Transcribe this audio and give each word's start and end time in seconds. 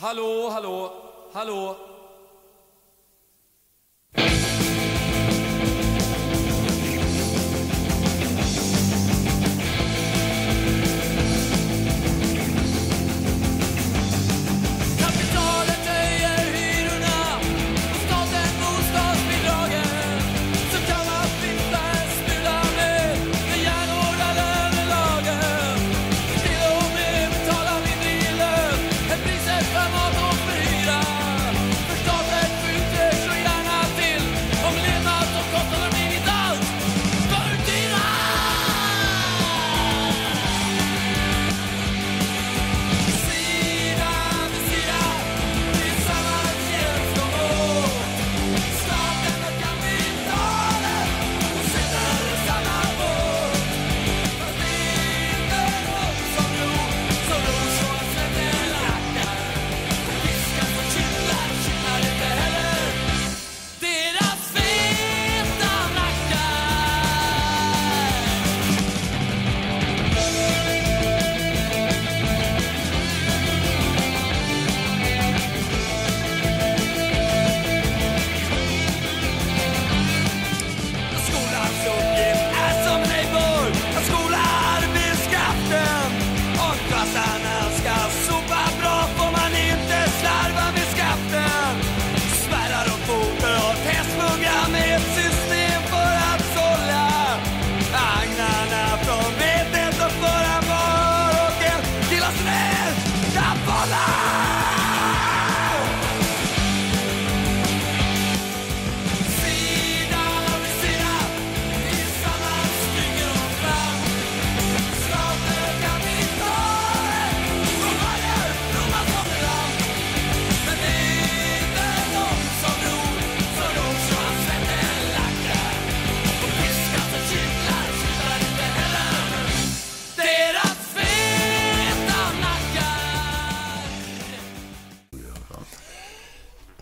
Hallo, 0.00 0.50
hallo, 0.50 1.28
hallo. 1.34 1.99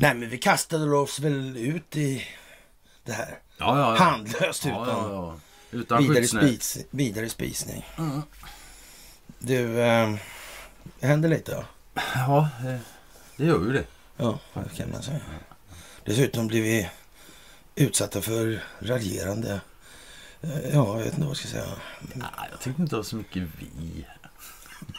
Nej, 0.08 0.16
men 0.16 0.28
vi 0.30 0.38
kastade 0.38 0.96
oss 0.96 1.18
väl 1.20 1.56
ut 1.56 1.96
i 1.96 2.24
det 3.04 3.12
här. 3.12 3.38
Ja, 3.58 3.78
ja, 3.78 3.96
ja. 3.96 4.04
Handlöst 4.04 4.66
utan. 4.66 5.40
Utan 5.70 6.02
vidare, 6.02 6.26
spis, 6.26 6.78
vidare 6.90 7.28
spisning. 7.28 7.86
Du, 9.38 9.80
eh, 9.80 10.14
det 11.00 11.06
händer 11.06 11.28
lite 11.28 11.52
då. 11.54 11.64
Ja, 12.14 12.48
eh, 12.66 12.76
det 13.36 13.44
gör 13.44 13.64
ju 13.64 13.72
det. 13.72 13.84
Ja, 14.16 14.38
det 14.54 14.76
kan 14.76 14.90
man 14.90 15.02
säga. 15.02 15.20
Dessutom 16.04 16.46
blir 16.46 16.62
vi 16.62 16.90
utsatta 17.74 18.20
för 18.22 18.62
raljerande. 18.80 19.60
eh, 20.40 20.50
Ja, 20.74 20.96
jag 20.98 21.04
vet 21.04 21.06
inte 21.06 21.20
vad 21.20 21.28
jag 21.28 21.36
ska 21.36 21.48
säga. 21.48 21.66
Nej, 22.14 22.28
jag 22.50 22.60
tycker 22.60 22.80
inte 22.80 22.92
det 22.92 22.96
var 22.96 23.02
så 23.04 23.16
mycket 23.16 23.42
vi. 23.58 24.06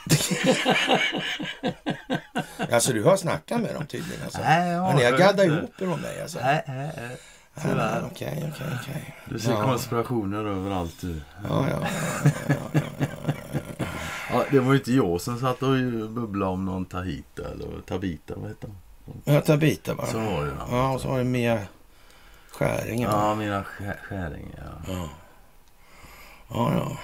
Alltså 2.72 2.94
du 2.94 3.03
har 3.03 3.17
snackat 3.17 3.61
med 3.61 3.75
dem 3.75 3.85
tydligen. 3.85 4.23
Alltså. 4.23 4.39
Nej, 4.41 4.69
jag 4.72 4.89
ja, 4.89 4.94
ni 4.95 5.03
har 5.03 5.11
har 5.11 5.19
gaddat 5.19 5.45
inte. 5.45 5.57
ihop 5.57 5.81
er 5.81 5.91
om 5.94 6.00
mig 6.01 6.22
alltså. 6.22 6.39
Nej, 6.39 6.63
nej, 6.67 6.91
nej. 6.97 7.17
Ja, 7.55 7.61
Tyvärr. 7.61 8.03
Okej, 8.11 8.51
okej, 8.53 8.67
okej. 8.81 9.16
Du 9.25 9.39
ser 9.39 9.51
Ja. 9.51 9.63
konspirationer 9.63 10.45
överallt 10.45 10.95
du. 11.01 11.22
Ja, 11.50 11.66
ja, 11.69 11.88
Ja, 14.31 14.44
det 14.51 14.59
var 14.59 14.73
ju 14.73 14.79
inte 14.79 14.91
jag 14.91 15.22
som 15.22 15.39
satt 15.39 15.63
och 15.63 15.69
bubblade 16.09 16.51
om 16.51 16.66
någon 16.66 16.85
Tahita 16.85 17.44
eller 17.51 17.81
Tabita, 17.88 18.33
vad 18.38 18.50
heter 18.50 18.67
hon? 18.67 18.77
ja. 19.35 19.41
Tabita 19.41 19.95
bara. 19.95 20.07
Så 20.07 20.17
var 20.19 20.45
det. 20.45 20.51
Ja, 20.71 20.91
och 20.91 21.01
så 21.01 21.07
var 21.07 21.17
det 21.17 21.23
Mia 21.23 21.59
Skäring. 22.51 23.01
Ja, 23.01 23.09
Ja, 23.29 23.35
mina 23.35 23.63
skär- 23.63 24.00
skäringar. 24.03 24.81
Ja. 24.88 25.09
ja. 26.50 26.71
ja. 26.75 26.97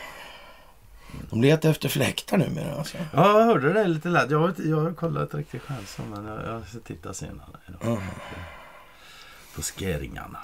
De 1.30 1.42
letar 1.42 1.70
efter 1.70 1.90
fläktar 1.90 2.38
numera 2.38 2.76
alltså. 2.76 2.98
ja, 3.14 3.40
jag 3.40 3.46
hörde 3.46 3.74
det 3.74 3.88
lite 3.88 4.09
lätt. 4.09 4.31
Jag 4.31 4.40
har, 4.40 4.53
jag 4.58 4.78
har 4.81 4.94
kollat 4.94 5.34
riktigt 5.34 5.62
själv 5.62 6.09
men 6.16 6.26
jag, 6.26 6.46
jag 6.46 6.68
ska 6.68 6.80
titta 6.80 7.14
senare. 7.14 7.48
idag. 7.68 7.80
Ja. 7.84 7.98
På 9.56 9.62
skäringarna. 9.62 10.40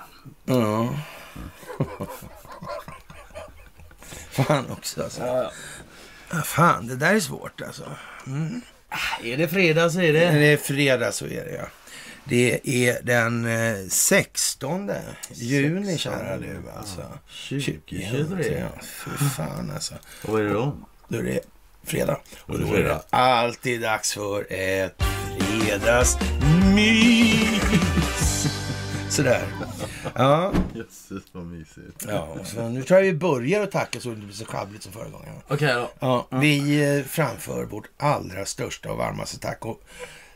Ja. 0.45 0.89
Fan 4.31 4.65
också 4.71 5.03
alltså. 5.03 5.21
Ja, 5.25 5.51
Ja, 6.33 6.41
Fan, 6.41 6.87
det 6.87 6.95
där 6.95 7.15
är 7.15 7.19
svårt 7.19 7.61
alltså. 7.61 7.83
Är 9.23 9.37
det 9.37 9.47
fredag 9.47 9.89
så 9.89 9.99
är 10.01 10.13
Det 10.13 10.19
det. 10.31 10.45
är 10.45 10.57
fredag 10.57 11.11
så 11.11 11.25
är 11.25 11.45
det 11.45 11.51
ja. 11.55 11.65
Det 12.31 12.59
är 12.63 13.01
den 13.03 13.45
eh, 13.45 13.87
16 13.89 14.91
juni 15.31 15.97
kära 15.97 16.37
du 16.37 16.61
alltså. 16.77 17.01
2023. 17.49 18.59
Ja, 18.59 18.67
fy 18.81 19.25
fan 19.35 19.71
alltså. 19.71 19.95
Och 20.23 20.29
vad 20.33 20.41
är 20.41 20.45
det 20.45 20.53
då? 20.53 20.77
Då 21.07 21.17
är 21.17 21.23
det 21.23 21.39
fredag. 21.83 22.19
Och 22.39 22.59
då 22.59 22.73
är 22.75 22.83
det 22.83 23.01
alltid 23.09 23.81
dags 23.81 24.13
för 24.13 24.53
ett 24.53 25.03
fredagsmys. 25.39 26.21
Sådär. 29.09 29.47
Ja, 30.15 30.53
Jösses 30.75 31.23
vad 31.31 31.45
mysigt. 31.45 32.05
ja 32.07 32.37
så 32.45 32.69
nu 32.69 32.83
tror 32.83 32.99
jag 32.99 33.05
vi 33.05 33.13
börjar 33.13 33.63
att 33.63 33.71
tacka 33.71 33.99
så 33.99 34.09
det 34.09 34.15
inte 34.15 34.25
blir 34.25 34.35
så 34.35 34.45
sjabbligt 34.45 34.83
som 34.83 34.93
förra 34.93 35.09
gången. 35.09 35.33
Okej 35.47 35.73
då. 35.73 35.91
Ja, 35.99 36.27
vi 36.31 36.83
eh, 36.97 37.03
framför 37.05 37.65
vårt 37.65 37.89
allra 37.97 38.45
största 38.45 38.91
och 38.91 38.97
varmaste 38.97 39.39
tack. 39.39 39.65
Och 39.65 39.81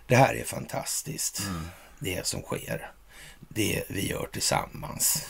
det 0.08 0.16
här 0.16 0.36
är 0.36 0.44
fantastiskt. 0.44 1.42
Det 2.00 2.28
som 2.28 2.42
sker. 2.42 2.92
Det 3.40 3.84
vi 3.88 4.10
gör 4.10 4.28
tillsammans. 4.32 5.26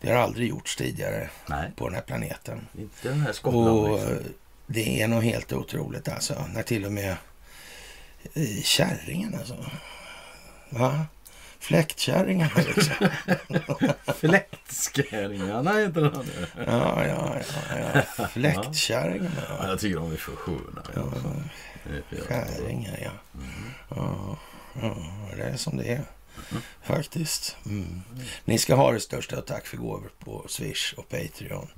Det 0.00 0.10
har 0.10 0.18
aldrig 0.18 0.48
gjorts 0.48 0.76
tidigare 0.76 1.30
Nej, 1.46 1.70
på 1.76 1.84
den 1.88 1.94
här 1.94 2.02
planeten. 2.02 2.68
inte 2.78 3.08
den 3.08 3.20
här 3.20 3.46
Och 3.46 3.88
liksom. 3.98 4.12
eh, 4.12 4.18
det 4.66 5.02
är 5.02 5.08
nog 5.08 5.22
helt 5.24 5.52
otroligt 5.52 6.08
alltså. 6.08 6.44
När 6.54 6.62
till 6.62 6.84
och 6.84 6.92
med 6.92 7.16
eh, 8.34 8.62
kärringen 8.62 9.34
alltså. 9.34 9.64
Va? 10.70 11.06
Fläktkärringarna 11.58 12.50
liksom. 12.76 13.08
Fläktskäringarna 14.16 15.72
heter 15.72 16.00
de 16.00 16.26
nu. 16.26 16.46
Ja, 16.66 17.06
ja, 17.06 17.36
ja. 17.70 18.02
ja. 18.18 18.26
Fläktkärringarna. 18.28 19.42
Ja, 19.48 19.68
jag 19.68 19.80
tycker 19.80 19.96
de 19.96 20.12
är 20.12 20.16
för 20.16 20.36
sköna. 20.36 20.82
Ja. 20.94 21.00
Jävla 21.00 21.20
bra. 21.20 22.26
Skäringar, 22.26 23.10
ja. 23.88 24.36
Ja. 24.80 24.96
Ja, 25.30 25.36
det 25.36 25.42
är 25.42 25.56
som 25.56 25.76
det 25.76 25.84
är. 25.84 26.04
Faktiskt. 26.82 27.56
Mm. 27.66 28.02
Ni 28.44 28.58
ska 28.58 28.74
ha 28.74 28.92
det 28.92 29.00
största 29.00 29.38
och 29.38 29.46
tack 29.46 29.66
för 29.66 29.76
gåvor 29.76 30.10
på 30.18 30.44
Swish 30.48 30.94
och 30.96 31.08
Patreon. 31.08 31.68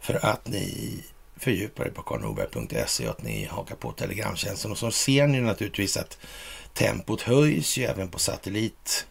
För 0.00 0.26
att 0.26 0.48
ni 0.48 1.00
fördjupar 1.36 1.86
er 1.86 1.90
på 1.90 2.02
karlnorberg.se 2.02 3.04
och 3.08 3.10
att 3.10 3.22
ni 3.22 3.44
hakar 3.44 3.74
på 3.74 3.92
telegramtjänsten. 3.92 4.70
Och 4.70 4.78
så 4.78 4.90
ser 4.90 5.26
ni 5.26 5.40
naturligtvis 5.40 5.96
att 5.96 6.18
tempot 6.72 7.22
höjs 7.22 7.76
ju 7.76 7.84
även 7.84 8.08
på 8.08 8.18
satellit. 8.18 9.06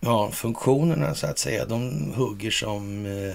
Ja, 0.00 0.30
funktionerna 0.30 1.14
så 1.14 1.26
att 1.26 1.38
säga, 1.38 1.66
de 1.66 2.12
hugger 2.14 2.50
som... 2.50 3.06
Eh, 3.06 3.34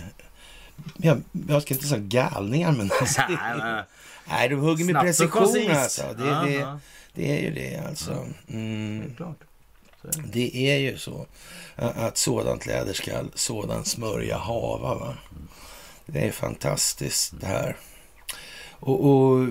jag, 0.98 1.22
jag 1.48 1.62
ska 1.62 1.74
inte 1.74 1.88
säga 1.88 2.02
galningar, 2.02 2.72
men 2.72 2.92
alltså, 3.02 3.22
det, 3.30 3.86
Nej, 4.28 4.50
de 4.50 4.56
hugger 4.56 4.86
med 4.86 5.02
precision 5.02 5.72
alltså. 5.72 6.04
Det, 6.18 6.26
Ja, 6.26 6.42
det, 6.42 6.54
ja. 6.54 6.80
Det 7.16 7.38
är 7.38 7.42
ju 7.42 7.52
det 7.54 7.78
alltså. 7.88 8.28
Det 8.48 8.54
Mm. 8.54 9.14
det. 10.32 10.56
Är 10.72 10.78
ju 10.78 10.98
så 10.98 11.26
att 11.76 12.18
sådant 12.18 12.66
läder 12.66 12.94
skall 12.94 13.32
sådan 13.36 13.86
smörja 13.86 14.38
hava. 14.38 14.96
Va? 14.96 15.18
Det 16.06 16.20
är 16.28 16.32
fantastiskt 16.32 17.34
det 17.42 17.46
här. 17.48 17.76
Och, 18.80 19.06
och 19.06 19.48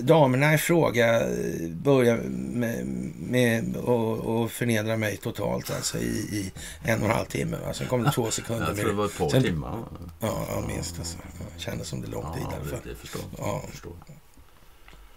damerna 0.00 0.54
i 0.54 0.58
fråga 0.58 1.22
börjar 1.70 2.16
med, 2.32 2.86
med 3.18 3.76
att 3.76 4.26
att 4.26 4.50
förnedra 4.52 4.96
mig 4.96 5.16
totalt 5.16 5.70
alltså 5.70 5.98
i, 5.98 6.02
i 6.32 6.52
en 6.84 6.98
och 7.02 7.08
en 7.08 7.14
halv 7.14 7.26
timme. 7.26 7.56
Va? 7.66 7.74
Sen 7.74 7.86
kom 7.86 8.02
det 8.02 8.12
två 8.12 8.30
sekunder. 8.30 8.66
Jag 8.66 8.76
tror 8.76 8.88
det 8.88 8.94
var 8.94 9.06
ett 9.06 9.18
par 9.18 9.30
timmar. 9.40 9.78
ja, 10.20 10.46
ja, 10.48 10.64
minst 10.68 10.98
alltså. 10.98 11.16
Ja, 11.40 11.46
Kändes 11.58 11.88
som 11.88 12.00
det 12.00 12.08
låg 12.08 12.24
tid 12.34 12.42
Ja, 12.50 12.76
det, 12.84 12.90
det 12.90 12.96
förstår 12.96 13.22
Ja. 13.38 13.60
jag. 13.62 13.70
förstår. 13.70 13.92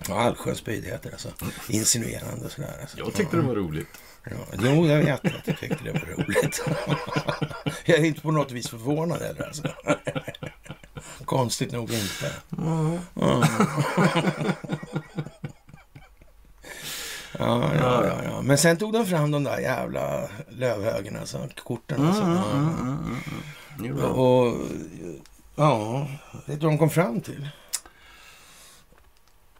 Ja, 0.07 0.21
allsköns 0.21 0.57
spydigheter 0.57 1.11
alltså. 1.11 1.29
Insinuerande 1.69 2.45
och 2.45 2.51
sådär. 2.51 2.77
Alltså. 2.81 2.97
Jag 2.97 3.13
tyckte 3.13 3.37
det 3.37 3.43
var 3.43 3.55
roligt. 3.55 3.87
Ja, 4.23 4.35
jo, 4.59 4.87
jag 4.87 4.97
vet 4.97 5.25
att 5.25 5.47
jag 5.47 5.59
tyckte 5.59 5.83
det 5.83 5.91
var 5.91 5.99
roligt. 5.99 6.65
jag 7.85 7.97
är 7.99 8.05
inte 8.05 8.21
på 8.21 8.31
något 8.31 8.51
vis 8.51 8.69
förvånad 8.69 9.21
heller. 9.21 9.45
Alltså. 9.45 9.63
Konstigt 11.25 11.71
nog 11.71 11.91
inte. 11.91 12.31
Ja. 12.49 12.97
Ja, 17.39 17.71
ja, 17.79 18.05
ja, 18.05 18.23
ja. 18.23 18.41
Men 18.41 18.57
sen 18.57 18.77
tog 18.77 18.93
de 18.93 19.05
fram 19.05 19.31
de 19.31 19.43
där 19.43 19.59
jävla 19.59 20.29
lövhögarna, 20.49 21.19
alltså, 21.19 21.49
korten. 21.63 22.07
Alltså. 22.07 22.23
Mm, 22.23 22.37
mm, 22.37 22.79
mm, 22.81 23.17
mm. 23.79 23.95
Bra. 23.95 24.07
Och 24.07 24.57
ja, 25.55 26.07
vet 26.45 26.59
du 26.59 26.65
vad 26.65 26.73
de 26.73 26.77
kom 26.77 26.89
fram 26.89 27.21
till? 27.21 27.49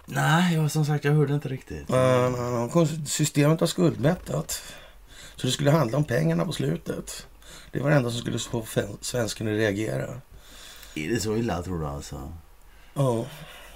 Nej, 0.06 0.56
jag, 0.56 0.72
som 0.72 0.86
sagt, 0.86 1.06
jag 1.06 1.14
hörde 1.14 1.34
inte 1.34 1.50
riktigt. 1.50 1.88
Systemet 3.10 3.62
var 3.62 3.68
skuldmättat. 3.68 4.62
Så 5.36 5.48
det 5.48 5.54
skulle 5.54 5.72
handla 5.72 5.98
om 5.98 6.04
pengarna 6.04 6.46
på 6.46 6.52
slutet. 6.52 7.28
Det 7.72 7.80
var 7.80 7.90
det 7.90 7.96
enda 7.96 8.12
som 8.12 8.20
skulle 8.20 8.40
få 8.40 8.66
svensken 9.02 9.48
att 9.48 9.54
reagera. 9.54 10.22
Är 10.96 11.10
det 11.10 11.20
så 11.20 11.36
illa 11.36 11.62
tror 11.62 11.80
du 11.80 11.86
alltså? 11.88 12.34
Ja, 12.94 13.26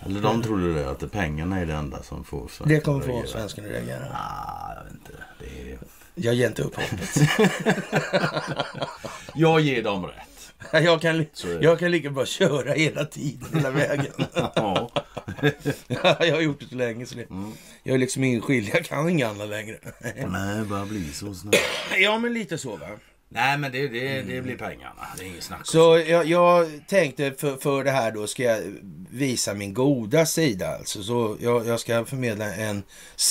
Eller 0.06 0.22
de 0.22 0.42
trodde 0.44 0.74
det, 0.74 0.90
att 0.92 1.00
det 1.00 1.08
pengarna 1.10 1.60
är 1.60 1.66
det 1.66 1.74
enda 1.74 2.04
som 2.04 2.24
får 2.24 2.40
svensken 2.40 2.68
det 2.68 2.80
kommer 2.80 3.00
att 3.00 3.06
få 3.06 3.12
reagera? 3.12 3.28
svensken 3.32 3.66
att 3.66 3.72
reagera. 3.72 4.08
Ah, 4.14 4.74
jag 4.76 4.84
vet 4.84 4.94
inte. 4.94 5.12
Det 5.40 5.72
är... 5.72 5.80
Jag 6.16 6.34
ger 6.34 6.48
inte 6.48 6.62
upp 6.62 6.76
hoppet. 6.76 7.18
Jag 9.36 9.60
ger 9.62 9.84
dem 9.84 10.06
rätt. 10.06 10.29
Jag 10.72 11.02
kan, 11.02 11.26
jag 11.62 11.80
kan 11.80 11.92
lika 11.92 12.10
bra 12.10 12.26
köra 12.26 12.74
hela 12.74 13.06
tiden, 13.06 13.48
hela 13.54 13.72
vägen. 13.72 14.14
Ja. 14.34 14.92
jag 15.88 16.34
har 16.36 16.42
gjort 16.42 16.60
det 16.60 16.66
så 16.70 16.76
länge 16.76 17.06
så 17.06 17.16
det, 17.16 17.30
Mm. 17.30 17.52
jag 17.84 17.94
är 17.94 17.98
liksom 17.98 18.24
ingen 18.24 18.42
skyldig. 18.42 18.72
Jag 18.76 18.86
kan 18.86 19.10
inget 19.10 19.28
annat 19.28 19.50
längre. 19.50 19.78
Nej, 20.28 20.66
börjar 20.66 20.86
bli 20.86 21.14
så 21.14 21.34
snart. 21.34 21.56
ja, 22.00 22.20
men 22.20 22.34
lite 22.34 22.58
så 22.58 22.76
va. 22.76 22.88
Nej, 23.32 23.58
men 23.58 23.72
det, 23.72 23.88
det, 23.88 24.22
det 24.22 24.42
blir 24.42 24.58
pengarna. 24.58 25.08
Det 25.18 25.24
är 25.24 25.28
inget 25.28 25.44
snack 25.44 25.68
Så 25.68 26.04
jag, 26.08 26.26
jag 26.26 26.68
tänkte 26.88 27.32
för, 27.38 27.58
för 27.58 27.84
det 27.84 27.92
här 27.92 28.12
då 28.12 28.28
ska 28.28 28.44
jag 28.44 28.62
visa 29.10 29.54
min 29.54 29.74
goda 29.74 30.26
sida 30.26 30.68
alltså. 30.68 31.04
Så 31.04 31.38
jag, 31.40 31.68
jag 31.68 31.80
ska 31.80 32.06
förmedla 32.06 32.56
en 32.56 32.84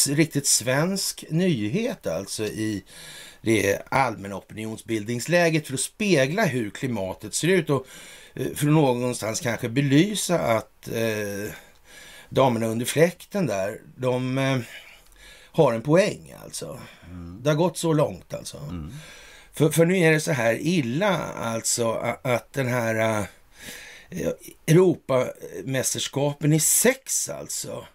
riktigt 0.09 0.47
svensk 0.47 1.25
nyhet 1.31 2.07
alltså 2.07 2.45
i 2.45 2.85
det 3.43 3.83
allmänna 3.89 4.37
opinionsbildningsläget 4.37 5.67
för 5.67 5.75
att 5.75 5.81
spegla 5.81 6.45
hur 6.45 6.71
klimatet 6.71 7.35
ser 7.35 7.49
ut 7.49 7.71
och 7.71 7.87
eh, 8.35 8.47
för 8.55 8.67
att 8.67 8.73
någonstans 8.73 9.41
kanske 9.41 9.69
belysa 9.69 10.39
att 10.39 10.89
eh, 10.89 11.53
damerna 12.29 12.67
under 12.67 12.87
fläkten 12.87 13.47
där, 13.47 13.81
de 13.97 14.39
eh, 14.39 14.59
har 15.53 15.73
en 15.73 15.83
poäng 15.83 16.35
alltså. 16.45 16.81
Det 17.43 17.51
har 17.51 17.57
gått 17.57 17.79
så 17.79 17.93
långt 17.93 18.35
alltså. 18.35 18.57
Mm. 18.57 18.93
För, 19.53 19.71
för 19.71 19.87
nu 19.87 19.99
är 19.99 20.13
det 20.13 20.21
så 20.21 20.33
här 20.33 20.59
illa 20.61 21.19
alltså 21.35 21.93
a- 21.93 22.19
att 22.23 22.53
den 22.53 22.69
här 22.69 23.21
uh, 23.21 23.27
Europamästerskapen 24.67 26.53
i 26.53 26.61
sex 26.61 27.29
alltså 27.29 27.87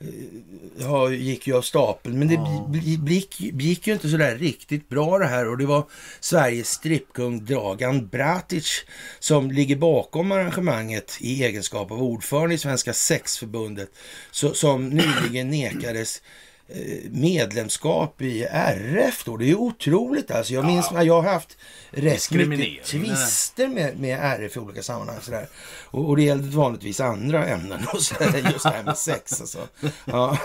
eh, 0.00 0.86
har, 0.86 1.10
gick 1.10 1.46
ju 1.46 1.56
av 1.56 1.62
stapeln. 1.62 2.18
Men 2.18 2.28
det 2.28 2.34
Ja. 2.34 2.72
gick, 3.06 3.40
gick 3.40 3.86
ju 3.86 3.92
inte 3.92 4.08
så 4.08 4.16
där 4.16 4.38
riktigt 4.38 4.88
bra 4.88 5.18
det 5.18 5.26
här 5.26 5.48
och 5.48 5.58
det 5.58 5.66
var 5.66 5.84
Sveriges 6.20 6.70
strippkung 6.70 7.44
Dragan 7.44 8.08
Bratic 8.08 8.84
som 9.18 9.50
ligger 9.50 9.76
bakom 9.76 10.32
arrangemanget 10.32 11.16
i 11.20 11.44
egenskap 11.44 11.90
av 11.90 12.02
ordförande 12.02 12.54
i 12.54 12.58
Svenska 12.58 12.92
sexförbundet 12.92 13.88
så, 14.30 14.54
som 14.54 14.88
nyligen 14.88 15.50
nekades 15.50 16.22
medlemskap 17.10 18.22
i 18.22 18.44
RF 18.50 19.24
då. 19.24 19.36
Det 19.36 19.44
är 19.44 19.46
ju 19.46 19.54
otroligt 19.54 20.30
alltså. 20.30 20.54
Jag 20.54 20.64
minns 20.64 20.90
när 20.90 21.02
jag 21.02 21.22
har 21.22 21.32
haft 21.32 21.56
rätt 21.90 22.30
mycket 22.30 22.84
tvister 22.84 23.68
med, 23.68 24.00
med 24.00 24.18
RF 24.22 24.56
i 24.56 24.60
olika 24.60 24.82
sammanhang. 24.82 25.16
Sådär. 25.20 25.48
Och, 25.84 26.08
och 26.08 26.16
det 26.16 26.22
gällde 26.22 26.56
vanligtvis 26.56 27.00
andra 27.00 27.46
ämnen 27.46 27.86
och 27.92 28.02
så, 28.02 28.14
just 28.52 28.62
det 28.62 28.70
här 28.70 28.82
med 28.82 28.98
sex 28.98 29.40
alltså. 29.40 29.68
Ja, 30.04 30.38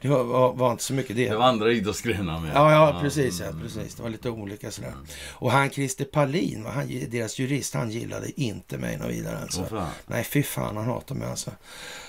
det 0.00 0.08
var, 0.08 0.52
var, 0.52 0.70
inte 0.70 0.84
så 0.84 0.92
mycket 0.92 1.16
det. 1.16 1.28
Det 1.28 1.36
var 1.36 1.44
andra 1.44 1.72
idrottsgrenar 1.72 2.40
med. 2.40 2.50
Ja, 2.54 2.72
ja, 2.72 3.00
precis. 3.00 3.40
Ja, 3.40 3.46
precis. 3.62 3.94
Det 3.94 4.02
var 4.02 4.10
lite 4.10 4.30
olika 4.30 4.70
sådär. 4.70 4.92
Och 5.30 5.52
han 5.52 5.70
Christer 5.70 6.04
Palin, 6.04 6.66
han, 6.66 7.08
deras 7.08 7.38
jurist, 7.38 7.74
han 7.74 7.90
gillade 7.90 8.40
inte 8.40 8.78
mig 8.78 8.96
något 8.96 9.10
vidare 9.10 9.38
alltså. 9.38 9.64
Fan. 9.64 9.90
Nej, 10.06 10.24
fy 10.24 10.42
fan, 10.42 10.76
han 10.76 10.86
hatar 10.86 11.14
mig 11.14 11.28
alltså. 11.28 11.50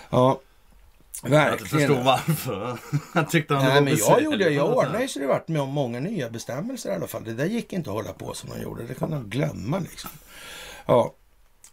Ja, 0.10 0.40
Jag 1.24 1.30
verkligen. 1.30 1.88
förstå 1.88 2.04
varför. 2.04 2.78
Han 3.14 3.26
tyckte 3.28 3.54
han 3.56 3.66
Nej, 3.66 3.82
men 3.82 3.98
jag 3.98 4.22
gjorde, 4.24 4.50
jag 4.50 4.78
ordnade 4.78 5.08
så 5.08 5.20
det 5.20 5.28
vart 5.28 5.48
med 5.48 5.62
om 5.62 5.70
många 5.70 6.00
nya 6.00 6.30
bestämmelser 6.30 6.92
i 6.92 6.96
alla 6.96 7.08
fall. 7.08 7.24
Det 7.24 7.34
där 7.34 7.46
gick 7.46 7.74
inte 7.74 7.90
att 7.90 7.96
hålla 7.96 8.14
på 8.14 8.34
som 8.34 8.50
de 8.50 8.62
gjorde. 8.62 8.84
Det 8.88 8.94
kan 8.94 9.12
de 9.12 9.30
glömma 9.30 9.80
liksom. 9.80 10.10
Ja. 10.86 11.14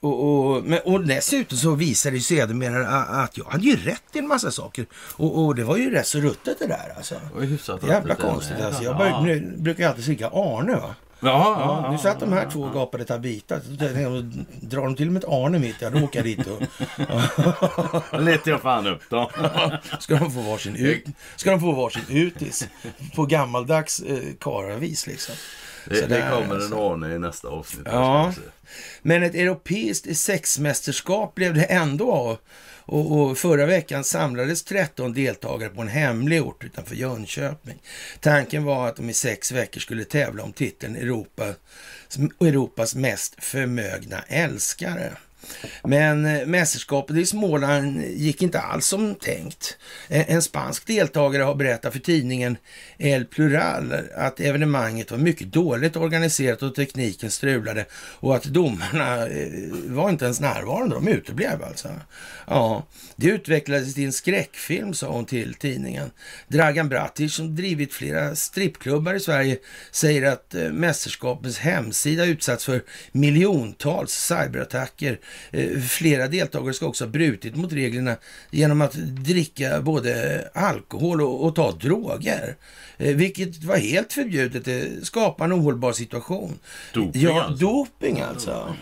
Och, 0.01 0.47
och, 0.57 0.65
men, 0.65 0.81
och 0.85 1.05
dessutom 1.07 1.59
så 1.59 1.75
visade 1.75 2.17
det 2.17 2.21
sedermera 2.21 2.89
att 2.99 3.39
jag 3.39 3.45
hade 3.45 3.65
ju 3.65 3.77
rätt 3.77 4.03
i 4.13 4.19
en 4.19 4.29
massa 4.29 4.51
saker. 4.51 4.87
Och, 4.93 5.45
och 5.45 5.55
det 5.55 5.65
var 5.65 5.77
ju 5.77 5.91
rätt 5.91 6.07
så 6.07 6.19
ruttet 6.19 6.59
det 6.59 6.67
där 6.67 6.93
alltså. 6.97 7.15
Det 7.35 7.83
var 7.83 7.89
Jävla 7.89 8.15
konstigt 8.15 8.61
alltså. 8.61 8.83
Jag 8.85 9.01
Ja. 9.01 9.41
brukar 9.57 9.83
jag 9.83 9.91
alltid 9.91 10.05
skrika 10.05 10.29
Arne 10.29 10.73
va. 10.77 10.95
Ja, 11.21 11.57
ja, 11.59 11.83
Ja, 11.85 11.91
nu 11.91 11.99
satt 11.99 12.21
de 12.21 12.33
här 12.33 12.51
två 12.51 12.63
och 12.63 12.73
gapade 12.73 13.05
tabita. 13.05 13.59
Drar 14.61 14.83
de 14.83 14.97
till 14.97 15.11
med 15.11 15.25
ett 15.25 15.29
Arne 15.29 15.59
mitt, 15.59 15.77
ja 15.79 15.91
då 15.91 16.05
åker 16.05 16.19
jag 16.19 16.27
dit 16.27 16.47
och... 16.47 16.63
Då 18.13 18.19
letar 18.19 18.51
jag 18.51 18.63
fan 18.63 18.87
upp 18.87 19.11
dem. 19.11 19.27
Ska 20.01 20.17
de 20.17 20.31
få 20.31 20.41
varsin, 20.41 20.77
ut, 20.77 21.05
ska 21.37 21.51
de 21.51 21.61
få 21.61 21.73
varsin 21.73 22.03
utis 22.09 22.69
på 23.15 23.27
gammaldags 23.27 24.01
eh, 24.01 24.19
karavis 24.41 25.07
liksom. 25.07 25.35
Det, 25.89 26.07
det 26.07 26.31
kommer 26.31 26.55
alltså. 26.55 26.75
en 26.75 26.81
Arne 26.81 27.15
i 27.15 27.19
nästa 27.19 27.49
avsnitt. 27.49 27.87
Ja. 27.91 28.33
Men 29.03 29.23
ett 29.23 29.35
europeiskt 29.35 30.17
sexmästerskap 30.17 31.35
blev 31.35 31.55
det 31.55 31.65
ändå 31.65 32.13
av. 32.13 32.39
Och, 32.87 33.21
och 33.21 33.39
förra 33.39 33.67
veckan 33.67 34.05
samlades 34.05 34.65
13 34.65 35.13
deltagare 35.13 35.71
på 35.71 35.83
en 35.83 35.89
hemlig 35.89 36.43
ort 36.43 36.65
utanför 36.65 36.95
Jönköping. 36.95 37.83
Tanken 38.21 38.65
var 38.65 38.89
att 38.89 38.97
de 38.97 39.11
i 39.11 39.15
sex 39.15 39.53
veckor 39.53 39.81
skulle 39.81 40.05
tävla 40.05 40.43
om 40.43 40.53
titeln 40.53 40.97
Europa, 40.97 41.55
Europas 42.41 42.95
mest 42.95 43.45
förmögna 43.45 44.23
älskare. 44.29 45.13
Men 45.85 46.27
eh, 46.27 46.47
mästerskapet 46.47 47.17
i 47.17 47.27
Småland 47.27 48.03
gick 48.05 48.43
inte 48.43 48.61
alls 48.61 48.87
som 48.87 49.15
tänkt. 49.15 49.77
Eh, 50.09 50.31
en, 50.31 50.43
spansk 50.43 50.87
deltagare 50.87 51.43
har 51.43 51.55
berättat 51.55 51.93
för 51.93 52.01
tidningen 52.01 52.57
El 52.99 53.25
Plural 53.25 53.95
att 54.17 54.41
evenemanget 54.41 55.11
var 55.11 55.19
mycket 55.19 55.53
dåligt 55.53 55.97
organiserat 55.97 56.63
och 56.63 56.75
tekniken 56.75 57.31
strulade 57.31 57.85
och 57.93 58.37
att 58.37 58.45
domarna 58.45 59.27
eh, 59.27 59.49
var 59.87 60.11
inte 60.11 60.25
ens 60.25 60.41
närvarande, 60.41 60.95
de 60.95 61.09
uteblev 61.09 61.65
alltså. 61.65 61.89
Ja, 62.47 62.87
det 63.17 63.27
utvecklades 63.27 63.95
till 63.95 64.05
en 64.05 64.13
skräckfilm, 64.13 64.95
sa 64.95 65.09
hon 65.09 65.25
till 65.25 65.55
tidningen. 65.55 66.11
Dragan 66.49 66.89
Bratic, 66.89 67.35
som 67.35 67.57
drivit 67.57 67.93
flera 67.93 68.37
strippklubbar 68.37 69.15
i 69.15 69.21
Sverige, 69.21 69.59
säger 69.91 70.33
att 70.33 70.55
eh, 70.55 70.73
mästerskapens 70.73 71.59
hemsida 71.59 72.25
utsatts 72.25 72.65
för 72.65 72.83
miljontals 73.13 74.13
cyberattacker. 74.13 75.19
Eh, 75.51 75.81
flera 75.81 76.29
deltagare 76.29 76.75
ska 76.75 76.87
också 76.87 77.05
ha 77.05 77.11
brutit 77.11 77.57
mot 77.57 77.73
reglerna 77.73 78.17
genom 78.51 78.81
att 78.81 78.93
dricka 79.25 79.81
både 79.81 80.43
alkohol 80.55 81.21
och, 81.21 81.45
och 81.45 81.55
ta 81.55 81.73
droger. 81.73 82.57
Eh, 82.99 83.17
vilket 83.17 83.65
var 83.65 83.77
helt 83.77 84.13
förbjudet. 84.13 84.65
Det 84.65 85.07
skapar 85.07 85.45
en 85.45 85.53
ohållbar 85.53 85.93
situation. 85.93 86.59
Doping 86.95 87.23
ja, 87.23 87.43
alltså. 87.43 87.67
doping 87.67 88.21
alltså. 88.21 88.77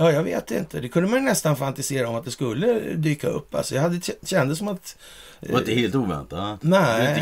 Ja, 0.00 0.12
jag 0.12 0.22
vet 0.22 0.50
inte. 0.50 0.80
Det 0.80 0.88
kunde 0.88 1.08
man 1.08 1.24
nästan 1.24 1.56
fantisera 1.56 2.08
om 2.08 2.14
att 2.14 2.24
det 2.24 2.30
skulle 2.30 2.80
dyka 2.94 3.28
upp. 3.28 3.54
Alltså, 3.54 3.74
jag 3.74 3.82
hade 3.82 4.00
kände 4.22 4.56
som 4.56 4.68
att... 4.68 4.96
Det 5.40 5.52
var 5.52 5.58
inte 5.58 5.74
helt 5.74 5.94
oväntat. 5.94 6.62
Nej. 6.62 7.04
Jag 7.04 7.10
är 7.10 7.14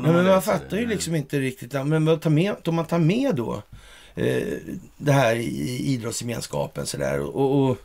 när 0.00 0.08
Ja, 0.08 0.12
men 0.16 0.24
man 0.26 0.42
fattar 0.42 0.76
det. 0.76 0.80
ju 0.80 0.86
liksom 0.86 1.14
inte 1.14 1.38
riktigt. 1.40 1.72
Men 1.72 2.04
med, 2.04 2.56
om 2.68 2.74
man 2.74 2.84
tar 2.84 2.98
med 2.98 3.34
då 3.34 3.62
eh, 4.14 4.42
det 4.96 5.12
här 5.12 5.36
i 5.36 5.78
idrottsgemenskapen 5.86 6.86
sådär 6.86 7.20
och, 7.20 7.70
och 7.70 7.76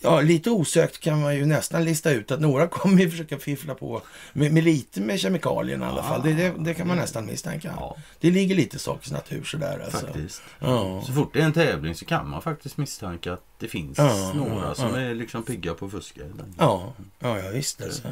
Ja, 0.00 0.20
lite 0.20 0.50
osökt 0.50 1.00
kan 1.00 1.20
man 1.20 1.36
ju 1.36 1.46
nästan 1.46 1.84
lista 1.84 2.10
ut 2.10 2.30
att 2.30 2.40
några 2.40 2.66
kommer 2.68 3.02
ju 3.02 3.10
försöka 3.10 3.38
fiffla 3.38 3.74
på 3.74 4.02
med, 4.32 4.52
med 4.52 4.64
lite 4.64 5.00
med 5.00 5.20
kemikalierna 5.20 5.86
i 5.86 5.88
alla 5.88 6.02
fall. 6.02 6.22
Det, 6.22 6.32
det, 6.32 6.52
det 6.58 6.74
kan 6.74 6.86
man 6.86 6.96
nästan 6.96 7.26
misstänka. 7.26 7.74
Ja, 7.76 7.96
Det 8.20 8.30
ligger 8.30 8.54
lite 8.54 8.78
sakens 8.78 9.12
natur 9.12 9.44
sådär 9.44 9.80
alltså. 9.84 10.06
faktiskt. 10.06 10.42
Ja. 10.58 11.02
Så 11.06 11.12
fort 11.12 11.30
det 11.32 11.40
är 11.40 11.44
en 11.44 11.52
tävling 11.52 11.94
så 11.94 12.04
kan 12.04 12.30
man 12.30 12.42
faktiskt 12.42 12.76
misstänka 12.76 13.32
att 13.32 13.44
det 13.58 13.68
finns 13.68 13.98
Ja, 13.98 14.32
några 14.34 14.74
som 14.74 14.94
är 14.94 15.14
liksom 15.14 15.42
pigga 15.42 15.74
på 15.74 15.86
att 15.86 15.92
fuska. 15.92 16.20
Ja, 16.58 16.92
ja, 17.18 17.38
ja 17.38 17.50
visst 17.50 17.82
alltså. 17.82 18.02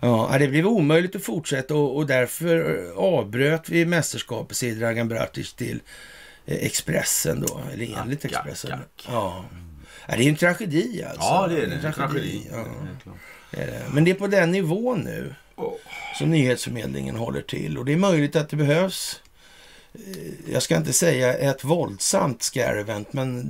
Ja, 0.00 0.36
det 0.38 0.48
blev 0.48 0.66
omöjligt 0.66 1.16
att 1.16 1.24
fortsätta 1.24 1.74
och, 1.74 1.96
och 1.96 2.06
därför 2.06 2.84
avbröt 2.96 3.68
vi 3.68 3.86
mästerskapet, 3.86 4.56
säger 4.56 4.76
Dragan 4.76 5.08
Bratic 5.08 5.54
till 5.54 5.80
eh, 6.46 6.56
Expressen 6.56 7.44
då, 7.48 7.60
eller 7.72 7.98
enligt 8.02 8.24
Expressen. 8.24 8.78
Ja. 9.08 9.44
Ja, 10.06 10.16
det 10.16 10.24
är 10.24 10.28
en 10.28 10.36
tragedi 10.36 11.04
alltså. 11.04 11.22
Ja, 11.22 11.46
det 11.46 11.62
är 11.62 11.66
det. 11.66 11.86
En 11.86 11.92
tragedi. 11.92 12.48
Ja, 12.50 12.64
Det 13.50 13.62
det 13.62 13.66
det. 13.66 13.82
Men 13.92 14.04
det 14.04 14.10
är 14.10 14.14
på 14.14 14.26
den 14.26 14.50
nivån 14.50 15.00
nu 15.00 15.34
som 16.18 16.30
nyhetsförmedlingen 16.30 17.16
håller 17.16 17.42
till 17.42 17.78
och 17.78 17.84
det 17.84 17.92
är 17.92 17.96
möjligt 17.96 18.36
att 18.36 18.48
det 18.48 18.56
behövs 18.56 19.20
eh, 19.94 20.52
jag 20.52 20.62
ska 20.62 20.76
inte 20.76 20.92
säga 20.92 21.34
ett 21.34 21.64
våldsamt 21.64 22.42
scare 22.42 22.80
event, 22.80 23.12
men 23.12 23.42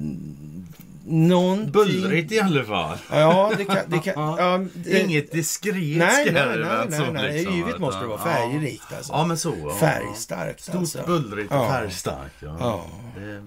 någonting... 1.04 1.72
Bullrigt 1.72 2.32
i 2.32 2.40
alla 2.40 2.64
fall. 2.64 2.98
Ja, 3.10 3.52
det 3.58 3.64
kan... 3.64 3.76
Det 3.86 3.98
kan 3.98 4.14
ja, 4.38 4.64
det, 4.74 5.00
Inget 5.00 5.32
diskret 5.32 5.74
Nej, 5.74 5.96
nej, 5.98 6.26
skarvet 6.26 6.88
nej, 6.90 6.98
så 6.98 7.04
nej, 7.04 7.12
nej. 7.12 7.32
liksom, 7.32 7.54
Givet 7.56 7.78
måste 7.78 8.00
det 8.00 8.06
vara 8.06 8.18
färgrikt 8.18 8.92
alltså. 8.96 9.12
Ja, 9.12 9.24
men 9.26 9.38
så. 9.38 9.54
Ja. 9.64 9.74
Färgstarkt 9.74 10.62
Stort, 10.62 10.74
alltså. 10.74 11.02
bullrigt 11.06 11.50
och 11.52 11.56
Ja. 11.56 11.68
färgstarkt. 11.68 12.34
Ja. 12.40 12.56
Ja. 12.60 12.84
Det, 13.16 13.42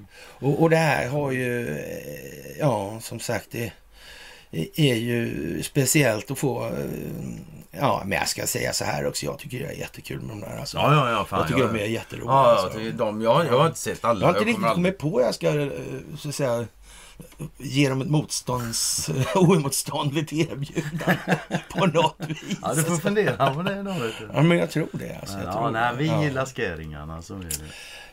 Och, 0.46 0.62
och 0.62 0.70
det 0.70 0.76
här 0.78 1.08
har 1.10 1.32
ju, 1.32 1.70
eh, 1.70 2.58
ja 2.60 3.00
som 3.02 3.20
sagt, 3.20 3.48
det 3.52 3.72
är 4.76 4.96
ju 4.96 5.64
speciellt 5.64 6.32
att 6.32 6.40
få, 6.40 6.66
eh, 6.66 6.72
ja 7.72 8.02
men 8.06 8.18
jag 8.18 8.28
ska 8.30 8.48
säga 8.48 8.74
så 8.74 8.86
här 8.86 9.08
också, 9.08 9.26
jag 9.26 9.40
tycker 9.40 9.60
det 9.60 9.66
är 9.66 9.72
jättekul 9.80 10.20
med 10.22 10.30
de 10.30 10.42
där 10.42 10.58
alltså. 10.60 10.78
ja, 10.78 10.94
ja, 10.94 11.12
ja. 11.12 11.26
Fan, 11.26 11.40
jag 11.40 11.48
tycker 11.48 11.62
jag, 11.62 11.74
de 11.74 11.80
är 11.80 11.86
jätteroliga. 11.86 12.32
Ja, 12.32 12.46
alltså. 12.52 12.68
jag, 12.68 12.78
tycker 12.78 12.98
de, 12.98 13.22
jag, 13.22 13.46
jag 13.46 13.60
har 13.60 13.68
inte 13.68 13.80
sett 13.80 14.06
alla. 14.06 14.20
Jag 14.20 14.28
har 14.28 14.34
inte 14.40 14.50
riktigt 14.50 14.66
aldrig- 14.66 14.74
kommit 14.76 14.98
på 15.14 15.22
jag 15.22 15.36
ska, 15.36 15.62
eh, 15.62 15.68
så 16.18 16.30
att 16.30 16.36
säga, 16.36 16.66
ge 17.58 17.90
dem 17.90 18.02
ett 18.02 18.10
motstånds, 18.10 19.10
oemotståndligt 19.36 20.34
erbjudande 20.34 21.38
på 21.70 21.86
något 21.86 22.16
vis. 22.28 22.58
Ja, 22.62 22.74
du 22.74 22.84
får 22.84 22.98
fundera 22.98 23.54
på 23.54 23.62
det 23.62 23.84
då. 23.84 23.92
Vet 23.92 24.02
du. 24.20 24.30
Ja, 24.34 24.42
men 24.42 24.58
jag 24.58 24.70
tror 24.72 24.88
det. 24.92 25.18
Alltså, 25.22 25.38
jag 25.38 25.48
Ja, 25.48 25.54
tror 25.54 25.72
nej, 25.72 25.92
det. 25.94 25.98
vi 26.00 26.08
ja. 26.08 26.24
gillar 26.24 26.46
skäringarna, 26.46 27.22
så 27.22 27.34
är 27.36 27.40
det. 27.40 27.56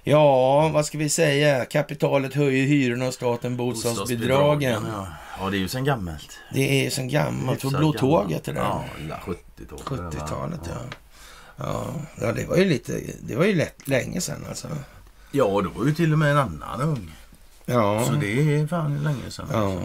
Ja, 0.04 0.68
vad 0.68 0.86
ska 0.86 0.98
vi 0.98 1.08
säga? 1.08 1.64
Kapitalet 1.64 2.34
höjer 2.34 2.66
hyrorna 2.66 3.06
och 3.06 3.14
staten 3.14 3.56
bostadsbidragen. 3.56 4.86
Ja. 4.92 5.06
ja, 5.40 5.50
det 5.50 5.56
är 5.56 5.58
ju 5.58 5.68
sen 5.68 5.84
gammalt. 5.84 6.38
Det 6.54 6.86
är 6.86 6.90
som 6.90 7.08
gammalt. 7.08 7.60
För 7.60 7.68
Hyfsat 7.68 7.80
blå 7.80 7.92
gammalt. 7.92 7.98
tåget 8.28 8.44
det 8.44 8.52
där. 8.52 8.60
Ja, 8.60 8.84
lilla 8.98 9.16
70-talet. 9.16 10.14
70-talet, 10.14 10.60
ja. 10.64 10.72
ja. 11.56 11.84
Ja, 12.20 12.32
det 12.32 12.44
var 12.44 12.56
ju 12.56 12.64
lite... 12.64 13.00
Det 13.22 13.36
var 13.36 13.44
ju 13.44 13.54
lätt, 13.54 13.88
länge 13.88 14.20
sedan 14.20 14.44
alltså. 14.48 14.68
Ja, 15.32 15.44
då 15.44 15.70
var 15.76 15.86
ju 15.86 15.94
till 15.94 16.12
och 16.12 16.18
med 16.18 16.30
en 16.30 16.38
annan 16.38 16.80
ung. 16.80 17.12
Ja. 17.66 18.04
Så 18.06 18.12
det 18.12 18.54
är 18.54 18.66
fan 18.66 19.02
länge 19.02 19.30
sedan. 19.30 19.48
Ja. 19.52 19.82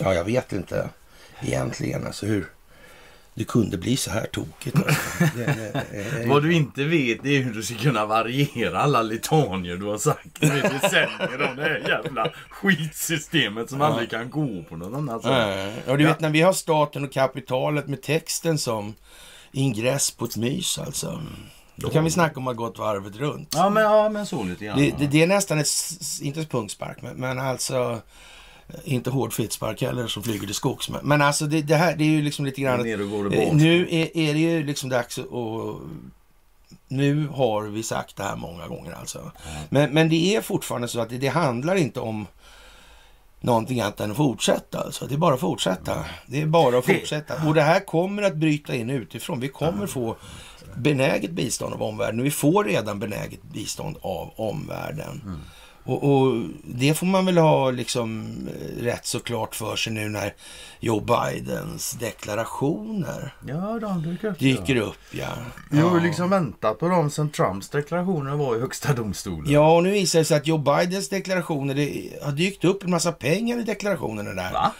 Ja, 0.00 0.14
jag 0.14 0.24
vet 0.24 0.52
inte 0.52 0.88
egentligen 1.42 2.06
alltså 2.06 2.26
hur 2.26 2.50
det 3.34 3.44
kunde 3.44 3.78
bli 3.78 3.96
så 3.96 4.10
här 4.10 4.26
tokigt. 4.26 4.76
Alltså. 4.76 5.24
Det, 5.36 5.46
det, 5.46 5.84
det, 6.18 6.26
Vad 6.28 6.42
du 6.42 6.52
inte 6.52 6.84
vet 6.84 7.24
är 7.26 7.38
hur 7.40 7.54
du 7.54 7.62
ska 7.62 7.74
kunna 7.74 8.06
variera 8.06 8.80
alla 8.80 9.02
litanier 9.02 9.76
du 9.76 9.84
har 9.86 9.98
sagt 9.98 10.42
i 10.42 10.46
decennier 10.46 11.48
om 11.50 11.56
det 11.56 11.62
här 11.62 11.82
jävla 11.88 12.30
skitsystemet 12.50 13.70
som 13.70 13.80
Ja. 13.80 13.86
aldrig 13.86 14.10
kan 14.10 14.30
gå 14.30 14.62
på 14.68 14.76
något 14.76 14.94
annat 14.98 15.22
sätt. 15.22 15.74
Ja, 15.86 15.96
du 15.96 16.04
vet 16.06 16.20
när 16.20 16.30
vi 16.30 16.40
har 16.40 16.52
staten 16.52 17.04
och 17.04 17.12
kapitalet 17.12 17.88
med 17.88 18.02
texten 18.02 18.58
som 18.58 18.94
ingress 19.52 20.10
på 20.10 20.24
ett 20.24 20.36
mys 20.36 20.78
alltså. 20.78 21.22
Då 21.80 21.90
kan 21.90 22.04
vi 22.04 22.10
snacka 22.10 22.40
om 22.40 22.48
att 22.48 22.56
gått 22.56 22.78
varvet 22.78 23.16
runt. 23.16 23.54
Ja, 23.56 23.70
men, 23.70 23.82
ja, 23.82 24.08
men 24.08 24.26
så 24.26 24.44
lite 24.44 24.64
grann. 24.64 24.78
Det, 24.78 24.94
det, 24.98 25.06
det 25.06 25.22
är 25.22 25.26
nästan 25.26 25.58
ett, 25.58 25.68
inte 26.20 26.44
punkspark, 26.44 27.02
men, 27.02 27.16
men 27.16 27.38
alltså 27.38 28.00
eh, 28.68 28.74
inte 28.84 29.10
hård 29.10 29.32
fittspark 29.32 29.82
heller 29.82 30.06
som 30.06 30.22
flyger 30.22 30.46
till 30.46 30.54
skogs. 30.54 30.88
Men, 30.88 31.00
men 31.02 31.22
alltså 31.22 31.46
det, 31.46 31.62
det 31.62 31.76
här 31.76 31.96
det 31.96 32.04
är 32.04 32.08
ju 32.08 32.22
liksom 32.22 32.44
lite 32.44 32.60
grann... 32.60 32.82
Det 32.82 32.92
eh, 32.92 32.98
bort. 32.98 33.52
nu 33.52 33.88
är, 33.90 34.16
är 34.16 34.34
det 34.34 34.40
ju 34.40 34.62
liksom 34.62 34.88
dags 34.88 35.18
att... 35.18 35.26
Och, 35.26 35.80
nu 36.88 37.26
har 37.26 37.62
vi 37.62 37.82
sagt 37.82 38.16
det 38.16 38.22
här 38.22 38.36
många 38.36 38.66
gånger 38.66 38.92
alltså. 38.92 39.32
Men, 39.68 39.90
men 39.90 40.08
det 40.08 40.36
är 40.36 40.40
fortfarande 40.40 40.88
så 40.88 41.00
att 41.00 41.08
det, 41.08 41.18
det 41.18 41.28
handlar 41.28 41.74
inte 41.74 42.00
om 42.00 42.26
någonting 43.40 43.80
annat 43.80 44.00
än 44.00 44.10
att 44.10 44.16
fortsätta. 44.16 44.80
Alltså. 44.80 45.06
Det 45.06 45.14
är 45.14 45.18
bara 45.18 45.34
att 45.34 45.40
fortsätta. 45.40 46.04
Det 46.26 46.42
är 46.42 46.46
bara 46.46 46.78
att 46.78 46.86
fortsätta. 46.86 47.48
Och 47.48 47.54
det 47.54 47.62
här 47.62 47.80
kommer 47.80 48.22
att 48.22 48.36
bryta 48.36 48.74
in 48.74 48.90
utifrån. 48.90 49.40
Vi 49.40 49.48
kommer 49.48 49.86
få 49.86 50.16
benäget 50.76 51.30
bistånd 51.30 51.74
av 51.74 51.82
omvärlden 51.82 52.22
vi 52.22 52.30
får 52.30 52.64
redan 52.64 52.98
benäget 52.98 53.42
bistånd 53.42 53.96
av 54.02 54.30
omvärlden. 54.36 55.40
Och, 55.84 56.04
och 56.04 56.42
det 56.64 56.94
får 56.94 57.06
man 57.06 57.26
väl 57.26 57.38
ha 57.38 57.70
liksom 57.70 58.36
eh, 58.48 58.82
rätt 58.82 59.06
så 59.06 59.20
klart 59.20 59.54
för 59.54 59.76
sig 59.76 59.92
nu 59.92 60.08
när 60.08 60.34
Joe 60.80 61.00
Bidens 61.00 61.92
deklarationer 61.92 63.34
Ja, 63.48 63.78
de 63.80 64.02
dyker 64.02 64.28
upp. 64.28 64.38
dyker 64.38 64.76
upp. 64.76 64.96
Ja, 65.10 65.26
Jag 65.70 65.82
har 65.84 65.90
ju 65.90 65.96
ja. 65.96 66.02
liksom 66.06 66.30
väntat 66.30 66.78
på 66.78 66.88
dem 66.88 67.10
sen 67.10 67.30
Trumps 67.30 67.68
deklarationer 67.68 68.36
var 68.36 68.56
i 68.56 68.60
högsta 68.60 68.92
domstolen. 68.92 69.52
Ja, 69.52 69.76
och 69.76 69.82
nu 69.82 69.90
visar 69.90 70.18
det 70.18 70.24
sig 70.24 70.36
att 70.36 70.46
Joe 70.46 70.58
Bidens 70.58 71.08
deklarationer, 71.08 71.74
det 71.74 72.10
har 72.22 72.32
dykt 72.32 72.64
upp 72.64 72.84
en 72.84 72.90
massa 72.90 73.12
pengar 73.12 73.58
i 73.60 73.62
deklarationerna 73.62 74.30
där. 74.42 74.52
Va? 74.52 74.72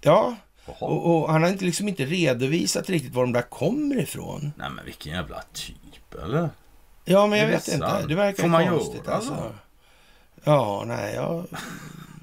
Ja. 0.00 0.36
Och, 0.66 1.22
och 1.22 1.32
han 1.32 1.42
har 1.42 1.50
inte, 1.50 1.64
liksom 1.64 1.88
inte 1.88 2.04
redovisat 2.04 2.90
riktigt 2.90 3.14
var 3.14 3.22
de 3.22 3.32
där 3.32 3.42
kommer 3.42 3.98
ifrån. 4.00 4.52
Nej 4.56 4.70
men 4.70 4.84
vilken 4.84 5.12
jävla 5.12 5.42
typ 5.52 6.14
eller? 6.24 6.50
Ja, 7.04 7.26
men 7.26 7.38
jag 7.38 7.48
Det 7.48 7.52
vet 7.52 7.68
inte. 7.68 7.88
sant. 7.88 8.08
Det 8.08 8.14
verkar 8.14 8.42
Får 8.42 8.48
man 8.48 8.68
konstigt 8.68 9.06
göra 9.06 9.16
alltså. 9.16 9.34
så? 9.36 9.50
Ja, 10.44 10.84
nej, 10.86 11.14
ja, 11.14 11.44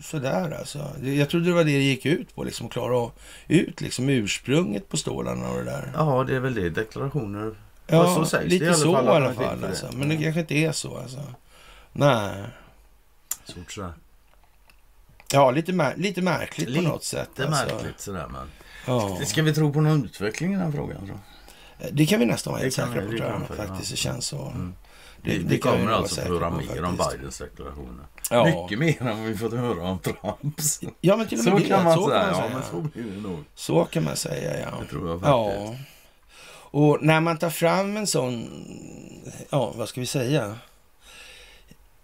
sådär 0.04 0.52
alltså. 0.60 0.88
Det- 1.02 1.16
Jag 1.16 1.30
trodde 1.30 1.46
det 1.46 1.52
var 1.54 1.64
det 1.64 1.72
det 1.72 1.84
gick 1.84 2.06
ut 2.06 2.36
på, 2.36 2.44
liksom 2.44 2.66
att 2.68 2.72
klara 2.74 3.12
ut 3.48 3.82
liksom 3.82 4.10
ursprunget 4.10 4.90
på 4.90 4.98
stålarna 4.98 5.50
och 5.50 5.58
det 5.58 5.64
där. 5.64 5.92
Ja 5.96 6.24
det 6.28 6.36
är 6.36 6.40
väl 6.40 6.54
det 6.54 6.70
deklarationer. 6.70 7.56
Ja, 7.88 8.16
så 8.16 8.26
sägs 8.26 8.44
det 8.44 8.50
lite 8.50 8.66
i 8.66 8.68
alla 8.68 8.78
så 8.78 8.92
i 8.92 8.96
alla 8.96 9.34
fall. 9.34 9.62
det. 9.62 9.68
Alltså. 9.68 9.88
Men 9.94 10.10
det 10.10 10.18
kanske 10.18 10.40
inte 10.40 10.56
är 10.56 10.72
så 10.72 10.98
alltså. 10.98 11.20
Nej. 11.94 12.44
Stort 13.46 13.72
sådär. 13.72 13.94
Ja, 15.34 15.52
lite, 15.52 15.72
mär- 15.72 15.98
lite 15.98 16.22
märkligt 16.22 16.70
Lite 16.70 16.84
på 16.86 16.90
något 16.92 17.04
sätt. 17.04 17.30
Det 17.36 17.44
är 17.44 17.48
alltså. 17.48 17.66
märkligt 17.76 18.00
sådär 18.00 18.28
men. 18.32 18.52
Ja. 18.88 19.18
Ska 19.26 19.42
vi 19.42 19.54
tro 19.54 19.74
på 19.74 19.82
någon 19.82 20.06
utveckling 20.06 20.54
i 20.54 20.56
den 20.56 20.66
här 20.66 20.72
frågan? 20.72 21.08
Så? 21.08 21.88
Det 21.92 22.06
kan 22.06 22.20
vi 22.20 22.26
nästan 22.26 22.54
vara 22.54 22.62
helt 22.64 22.76
Det 22.76 22.82
säkra 22.82 23.02
på 23.02 23.12
det 23.12 23.18
tror 23.18 23.30
jag 23.30 23.48
faktiskt. 23.58 23.90
ja. 23.92 23.94
Det 23.94 23.98
känns 23.98 24.26
så. 24.26 24.42
Mm. 24.46 24.76
Det- 25.24 25.38
det 25.38 25.44
vi 25.44 25.58
kommer 25.60 25.92
alltså 25.92 26.22
få 26.22 26.34
höra 26.34 26.50
mer 26.50 26.84
om. 26.84 26.98
Bidens 27.12 27.38
deklarationer. 27.38 28.06
Ja. 28.30 28.46
Mycket 28.46 28.80
mer 28.80 29.02
än 29.02 29.18
vad 29.20 29.28
vi 29.28 29.38
fått 29.38 29.54
höra 29.54 29.84
om 29.84 30.00
Trumps. 30.00 30.80
Ja, 31.02 31.16
men 31.16 31.28
till 31.28 31.40
och 31.40 31.46
med 31.46 31.54
Så 31.54 31.60
det. 31.60 31.66
kan 31.66 31.84
man 31.84 31.98
så 31.98 32.10
säga. 32.10 32.22
Kan 32.22 32.32
man 32.32 32.40
Ja 32.42 32.48
säga. 32.48 32.60
men 32.74 32.84
så 32.84 32.90
blir 33.00 33.12
det 33.16 33.22
nog. 33.22 33.44
Så 33.56 33.84
kan 33.86 34.04
man 34.04 34.16
säga, 34.16 34.60
ja. 34.60 34.68
Det 34.82 34.86
tror 34.88 35.10
jag 35.10 35.20
Ja. 35.24 35.46
faktiskt. 35.52 35.88
Och 36.74 36.98
när 37.02 37.20
man 37.22 37.38
tar 37.38 37.50
fram 37.50 37.98
en 37.98 38.08
sån, 38.08 38.50
ja, 39.50 39.74
vad 39.76 39.90
ska 39.90 40.00
vi 40.02 40.08
säga, 40.08 40.56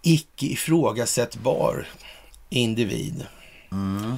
icke 0.02 0.46
ifrågasättbar 0.46 1.86
individ. 2.48 3.26
Mm. 3.72 4.14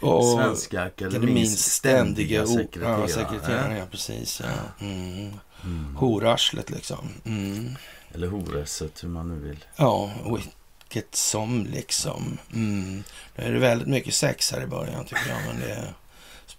Och 0.00 0.24
Svenska 0.24 0.82
Akademins 0.82 1.72
ständiga 1.74 2.46
sekreterare. 2.46 3.00
Ja, 3.00 3.08
sekreterare, 3.08 3.78
ja 3.78 3.84
precis. 3.90 4.40
Ja. 4.44 4.84
Mm. 4.86 5.96
Horarslet 5.96 6.70
liksom. 6.70 7.08
Mm. 7.24 7.76
Eller 8.14 8.28
horesset, 8.28 9.04
hur 9.04 9.08
man 9.08 9.28
nu 9.28 9.48
vill. 9.48 9.64
Ja, 9.76 10.10
vilket 10.24 11.14
som 11.14 11.66
liksom. 11.66 12.38
Mm. 12.54 13.02
Det 13.36 13.42
är 13.42 13.52
väldigt 13.52 13.88
mycket 13.88 14.14
sex 14.14 14.52
här 14.52 14.62
i 14.62 14.66
början 14.66 15.04
tycker 15.04 15.28
jag, 15.28 15.38
men 15.46 15.60
det, 15.60 15.94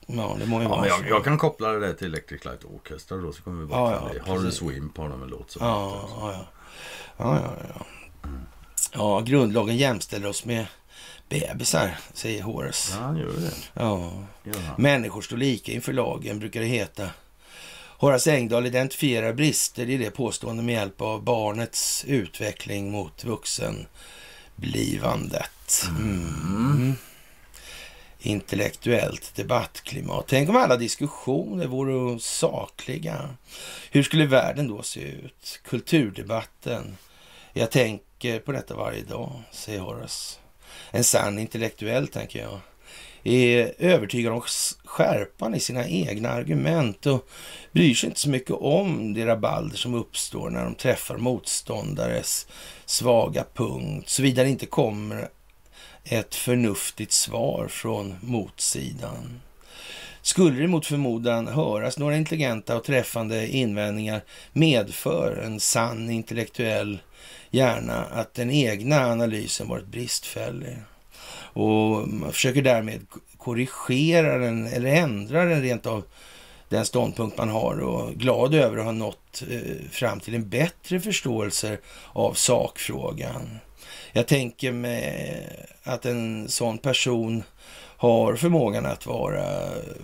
ja, 0.05 0.35
det 0.39 0.45
må 0.45 0.57
ju 0.57 0.63
Ja, 0.63 0.69
vara 0.69 0.79
men 0.81 0.89
jag, 0.89 1.07
jag 1.09 1.23
kan 1.23 1.37
koppla 1.37 1.67
det 1.71 1.79
där 1.79 1.93
till 1.93 2.07
Electric 2.07 2.45
Light 2.45 2.63
Orchestra 2.63 3.17
då, 3.17 3.31
så 3.33 3.41
kommer 3.41 3.59
vi 3.61 3.65
bort 3.67 3.77
Ja, 3.77 3.99
från 3.99 4.07
ja, 4.07 4.13
det. 4.25 4.31
Horace 4.31 4.45
precis. 4.45 4.61
Wimp 4.61 4.97
har 4.97 5.09
de 5.09 5.23
en 5.23 5.29
låt 5.29 5.51
som 5.51 5.65
Ja, 5.65 5.95
heter. 5.95 6.07
ja, 6.19 6.31
ja. 6.31 6.45
Ja, 7.17 7.39
ja, 7.43 7.65
ja. 7.75 7.85
Ja, 8.93 9.21
grundlagen 9.21 9.77
jämställer 9.77 10.27
oss 10.27 10.45
med 10.45 10.65
bebisar, 11.29 11.97
säger 12.13 12.43
Horace. 12.43 12.93
Ja, 12.95 13.01
han 13.01 13.17
gör 13.17 13.33
det. 13.33 13.51
Ja. 13.73 14.11
Människor 14.77 15.21
står 15.21 15.37
lika 15.37 15.71
inför 15.71 15.93
lagen, 15.93 16.39
brukar 16.39 16.59
det 16.59 16.65
heta. 16.65 17.09
Horace 17.99 18.35
Engdahl 18.35 18.65
identifierar 18.65 19.33
brister 19.33 19.89
i 19.89 19.97
det 19.97 20.11
påstående 20.11 20.63
med 20.63 20.75
hjälp 20.75 21.01
av 21.01 21.23
barnets 21.23 22.05
utveckling 22.07 22.91
mot 22.91 23.23
vuxenblivandet. 23.23 25.85
Mm. 25.89 26.93
Intellektuellt 28.19 29.35
debattklimat. 29.35 30.25
Tänk 30.27 30.49
om 30.49 30.55
alla 30.55 30.77
diskussioner 30.77 31.67
vore 31.67 32.19
sakliga. 32.19 33.29
Hur 33.91 34.03
skulle 34.03 34.25
världen 34.25 34.67
då 34.67 34.83
se 34.83 35.01
ut? 35.01 35.59
Kulturdebatten. 35.65 36.97
Jag 37.53 37.71
tänker 37.71 38.06
på 38.19 38.51
detta 38.51 38.75
varje 38.75 39.03
dag, 39.03 39.41
säger 39.51 39.79
Horace. 39.79 40.39
en 40.91 41.03
sann 41.03 41.39
intellektuell, 41.39 42.07
tänker 42.07 42.39
jag, 42.39 42.59
är 43.23 43.73
övertygad 43.77 44.33
om 44.33 44.41
skärpan 44.85 45.55
i 45.55 45.59
sina 45.59 45.87
egna 45.87 46.29
argument 46.29 47.05
och 47.05 47.27
bryr 47.71 47.93
sig 47.93 48.09
inte 48.09 48.19
så 48.19 48.29
mycket 48.29 48.51
om 48.51 49.13
det 49.13 49.25
rabalder 49.25 49.77
som 49.77 49.93
uppstår 49.93 50.49
när 50.49 50.63
de 50.63 50.75
träffar 50.75 51.17
motståndares 51.17 52.47
svaga 52.85 53.45
punkt, 53.53 54.09
såvida 54.09 54.43
det 54.43 54.49
inte 54.49 54.65
kommer 54.65 55.29
ett 56.03 56.35
förnuftigt 56.35 57.11
svar 57.11 57.67
från 57.67 58.15
motsidan. 58.21 59.41
Skulle 60.21 60.61
det 60.61 60.67
mot 60.67 60.85
förmodan 60.85 61.47
höras 61.47 61.97
några 61.97 62.17
intelligenta 62.17 62.77
och 62.77 62.83
träffande 62.83 63.47
invändningar 63.47 64.21
medför 64.53 65.41
en 65.45 65.59
sann 65.59 66.09
intellektuell 66.09 66.99
gärna 67.49 68.05
att 68.05 68.33
den 68.33 68.51
egna 68.51 69.11
analysen 69.11 69.67
varit 69.67 69.87
bristfällig. 69.87 70.77
Och 71.53 72.07
man 72.07 72.31
försöker 72.31 72.61
därmed 72.61 73.05
korrigera 73.37 74.37
den 74.37 74.67
eller 74.67 74.89
ändra 74.89 75.45
den 75.45 75.61
rent 75.61 75.85
av 75.85 76.03
den 76.69 76.85
ståndpunkt 76.85 77.37
man 77.37 77.49
har 77.49 77.79
och 77.79 78.13
glad 78.13 78.55
över 78.55 78.77
att 78.77 78.85
ha 78.85 78.91
nått 78.91 79.43
eh, 79.49 79.89
fram 79.91 80.19
till 80.19 80.35
en 80.35 80.49
bättre 80.49 80.99
förståelse 80.99 81.77
av 82.13 82.33
sakfrågan. 82.33 83.59
Jag 84.11 84.27
tänker 84.27 84.71
mig 84.71 85.49
att 85.83 86.05
en 86.05 86.49
sån 86.49 86.77
person 86.77 87.43
har 87.97 88.35
förmågan 88.35 88.85
att 88.85 89.05
vara 89.05 89.43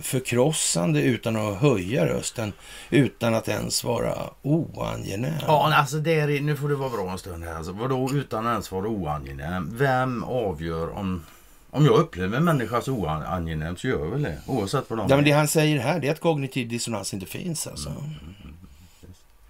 förkrossande 0.00 1.02
utan 1.02 1.36
att 1.36 1.56
höja 1.60 2.06
rösten, 2.06 2.52
utan 2.90 3.34
att 3.34 3.48
ens 3.48 3.84
vara 3.84 4.14
oangenäm. 4.42 5.34
Ja, 5.46 5.74
alltså 5.74 5.96
det 5.96 6.20
är, 6.20 6.40
nu 6.40 6.56
får 6.56 6.68
det 6.68 6.74
vara 6.74 6.90
bra 6.90 7.10
en 7.10 7.18
stund 7.18 7.44
här. 7.44 7.54
Alltså, 7.54 7.72
vadå 7.72 8.10
utan 8.12 8.46
ens 8.46 8.72
vara 8.72 8.86
oangenäm? 8.88 9.70
Vem 9.76 10.24
avgör 10.24 10.90
om... 10.98 11.24
Om 11.70 11.84
jag 11.84 11.94
upplever 11.94 12.36
en 12.36 12.44
människa 12.44 12.80
så 12.80 12.92
oangenäm 12.92 13.76
så 13.76 13.88
gör 13.88 13.98
jag 13.98 14.10
väl 14.10 14.22
det. 14.22 14.38
Oavsett 14.46 14.84
vad 14.90 14.98
de 14.98 15.06
Ja, 15.10 15.16
men 15.16 15.24
det 15.24 15.30
han 15.30 15.48
säger 15.48 15.78
här 15.80 16.00
det 16.00 16.08
är 16.08 16.12
att 16.12 16.20
kognitiv 16.20 16.68
dissonans 16.68 17.14
inte 17.14 17.26
finns 17.26 17.66
alltså. 17.66 17.88
Mm, 17.88 18.00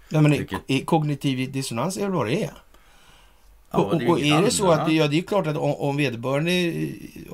Ja, 0.09 0.21
men 0.21 0.31
Vilket- 0.31 0.59
i- 0.67 0.85
kognitiv 0.85 1.51
dissonans 1.51 1.97
är 1.97 2.01
väl 2.01 2.11
vad 2.11 2.27
det 2.27 2.43
är? 2.43 2.51
Ja, 3.77 3.83
och, 3.83 3.99
det 3.99 4.07
och, 4.07 4.19
är 4.19 4.41
det 4.41 4.51
så 4.51 4.71
att, 4.71 4.91
ja 4.91 5.07
det 5.07 5.17
är 5.17 5.21
klart 5.21 5.47
att 5.47 5.57
om, 5.57 5.75
om 5.75 5.97
vederbörande 5.97 6.51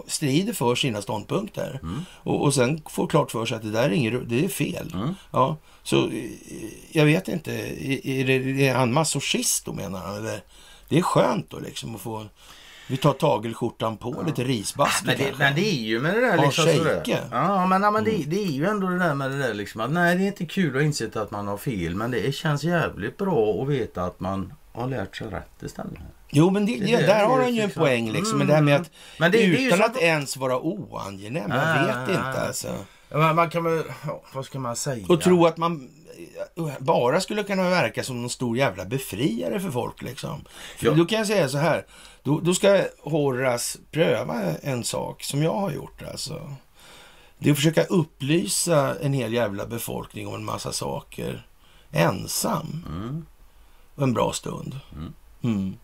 strider 0.08 0.54
för 0.54 0.76
sina 0.76 1.02
ståndpunkter 1.02 1.80
Mm. 1.84 2.06
och, 2.12 2.42
och 2.42 2.54
sen 2.54 2.82
får 2.90 3.08
klart 3.08 3.32
för 3.32 3.46
sig 3.46 3.58
att 3.58 3.64
det 3.64 3.72
där 3.72 3.84
är, 3.84 3.90
inget, 3.90 4.30
det 4.30 4.46
är 4.46 4.50
fel. 4.50 4.92
Mm. 4.94 5.16
Ja, 5.32 5.58
så 5.84 6.08
eh, 6.08 6.24
jag 6.92 7.06
vet 7.06 7.28
inte, 7.28 7.52
är, 7.52 8.08
är, 8.08 8.26
det, 8.26 8.68
är 8.68 8.76
han 8.76 8.94
masochist 8.94 9.66
då 9.66 9.74
menar 9.74 10.00
han? 10.00 10.18
Eller? 10.18 10.42
Det 10.90 10.98
är 10.98 11.02
skönt 11.02 11.50
då 11.50 11.60
liksom 11.60 11.96
att 11.96 12.02
få, 12.02 12.26
vi 12.88 12.98
tar 12.98 13.14
tagelskjortan 13.14 13.98
på, 13.98 14.24
lite 14.26 14.44
risbastu 14.44 15.06
Men 15.06 15.18
det, 15.18 15.38
men 15.38 15.56
det 15.56 15.70
är 15.70 15.82
ju 15.82 16.00
med 16.00 16.16
det 16.16 16.22
där 16.22 16.38
liksom 16.38 16.66
sådär. 16.66 17.04
Ja 17.32 17.66
men, 17.68 17.84
ja, 17.84 17.92
men 17.92 18.04
det, 18.04 18.24
det 18.28 18.44
är 18.44 18.52
ju 18.52 18.66
ändå 18.66 18.88
det 18.88 19.00
där 19.00 19.16
med 19.16 19.32
det 19.32 19.38
där 19.38 19.54
liksom 19.54 19.82
att 19.82 19.92
nej 19.92 20.18
det 20.18 20.24
är 20.24 20.28
inte 20.28 20.46
kul 20.46 20.78
att 20.78 20.84
inse 20.84 21.10
att 21.14 21.32
man 21.32 21.48
har 21.48 21.58
fel 21.58 21.96
men 21.96 22.12
det 22.12 22.36
känns 22.36 22.64
jävligt 22.64 23.18
bra 23.18 23.62
att 23.62 23.70
veta 23.70 24.04
att 24.04 24.20
man 24.20 24.54
har 24.74 24.88
lärt 24.88 25.16
sig 25.16 25.28
rätt 25.28 25.64
istället. 25.64 26.00
Jo, 26.32 26.50
men 26.50 26.66
det, 26.66 26.72
Det 26.80 26.86
det, 26.86 26.92
det, 26.98 26.98
där 26.98 27.20
det 27.20 27.26
har 27.26 27.42
han 27.42 27.56
ju 27.56 27.62
en 27.62 27.72
poäng 27.72 28.12
liksom. 28.12 28.38
Men 28.38 28.42
Mm. 28.42 28.48
det 28.48 28.54
här 28.56 28.62
med 28.62 28.82
att 28.82 28.92
Men 29.20 29.32
det- 29.32 29.38
det 29.38 29.44
är 29.44 29.48
ju 29.48 29.58
utan 29.68 29.78
så 29.78 29.84
att 29.84 29.96
att- 29.96 30.02
ens 30.02 30.38
vara 30.38 30.60
oangenäm, 30.60 31.52
jag 31.52 31.60
Ah, 31.60 31.86
vet 31.86 31.96
ah, 31.96 32.02
inte 32.02 32.42
ah. 32.42 32.48
alltså. 32.48 32.68
Ja, 33.10 33.18
men 33.18 33.36
man 33.36 33.50
kan 33.50 33.64
väl, 33.64 33.84
ja, 34.08 34.22
vad 34.34 34.46
ska 34.46 34.60
man 34.60 34.76
säga? 34.76 35.06
Och 35.10 35.22
tro 35.22 35.46
att 35.46 35.58
man 35.58 35.90
eh, 36.58 36.66
bara 36.80 37.22
skulle 37.22 37.44
kunna 37.44 37.70
verka 37.70 38.04
som 38.04 38.22
någon 38.22 38.30
stor 38.30 38.58
jävla 38.58 38.86
befriare 38.86 39.60
för 39.60 39.72
folk 39.72 40.02
liksom. 40.02 40.46
För 40.78 40.86
Ja. 40.86 40.94
Då 40.94 41.06
kan 41.06 41.18
jag 41.18 41.28
säga 41.28 41.50
så 41.50 41.58
här. 41.58 41.86
Då, 42.24 42.40
då 42.40 42.54
ska 42.54 42.82
Horace 43.04 43.80
pröva 43.92 44.42
en 44.62 44.84
sak 44.84 45.24
som 45.24 45.44
jag 45.44 45.54
har 45.54 45.72
gjort 45.72 46.02
alltså. 46.12 46.56
Det 47.40 47.50
är 47.50 47.52
att 47.52 47.58
försöka 47.58 47.84
upplysa 47.84 48.96
en 49.02 49.14
hel 49.14 49.34
jävla 49.34 49.66
befolkning 49.66 50.28
om 50.28 50.34
en 50.36 50.46
massa 50.46 50.72
saker. 50.72 51.46
Ensam. 51.92 52.86
Mm. 52.90 53.26
En 53.98 54.14
bra 54.14 54.34
stund. 54.34 54.80
Mm. 54.96 55.14
Mm. 55.44 55.78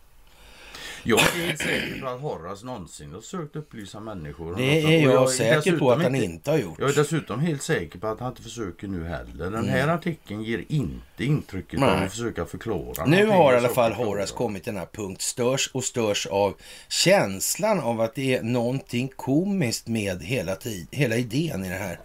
Jag 1.04 1.20
är 1.36 1.46
helt 1.46 1.60
säker 1.60 2.02
på 2.02 2.08
att 2.08 2.22
Horace 2.22 2.66
någonsin 2.66 3.14
har 3.14 3.22
försökt 3.22 3.56
upplysa 3.56 4.00
människor. 4.00 4.56
Det 4.56 4.64
är 4.64 5.08
och 5.08 5.14
jag 5.14 5.30
säker 5.30 5.78
på 5.78 5.92
att 5.92 6.04
han 6.04 6.16
inte 6.16 6.52
har 6.52 6.58
gjort. 6.58 6.80
Jag 6.80 6.90
är 6.90 6.94
dessutom 6.96 7.40
helt 7.40 7.62
säker 7.62 8.00
på 8.00 8.08
att 8.08 8.20
han 8.20 8.30
inte 8.30 8.42
försöker 8.42 8.88
nu 8.88 9.04
heller. 9.04 9.52
Den 9.52 9.70
här 9.70 9.88
artikeln 9.88 10.44
ger 10.44 10.66
inte 10.68 11.26
intrycket 11.26 11.80
av 11.80 11.88
Mm. 11.88 11.98
Nej. 12.00 12.06
att 12.06 12.12
försöka 12.12 12.46
förklara. 12.46 13.06
Nu 13.06 13.26
har 13.26 13.54
i 13.54 13.58
alla 13.58 13.70
fall. 13.70 13.94
Horace 13.94 14.36
kommit 14.36 14.64
till 14.64 14.74
den 14.74 14.80
här 14.80 14.90
punkt 14.94 15.22
störs 15.22 15.70
och 15.74 15.84
störs 15.84 16.26
av 16.26 16.54
känslan 16.88 17.80
av 17.80 18.02
att 18.02 18.16
det 18.16 18.36
är 18.36 18.44
någonting 18.44 19.12
komiskt 19.16 19.88
med 19.88 20.24
hela, 20.24 20.56
tid, 20.56 20.88
hela 20.92 21.16
idén 21.16 21.66
i 21.66 21.70
det 21.70 21.76
här. 21.76 22.00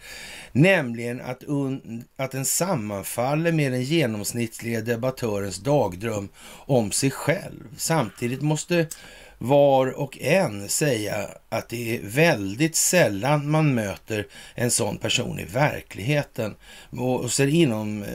Nämligen 0.53 1.21
att, 1.21 1.45
un, 1.45 2.05
att 2.17 2.31
den 2.31 2.45
sammanfaller 2.45 3.53
med 3.53 3.73
den 3.73 3.83
genomsnittliga 3.83 4.81
debattörens 4.81 5.59
dagdröm 5.59 6.29
om 6.67 6.93
sig 6.93 7.11
själv. 7.11 7.75
Samtidigt 7.77 8.43
måste 8.43 8.87
var 9.43 9.87
och 10.01 10.19
en 10.21 10.69
säga 10.69 11.29
att 11.49 11.69
det 11.69 11.97
är 11.97 12.01
väldigt 12.03 12.77
sällan 12.77 13.51
man 13.51 13.75
möter 13.75 14.27
en 14.55 14.71
sån 14.71 14.99
person 14.99 15.39
i 15.39 15.45
verkligheten. 15.45 16.55
Och 16.91 17.33
så 17.33 17.43
inom 17.45 18.03
eh, 18.03 18.09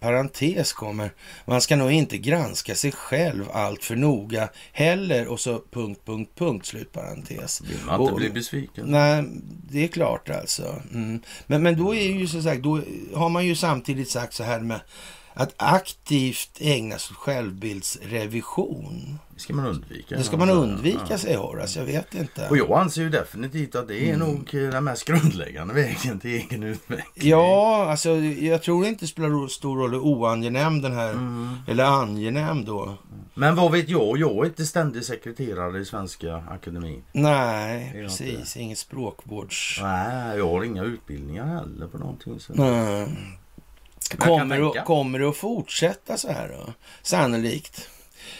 parentes 0.00 0.72
kommer, 0.72 1.10
man 1.44 1.60
ska 1.60 1.76
nog 1.76 1.92
inte 1.92 2.18
granska 2.18 2.74
sig 2.74 2.92
själv 2.92 3.44
allt 3.52 3.84
för 3.84 3.96
noga 3.96 4.48
heller 4.72 5.26
och 5.28 5.40
så 5.40 5.62
punkt, 5.70 6.00
punkt, 6.04 6.30
punkt, 6.36 6.66
slutparentes. 6.66 7.60
Vill 7.60 7.78
man 7.86 8.00
inte 8.00 8.12
Och- 8.12 8.18
bli 8.18 8.30
besviken? 8.30 8.84
Nej, 8.86 9.24
det 9.70 9.84
är 9.84 9.88
klart 9.88 10.30
alltså. 10.30 10.82
Mm. 10.94 11.22
Men, 11.46 11.62
men 11.62 11.78
då 11.78 11.94
är 11.94 12.12
ju 12.12 12.26
så 12.26 12.42
sagt, 12.42 12.62
då 12.62 12.80
har 13.14 13.28
man 13.28 13.46
ju 13.46 13.54
samtidigt 13.56 14.10
sagt 14.10 14.34
så 14.34 14.42
här 14.44 14.60
med 14.60 14.80
att 15.34 15.54
aktivt 15.56 16.58
ägna 16.60 16.98
sig 16.98 17.14
åt 17.14 17.18
självbildsrevision. 17.18 19.18
Det 19.42 19.44
ska 19.44 19.54
man 19.54 19.66
undvika. 19.66 20.16
Det 20.16 20.22
ska 20.22 20.36
man 20.36 20.50
undvika, 20.50 20.98
ja. 21.10 21.18
säger 21.18 21.38
Horace. 21.38 21.78
Jag 21.78 21.86
vet 21.86 22.14
inte. 22.14 22.48
Och 22.48 22.56
jag 22.56 22.72
anser 22.72 23.02
ju 23.02 23.08
definitivt 23.10 23.74
att 23.74 23.88
det 23.88 24.10
är 24.10 24.14
Mm. 24.14 24.28
nog 24.28 24.48
den 24.52 24.84
mest 24.84 25.04
grundläggande 25.04 25.74
vägen 25.74 26.20
till 26.20 26.30
egen 26.30 26.62
utveckling. 26.62 27.30
Ja, 27.30 27.86
alltså 27.90 28.10
jag 28.16 28.62
tror 28.62 28.86
inte 28.86 29.04
det 29.04 29.08
spelar 29.08 29.48
stor 29.48 29.78
roll 29.78 29.90
hur 29.90 29.98
oangenäm 30.00 30.82
den 30.82 30.92
här, 30.92 31.10
Mm. 31.12 31.54
eller 31.68 31.84
angenäm 31.84 32.64
då. 32.64 32.94
Men 33.34 33.56
vad 33.56 33.72
vet 33.72 33.88
jag? 33.88 34.18
Jag 34.18 34.30
är 34.38 34.44
inte 34.44 34.66
ständig 34.66 35.04
sekreterare 35.04 35.78
i 35.80 35.84
Svenska 35.84 36.36
Akademin. 36.50 37.02
Nej, 37.12 37.90
precis. 37.94 38.56
Inget 38.56 38.78
språkvårds... 38.78 39.78
Nej, 39.82 40.38
jag 40.38 40.48
har 40.48 40.64
inga 40.64 40.82
utbildningar 40.84 41.46
heller 41.46 41.86
på 41.86 41.98
någonting. 41.98 42.40
Så. 42.40 42.52
Nej. 42.54 43.08
Kommer, 44.18 44.60
det- 44.60 44.82
kommer 44.86 45.18
det 45.18 45.28
att 45.28 45.36
fortsätta 45.36 46.16
så 46.16 46.32
här 46.32 46.48
då? 46.48 46.72
Sannolikt. 47.02 47.88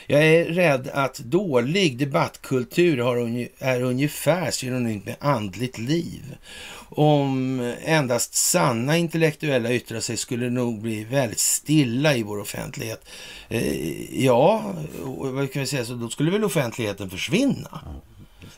Jag 0.06 0.26
är 0.26 0.44
rädd 0.44 0.90
att 0.92 1.18
dålig 1.18 1.98
debattkultur 1.98 2.98
har, 2.98 3.46
är 3.58 3.82
ungefär 3.82 4.50
synonymt 4.50 5.06
med 5.06 5.16
andligt 5.20 5.78
liv. 5.78 6.36
Om 6.94 7.60
endast 7.84 8.34
sanna 8.34 8.96
intellektuella 8.96 9.72
yttrar 9.72 10.00
sig 10.00 10.16
skulle 10.16 10.44
det 10.44 10.50
nog 10.50 10.80
bli 10.82 11.04
väldigt 11.04 11.38
stilla 11.38 12.16
i 12.16 12.22
vår 12.22 12.40
offentlighet. 12.40 13.08
Eh, 13.48 14.24
ja, 14.24 14.74
vad 15.04 15.52
kan 15.52 15.60
vi 15.60 15.66
säga, 15.66 15.84
så 15.84 15.94
då 15.94 16.08
skulle 16.08 16.30
väl 16.30 16.44
offentligheten 16.44 17.10
försvinna. 17.10 17.80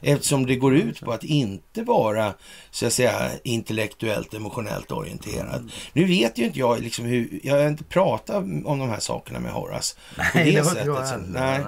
Eftersom 0.00 0.46
det 0.46 0.56
går 0.56 0.76
ut 0.76 1.00
på 1.00 1.12
att 1.12 1.24
inte 1.24 1.82
vara 1.82 2.34
så 2.70 2.86
att 2.86 2.92
säga 2.92 3.30
intellektuellt 3.44 4.34
emotionellt 4.34 4.90
orienterad. 4.92 5.72
Nu 5.92 6.04
vet 6.04 6.38
ju 6.38 6.44
inte 6.44 6.58
jag 6.58 6.80
liksom 6.80 7.04
hur, 7.04 7.40
jag 7.42 7.54
har 7.60 7.68
inte 7.68 7.84
pratat 7.84 8.36
om 8.64 8.78
de 8.78 8.88
här 8.88 9.00
sakerna 9.00 9.40
med 9.40 9.52
Horace. 9.52 9.96
på 10.16 10.22
Nej, 10.34 10.44
det 10.44 10.50
inte 10.50 10.64
sättet, 10.64 10.86
jag 10.86 11.08
så- 11.08 11.16
nej. 11.16 11.60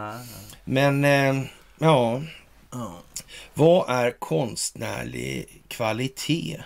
Men 0.65 1.05
eh, 1.05 1.43
ja, 1.79 2.23
Ja. 2.73 2.93
vad 3.55 3.91
är 3.91 4.11
konstnärlig 4.19 5.63
kvalitet? 5.69 6.63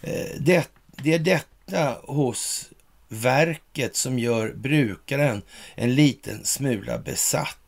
Eh, 0.00 0.26
det, 0.40 0.68
det 1.02 1.14
är 1.14 1.18
detta 1.18 1.96
hos 2.02 2.68
verket 3.08 3.96
som 3.96 4.18
gör 4.18 4.52
brukaren 4.56 5.42
en 5.74 5.94
liten 5.94 6.44
smula 6.44 6.98
besatt. 6.98 7.58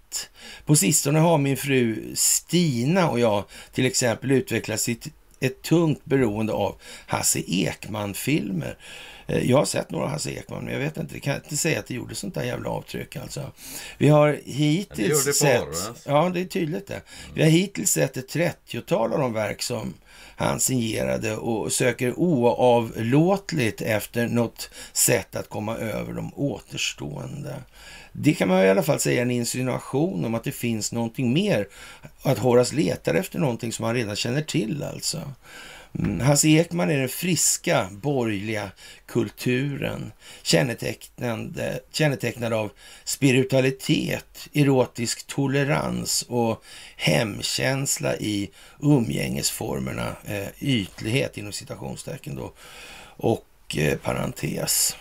På 0.65 0.77
sistone 0.77 1.19
har 1.19 1.39
min 1.39 1.57
fru 1.57 2.13
Stina 2.15 3.11
och 3.11 3.21
jag 3.21 3.45
till 3.73 3.87
exempel 3.87 4.31
utvecklat 4.31 4.81
sitt, 4.81 5.07
ett 5.41 5.63
tungt 5.63 6.05
beroende 6.05 6.53
av 6.53 6.77
Hasse 7.07 7.43
Ekman-filmer. 7.47 8.79
Eh, 9.27 9.51
Jag 9.51 9.57
har 9.57 9.65
sett 9.65 9.91
några 9.91 10.09
Hasse 10.09 10.31
Ekman, 10.31 10.65
men 10.65 10.73
jag 10.73 10.81
vet 10.81 10.97
inte, 10.97 11.15
jag 11.15 11.23
kan 11.23 11.35
inte 11.35 11.57
säga 11.57 11.79
att 11.79 11.87
det 11.87 11.95
gjorde 11.95 12.15
sånt 12.15 12.35
där 12.35 12.45
jävla 12.45 12.71
avtryck 12.71 13.17
alltså. 13.17 13.53
Vi 13.99 14.09
har 14.09 14.29
det 14.29 14.53
hittills 14.53 15.25
det 15.25 15.31
på 15.31 15.37
sett... 15.37 15.61
Horace. 15.61 15.93
Ja, 16.05 16.31
det 16.35 16.41
är 16.41 16.45
tydligt 16.45 16.87
det. 16.87 17.01
Vi 17.35 17.43
har 17.43 17.51
hittills 17.51 17.91
sett 17.91 18.17
ett 18.17 18.35
30-tal 18.35 19.13
av 19.13 19.19
de 19.19 19.33
verk 19.33 19.63
som 19.63 19.95
han 20.39 20.61
signerade 20.61 21.37
och 21.37 21.73
söker 21.73 22.19
oavlåtligt 22.19 23.81
efter 23.81 24.29
något 24.29 24.71
sätt 24.93 25.37
att 25.37 25.49
komma 25.49 25.77
över 25.77 26.13
de 26.13 26.35
återstående. 26.35 27.55
Det 28.19 28.35
kan 28.35 28.49
man 28.49 28.65
i 28.65 28.71
alla 28.71 28.83
fall 28.83 29.01
säga 29.01 29.23
en 29.23 29.31
insinuation 29.31 30.25
om 30.25 30.35
att 30.35 30.45
det 30.45 30.53
finns 30.53 30.93
någonting 30.93 31.33
mer. 31.33 31.69
Att 32.23 32.39
Horace 32.39 32.75
letar 32.75 33.15
efter 33.15 33.39
någonting 33.39 33.73
som 33.73 33.85
han 33.85 33.95
redan 33.95 34.17
känner 34.17 34.43
till 34.43 34.83
alltså. 34.83 35.23
Mm, 35.99 36.21
Hasse 36.21 36.49
Ekman 36.49 36.91
är 36.91 36.99
den 36.99 37.09
friska 37.09 37.89
borgerliga 37.91 38.71
kulturen 39.07 40.13
kännetecknande, 40.43 41.81
kännetecknad 41.93 42.53
av 42.53 42.71
spiritualitet, 43.05 44.49
erotisk 44.53 45.27
tolerans 45.27 46.23
och 46.29 46.65
hemkänsla 46.97 48.17
i 48.17 48.51
umgängesformerna, 48.83 50.17
eh, 50.27 50.49
ytlighet 50.59 51.39
inom 51.39 51.53
citationstecken 51.53 52.37
då, 52.37 52.53
och 53.17 53.77
eh, 53.77 53.99
parentes. 53.99 54.97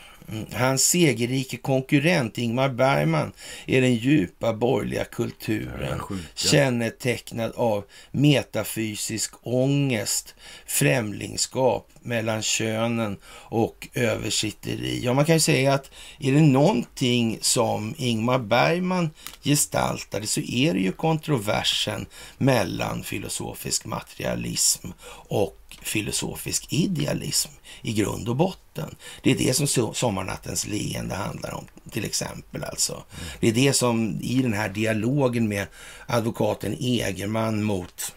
Hans 0.54 0.84
segerrike 0.84 1.58
konkurrent 1.58 2.38
Ingmar 2.38 2.70
Bergman 2.70 3.32
är 3.66 3.82
den 3.82 3.96
djupa 3.96 4.54
borgerliga 4.54 5.06
kulturen 5.06 6.02
kännetecknad 6.36 7.52
av 7.56 7.84
metafysisk 8.12 9.34
ångest, 9.42 10.36
främlingskap 10.66 11.90
mellan 12.02 12.42
könen 12.42 13.18
och 13.28 13.88
översitteri. 13.94 15.02
Ja, 15.04 15.14
man 15.14 15.26
kan 15.26 15.36
ju 15.36 15.40
säga 15.40 15.74
att 15.74 15.92
är 16.20 16.32
det 16.32 16.42
någonting 16.42 17.38
som 17.42 17.96
Ingmar 17.98 18.40
Bergman 18.40 19.10
gestaltade 19.44 20.28
så 20.28 20.42
är 20.42 20.74
det 20.74 20.80
ju 20.80 20.92
kontroversen 20.92 22.06
mellan 22.38 23.04
filosofisk 23.04 23.86
materialism 23.86 24.88
och 25.28 25.65
filosofisk 25.88 26.74
idealism 26.74 27.52
i 27.82 27.94
grund 27.94 28.30
och 28.30 28.36
botten. 28.36 28.96
Det 29.24 29.32
är 29.32 29.36
det 29.38 29.54
som 29.54 29.66
so- 29.66 29.94
Sommarnattens 29.94 30.68
leende 30.68 31.16
handlar 31.16 31.54
om, 31.54 31.66
till 31.92 32.06
exempel. 32.06 32.64
Alltså. 32.64 33.04
Det 33.40 33.48
är 33.48 33.54
det 33.54 33.74
som 33.74 34.20
i 34.22 34.42
den 34.42 34.54
här 34.54 34.70
dialogen 34.70 35.48
med 35.48 35.68
advokaten 36.08 36.78
Egerman 36.80 37.64
mot 37.64 38.16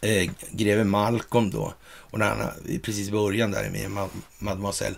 eh, 0.00 0.30
greve 0.50 0.84
Malcolm 0.84 1.50
då, 1.50 1.74
och 1.86 2.18
när 2.18 2.28
han 2.28 2.50
precis 2.82 3.08
i 3.08 3.12
början 3.12 3.50
där 3.50 3.70
med 3.70 3.90
Ma- 3.90 4.08
mademoiselle 4.38 4.96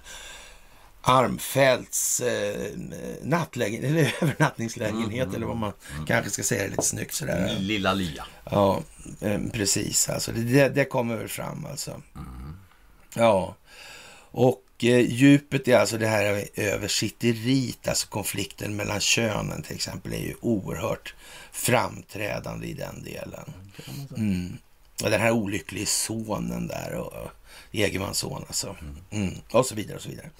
Armfeldts 1.02 2.20
eh, 2.20 2.70
nattlägen, 3.22 3.84
eller 3.84 4.14
övernattningslägenhet 4.22 5.34
eller 5.34 5.46
vad 5.46 5.56
man 5.56 5.72
kanske 6.06 6.30
ska 6.30 6.42
säga 6.42 6.68
lite 6.68 6.82
snyggt 6.82 7.14
sådär. 7.14 7.56
Lilla 7.58 7.94
Lia. 7.94 8.26
Ja, 8.50 8.82
eh, 9.20 9.40
precis. 9.52 10.08
Alltså, 10.08 10.32
det, 10.32 10.68
det, 10.68 10.84
kommer 10.84 11.16
väl 11.16 11.28
fram 11.28 11.66
alltså. 11.70 12.02
Ja, 13.14 13.56
och 14.30 14.64
eh, 14.78 15.00
djupet 15.00 15.68
är 15.68 15.78
alltså 15.78 15.98
det 15.98 16.06
här 16.06 16.44
översitteriet, 16.54 17.88
alltså 17.88 18.08
konflikten 18.08 18.76
mellan 18.76 19.00
könen 19.00 19.62
till 19.62 19.76
exempel, 19.76 20.12
är 20.12 20.18
ju 20.18 20.34
oerhört 20.40 21.14
framträdande 21.52 22.66
i 22.66 22.72
den 22.72 23.02
delen. 23.02 23.52
Mm. 24.16 24.58
Och 25.04 25.10
den 25.10 25.20
här 25.20 25.30
olyckliga 25.30 25.86
sonen 25.86 26.66
där, 26.66 26.94
och, 26.94 27.12
och 27.12 27.30
Egermans 27.72 28.18
son 28.18 28.44
alltså. 28.46 28.76
Mm. 29.10 29.34
Och 29.50 29.66
så 29.66 29.74
vidare 29.74 29.96
och 29.96 30.02
så 30.02 30.08
vidare. 30.08 30.30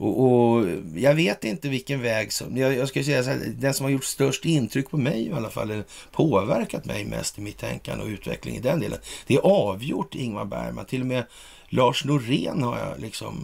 Och, 0.00 0.24
och 0.24 0.66
jag 0.94 1.14
vet 1.14 1.44
inte 1.44 1.68
vilken 1.68 2.02
väg 2.02 2.32
som... 2.32 2.56
Jag, 2.56 2.76
jag 2.76 2.88
skulle 2.88 3.04
säga 3.04 3.22
så 3.22 3.30
här, 3.30 3.38
den 3.46 3.74
som 3.74 3.84
har 3.84 3.90
gjort 3.90 4.04
störst 4.04 4.44
intryck 4.44 4.90
på 4.90 4.96
mig 4.96 5.26
i 5.26 5.32
alla 5.32 5.50
fall, 5.50 5.70
eller 5.70 5.84
påverkat 6.12 6.84
mig 6.84 7.04
mest 7.04 7.38
i 7.38 7.40
mitt 7.40 7.58
tänkande 7.58 8.04
och 8.04 8.10
utveckling 8.10 8.56
i 8.56 8.60
den 8.60 8.80
delen, 8.80 8.98
det 9.26 9.34
är 9.34 9.40
avgjort 9.40 10.14
Ingmar 10.14 10.44
Bergman. 10.44 10.84
Till 10.84 11.00
och 11.00 11.06
med 11.06 11.24
Lars 11.68 12.04
Norén 12.04 12.62
har 12.62 12.78
jag 12.78 13.00
liksom... 13.00 13.34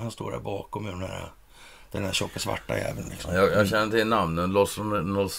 Han 0.00 0.10
står 0.10 0.30
där 0.30 0.38
bakom 0.38 0.84
med 0.84 0.92
den 0.92 1.00
här, 1.00 1.32
den 1.92 2.04
här 2.04 2.12
tjocka 2.12 2.38
svarta 2.38 2.78
jäveln. 2.78 3.08
Liksom. 3.10 3.34
Jag, 3.34 3.52
jag 3.52 3.68
känner 3.68 3.90
till 3.98 4.06
namnen. 4.06 4.52
Loss, 4.52 4.78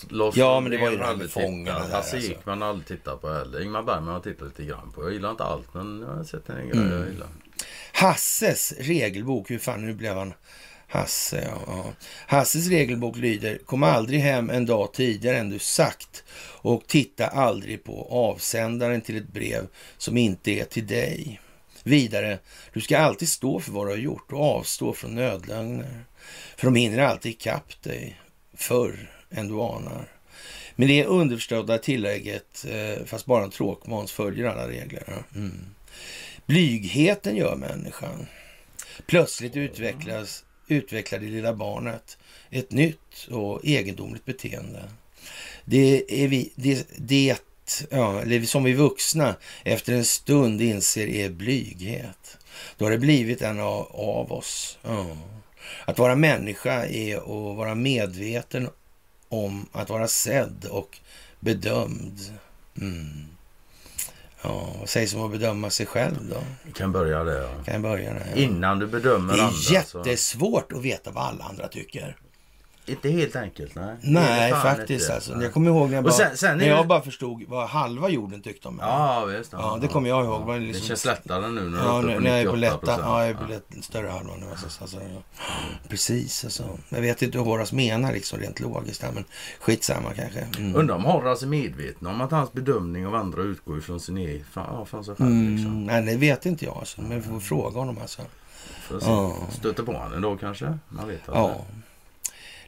loss, 0.10 0.36
Ja, 0.38 0.60
men 0.60 0.71
det 0.71 0.77
var 0.77 0.91
ju 0.91 0.97
har 0.97 1.03
de 1.03 1.10
aldrig 1.10 1.32
fångarna 1.32 1.79
där, 1.79 1.95
Hasse 1.95 2.15
alltså. 2.15 2.32
Ekman 2.32 2.62
har 2.62 2.69
aldrig 2.69 2.88
tittat 2.88 3.21
på 3.21 3.34
heller. 3.34 3.62
Ingmar 3.63 3.84
Bergman 3.84 4.13
har 4.13 4.19
tittat 4.19 4.47
lite 4.47 4.63
grann 4.63 4.91
på. 4.95 5.03
Jag 5.03 5.13
gillar 5.13 5.32
inte 5.32 5.43
allt, 5.43 5.73
men 5.73 6.05
jag 6.08 6.15
har 6.15 6.23
sett 6.23 6.49
en 6.49 6.69
grej 6.69 6.79
Mm. 6.79 6.91
jag 6.99 7.08
gillar. 7.10 7.27
Hasses 7.93 8.73
regelbok, 8.79 9.51
hur 9.51 9.60
fan 9.60 9.86
nu 9.86 9.93
blev 9.93 10.15
han 10.17 10.34
Hasse? 10.89 11.43
Ja, 11.45 11.62
ja. 11.67 11.93
Hasses 12.28 12.67
regelbok 12.67 13.17
lyder, 13.17 13.58
kom 13.58 13.84
aldrig 13.84 14.19
hem 14.19 14.49
en 14.49 14.65
dag 14.65 14.93
tidigare 14.93 15.38
än 15.38 15.49
du 15.49 15.60
sagt 15.60 16.23
och 16.62 16.88
titta 16.88 17.28
aldrig 17.28 17.84
på 17.84 18.08
avsändaren 18.10 19.02
till 19.02 19.17
ett 19.17 19.34
brev 19.34 19.67
som 19.97 20.17
inte 20.17 20.52
är 20.52 20.65
till 20.65 20.88
dig. 20.88 21.41
Vidare, 21.84 22.39
du 22.73 22.82
ska 22.82 22.97
alltid 22.97 23.30
stå 23.30 23.60
för 23.60 23.71
vad 23.71 23.88
du 23.88 23.91
har 23.91 23.97
gjort 23.97 24.32
och 24.32 24.41
avstå 24.41 24.93
från 24.93 25.15
nödlögner. 25.15 26.04
För 26.58 26.67
de 26.67 26.75
hinner 26.75 26.99
alltid 26.99 27.32
ikapp 27.32 27.84
dig 27.84 28.19
förr 28.54 29.12
än 29.30 29.47
du 29.47 29.54
anar. 29.54 30.08
Med 30.75 30.88
det 30.88 31.06
underförstådda 31.06 31.78
tillägget, 31.78 32.65
eh, 32.69 33.06
fast 33.06 33.25
bara 33.25 33.43
en 33.43 33.49
tråkmåns, 33.49 34.12
följer 34.12 34.45
alla 34.45 34.67
regler. 34.67 35.23
Mm. 35.36 35.65
Blygheten 36.45 37.36
gör 37.36 37.56
människan. 37.56 38.28
Plötsligt 39.06 39.56
utvecklas, 39.56 40.43
utvecklar 40.71 41.19
det 41.19 41.25
lilla 41.25 41.53
barnet 41.53 42.17
ett 42.49 42.71
nytt 42.71 43.27
och 43.32 43.65
egendomligt 43.65 44.25
beteende. 44.25 44.84
Det 45.65 46.23
är 46.23 46.27
vi, 46.27 46.51
det, 46.55 46.88
det 46.97 47.38
ja, 47.89 48.21
eller 48.21 48.41
som 48.41 48.63
vi 48.63 48.73
vuxna 48.73 49.36
efter 49.63 49.93
en 49.93 50.05
stund 50.05 50.62
inser 50.62 51.08
är 51.08 51.29
blyghet. 51.29 52.38
Då 52.77 52.86
har 52.86 52.91
det 52.91 52.97
blivit 52.97 53.41
en 53.41 53.60
av, 53.60 53.91
av 53.91 54.32
oss. 54.32 54.77
Ja. 54.84 55.17
Att 55.86 55.99
vara 55.99 56.15
människa 56.15 56.86
är 56.86 57.17
att 57.17 57.58
vara 57.58 57.75
medveten 57.75 58.69
om 59.29 59.65
att 59.71 59.89
vara 59.89 60.08
sedd 60.08 60.65
och 60.65 60.97
bedömd. 61.39 62.19
Mm. 62.77 63.25
Ja, 64.41 64.67
vad 64.80 64.89
sägs 64.89 65.13
om 65.13 65.21
att 65.25 65.32
bedöma 65.32 65.69
sig 65.69 65.86
själv 65.86 66.15
då? 66.30 66.38
Vi 66.63 66.71
kan 66.71 66.91
börja 66.91 67.23
där. 67.23 67.41
Ja. 67.41 67.63
Kan 67.71 67.82
börja 67.82 68.13
där? 68.13 68.32
Innan 68.36 68.80
du 68.80 68.88
bedömer 68.88 69.38
Det 69.38 69.43
andra. 69.43 69.56
är 69.58 69.84
så- 69.84 69.99
jättesvårt 70.04 70.71
att 70.71 70.82
veta 70.82 71.12
vad 71.12 71.23
alla 71.23 71.43
andra 71.43 71.67
tycker. 71.67 72.17
Inte 72.89 73.10
helt 73.10 73.36
enkelt, 73.36 73.75
nej. 73.75 73.95
Det 74.02 74.10
Nej, 74.12 74.52
det 74.52 74.58
fan 74.58 74.75
faktiskt 74.78 75.04
inte. 75.04 75.13
alltså. 75.15 75.41
Jag 75.41 75.54
kommer 75.54 75.69
ihåg 75.69 75.89
när 75.89 75.95
jag, 75.95 76.04
bara, 76.04 76.13
sen- 76.13 76.38
sen 76.38 76.52
är 76.52 76.56
när 76.56 76.67
jag 76.67 76.84
det- 76.84 76.88
bara 76.88 77.02
förstod 77.02 77.43
vad 77.47 77.69
halva 77.69 78.10
jorden 78.10 78.41
tyckte 78.41 78.67
om 78.67 78.75
mig. 78.75 78.86
Ja, 78.86 79.25
visst. 79.25 79.52
Ja, 79.54 79.78
det 79.82 79.88
kommer 79.88 80.10
jag 80.10 80.25
ihåg. 80.25 80.41
Det 80.41 80.45
var 80.45 80.60
liksom- 80.60 80.82
Det 80.82 80.88
känns 80.88 81.06
lättare 81.06 81.47
nu 81.47 81.69
när 81.69 81.78
Ja, 81.86 82.02
nu, 82.02 82.19
när 82.19 82.30
jag 82.30 82.39
är 82.39 82.45
på 82.45 82.56
98 82.56 82.80
lätta, 82.91 83.02
ja, 83.02 83.19
jag 83.21 83.30
är 83.30 83.34
på 83.34 83.43
lätt, 83.49 83.84
större 83.86 84.08
halvan 84.08 84.39
nu. 84.39 84.45
Alltså, 84.52 84.82
alltså, 84.82 84.97
ja. 84.97 85.21
Precis, 85.89 86.43
alltså. 86.43 86.63
Jag 86.89 87.02
vet 87.02 87.21
inte 87.21 87.38
hur 87.38 87.45
Horace 87.45 87.75
menar 87.75 88.12
liksom 88.13 88.39
rent 88.39 88.60
logiskt 88.60 89.02
här, 89.04 89.12
men 89.12 89.25
skitsamma 89.60 90.13
kanske. 90.15 90.47
Mm. 90.58 90.75
Undrar 90.75 90.95
om 90.95 91.06
Horace 91.06 91.45
är 91.45 91.47
medveten 91.47 92.08
om 92.08 92.21
att 92.21 92.32
hans 92.32 92.52
bedömning 92.54 93.08
av 93.08 93.15
andra 93.15 93.41
utgår 93.41 93.78
ifrån 93.78 93.99
sin 93.99 94.17
egen, 94.17 94.45
fan, 94.52 94.65
ja, 94.71 94.86
från 94.86 95.06
sig 95.06 95.15
själv. 95.15 95.30
Liksom. 95.52 95.71
Mm, 95.71 95.86
nej, 95.86 96.02
det 96.02 96.15
vet 96.17 96.45
inte 96.45 96.65
jag 96.65 96.78
alltså, 96.78 97.02
men 97.02 97.21
vi 97.21 97.28
får 97.28 97.39
fråga 97.39 97.80
honom 97.80 97.97
alltså. 98.02 98.21
För 98.82 98.97
att 98.97 99.04
Ja. 99.06 99.36
Stöter 99.52 99.84
på 99.84 99.91
honom 99.93 100.21
då 100.21 100.38
kanske? 100.38 100.78
Man 100.89 101.08
vet 101.08 101.19
Ja. 101.28 101.56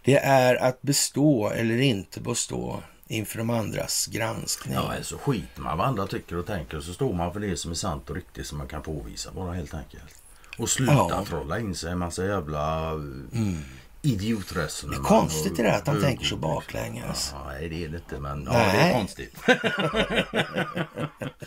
Det 0.03 0.17
är 0.17 0.55
att 0.55 0.81
bestå 0.81 1.49
eller 1.49 1.81
inte 1.81 2.21
bestå 2.21 2.83
inför 3.07 3.37
de 3.37 3.49
andras 3.49 4.07
granskning. 4.07 4.73
Ja, 4.73 4.93
så 5.01 5.17
skiter 5.17 5.61
man 5.61 5.77
vad 5.77 5.87
andra 5.87 6.07
tycker 6.07 6.37
och 6.37 6.45
tänker 6.45 6.79
så 6.79 6.93
står 6.93 7.13
man 7.13 7.33
för 7.33 7.39
det 7.39 7.57
som 7.57 7.71
är 7.71 7.75
sant 7.75 8.09
och 8.09 8.15
riktigt 8.15 8.47
som 8.47 8.57
man 8.57 8.67
kan 8.67 8.81
påvisa 8.81 9.31
bara 9.31 9.53
helt 9.53 9.73
enkelt. 9.73 10.15
Och 10.57 10.69
sluta 10.69 10.93
Ja. 10.93 11.25
trolla 11.27 11.59
in 11.59 11.75
sig 11.75 11.91
en 11.91 11.97
massa 11.97 12.25
jävla 12.25 12.89
mm. 12.89 13.57
idiotresonemang. 14.01 15.03
Det 15.03 15.07
är 15.07 15.19
konstigt 15.19 15.57
det 15.57 15.63
där 15.63 15.77
att 15.77 15.87
han 15.87 15.95
högord, 15.95 16.09
tänker 16.09 16.25
så 16.25 16.35
liksom. 16.35 16.41
baklänges. 16.41 17.29
Ja, 17.33 17.43
nej, 17.47 17.69
det 17.69 17.83
är 17.85 17.89
det 17.89 17.97
inte, 17.97 18.19
men 18.19 18.43
ja, 18.45 18.51
Nej. 18.51 18.77
det 18.77 18.83
är 18.83 18.93
konstigt. 18.93 19.35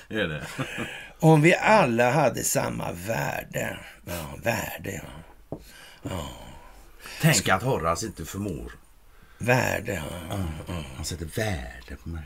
är 0.09 0.29
det. 0.29 0.47
Om 1.21 1.43
vi 1.43 1.55
alla 1.57 2.11
hade 2.11 2.45
samma 2.45 2.93
värde. 2.93 3.79
Ja, 4.07 4.39
värde 4.43 5.03
ja. 6.03 6.29
Tänk 7.21 7.49
att 7.49 7.63
Horace 7.63 8.07
inte 8.07 8.25
förmår. 8.25 8.73
Värde 9.39 10.03
ja. 10.29 10.37
Han 10.97 11.05
sätter 11.05 11.27
värde 11.27 11.97
på 12.03 12.09
mig. 12.09 12.23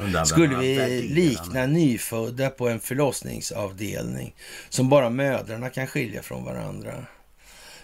Vem 0.00 0.26
Skulle 0.26 0.56
vi 0.56 1.02
likna 1.02 1.66
nyfödda 1.66 2.50
på 2.50 2.68
en 2.68 2.80
förlossningsavdelning 2.80 4.34
som 4.68 4.88
bara 4.88 5.10
mödrarna 5.10 5.70
kan 5.70 5.86
skilja 5.86 6.22
från 6.22 6.44
varandra? 6.44 7.06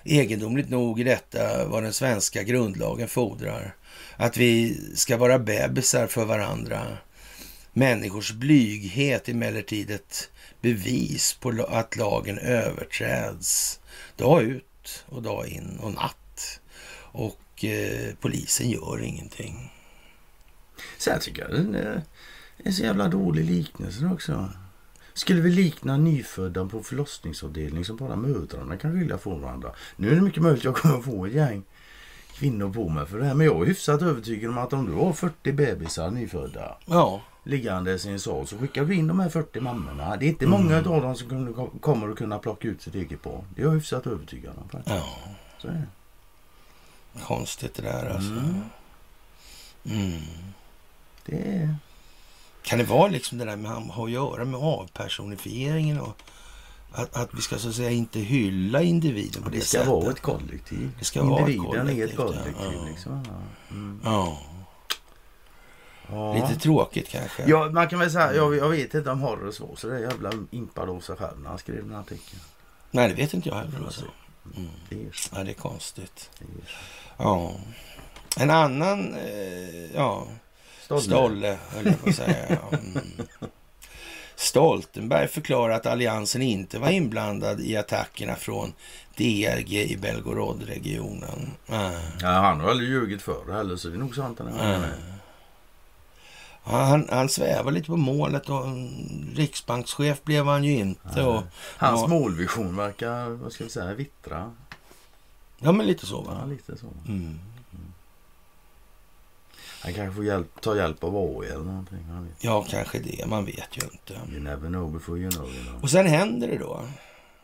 Egendomligt 0.04 0.70
nog 0.70 1.00
är 1.00 1.04
detta 1.04 1.68
vad 1.68 1.82
den 1.82 1.92
svenska 1.92 2.42
grundlagen 2.42 3.08
fordrar. 3.08 3.74
Att 4.16 4.36
vi 4.36 4.80
ska 4.94 5.16
vara 5.16 5.38
bebisar 5.38 6.06
för 6.06 6.24
varandra. 6.24 6.86
Människors 7.72 8.32
blyghet 8.32 9.28
är 9.28 9.32
emellertid 9.32 9.90
ett 9.90 10.30
bevis 10.60 11.34
på 11.40 11.66
att 11.68 11.96
lagen 11.96 12.38
överträds 12.38 13.80
dag 14.16 14.42
ut 14.42 14.69
och 15.08 15.22
dag 15.22 15.48
in 15.48 15.78
och 15.82 15.92
natt. 15.92 16.60
Och 17.12 17.64
eh, 17.64 18.14
polisen 18.20 18.70
gör 18.70 19.02
ingenting. 19.02 19.72
Sen 20.98 21.20
tycker 21.20 21.42
jag 21.42 21.50
den 21.50 21.74
är 21.74 22.02
en 22.56 22.72
så 22.72 22.82
jävla 22.82 23.08
dålig 23.08 23.44
liknelse 23.44 24.06
också. 24.06 24.48
Skulle 25.14 25.40
vi 25.40 25.50
likna 25.50 25.96
nyfödda 25.96 26.66
på 26.66 26.82
förlossningsavdelning 26.82 27.84
som 27.84 27.96
bara 27.96 28.16
mödrarna 28.16 28.76
kan 28.76 28.92
skilja 28.92 29.18
från 29.18 29.42
varandra? 29.42 29.72
Nu 29.96 30.10
är 30.10 30.14
det 30.14 30.20
mycket 30.20 30.42
möjligt 30.42 30.60
att 30.60 30.64
jag 30.64 30.76
kommer 30.76 31.02
få 31.02 31.26
ett 31.26 31.32
gäng 31.32 31.62
kvinnor 32.34 32.72
på 32.72 32.88
mig 32.88 33.06
för 33.06 33.18
det 33.18 33.24
här. 33.24 33.34
Men 33.34 33.46
jag 33.46 33.62
är 33.62 33.66
hyfsat 33.66 34.02
övertygad 34.02 34.50
om 34.50 34.58
att 34.58 34.72
om 34.72 34.86
du 34.86 34.92
har 34.92 35.12
40 35.12 35.52
bebisar 35.52 36.10
nyfödda 36.10 36.76
Ja, 36.86 37.22
liggandes 37.44 38.06
i 38.06 38.08
en 38.10 38.20
sal 38.20 38.46
så 38.46 38.58
skickar 38.58 38.84
vi 38.84 38.94
in 38.94 39.06
de 39.06 39.20
här 39.20 39.28
40 39.28 39.60
mammorna. 39.60 40.16
Det 40.16 40.26
är 40.26 40.28
inte 40.28 40.46
många 40.46 40.76
av 40.76 40.82
dem 40.82 41.16
som 41.16 41.70
kommer 41.80 42.08
att 42.08 42.16
kunna 42.16 42.38
plocka 42.38 42.68
ut 42.68 42.82
sitt 42.82 42.94
eget 42.94 43.22
barn. 43.22 43.44
Det 43.54 43.62
är 43.62 43.66
jag 43.66 43.72
hyfsat 43.72 44.06
övertygad 44.06 44.52
om. 44.58 44.68
faktiskt. 44.68 44.96
ja. 44.96 45.18
Så 45.58 45.68
är 45.68 45.72
det. 45.72 45.86
Konstigt 47.24 47.74
det 47.74 47.82
där 47.82 48.10
alltså. 48.10 48.30
Mm. 48.30 48.60
Mm. 49.84 50.20
Det 51.26 51.36
är... 51.36 51.76
Kan 52.62 52.78
det 52.78 52.84
vara 52.84 53.08
liksom 53.08 53.38
det 53.38 53.44
där 53.44 53.56
med 53.56 53.70
har 53.70 54.04
att 54.04 54.10
göra 54.10 54.44
med 54.44 54.60
avpersonifieringen 54.60 56.00
och 56.00 56.22
att, 56.92 57.16
att 57.16 57.34
vi 57.34 57.40
ska 57.40 57.58
så 57.58 57.68
att 57.68 57.74
säga 57.74 57.90
inte 57.90 58.20
hylla 58.20 58.82
individen 58.82 59.42
på 59.42 59.48
det, 59.50 59.56
Det 59.56 59.62
ska 59.62 59.78
sättet? 59.78 59.88
vara 59.92 60.10
ett 60.10 60.20
kollektiv. 60.20 60.90
Det 60.98 61.04
ska 61.04 61.24
vara 61.24 61.42
ett 61.42 61.48
Individen 61.48 61.88
är 61.88 62.04
ett 62.04 62.16
kollektiv, 62.16 62.52
ja. 62.58 62.64
kollektiv. 62.64 62.80
Ja. 62.82 62.88
Liksom. 62.88 63.24
Ja. 64.04 64.38
Ja, 66.12 66.34
lite 66.34 66.60
tråkigt 66.60 67.08
kanske. 67.08 67.44
Ja, 67.46 67.70
man 67.70 67.88
kan 67.88 67.98
väl 67.98 68.10
säga, 68.10 68.34
jag, 68.34 68.56
jag 68.56 68.68
vet 68.68 68.94
inte 68.94 69.10
om 69.10 69.20
Horace 69.20 69.62
var 69.62 69.76
så 69.76 69.88
där 69.88 69.98
jävla 69.98 70.32
impad 70.50 70.88
av 70.90 71.00
sig 71.00 71.16
själv 71.16 71.40
när 71.40 71.48
han 71.48 71.58
skrev 71.58 71.76
den 71.76 71.90
här 71.90 72.00
artikeln. 72.00 72.40
Nej, 72.90 73.08
det 73.08 73.14
vet 73.14 73.34
inte 73.34 73.48
jag 73.48 73.56
heller. 73.56 73.78
Alltså. 73.84 74.04
Mm. 74.56 74.70
Det 74.88 74.94
är. 74.94 75.10
Ja, 75.34 75.44
det 75.44 75.50
är 75.50 75.54
konstigt. 75.54 76.30
Det 76.38 76.44
är. 76.44 76.76
Ja. 77.16 77.52
En 78.36 78.50
annan, 78.50 79.14
eh, 79.14 79.94
ja, 79.94 80.26
Stolle. 80.82 81.02
Stolle, 81.02 81.58
höll 81.68 81.86
jag 81.86 82.02
på 82.02 82.08
att 82.08 82.16
säga. 82.16 82.58
Mm. 82.72 83.02
Stoltenberg 84.36 85.28
förklarar 85.28 85.74
att 85.74 85.86
alliansen 85.86 86.42
inte 86.42 86.78
var 86.78 86.90
inblandad 86.90 87.60
i 87.60 87.76
attackerna 87.76 88.36
från 88.36 88.72
DRG 89.16 89.72
i 89.72 89.96
Belgorodregionen. 89.96 91.50
Nej. 91.66 91.96
Ja, 92.20 92.28
han 92.28 92.60
har 92.60 92.70
aldrig 92.70 92.90
ljugit 92.90 93.22
förr 93.22 93.52
heller 93.52 93.76
så 93.76 93.88
det 93.88 93.94
är 93.94 93.98
nog 93.98 94.14
sant. 94.14 94.38
Han 94.38 94.48
är 94.48 94.78
Nej. 94.78 94.88
Ja, 96.64 96.70
han, 96.84 97.08
han 97.10 97.28
svävar 97.28 97.72
lite 97.72 97.86
på 97.86 97.96
målet 97.96 98.48
och 98.48 98.64
riksbankschef 99.34 100.22
blev 100.24 100.46
han 100.46 100.64
ju 100.64 100.72
inte. 100.72 101.22
Och, 101.22 101.42
Hans 101.76 102.00
Ja. 102.00 102.06
målvision 102.06 102.76
verkar, 102.76 103.28
vad 103.28 103.52
ska 103.52 103.64
vi 103.64 103.70
säga, 103.70 103.94
vittra. 103.94 104.52
ja, 105.58 105.72
men 105.72 105.86
lite 105.86 106.06
så 106.06 106.24
Ja, 106.28 106.34
va? 106.34 106.44
lite 106.46 106.76
så. 106.78 106.86
Mm. 107.08 107.38
Han 109.82 109.94
kanske 109.94 110.14
får 110.16 110.24
hjälp, 110.24 110.60
ta 110.60 110.76
hjälp 110.76 111.04
av 111.04 111.16
AI 111.16 111.46
eller 111.48 111.64
någonting. 111.64 111.98
Ja, 112.40 112.62
kanske 112.68 112.98
det. 112.98 113.26
Man 113.26 113.44
vet 113.44 113.68
ju 113.76 113.80
inte. 113.92 114.20
You 114.32 114.40
never 114.42 114.68
know 114.68 114.92
before 114.92 115.18
you 115.20 115.30
know. 115.30 115.48
You 115.54 115.64
know. 115.64 115.82
Och 115.82 115.90
sen 115.90 116.06
händer 116.06 116.48
det 116.48 116.58
då. 116.58 116.80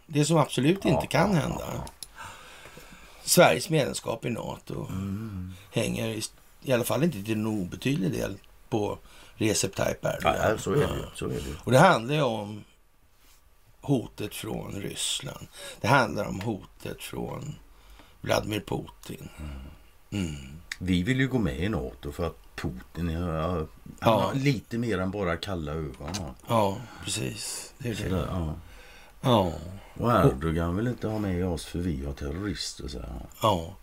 Det 0.07 0.25
som 0.25 0.37
absolut 0.37 0.79
Ja, 0.85 0.91
inte 0.91 1.07
kan 1.07 1.35
ja, 1.35 1.41
hända. 1.41 1.65
Sveriges 3.25 3.71
medlemskap 3.71 4.25
i 4.25 4.31
NATO 4.31 4.87
Mm. 4.91 5.53
hänger 5.73 6.09
i, 6.09 6.23
i 6.63 6.73
alla 6.73 6.85
fall 6.85 7.03
inte 7.05 7.23
till 7.23 7.33
en 7.39 7.47
obetydlig 7.47 8.13
del 8.13 8.39
på 8.71 8.99
Recep 9.35 9.75
Tayyip 9.77 10.05
Erdogan. 10.05 10.37
Ja, 10.51 10.59
så 10.59 10.73
är 10.73 10.77
det. 10.77 11.09
Så 11.15 11.25
är 11.27 11.31
det. 11.31 11.55
Och 11.65 11.73
det 11.73 11.79
handlar 11.79 12.15
ju 12.15 12.23
om 12.23 12.65
hotet 13.81 14.35
från 14.35 14.73
Ryssland. 14.81 15.47
Det 15.81 15.89
handlar 15.89 16.25
om 16.25 16.41
hotet 16.41 17.03
från 17.03 17.55
Vladimir 18.21 18.61
Putin. 18.61 19.29
Mm. 20.13 20.37
Vi 20.79 21.03
vill 21.03 21.21
ju 21.21 21.29
gå 21.29 21.39
med 21.39 21.61
i 21.61 21.69
NATO 21.69 22.13
för 22.13 22.27
att 22.27 22.37
Putin 22.57 23.09
är, 23.09 23.21
han 23.21 23.69
Ja. 24.01 24.21
har 24.21 24.35
lite 24.35 24.79
mer 24.79 24.99
än 24.99 25.11
bara 25.11 25.37
kalla 25.37 25.73
ögon. 25.73 26.11
Ja. 26.49 26.77
Precis. 27.05 27.75
Det 27.79 27.89
är 27.89 27.95
det. 27.95 28.09
där, 28.09 28.27
ja. 28.31 28.55
Ja, 29.21 29.53
Och 29.95 30.13
Erdogan 30.13 30.77
vill 30.77 30.87
inte 30.87 31.09
ha 31.09 31.19
med 31.19 31.47
oss 31.47 31.65
för 31.65 31.79
vi 31.79 32.05
har 32.07 32.13
terrorister. 32.13 32.89
Så 32.89 32.99
här. 32.99 33.09
ja. 33.43 33.75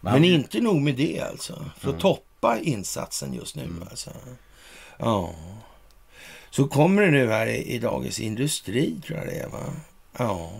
Men 0.00 0.12
Men 0.12 0.22
han- 0.22 0.24
inte 0.24 0.60
nog 0.60 0.80
med 0.82 0.96
det 0.96 1.20
alltså. 1.20 1.64
För 1.78 1.90
att 1.90 2.00
toppa 2.00 2.24
insatsen 2.62 3.34
just 3.34 3.56
nu 3.56 3.62
Mm. 3.62 3.82
alltså. 3.90 4.10
Ja. 4.98 5.34
Så 6.50 6.66
kommer 6.66 7.02
det 7.02 7.10
nu 7.10 7.28
här 7.30 7.46
i, 7.46 7.62
i 7.74 7.78
Dagens 7.78 8.20
Industri 8.20 9.00
tror 9.06 9.18
jag 9.18 9.26
det 9.26 9.34
är 9.34 9.48
va? 9.48 9.64
Ja. 10.18 10.52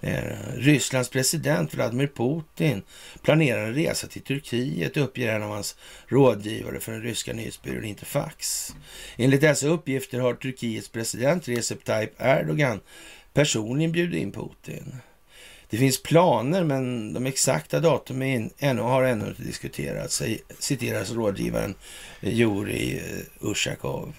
Det 0.00 0.10
är 0.10 0.22
det. 0.22 0.60
Rysslands 0.60 1.08
president 1.10 1.74
Vladimir 1.74 2.06
Putin 2.06 2.82
planerar 3.22 3.66
en 3.66 3.74
resa 3.74 4.06
till 4.06 4.22
Turkiet 4.22 4.96
uppger 4.96 5.28
en 5.28 5.42
av 5.42 5.50
hans 5.50 5.76
rådgivare 6.08 6.80
för 6.80 6.92
den 6.92 7.02
ryska 7.02 7.32
nyhetsbyrån 7.32 7.84
Interfax. 7.84 8.70
Enligt 9.16 9.40
dessa 9.40 9.66
uppgifter 9.66 10.20
har 10.20 10.34
Turkiets 10.34 10.88
president 10.88 11.48
Recep 11.48 11.84
Tayyip 11.84 12.14
Erdogan 12.18 12.80
personligen 13.32 13.92
bjudit 13.92 14.22
in 14.22 14.32
Putin. 14.32 14.96
Det 15.70 15.76
finns 15.76 16.02
planer, 16.02 16.64
men 16.64 17.12
de 17.12 17.26
exakta 17.26 17.80
datumen 17.80 18.50
ännu 18.58 18.82
har 18.82 19.02
ännu 19.02 19.28
inte 19.28 19.42
diskuterats, 19.42 20.22
citeras 20.58 21.10
rådgivaren 21.10 21.74
eh, 22.20 22.34
Juri 22.34 22.98
eh, 22.98 23.50
Ushakov. 23.50 24.14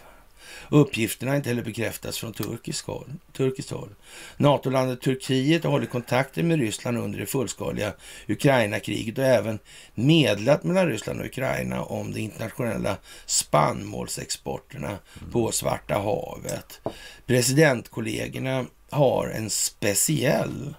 Uppgifterna 0.69 1.31
har 1.31 1.36
inte 1.36 1.49
heller 1.49 1.63
bekräftats 1.63 2.17
från 2.17 2.34
turkisk 2.34 2.86
håll, 2.86 3.13
turkiskt 3.34 3.71
håll. 3.71 3.89
NATO-landet 4.38 5.01
Turkiet 5.01 5.63
har 5.63 5.71
hållit 5.71 5.89
kontakter 5.89 6.43
med 6.43 6.60
Ryssland 6.60 6.97
under 6.97 7.19
det 7.19 7.25
fullskaliga 7.25 7.93
Ukraina-kriget 8.27 9.17
och 9.17 9.23
även 9.23 9.60
medlat 9.93 10.63
mellan 10.63 10.88
Ryssland 10.88 11.19
och 11.19 11.25
Ukraina 11.25 11.84
om 11.84 12.13
de 12.13 12.19
internationella 12.19 12.97
spannmålsexporterna 13.25 14.97
på 15.31 15.51
Svarta 15.51 15.95
havet. 15.95 16.81
Presidentkollegorna 17.25 18.65
har 18.89 19.27
en 19.27 19.49
speciell 19.49 20.75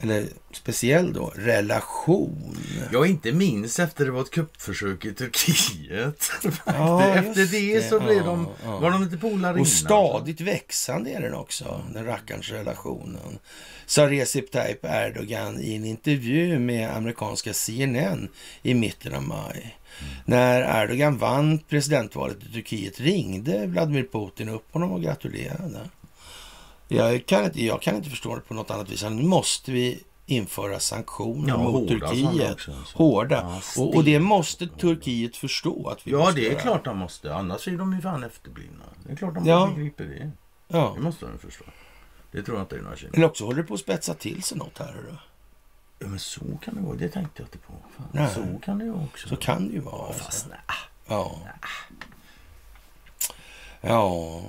eller 0.00 0.26
speciell 0.52 1.12
då, 1.12 1.32
relation. 1.36 2.56
Ja, 2.92 3.06
inte 3.06 3.32
minst 3.32 3.78
efter 3.78 4.04
det 4.04 4.10
var 4.10 4.20
ett 4.20 4.30
kuppförsök 4.30 5.04
i 5.04 5.14
Turkiet. 5.14 6.30
Ja, 6.66 7.14
efter 7.14 7.46
det 7.46 7.74
det. 7.74 7.88
så 7.88 8.00
blev 8.00 8.16
Ja, 8.16 8.22
de, 8.24 8.48
ja. 8.64 8.78
var 8.78 8.90
de 8.90 9.02
inte 9.02 9.16
polare 9.16 9.50
innan. 9.52 9.60
Och 9.60 9.68
stadigt 9.68 10.40
växande 10.40 11.10
är 11.10 11.20
den 11.20 11.34
också, 11.34 11.84
den 11.94 12.04
rackarns 12.04 12.50
relationen. 12.50 13.38
Sa 13.86 14.10
Recep 14.10 14.50
Tayyip 14.50 14.84
Erdogan 14.84 15.60
i 15.60 15.74
en 15.74 15.84
intervju 15.84 16.58
med 16.58 16.96
amerikanska 16.96 17.54
CNN 17.54 18.28
i 18.62 18.74
mitten 18.74 19.14
av 19.14 19.22
maj. 19.22 19.76
När 20.24 20.82
Erdogan 20.82 21.18
vann 21.18 21.58
presidentvalet 21.58 22.36
i 22.42 22.52
Turkiet 22.52 23.00
ringde 23.00 23.66
Vladimir 23.66 24.08
Putin 24.12 24.48
upp 24.48 24.72
honom 24.72 24.92
och 24.92 25.02
gratulerade. 25.02 25.80
Jag 26.88 27.26
kan 27.26 27.44
inte, 27.44 27.64
jag 27.64 27.82
kan 27.82 27.96
inte 27.96 28.10
förstå 28.10 28.34
det 28.34 28.40
på 28.40 28.54
något 28.54 28.70
annat 28.70 28.88
vis. 28.90 29.02
Nu 29.02 29.22
måste 29.22 29.72
vi 29.72 30.02
införa 30.26 30.80
sanktioner 30.80 31.48
Ja, 31.48 31.56
mot 31.58 31.88
Turkiet. 31.88 32.52
också, 32.52 32.72
alltså. 32.72 32.98
Hårda. 32.98 33.60
Ja, 33.76 33.82
och, 33.82 33.94
och 33.96 34.04
det 34.04 34.20
måste 34.20 34.66
Turkiet 34.66 35.36
förstå 35.36 35.88
att 35.88 36.06
vi 36.06 36.10
Ja, 36.10 36.30
det 36.34 36.46
är 36.46 36.50
göra. 36.50 36.60
klart 36.60 36.84
de 36.84 36.98
måste. 36.98 37.34
Annars 37.34 37.68
är 37.68 37.76
de 37.76 37.94
ju 37.94 38.00
fan 38.00 38.24
efterblivna. 38.24 38.84
Det 39.06 39.12
är 39.12 39.16
klart 39.16 39.34
de 39.34 39.46
Ja. 39.46 39.72
begriper 39.76 40.04
det. 40.04 40.30
Ja. 40.68 40.92
Det 40.96 41.00
måste 41.02 41.26
de 41.26 41.38
förstå. 41.38 41.64
Det 42.32 42.42
tror 42.42 42.56
jag 42.56 42.64
inte 42.64 42.76
är 42.76 42.80
några 42.82 42.96
känner. 42.96 43.16
Eller 43.16 43.26
också 43.26 43.44
håller 43.44 43.62
det 43.62 43.68
på 43.68 43.74
att 43.74 43.80
spetsa 43.80 44.14
till 44.14 44.42
sig 44.42 44.58
något 44.58 44.78
här. 44.78 44.94
Då. 45.10 45.16
Ja, 45.98 46.06
men 46.06 46.18
så 46.18 46.40
kan 46.64 46.74
det 46.74 46.80
vara. 46.80 46.96
Det 46.96 47.08
tänkte 47.08 47.42
jag 47.42 47.46
inte 47.46 47.58
på. 47.58 47.72
Fan, 47.96 48.06
Nej. 48.12 48.28
Så 48.34 48.58
kan 48.64 48.78
det 48.78 48.84
ju 48.84 48.94
också 48.94 49.28
Så 49.28 49.36
kan 49.36 49.68
det 49.68 49.74
ju 49.74 49.80
vara. 49.80 50.12
Fast 50.12 50.24
Alltså. 50.26 50.48
nej. 50.48 50.58
Ja. 51.08 51.40
Ja. 53.80 54.40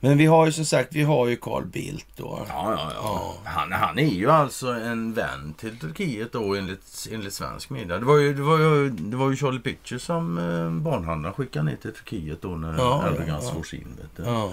Men 0.00 0.18
vi 0.18 0.26
har 0.26 0.46
ju 0.46 0.52
som 0.52 0.64
sagt, 0.64 0.94
vi 0.94 1.02
har 1.02 1.26
ju 1.26 1.36
Carl 1.36 1.64
Bildt 1.64 2.06
då. 2.16 2.46
Ja, 2.48 2.72
ja, 2.78 2.92
ja. 2.94 3.34
Han, 3.44 3.72
han 3.72 3.98
är 3.98 4.14
ju 4.14 4.30
alltså 4.30 4.66
en 4.66 5.12
vän 5.12 5.54
till 5.58 5.78
Turkiet 5.78 6.32
då 6.32 6.54
enligt, 6.54 7.08
enligt 7.12 7.34
svensk 7.34 7.70
media. 7.70 7.98
Det 7.98 8.04
var 8.04 8.16
ju, 8.16 8.34
det 8.34 8.42
var 8.42 8.58
ju, 8.58 8.90
det 8.90 9.16
var 9.16 9.30
ju 9.30 9.36
Charlie 9.36 9.58
Pitcher 9.60 9.98
som 9.98 10.38
eh, 10.38 10.70
barnhandlaren 10.70 11.34
skickade 11.34 11.64
ner 11.64 11.76
till 11.76 11.92
Turkiet 11.92 12.42
då 12.42 12.48
när 12.48 12.78
Ja, 12.78 13.08
Erdogan 13.08 13.28
ja, 13.28 13.40
slås 13.40 13.74
in. 13.74 13.96
Vet 14.00 14.16
du. 14.16 14.22
Ja. 14.22 14.52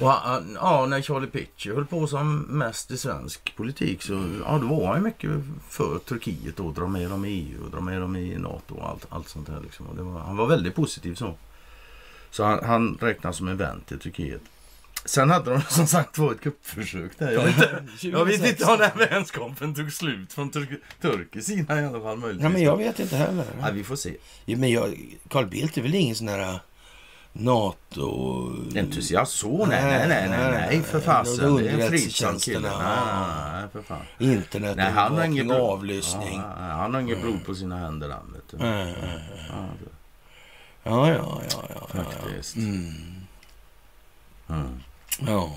Och 0.00 0.10
han, 0.10 0.58
ja, 0.60 0.86
när 0.86 1.02
Charlie 1.02 1.26
Pitcher 1.26 1.74
höll 1.74 1.86
på 1.86 2.06
som 2.06 2.38
mest 2.38 2.90
i 2.90 2.98
svensk 2.98 3.56
politik 3.56 4.02
så 4.02 4.12
ja, 4.44 4.58
då 4.58 4.66
var 4.66 4.92
han 4.92 5.02
mycket 5.02 5.30
för 5.68 5.98
Turkiet 5.98 6.56
då. 6.56 6.70
Dra 6.70 6.86
med 6.86 7.10
dem 7.10 7.24
i 7.24 7.28
EU 7.28 7.64
och 7.64 7.70
dra 7.70 7.80
med 7.80 8.00
dem 8.00 8.16
i 8.16 8.38
NATO 8.38 8.74
och 8.74 8.88
allt, 8.88 9.06
allt 9.08 9.28
sånt 9.28 9.48
här. 9.48 9.60
Liksom. 9.60 9.86
Och 9.86 9.96
det 9.96 10.02
var, 10.02 10.20
han 10.20 10.36
var 10.36 10.46
väldigt 10.46 10.74
positiv 10.74 11.14
så. 11.14 11.34
Så 12.36 12.44
han, 12.44 12.64
han 12.64 12.98
räknas 13.00 13.36
som 13.36 13.48
en 13.48 13.56
vän 13.56 13.80
till 13.86 13.98
Turkiet. 13.98 14.40
Sen 15.04 15.30
hade 15.30 15.50
de 15.50 15.60
som 15.68 15.86
sagt 15.86 16.18
var 16.18 16.32
ett 16.32 16.40
kuppförsök 16.40 17.18
där. 17.18 17.32
Jag 17.32 17.44
vet, 17.44 17.56
inte, 17.56 17.84
jag 18.08 18.24
vet 18.24 18.46
inte 18.46 18.64
om 18.64 18.78
den 18.78 18.90
vänskapen 19.10 19.74
tog 19.74 19.92
slut 19.92 20.32
från 20.32 20.50
turk, 20.50 20.68
turkisk 21.00 21.46
sida 21.46 21.80
i 21.80 21.84
alla 21.84 22.00
fall 22.00 22.16
möjligtvis. 22.16 22.42
ja, 22.44 22.48
men 22.48 22.62
jag 22.62 22.76
vet 22.76 23.00
inte 23.00 23.16
heller. 23.16 23.44
Ja, 23.60 23.66
vi 23.72 23.84
får 23.84 23.96
se. 23.96 24.16
Ja, 24.44 24.56
men 24.56 24.70
jag, 24.70 25.16
Carl 25.28 25.46
Bildt 25.46 25.78
är 25.78 25.82
väl 25.82 25.94
ingen 25.94 26.14
sån 26.16 26.28
här 26.28 26.60
NATO... 27.32 28.52
Entusiast 28.76 29.32
så? 29.32 29.66
Nej, 29.66 29.84
nej, 29.84 30.08
nej, 30.08 30.28
nej, 30.28 30.50
nej 30.50 30.82
för 30.82 31.00
fasen. 31.00 31.56
Det 31.56 31.68
är 31.70 31.78
en 31.78 31.88
fridsam 31.90 32.38
kille. 32.38 32.58
Nej, 32.60 32.68
Underrättelsetjänsterna. 32.70 32.78
nej, 32.78 33.60
nej, 33.62 33.68
för 33.72 33.82
fan. 33.82 34.02
Internet, 34.18 34.76
Nej, 34.76 34.92
han 34.92 35.16
har 35.16 35.24
ingen 35.24 35.50
övervakning, 35.50 35.58
blod. 35.58 35.60
avlyssning. 35.60 36.40
Ja, 36.40 36.56
nej, 36.60 36.70
han 36.70 36.94
har 36.94 37.00
inget 37.00 37.22
blod 37.22 37.44
på 37.46 37.54
sina 37.54 37.76
händer 37.78 38.08
han, 38.10 38.32
vet 38.32 38.48
du. 38.50 38.56
Ja, 40.86 41.08
Ja, 41.08 41.14
ja, 41.14 41.40
ja, 41.50 41.62
ja. 41.68 41.74
ja, 41.74 41.88
ja. 41.94 42.02
Faktiskt. 42.04 42.56
Mm. 42.56 42.92
Mm. 44.48 44.80
Ja. 45.26 45.50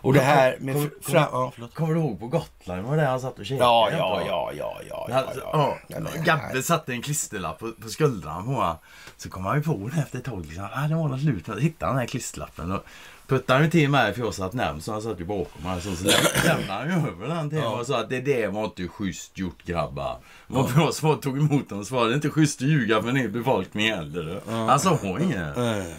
Och 0.00 0.12
det 0.12 0.20
här 0.20 0.56
med... 0.60 0.74
Kommer- 0.74 0.90
Fram, 1.02 1.28
ja. 1.60 1.68
Kommer 1.74 1.94
du 1.94 2.00
ihåg 2.00 2.20
på 2.20 2.26
Gotland? 2.26 2.82
Var 2.82 2.96
det 2.96 3.06
han 3.06 3.20
satt 3.20 3.38
och 3.38 3.46
käkade? 3.46 3.64
Ja, 3.64 3.88
ja, 3.90 4.22
ja, 4.26 4.52
ja, 4.56 4.80
ja, 4.88 5.06
ja, 5.08 5.24
Ja, 5.34 5.76
ja. 5.88 6.00
ja. 6.14 6.22
Gabbe 6.24 6.62
satte 6.62 6.92
en 6.92 7.02
klisterlapp 7.02 7.58
på, 7.58 7.72
på 7.82 7.88
skuldran 7.88 8.44
på 8.46 8.52
honom. 8.52 8.76
Så 9.16 9.30
kom 9.30 9.44
han 9.44 9.56
ju 9.56 9.62
på 9.62 9.90
det 9.94 10.00
efter 10.00 10.18
ett 10.18 10.24
tag. 10.24 10.46
Liksom. 10.46 10.68
Ah, 10.74 10.88
det 10.88 10.94
var 10.94 11.08
något 11.08 11.20
slut. 11.20 11.46
med- 11.46 11.60
Hittade 11.62 11.86
han 11.86 11.94
den 11.96 12.00
här 12.00 12.06
klisterlappen. 12.08 12.72
Och 12.72 12.84
puttade 13.26 13.60
han 13.60 13.70
till 13.70 13.90
mig 13.90 14.14
för 14.14 14.20
jag 14.20 14.34
satt 14.34 14.52
nämnd 14.52 14.84
så 14.84 14.92
han 14.92 15.02
satt 15.02 15.20
ju 15.20 15.24
bakom 15.24 15.62
mig. 15.62 15.80
Så, 15.80 15.96
så 15.96 16.04
lämnade 16.44 16.72
han 16.72 16.88
ju 16.88 17.08
över 17.08 17.28
den 17.28 17.50
till 17.50 17.58
mig 17.58 17.68
och 17.68 17.86
sa 17.86 18.00
att 18.00 18.10
det 18.10 18.20
där 18.20 18.48
var 18.48 18.64
inte 18.64 18.88
schysst 18.88 19.38
gjort 19.38 19.62
grabbar. 19.64 20.18
Och 20.46 20.70
jag 20.76 20.94
svar, 20.94 21.16
tog 21.16 21.38
emot 21.38 21.70
honom 21.70 21.80
och 21.80 21.86
svarade 21.86 22.08
det 22.08 22.12
är 22.12 22.16
inte 22.16 22.30
schysst 22.30 22.62
att 22.62 22.68
ljuga 22.68 23.02
för 23.02 23.08
en 23.08 23.32
befolkning 23.32 23.92
heller. 23.92 24.40
Han 24.46 24.80
sa 24.80 24.98
inget. 25.20 25.56
Nej. 25.56 25.94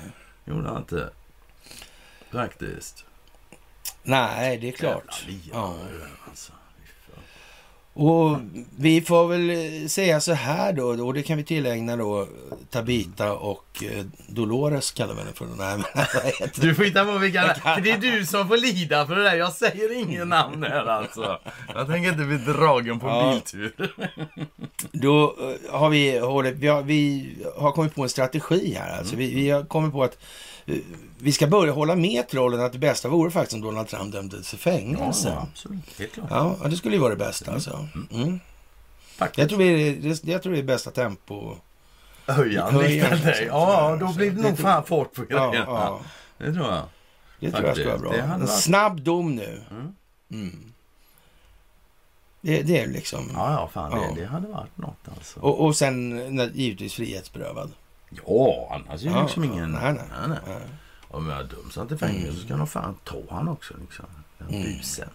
Gjorde 0.46 0.68
han 0.68 0.78
inte. 0.78 1.10
Faktiskt. 2.32 3.06
Nej, 4.04 4.58
det 4.58 4.68
är 4.68 4.72
klart. 4.72 5.26
Ja. 5.54 5.76
alltså. 6.30 6.52
Och 7.94 8.38
vi 8.78 9.02
får 9.02 9.28
väl 9.28 9.90
säga 9.90 10.22
så 10.22 10.34
här 10.34 10.74
då, 10.74 11.06
och 11.06 11.14
det 11.14 11.24
kan 11.24 11.38
vi 11.38 11.44
tillägna 11.44 11.96
då 11.96 12.28
Tabita 12.70 13.34
och 13.34 13.67
eh, 13.84 14.06
Dolores 14.28 14.92
kallar 14.92 15.14
vi 15.14 15.20
henne 15.20 15.34
för. 15.34 15.46
Nej, 15.58 15.78
men 15.78 16.50
Du 16.56 16.76
får 16.76 16.84
hitta 16.84 17.06
på 17.06 17.18
vilka 17.18 17.54
För 17.54 17.82
det 17.82 17.92
är 17.92 17.98
du 17.98 18.26
som 18.26 18.48
får 18.48 18.58
lida 18.58 19.08
för 19.08 19.16
det 19.16 19.24
där. 19.24 19.36
Jag 19.36 19.54
säger 19.54 20.00
ingen 20.00 20.30
namn 20.30 20.64
här 20.64 20.86
alltså. 20.86 21.40
Jag 21.76 21.88
tänker 21.88 22.10
inte 22.10 22.24
bli 22.26 22.38
dragen 22.38 23.00
på 23.00 23.08
Ja. 23.08 23.32
biltur. 23.34 23.96
Då 24.92 25.24
eh, 25.40 25.80
har 25.80 25.90
vi, 25.90 26.12
vi, 26.56 26.68
har, 26.68 26.82
vi 26.82 27.30
har 27.58 27.72
kommit 27.72 27.96
på 27.96 28.04
en 28.04 28.10
strategi 28.10 28.78
här. 28.80 28.98
Alltså. 28.98 29.16
Vi, 29.16 29.34
vi 29.36 29.50
har 29.50 29.64
kommit 29.64 29.92
på 29.94 30.04
att 30.04 30.18
eh, 30.66 30.76
vi 31.20 31.32
ska 31.32 31.48
börja 31.48 31.74
hålla 31.74 31.96
med 31.96 32.28
trollen 32.30 32.62
att 32.62 32.74
det 32.74 32.80
bästa 32.80 33.10
vore 33.10 33.32
faktiskt 33.32 33.54
om 33.54 33.62
Donald 33.62 33.88
Trump 33.88 34.14
dömdes 34.14 34.50
till 34.50 34.60
fängelse. 34.60 35.30
Ja, 35.30 35.48
absolut. 35.52 36.00
Helt 36.00 36.14
klart. 36.14 36.28
ja, 36.30 36.56
det 36.70 36.76
skulle 36.76 36.96
ju 36.96 37.02
vara 37.02 37.10
det 37.10 37.26
bästa 37.26 37.52
alltså. 37.54 37.88
Mm. 38.12 38.40
Faktiskt. 39.18 39.38
Jag, 39.40 39.50
tror 39.50 39.60
det, 39.60 40.32
jag 40.32 40.44
tror 40.44 40.54
det 40.54 40.60
är 40.60 40.64
bästa 40.64 40.92
tempo. 40.92 41.56
Höja 42.28 42.64
han 42.64 42.74
Höja 42.74 42.88
likväl 42.88 43.22
dig. 43.22 43.46
Ja, 43.46 43.98
då 44.00 44.14
blir 44.14 44.32
det 44.32 44.42
nog 44.42 44.60
fan 44.60 44.84
fart 44.84 45.14
på 45.14 45.26
Ja, 45.30 45.50
grejerna. 45.52 45.72
ja, 45.72 46.00
Det 46.38 46.54
tror 46.54 46.66
jag. 46.66 46.84
det 47.40 47.52
tror 47.52 47.68
jag 47.68 47.78
ska 47.78 47.88
vara 47.88 47.98
bra. 47.98 48.14
En 48.16 48.48
snabb 48.48 49.02
dom 49.02 49.36
nu. 49.36 49.62
Mm. 49.72 49.96
Mm. 50.32 50.74
Det, 52.42 52.62
det 52.62 52.80
är 52.82 52.88
liksom... 52.88 53.32
Ja, 53.34 53.52
ja, 53.54 53.68
fan 53.74 53.92
Ja. 53.92 54.08
Det, 54.16 54.22
det 54.22 54.28
hade 54.28 54.48
varit 54.48 54.78
något 54.78 55.08
alltså. 55.18 55.40
Och, 55.40 55.66
och 55.66 55.76
sen 55.76 56.10
när- 56.36 56.50
givetvis 56.54 56.94
frihetsberövad. 56.94 57.72
Ja, 58.26 58.70
annars 58.72 59.02
är 59.02 59.10
det 59.10 59.16
Ja, 59.16 59.24
liksom 59.24 59.44
ingen... 59.44 59.72
nej, 59.72 59.94
nej. 59.94 60.04
nej, 60.12 60.30
nej. 60.30 60.40
Ja. 60.48 60.60
Om 61.18 61.30
jag 61.30 61.46
döms 61.46 61.76
han 61.76 61.88
till 61.88 61.98
fängelse 61.98 62.40
så 62.40 62.46
ska 62.46 62.56
nog 62.56 62.70
fan 62.70 62.96
ta 63.04 63.22
han 63.30 63.48
också 63.48 63.74
liksom. 63.82 64.06
Den 64.38 64.48
Mm. 64.50 64.64
busen. 64.64 65.10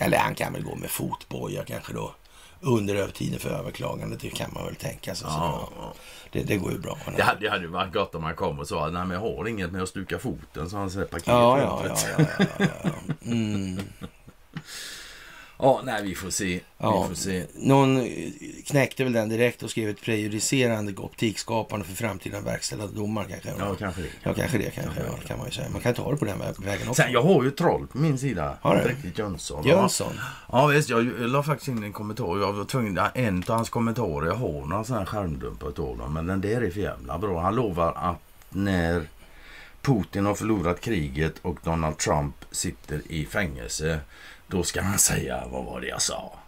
Eller 0.00 0.18
han 0.18 0.34
kan 0.34 0.52
väl 0.52 0.62
gå 0.62 0.74
med 0.74 0.90
fotboja 0.90 1.64
kanske 1.64 1.92
då. 1.92 2.14
Under 2.60 2.94
övertiden 2.94 3.38
för 3.38 3.50
överklagandet. 3.50 4.20
Det 4.20 4.30
kan 4.30 4.50
man 4.54 4.64
väl 4.64 4.74
tänka 4.74 5.14
sig. 5.14 5.28
Ja, 5.30 5.68
ja. 5.76 5.94
det, 6.32 6.42
det 6.42 6.56
går 6.56 6.72
ju 6.72 6.78
bra. 6.78 6.98
Det 7.16 7.22
hade, 7.22 7.40
det 7.40 7.50
hade 7.50 7.62
ju 7.62 7.70
varit 7.70 7.92
gott 7.92 8.14
om 8.14 8.24
han 8.24 8.34
kom 8.34 8.58
och 8.58 8.68
sa 8.68 8.86
att 8.86 8.92
nej 8.92 9.06
men 9.06 9.22
jag 9.22 9.36
har 9.36 9.48
inget 9.48 9.72
med 9.72 9.82
att 9.82 9.88
stuka 9.88 10.18
foten 10.18 10.70
så 10.70 10.76
han 10.76 10.90
säger 10.90 11.06
paket 11.06 11.26
Ja, 11.26 11.58
ja, 11.60 11.82
ja, 11.88 12.24
ja, 12.38 12.46
ja, 12.58 12.66
ja. 12.82 12.90
Mm. 13.24 13.80
ja, 15.58 15.80
nej 15.84 16.02
vi 16.02 16.14
får 16.14 16.30
se. 16.30 16.60
Ja. 16.78 17.02
Vi 17.02 17.08
får 17.08 17.14
se. 17.22 17.44
Någon 17.54 17.96
eh, 18.00 18.30
knäckte 18.66 19.04
väl 19.04 19.12
den 19.12 19.28
direkt 19.28 19.62
och 19.62 19.70
skrev 19.70 19.88
ett 19.88 20.00
prejudicerande 20.00 20.92
optikskapande 20.96 21.86
för 21.86 21.94
framtida 21.94 22.40
verkställda 22.40 22.86
domar 22.86 23.24
kanske. 23.30 23.52
Ja, 23.58 23.74
kanske 23.74 24.02
det. 24.02 24.08
Ja, 24.22 24.34
kanske 24.34 24.58
det 24.58 24.70
kanske. 24.70 25.00
Ja, 25.06 25.12
kan 25.28 25.38
man 25.38 25.46
ju 25.46 25.52
säga. 25.52 25.68
Man 25.70 25.80
kan 25.80 25.94
ta 25.94 26.10
det 26.10 26.16
på 26.16 26.24
den 26.24 26.38
vä- 26.38 26.64
vägen 26.64 26.88
också. 26.88 27.02
Sen 27.02 27.12
jag 27.12 27.22
har 27.22 27.44
ju 27.44 27.50
troll 27.50 27.86
på 27.86 27.98
min 27.98 28.18
sida. 28.18 28.56
Har 28.60 28.76
du? 28.76 28.82
Riktigt 28.88 29.18
Jönsson. 29.18 29.64
Jönsson. 29.66 30.12
Ja 30.52 30.66
visst, 30.66 30.88
jag 30.90 31.04
la 31.20 31.42
faktiskt 31.42 31.68
in 31.68 31.82
en 31.82 31.92
kommentar. 31.92 32.38
Jag 32.40 32.52
var 32.52 32.64
tvungen, 32.64 32.98
en 33.14 33.38
av 33.48 33.56
hans 33.56 33.70
kommentarer, 33.70 34.26
jag 34.26 34.34
har 34.34 34.66
några 34.66 34.84
sådana 34.84 35.00
här 35.04 35.06
skärmdumpar 35.06 35.68
utav 35.68 35.98
dem. 35.98 36.12
Men 36.14 36.26
den 36.26 36.40
där 36.40 36.62
är 36.62 36.70
för 36.70 36.80
jävla 36.80 37.18
bra. 37.18 37.40
Han 37.40 37.54
lovar 37.54 37.92
att 37.96 38.20
när 38.50 39.02
Putin 39.82 40.26
har 40.26 40.34
förlorat 40.34 40.80
kriget 40.80 41.34
och 41.42 41.58
Donald 41.64 41.98
Trump 41.98 42.34
sitter 42.50 43.00
i 43.08 43.24
fängelse. 43.26 44.00
Då 44.48 44.62
ska 44.62 44.82
han 44.82 44.98
säga, 44.98 45.44
vad 45.50 45.64
var 45.64 45.80
det 45.80 45.86
jag 45.86 46.02
sa? 46.02 46.38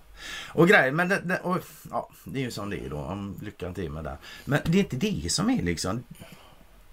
Och 0.48 0.68
grejer, 0.68 0.92
men 0.92 1.08
det, 1.08 1.20
det, 1.24 1.38
och, 1.38 1.58
ja, 1.90 2.08
det 2.24 2.38
är 2.38 2.42
ju 2.42 2.50
som 2.50 2.70
det 2.70 2.84
är 2.84 2.90
då. 2.90 2.98
Om 2.98 3.38
lyckan 3.42 3.74
till 3.74 3.90
med 3.90 4.04
det. 4.04 4.16
Men 4.44 4.60
det 4.64 4.78
är 4.78 4.82
inte 4.82 4.96
det 4.96 5.32
som 5.32 5.50
är 5.50 5.62
liksom... 5.62 6.04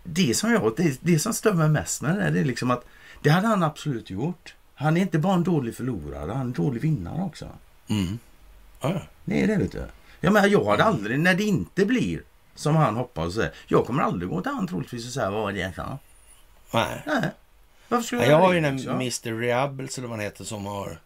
Det 0.04 0.38
som 0.38 0.52
jag, 0.52 0.74
det, 0.78 0.98
det 1.02 1.20
som 1.20 1.34
stör 1.34 1.54
mig 1.54 1.70
mest 1.70 2.02
med 2.02 2.16
det 2.16 2.22
där, 2.22 2.32
det 2.32 2.40
är 2.40 2.46
liksom 2.46 2.72
att 2.72 2.86
det 3.22 3.30
hade 3.30 3.48
han 3.48 3.64
absolut 3.64 4.10
gjort. 4.10 4.56
Han 4.76 4.98
är 4.98 5.02
inte 5.02 5.20
bara 5.20 5.34
en 5.34 5.44
dålig 5.44 5.76
förlorare, 5.76 6.32
han 6.32 6.38
är 6.38 6.42
en 6.42 6.52
dålig 6.52 6.82
vinnare 6.82 7.24
också. 7.24 7.48
Mm. 7.88 8.20
Ja. 8.82 9.02
Det 9.26 9.44
är 9.44 9.48
det 9.48 9.58
vet 9.58 9.72
du. 9.72 9.88
Jag 10.20 10.34
menar, 10.34 10.48
jag 10.48 10.66
hade 10.66 10.84
aldrig, 10.84 11.20
när 11.20 11.34
det 11.34 11.44
inte 11.44 11.86
blir 11.86 12.22
som 12.56 12.76
han 12.76 12.96
hoppas. 12.96 13.38
Jag 13.68 13.86
kommer 13.86 14.04
aldrig 14.04 14.30
gå 14.30 14.42
till 14.42 14.52
han 14.52 14.68
troligtvis 14.68 15.08
och 15.08 15.14
säga 15.14 15.32
vad 15.32 15.42
var 15.42 15.52
det 15.52 15.60
jag 15.60 15.76
sa. 15.76 15.98
Nej. 16.74 17.04
Nej. 17.06 17.32
Varför 17.90 18.06
skulle 18.06 18.22
Ja, 18.22 18.30
jag 18.32 18.40
jag 18.40 18.46
har 18.46 18.54
ju 18.54 18.60
det, 18.62 18.68
den 18.68 18.76
liksom? 18.78 18.96
Mr. 18.96 19.40
Reables 19.40 19.98
eller 19.98 20.08
vad 20.08 20.18
han 20.18 20.26
heter 20.26 20.44
som 20.44 20.66
har 20.66 21.00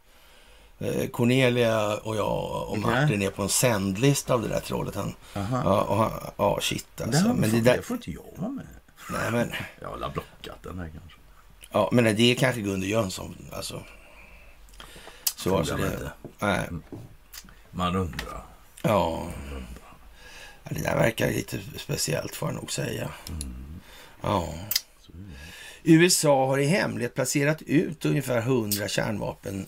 eh, 0.79 1.07
Cornelia 1.09 1.97
och 1.97 2.15
jag 2.15 2.67
och. 2.69 2.77
Martin 2.79 3.21
är 3.21 3.29
på 3.29 3.41
en 3.43 3.49
sändlista 3.49 4.33
av 4.33 4.41
det 4.41 4.47
där 4.47 4.59
trollet. 4.59 4.95
Han, 4.95 5.15
Aha. 5.35 5.61
ja, 5.65 5.81
och 5.81 5.97
han, 5.97 6.11
ja, 6.37 6.59
shit 6.61 6.87
Det, 6.95 7.03
alltså. 7.03 7.27
har, 7.27 7.33
Men 7.33 7.49
det, 7.51 7.57
det 7.61 7.73
där, 7.75 7.81
får 7.81 7.97
inte 7.97 8.11
jag 8.11 8.33
vara 8.35 8.51
med. 8.51 8.67
nej, 9.11 9.31
men, 9.31 9.51
Jag 9.81 9.87
har 9.89 10.09
blockat 10.09 10.63
den 10.63 10.79
här 10.79 10.89
kanske. 10.89 11.17
ja, 11.71 11.89
men 11.91 12.03
det 12.03 12.21
är 12.31 12.35
kanske 12.35 12.61
Gunde 12.61 12.87
Jönsson. 12.87 13.35
Alltså. 13.53 13.83
Så 15.35 15.57
alltså 15.57 15.75
det, 15.75 15.85
inte. 15.85 16.11
nej, 16.39 16.67
Man 17.71 17.95
undrar. 17.95 18.27
ja. 18.31 18.41
ja. 18.81 19.27
Det 20.71 20.81
där 20.83 20.95
verkar 20.95 21.27
lite 21.27 21.59
speciellt 21.77 22.35
får 22.35 22.49
jag 22.49 22.55
nog 22.55 22.71
säga. 22.71 23.09
Ja. 24.21 24.53
USA 25.83 26.47
har 26.47 26.57
i 26.57 26.65
hemlighet 26.65 27.13
placerat 27.15 27.61
ut 27.61 28.05
ungefär 28.05 28.37
100 28.37 28.87
kärnvapenbitar. 28.87 29.67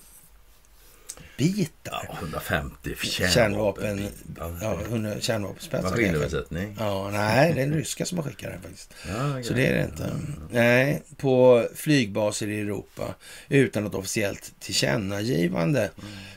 Ja, 1.84 2.15
150 2.19 2.95
Kärnvapen, 3.04 3.97
kärnvapen. 3.97 4.58
ja, 4.62 4.80
100 4.86 5.19
kärnvapenspetsar. 5.19 5.89
Maskinöversättning. 5.89 6.76
Ja, 6.80 7.10
nej, 7.12 7.54
det 7.54 7.62
är 7.62 7.65
den 7.65 7.74
ryska 7.78 8.06
som 8.06 8.17
har 8.17 8.26
skickat 8.26 8.52
den 8.52 8.62
faktiskt. 8.62 8.93
Ja, 9.08 9.43
Så 9.43 9.54
det 9.54 9.65
är 9.67 9.74
det 9.74 9.84
inte. 9.84 10.12
Nej, 10.52 11.04
på 11.17 11.67
flygbaser 11.76 12.47
i 12.47 12.60
Europa 12.60 13.15
utan 13.50 13.84
något 13.84 13.95
officiellt 13.95 14.54
tillkännagivande. 14.60 15.91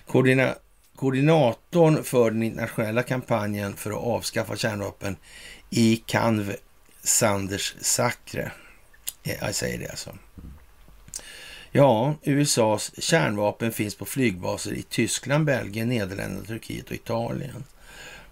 Koordina 0.06 0.54
koordinatorn 0.96 2.04
för 2.04 2.30
den 2.30 2.42
internationella 2.42 3.02
kampanjen 3.02 3.76
för 3.76 3.90
att 3.90 3.96
avskaffa 3.96 4.56
kärnvapen 4.56 5.16
i 5.70 5.96
Canve, 6.06 6.56
Sanders 7.02 7.74
Sakre. 7.80 8.52
Jag 9.24 9.54
säger 9.54 9.78
det 9.78 9.88
alltså. 9.88 10.18
Ja, 11.70 12.14
USAs 12.22 13.02
kärnvapen 13.02 13.72
finns 13.72 13.94
på 13.94 14.04
flygbaser 14.04 14.72
i 14.72 14.82
Tyskland, 14.82 15.44
Belgien, 15.44 15.88
Nederländerna, 15.88 16.46
Turkiet 16.46 16.86
och 16.86 16.94
Italien. 16.94 17.64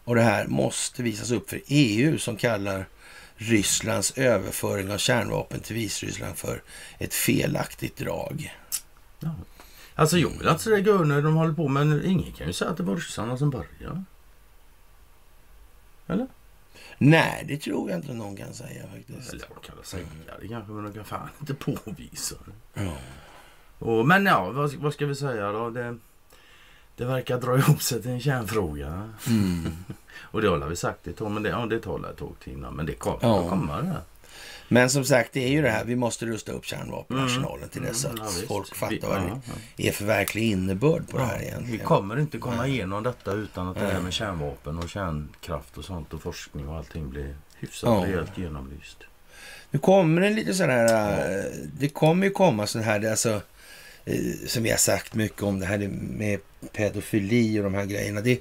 Och 0.05 0.14
det 0.14 0.22
här 0.22 0.46
måste 0.46 1.02
visas 1.02 1.31
upp 1.31 1.50
för 1.50 1.61
EU 1.66 2.18
som 2.18 2.37
kallar 2.37 2.87
Rysslands 3.37 4.18
överföring 4.18 4.92
av 4.92 4.98
kärnvapen 4.98 5.61
till 5.61 5.76
Vitryssland 5.76 6.37
för 6.37 6.62
ett 6.98 7.14
felaktigt 7.14 7.96
drag. 7.96 8.57
Ja. 9.20 9.35
Alltså 9.94 10.18
jag 10.18 10.28
vill 10.28 10.48
inte 10.48 10.62
säga 10.62 10.81
gå 10.81 10.98
när 10.98 11.22
de 11.22 11.35
håller 11.35 11.55
på 11.55 11.68
men 11.68 12.05
ingen 12.05 12.33
kan 12.33 12.46
ju 12.46 12.52
säga 12.52 12.70
att 12.70 12.76
det 12.76 12.83
var 12.83 12.96
ryssarna 12.96 13.38
som 13.38 13.50
började. 13.50 14.05
Eller? 16.07 16.26
Nej, 16.98 17.44
det 17.48 17.57
tror 17.57 17.90
jag 17.90 17.98
inte 17.98 18.12
någon 18.14 18.37
kan 18.37 18.55
säga 18.55 18.83
faktiskt. 18.94 19.33
Eller 19.33 19.46
vad 19.55 19.62
kan 19.64 19.74
jag 19.76 19.87
säga 19.87 20.07
det 20.40 20.48
kanske 20.48 20.72
men 20.72 20.85
de 20.85 20.92
kan 20.92 21.05
fan 21.05 21.28
inte 21.40 21.55
påvisa 21.55 22.37
det. 22.74 22.83
Ja. 22.85 22.92
Och, 23.78 24.07
men 24.09 24.26
ja, 24.26 24.50
vad, 24.50 24.74
vad 24.74 24.92
ska 24.92 25.07
vi 25.07 25.14
säga 25.14 25.52
då? 25.52 25.70
Det, 25.70 25.98
det 26.96 27.05
verkar 27.05 27.40
dra 27.40 27.59
ihop 27.59 27.83
sig 27.83 28.02
till 28.02 28.11
en 28.11 28.20
kärnfråga. 28.20 29.11
Mm. 29.28 29.72
Och 30.20 30.42
det 30.42 30.48
har 30.48 30.59
vi 30.59 30.76
sagt 30.76 31.07
ett 31.07 31.16
tag, 31.16 31.31
men 31.31 31.42
det, 31.42 31.48
ja, 31.48 31.66
det 31.66 31.78
tar 31.81 32.11
ett 32.11 32.16
tag 32.18 32.35
till 32.42 32.52
innan. 32.52 32.74
Men 32.74 32.87
det 32.87 32.92
kommer, 32.94 33.18
Ja. 33.22 33.42
det 33.42 33.48
kommer 33.48 33.83
det. 33.83 33.96
Men 34.68 34.90
som 34.90 35.05
sagt, 35.05 35.33
det 35.33 35.44
är 35.44 35.48
ju 35.48 35.62
det 35.62 35.70
här, 35.70 35.85
vi 35.85 35.96
måste 35.96 36.27
rusta 36.27 36.52
upp 36.52 36.65
kärnvapenarsenalen 36.67 37.69
till 37.69 37.83
dess 37.83 38.04
att 38.04 38.13
Mm, 38.13 38.25
ja, 38.40 38.46
folk 38.48 38.75
fattar 38.75 38.90
Vi- 38.90 38.98
vad 39.02 39.19
ja. 39.23 39.40
det 39.77 39.88
är 39.88 39.92
för 39.92 40.04
verklig 40.04 40.42
innebörd 40.50 41.08
på 41.08 41.19
det 41.19 41.25
här 41.25 41.38
Vi 41.38 41.44
egentligen. 41.46 41.87
kommer 41.87 42.19
inte 42.21 42.38
komma 42.38 42.67
igenom 42.67 43.02
detta 43.02 43.33
utan 43.33 43.69
att 43.69 43.75
det 43.79 43.87
här 43.87 44.00
med 44.00 44.13
kärnvapen 44.13 44.79
och 44.79 44.88
kärnkraft 44.88 45.79
och 45.79 45.85
sånt 45.85 46.15
och 46.15 46.23
forskning 46.23 46.69
och 46.69 46.77
allting 46.77 47.10
blir 47.10 47.37
hyfsat 47.58 47.88
Ja. 47.90 48.06
rejält 48.06 48.38
genomlyst. 48.38 48.96
Nu 49.71 49.79
kommer 49.79 50.21
en 50.23 50.35
lite 50.35 50.54
sån 50.54 50.71
här, 50.71 51.21
eh, 51.38 51.44
det 51.79 51.88
kommer 51.88 52.27
ju 52.27 52.33
komma 52.33 52.67
sån 52.67 52.83
här, 52.83 53.10
alltså, 53.10 53.40
eh, 54.04 54.15
som 54.46 54.63
vi 54.63 54.71
har 54.71 54.77
sagt 54.77 55.15
mycket 55.15 55.42
om 55.42 55.60
det 55.60 55.67
här 55.67 55.79
med 56.19 56.40
pedofili 56.73 57.58
och 57.60 57.65
de 57.65 57.75
här 57.75 57.85
grejerna. 57.85 58.21
Det, 58.21 58.40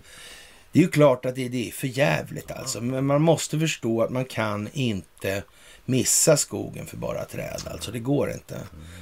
det 0.72 0.80
är 0.80 0.84
ju 0.84 0.89
klart 0.89 1.26
att 1.26 1.36
det, 1.36 1.49
det 1.49 1.67
är 1.67 1.72
för 1.72 1.88
jävligt 1.88 2.51
alltså. 2.51 2.82
Men 2.82 3.05
man 3.05 3.22
måste 3.22 3.59
förstå 3.59 4.01
att 4.01 4.09
man 4.09 4.26
kan 4.26 4.69
inte 4.74 5.43
missa 5.86 6.38
skogen 6.38 6.86
för 6.86 6.97
bara 6.97 7.25
träd. 7.25 7.61
Alltså 7.65 7.91
det 7.91 7.99
går 7.99 8.32
inte. 8.32 8.55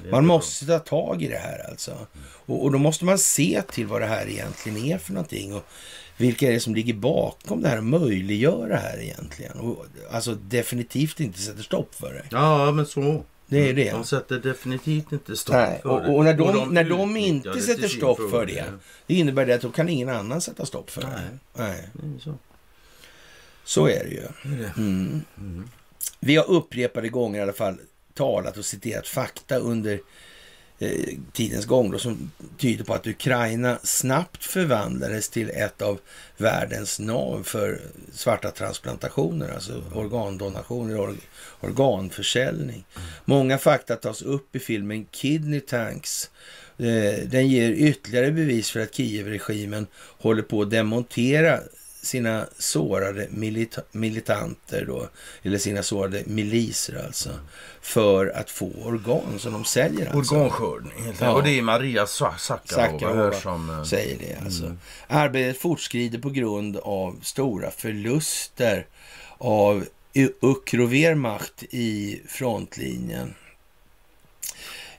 är 0.05 0.11
Man 0.11 0.25
måste 0.25 0.65
ta 0.65 0.79
tag 0.79 1.23
i 1.23 1.27
det 1.27 1.37
här 1.37 1.69
alltså. 1.69 2.07
Och, 2.45 2.63
och 2.63 2.71
då 2.71 2.77
måste 2.77 3.05
man 3.05 3.17
se 3.17 3.61
till 3.71 3.87
vad 3.87 4.01
det 4.01 4.07
här 4.07 4.29
egentligen 4.29 4.77
är 4.77 4.97
för 4.97 5.13
någonting. 5.13 5.55
Och 5.55 5.65
vilka 6.17 6.47
är 6.47 6.51
det 6.51 6.59
som 6.59 6.75
ligger 6.75 6.93
bakom 6.93 7.61
det 7.61 7.69
här 7.69 7.77
och 7.77 7.83
möjliggör 7.83 8.69
det 8.69 8.77
här 8.77 9.01
egentligen. 9.01 9.59
Och 9.59 9.85
alltså 10.11 10.35
definitivt 10.35 11.19
inte 11.19 11.39
sätter 11.39 11.63
stopp 11.63 11.95
för 11.95 12.13
det. 12.13 12.25
Ja, 12.31 12.71
men 12.71 12.85
så. 12.85 13.23
Det 13.45 13.69
är 13.69 13.73
det. 13.73 13.91
De 13.91 14.05
sätter 14.05 14.39
definitivt 14.39 15.11
inte 15.11 15.37
stopp 15.37 15.55
Nej, 15.55 15.79
för 15.81 15.89
och, 15.89 16.01
det. 16.01 16.07
och 16.07 16.23
när 16.23 16.33
de, 16.33 16.73
när 16.73 16.83
de 16.83 17.09
utnyttjar 17.09 17.27
inte 17.27 17.49
det 17.49 17.61
sätter 17.61 17.87
stopp 17.87 18.29
för 18.29 18.45
det, 18.45 18.65
det 19.07 19.13
innebär 19.13 19.45
det 19.45 19.55
att 19.55 19.61
då 19.61 19.71
kan 19.71 19.89
ingen 19.89 20.09
annan 20.09 20.41
sätta 20.41 20.65
stopp 20.65 20.89
för 20.89 21.01
det. 21.01 21.07
Nej. 21.07 21.67
Nej. 21.69 21.89
Det 21.93 22.15
är 22.15 22.19
så. 22.19 22.37
Så 23.63 23.87
är 23.87 24.03
det 24.03 24.09
ju. 24.09 24.27
Mm. 24.77 25.23
Vi 26.19 26.35
har 26.35 26.49
upprepade 26.49 27.09
gånger 27.09 27.39
i 27.39 27.41
alla 27.41 27.53
fall 27.53 27.77
talat 28.13 28.57
och 28.57 28.65
citerat 28.65 29.07
fakta 29.07 29.57
under 29.57 29.99
eh, 30.79 31.17
tidens 31.33 31.65
gång 31.65 31.91
då, 31.91 31.99
som 31.99 32.31
tyder 32.57 32.83
på 32.83 32.93
att 32.93 33.07
Ukraina 33.07 33.79
snabbt 33.83 34.43
förvandlades 34.43 35.29
till 35.29 35.49
ett 35.49 35.81
av 35.81 35.99
världens 36.37 36.99
nav 36.99 37.43
för 37.43 37.81
svarta 38.13 38.51
transplantationer, 38.51 39.53
alltså 39.53 39.83
organdonationer, 39.93 41.01
or, 41.01 41.15
organförsäljning. 41.59 42.85
Många 43.25 43.57
fakta 43.57 43.95
tas 43.95 44.21
upp 44.21 44.55
i 44.55 44.59
filmen 44.59 45.05
Kidney 45.11 45.59
Tanks. 45.59 46.29
Eh, 46.77 47.27
den 47.27 47.47
ger 47.47 47.71
ytterligare 47.71 48.31
bevis 48.31 48.71
för 48.71 48.79
att 48.79 48.95
Kiev-regimen 48.95 49.87
håller 50.19 50.41
på 50.41 50.61
att 50.61 50.71
demontera 50.71 51.59
sina 52.01 52.47
sårade 52.57 53.27
milita- 53.31 53.81
militanter 53.91 54.85
då, 54.87 55.09
eller 55.43 55.57
sina 55.57 55.83
sårade 55.83 56.23
miliser 56.25 57.05
alltså, 57.05 57.29
för 57.81 58.27
att 58.27 58.49
få 58.49 58.71
organ 58.83 59.39
som 59.39 59.53
de 59.53 59.65
säljer 59.65 60.15
alltså. 60.15 60.35
Organskördning. 60.35 61.13
Ja. 61.19 61.33
Och 61.33 61.43
det 61.43 61.57
är 61.57 61.61
Maria 61.61 62.07
Sa- 62.07 62.37
Sakarova 62.37 63.31
som... 63.33 63.69
eh, 63.69 63.83
säger 63.83 64.17
det 64.19 64.37
alltså. 64.45 64.75
Arbetet 65.07 65.61
fortskrider 65.61 66.19
på 66.19 66.29
grund 66.29 66.77
av 66.77 67.19
stora 67.23 67.71
förluster 67.71 68.85
av 69.37 69.85
Ukrovermacht 70.41 71.63
i 71.69 72.21
frontlinjen. 72.27 73.33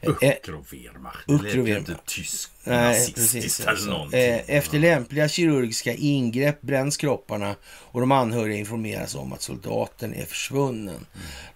Eh, 0.02 0.10
Ukrovermacht. 0.10 1.26
Det 1.26 1.54
lät 1.54 1.78
inte 1.78 1.96
tysk 2.06 2.50
Nej, 2.64 2.98
nazistiskt 2.98 3.60
eller 3.60 3.90
någonting. 3.90 4.20
Eh, 4.20 4.40
Efter 4.46 4.78
lämpliga 4.78 5.28
kirurgiska 5.28 5.94
ingrepp 5.94 6.62
bränns 6.62 6.96
kropparna 6.96 7.56
och 7.64 8.00
de 8.00 8.12
anhöriga 8.12 8.58
informeras 8.58 9.14
om 9.14 9.32
att 9.32 9.42
soldaten 9.42 10.14
är 10.14 10.24
försvunnen. 10.24 11.06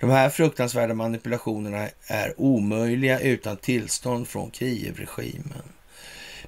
De 0.00 0.10
här 0.10 0.30
fruktansvärda 0.30 0.94
manipulationerna 0.94 1.88
är 2.06 2.34
omöjliga 2.40 3.20
utan 3.20 3.56
tillstånd 3.56 4.28
från 4.28 4.50
Kiev-regimen. 4.50 5.62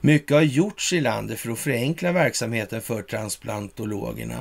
Mycket 0.00 0.30
har 0.34 0.42
gjorts 0.42 0.92
i 0.92 1.00
landet 1.00 1.40
för 1.40 1.50
att 1.50 1.58
förenkla 1.58 2.12
verksamheten 2.12 2.80
för 2.82 3.02
transplantologerna. 3.02 4.40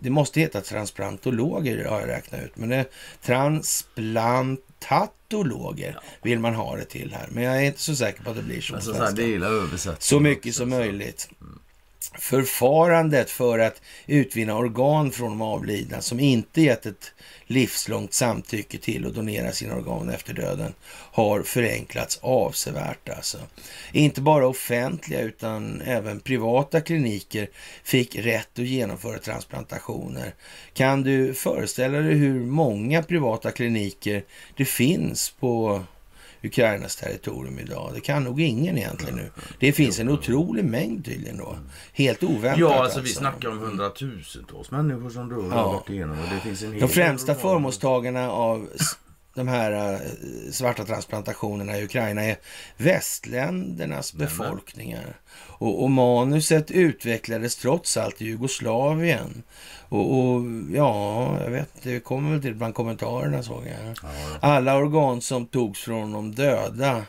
Det 0.00 0.10
måste 0.10 0.40
heta 0.40 0.60
transplantologer 0.60 1.84
har 1.84 2.00
jag 2.00 2.08
räknat 2.08 2.42
ut, 2.42 2.56
men 2.56 2.68
det 2.68 2.84
transplantatologer 3.22 5.98
vill 6.22 6.38
man 6.38 6.54
ha 6.54 6.76
det 6.76 6.84
till 6.84 7.14
här. 7.14 7.28
Men 7.30 7.44
jag 7.44 7.56
är 7.56 7.62
inte 7.62 7.80
så 7.80 7.96
säker 7.96 8.22
på 8.22 8.30
att 8.30 8.36
det 8.36 8.42
blir 8.42 8.60
så. 8.60 8.74
Alltså, 8.74 8.94
så 8.94 9.02
här, 9.02 9.12
Så 9.98 10.20
mycket 10.20 10.50
också, 10.50 10.58
som 10.58 10.70
så. 10.70 10.76
möjligt. 10.76 11.28
Förfarandet 12.18 13.30
för 13.30 13.58
att 13.58 13.82
utvinna 14.06 14.56
organ 14.56 15.10
från 15.10 15.30
de 15.30 15.42
avlidna 15.42 16.00
som 16.00 16.20
inte 16.20 16.62
gett 16.62 16.86
ett 16.86 17.13
livslångt 17.46 18.14
samtycke 18.14 18.78
till 18.78 19.06
att 19.06 19.14
donera 19.14 19.52
sina 19.52 19.74
organ 19.74 20.10
efter 20.10 20.34
döden 20.34 20.74
har 20.90 21.42
förenklats 21.42 22.18
avsevärt. 22.22 23.08
Alltså. 23.08 23.38
Inte 23.92 24.20
bara 24.20 24.46
offentliga 24.46 25.20
utan 25.20 25.80
även 25.80 26.20
privata 26.20 26.80
kliniker 26.80 27.48
fick 27.84 28.16
rätt 28.16 28.58
att 28.58 28.64
genomföra 28.64 29.18
transplantationer. 29.18 30.34
Kan 30.72 31.02
du 31.02 31.34
föreställa 31.34 31.98
dig 31.98 32.14
hur 32.14 32.40
många 32.40 33.02
privata 33.02 33.50
kliniker 33.50 34.24
det 34.56 34.64
finns 34.64 35.30
på 35.30 35.84
Ukrainas 36.44 36.96
territorium 36.96 37.58
idag. 37.58 37.90
Det 37.94 38.00
kan 38.00 38.24
nog 38.24 38.40
ingen 38.40 38.78
egentligen 38.78 39.16
nu. 39.16 39.30
Det 39.58 39.72
finns 39.72 40.00
en 40.00 40.08
otrolig 40.08 40.64
mängd 40.64 41.04
tydligen 41.04 41.36
då. 41.38 41.56
Helt 41.92 42.22
oväntat. 42.22 42.58
Ja, 42.60 42.82
alltså 42.82 43.00
vi 43.00 43.08
snackar 43.08 43.48
om 43.48 43.58
hundratusentals 43.58 44.70
människor 44.70 45.10
som 45.10 45.32
och 45.32 45.44
Ja. 45.44 45.56
har 45.56 45.72
varit 45.72 45.90
igenom 45.90 46.18
och 46.18 46.34
det 46.34 46.40
finns 46.40 46.62
en 46.62 46.72
hel 46.72 46.80
De 46.80 46.88
främsta 46.88 47.34
förmånstagarna 47.34 48.30
av 48.30 48.68
de 49.34 49.48
här 49.48 49.92
eh, 49.92 49.98
svarta 50.52 50.84
transplantationerna 50.84 51.78
i 51.78 51.84
Ukraina 51.84 52.24
är 52.24 52.36
västländernas 52.76 54.12
befolkningar. 54.12 55.16
Och, 55.58 55.82
och 55.82 55.90
manuset 55.90 56.70
utvecklades 56.70 57.56
trots 57.56 57.96
allt 57.96 58.22
i 58.22 58.24
Jugoslavien. 58.24 59.42
Och, 59.88 60.18
och 60.18 60.42
ja, 60.72 61.36
jag 61.42 61.50
vet 61.50 61.70
det 61.82 62.00
kommer 62.00 62.30
väl 62.30 62.42
till 62.42 62.54
bland 62.54 62.74
kommentarerna 62.74 63.42
såg 63.42 63.62
jag. 63.66 63.96
Ja, 64.02 64.08
Alla 64.40 64.76
organ 64.76 65.20
som 65.20 65.46
togs 65.46 65.80
från 65.80 66.12
de 66.12 66.34
döda 66.34 67.02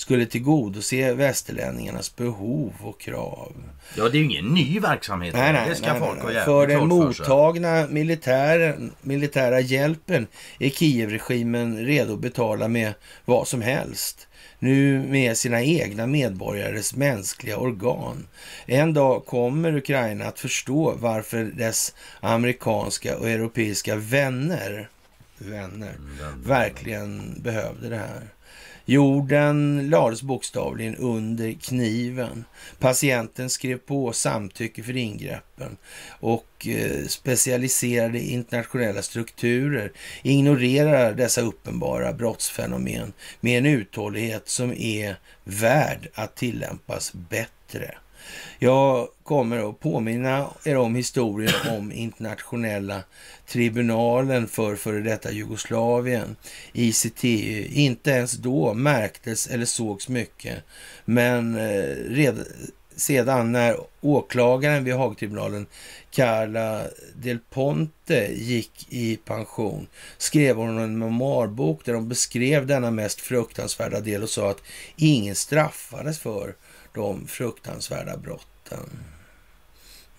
skulle 0.00 0.26
tillgodose 0.26 1.14
västerlänningarnas 1.14 2.16
behov 2.16 2.72
och 2.82 3.00
krav. 3.00 3.52
ja, 3.96 4.08
det 4.08 4.16
är 4.16 4.18
ju 4.18 4.24
ingen 4.24 4.44
ny 4.46 4.80
verksamhet. 4.80 5.34
Nej, 5.34 5.52
nej, 5.52 5.68
det 5.68 5.74
ska 5.74 5.92
nej, 5.92 6.00
folk 6.00 6.22
nej, 6.24 6.34
nej. 6.34 6.44
För 6.44 6.66
den 6.66 6.88
mottagna 6.88 7.86
militären, 7.90 8.92
militära 9.00 9.60
hjälpen 9.60 10.26
är 10.58 10.70
Kiev-regimen 10.70 11.78
redo 11.86 12.14
att 12.14 12.20
betala 12.20 12.68
med 12.68 12.94
vad 13.24 13.48
som 13.48 13.62
helst. 13.62 14.26
Nu 14.58 14.98
med 15.08 15.36
sina 15.36 15.62
egna 15.62 16.06
medborgares 16.06 16.94
mänskliga 16.94 17.56
organ. 17.56 18.26
En 18.66 18.94
dag 18.94 19.26
kommer 19.26 19.76
Ukraina 19.76 20.24
att 20.26 20.38
förstå 20.38 20.94
varför 20.98 21.44
dess 21.44 21.94
amerikanska 22.20 23.18
och 23.18 23.28
europeiska 23.28 23.96
vänner, 23.96 24.88
vänner 25.38 25.92
den- 26.18 26.42
verkligen 26.46 27.34
behövde 27.42 27.88
det 27.88 27.96
här. 27.96 28.20
Jorden 28.90 29.88
lades 29.90 30.22
bokstavligen 30.22 30.96
under 30.96 31.52
kniven. 31.52 32.44
Patienten 32.78 33.50
skrev 33.50 33.78
på 33.78 34.12
samtycke 34.12 34.82
för 34.82 34.96
ingreppen 34.96 35.76
och 36.20 36.66
eh, 36.66 37.06
specialiserade 37.06 38.20
internationella 38.20 39.02
strukturer 39.02 39.92
ignorerar 40.22 41.12
dessa 41.14 41.40
uppenbara 41.40 42.12
brottsfenomen 42.12 43.12
med 43.40 43.58
en 43.58 43.66
uthållighet 43.66 44.48
som 44.48 44.72
är 44.72 45.16
värd 45.44 46.08
att 46.14 46.36
tillämpas 46.36 47.12
bättre. 47.12 47.94
Jag 48.58 49.08
kommer 49.22 49.70
att 49.70 49.80
påminna 49.80 50.46
er 50.64 50.76
om 50.76 50.94
historien 50.94 51.54
om 51.70 51.92
internationella 51.92 53.02
tribunalen 53.46 54.48
för 54.48 54.76
före 54.76 55.00
detta 55.00 55.32
Jugoslavien, 55.32 56.36
ICTU. 56.72 57.64
Inte 57.72 58.10
ens 58.10 58.32
då 58.32 58.74
märktes 58.74 59.46
eller 59.46 59.64
sågs 59.64 60.08
mycket, 60.08 60.64
men 61.04 61.56
eh, 61.56 61.94
redan 62.08 62.44
sedan 63.00 63.52
när 63.52 63.76
åklagaren 64.00 64.84
vid 64.84 64.94
Haagtribunalen, 64.94 65.66
Carla 66.10 66.82
Del 67.14 67.38
Ponte, 67.50 68.28
gick 68.32 68.86
i 68.88 69.16
pension 69.16 69.86
skrev 70.18 70.56
hon 70.56 70.78
en 70.78 70.98
memoarbok 70.98 71.84
där 71.84 71.94
hon 71.94 72.08
beskrev 72.08 72.66
denna 72.66 72.90
mest 72.90 73.20
fruktansvärda 73.20 74.00
del 74.00 74.22
och 74.22 74.30
sa 74.30 74.50
att 74.50 74.62
ingen 74.96 75.34
straffades 75.34 76.18
för 76.18 76.54
de 76.94 77.26
fruktansvärda 77.26 78.16
brotten. 78.16 78.90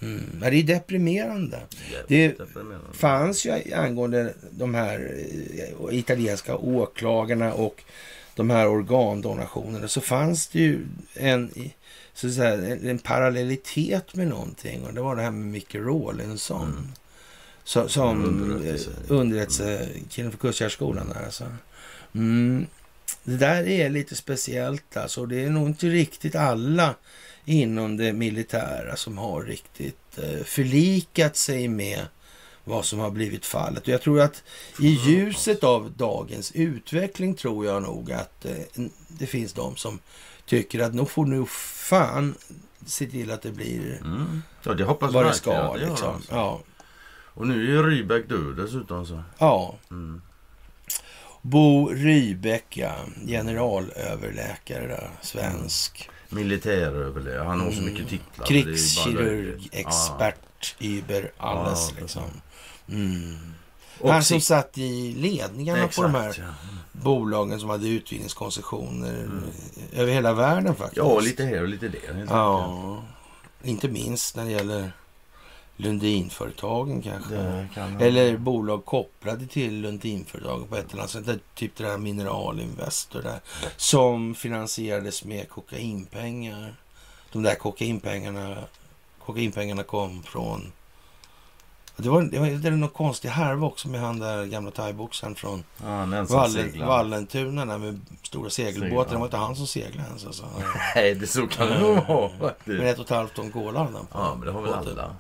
Mm. 0.02 0.40
Det 0.40 0.48
är 0.48 0.64
deprimerande. 0.64 1.60
Det 2.08 2.16
Jävligt 2.16 2.38
deprimerande. 2.38 2.94
fanns 2.94 3.46
ju 3.46 3.74
angående 3.74 4.34
de 4.52 4.76
här 4.76 5.16
eh, 5.90 5.98
italienska 5.98 6.56
åklagarna 6.58 7.54
och 7.54 7.84
de 8.36 8.50
här 8.50 8.68
organdonationerna 8.68 9.88
så 9.88 10.02
fanns 10.02 10.48
det 10.48 10.60
ju 10.60 10.86
en, 11.14 11.52
så 12.14 12.32
säga, 12.32 12.54
en, 12.54 12.90
en 12.90 13.00
parallellitet 13.00 14.16
med 14.16 14.28
någonting 14.28 14.86
och 14.86 14.94
det 14.94 15.02
var 15.02 15.16
det 15.16 15.22
här 15.22 15.32
med 15.32 15.46
Micke 15.46 15.76
Rawlinson. 15.76 16.70
Mm. 16.72 16.88
Så, 17.64 17.88
som 17.90 18.24
Underrättelse. 18.26 18.90
underrättelsekillen 19.08 20.32
för 20.32 20.38
Kustgärdsskolan 20.40 21.10
där 21.10 21.26
alltså. 21.26 21.46
Mm. 22.16 22.66
Det 23.24 23.38
där 23.38 23.68
är 23.68 23.90
lite 23.90 24.16
speciellt 24.16 24.98
alltså. 24.98 25.26
Det 25.26 25.44
är 25.44 25.50
nog 25.50 25.68
inte 25.68 25.88
riktigt 25.88 26.36
alla 26.36 26.96
inom 27.46 27.98
det 27.98 28.14
militära 28.14 28.96
som 28.96 29.18
har 29.18 29.44
riktigt 29.44 30.18
eh, 30.18 30.44
förlikat 30.44 31.36
sig 31.38 31.68
med 31.68 32.06
vad 32.64 32.86
som 32.86 33.00
har 33.00 33.12
blivit 33.12 33.46
fallet. 33.46 33.84
Och 33.84 33.90
jag 33.90 34.02
tror 34.02 34.22
att 34.22 34.44
i 34.80 34.88
ljuset 34.88 35.64
av 35.64 35.92
dagens 35.98 36.52
utveckling 36.52 37.36
tror 37.36 37.66
jag 37.66 37.84
nog 37.84 38.12
att 38.12 38.46
eh, 38.46 38.84
det 39.08 39.26
finns 39.26 39.54
de 39.54 39.76
som 39.76 40.00
tycker 40.46 40.80
att 40.80 40.94
nu 40.94 41.06
får 41.06 41.26
nu 41.26 41.46
fan 41.46 42.36
se 42.86 43.06
till 43.06 43.32
att 43.32 43.42
det 43.42 43.52
blir 43.52 44.00
Mm. 44.06 44.42
Ja, 44.64 44.74
det 44.74 44.84
hoppas 44.84 45.14
vad 45.14 45.26
det 45.26 45.34
ska. 45.34 45.54
att 45.54 45.80
det 45.80 45.90
Liksom. 45.90 46.16
alltså. 46.16 46.34
Ja. 46.36 46.62
Och 47.34 47.48
nu 47.48 47.54
är 47.64 47.68
ju 47.68 47.84
Rydbeck 47.84 48.30
död 48.30 48.56
dessutom. 48.58 49.06
Så. 49.06 49.24
Ja. 49.38 49.78
Mm. 49.92 50.22
Bo 51.42 51.88
Rybeck, 51.90 52.78
ja. 52.78 52.96
Generalöverläkare, 53.28 54.88
där, 54.88 55.10
svensk. 55.22 56.10
Militäröverläkare. 56.30 57.44
Han 57.44 57.60
har 57.62 57.72
så 57.72 57.80
Mm. 57.80 57.94
mycket 57.94 58.08
titlar. 58.10 58.26
ju 58.52 58.64
bara 58.64 58.64
Krigskirurg, 58.66 59.70
expert, 59.72 60.76
über 60.80 61.32
alles 61.38 61.92
Ja, 61.96 62.02
liksom. 62.02 62.24
Mm. 62.90 63.38
Han 64.06 64.24
som 64.24 64.42
satt 64.42 64.78
i 64.78 65.12
ledningarna 65.18 65.88
på 65.88 66.02
de 66.02 66.16
här 66.16 66.30
Exakt, 66.30 66.48
ja. 66.48 66.78
bolagen 66.92 67.60
som 67.60 67.70
hade 67.70 67.88
utvinningskoncessioner 67.88 69.30
över 69.94 70.14
hela 70.14 70.34
världen 70.34 70.76
faktiskt. 70.76 70.98
Mm. 71.02 71.12
Ja, 71.14 71.20
lite 71.20 71.44
här 71.44 71.62
och 71.62 71.68
lite 71.68 71.88
där. 71.88 72.26
Ja, 72.30 73.04
inte 73.64 73.88
minst 73.88 74.36
när 74.36 74.46
det 74.46 74.52
gäller 74.52 74.92
Lundinföretagen 75.82 77.02
kanske. 77.02 77.36
Det 77.36 77.68
kan 77.74 78.02
Eller 78.02 78.38
bolag 78.38 78.86
kopplade 78.86 79.48
till 79.48 79.82
Lundinföretagen 79.82 80.68
på 80.68 80.76
ett 80.76 80.92
eller 80.92 81.02
annat 81.02 81.12
sätt. 81.12 81.42
Typ 81.56 81.76
det 81.76 81.84
där 81.84 81.98
Mineralinvestor 81.98 83.22
där. 83.22 83.40
Som 83.78 84.36
finansierades 84.36 85.24
med 85.24 85.50
kokainpengar. 85.50 86.76
De 87.32 87.44
där 87.44 87.56
kokainpengarna, 87.56 88.58
kokainpengarna 89.20 89.84
kom 89.84 90.24
från... 90.24 90.72
Det 91.96 92.10
var, 92.10 92.22
det 92.22 92.40
var 92.40 92.48
det 92.48 92.70
var 92.70 92.78
någon 92.78 92.90
konstig 92.90 93.30
härva 93.30 93.68
också 93.68 93.90
med 93.90 94.02
han 94.02 94.20
där 94.20 94.46
gamla 94.46 94.72
thaiboxaren 94.72 95.36
från 95.36 95.64
Ja, 95.84 96.26
Vallen. 96.30 96.88
Vallentuna 96.88 97.66
där 97.66 97.78
med 97.78 98.00
stora 98.24 98.50
Segel, 98.50 98.74
segelbåtar. 98.74 99.10
Det 99.10 99.16
ja. 99.16 99.20
var 99.20 99.26
inte 99.26 99.38
han 99.38 99.56
som 99.56 99.68
seglade 99.68 100.08
ens 100.08 100.26
alltså. 100.26 100.46
Nej, 100.96 101.16
det 101.16 101.28
så 101.28 101.48
kan 101.48 101.68
det 101.68 101.80
nog 101.80 102.08
vara 102.08 102.54
Men 102.66 102.82
ett 102.82 103.00
och 103.00 103.06
ett 103.06 103.10
halvt 103.10 103.36
ton 103.36 103.52
kola 103.52 103.80
hade 103.80 103.98
han 103.98 104.06
på. 104.06 104.20
Ja, 104.20 104.36
men 104.36 104.46
det 104.46 104.52
har 104.52 104.62
väl 104.62 104.74
alla. 104.74 105.16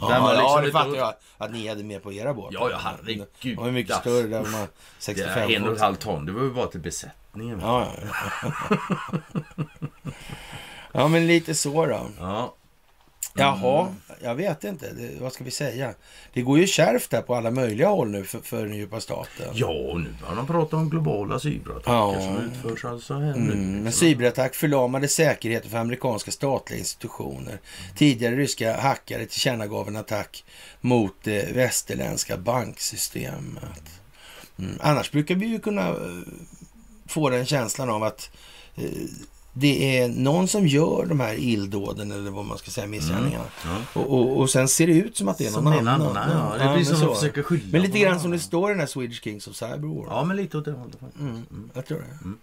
Ja, 0.00 0.08
Där 0.08 0.20
man 0.20 0.30
liksom 0.30 0.50
ja 0.56 0.60
det 0.60 0.72
fattar 0.72 0.94
jag 0.96 1.14
att 1.38 1.52
ni 1.52 1.68
hade 1.68 1.84
med 1.84 2.02
på 2.02 2.12
era 2.12 2.34
båtar. 2.34 2.58
Ja, 2.60 2.70
ja, 2.70 2.78
herregud. 2.82 3.26
De 3.42 3.54
var 3.54 3.70
mycket 3.70 3.90
Ja. 3.90 4.00
större. 4.00 4.26
Där 4.26 4.42
man 4.42 4.60
Det 4.60 4.68
65 4.98 5.50
är 5.50 5.56
en 5.56 5.64
och 5.68 5.74
ett 5.74 5.80
halvt 5.80 6.00
ton. 6.00 6.26
Det 6.26 6.32
var 6.32 6.42
ju 6.42 6.50
bara 6.50 6.66
till 6.66 6.80
besättningen. 6.80 7.60
Ja, 7.62 7.86
ja. 8.02 8.78
ja, 10.92 11.08
men 11.08 11.26
lite 11.26 11.54
så 11.54 11.86
då. 11.86 12.06
Ja. 12.18 12.54
Jaha, 13.34 13.94
jag 14.26 14.34
vet 14.34 14.64
inte. 14.64 14.92
Det, 14.92 15.20
vad 15.20 15.32
ska 15.32 15.44
vi 15.44 15.50
säga? 15.50 15.94
Det 16.32 16.42
går 16.42 16.58
ju 16.58 16.66
kärvt 16.66 17.10
där 17.10 17.22
på 17.22 17.34
alla 17.34 17.50
möjliga 17.50 17.88
håll 17.88 18.08
nu 18.10 18.24
för, 18.24 18.38
för 18.38 18.66
den 18.66 18.76
djupa 18.76 19.00
staten. 19.00 19.46
Ja, 19.54 19.66
och 19.66 20.00
nu 20.00 20.14
börjar 20.20 20.36
de 20.36 20.46
prata 20.46 20.76
om 20.76 20.90
globala 20.90 21.38
cyberattacker 21.40 21.92
Ja. 21.92 22.20
som 22.20 22.36
utförs 22.36 22.84
alltså 22.84 23.14
här 23.14 23.34
nu. 23.34 23.52
Mm, 23.52 23.72
men 23.72 23.84
liksom. 23.84 24.00
cyberattack 24.00 24.54
förlamade 24.54 25.08
säkerheten 25.08 25.70
för 25.70 25.78
amerikanska 25.78 26.30
statliga 26.30 26.78
institutioner. 26.78 27.58
Tidigare 27.96 28.36
ryska 28.36 28.80
hackare 28.80 29.26
tillkännagav 29.26 29.88
en 29.88 29.96
attack 29.96 30.44
mot 30.80 31.14
det 31.22 31.56
västerländska 31.56 32.36
banksystemet. 32.36 34.00
Mm. 34.58 34.78
Annars 34.80 35.10
brukar 35.10 35.34
vi 35.34 35.46
ju 35.46 35.58
kunna 35.58 35.88
eh, 35.88 35.94
få 37.06 37.30
den 37.30 37.46
känslan 37.46 37.90
av 37.90 38.02
att 38.02 38.30
eh, 38.76 38.84
det 39.58 39.98
är 39.98 40.08
någon 40.08 40.48
som 40.48 40.66
gör 40.66 41.06
de 41.08 41.20
här 41.20 41.34
illdåden 41.38 42.12
eller 42.12 42.30
vad 42.30 42.44
man 42.44 42.58
ska 42.58 42.70
säga, 42.70 42.86
missgärningarna. 42.86 43.44
Ja. 43.64 44.00
Och, 44.00 44.18
och, 44.18 44.40
och 44.40 44.50
sen 44.50 44.68
ser 44.68 44.86
det 44.86 44.92
ut 44.92 45.16
som 45.16 45.28
att 45.28 45.38
det 45.38 45.46
är 45.46 45.50
någon 45.50 45.54
Som 45.54 45.66
annan. 45.66 46.00
annan. 46.16 46.30
Ja, 46.30 46.58
det 46.58 46.64
Ja, 46.64 46.74
blir 46.76 46.84
men 46.90 46.96
som 46.96 47.08
att 47.08 47.18
försöka 47.18 47.42
skylla 47.42 47.64
Men 47.72 47.82
lite 47.82 47.98
grann 47.98 48.20
som 48.20 48.30
det 48.30 48.38
står 48.38 48.70
i 48.70 48.72
den 48.72 48.80
här 48.80 48.86
Swedish 48.86 49.22
Kings 49.22 49.46
of 49.48 49.56
Cyber 49.56 49.96
War. 49.96 50.06
Ja, 50.10 50.24
men 50.24 50.36
lite 50.36 50.58
åt 50.58 50.64
det 50.64 50.72
hållet 50.72 50.96
faktiskt. 51.00 51.20
Mm, 51.20 51.32
Mm. 51.50 51.70
jag 51.74 51.86
tror 51.86 51.98
det. 51.98 52.04
Mm. 52.24 52.38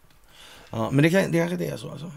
Ja, 0.69 0.91
men 0.91 1.03
det, 1.03 1.09
kan, 1.09 1.31
det 1.31 1.37
kanske 1.37 1.53
inte 1.53 1.65
är 1.65 1.77
så 1.77 1.89
alltså. 1.91 2.11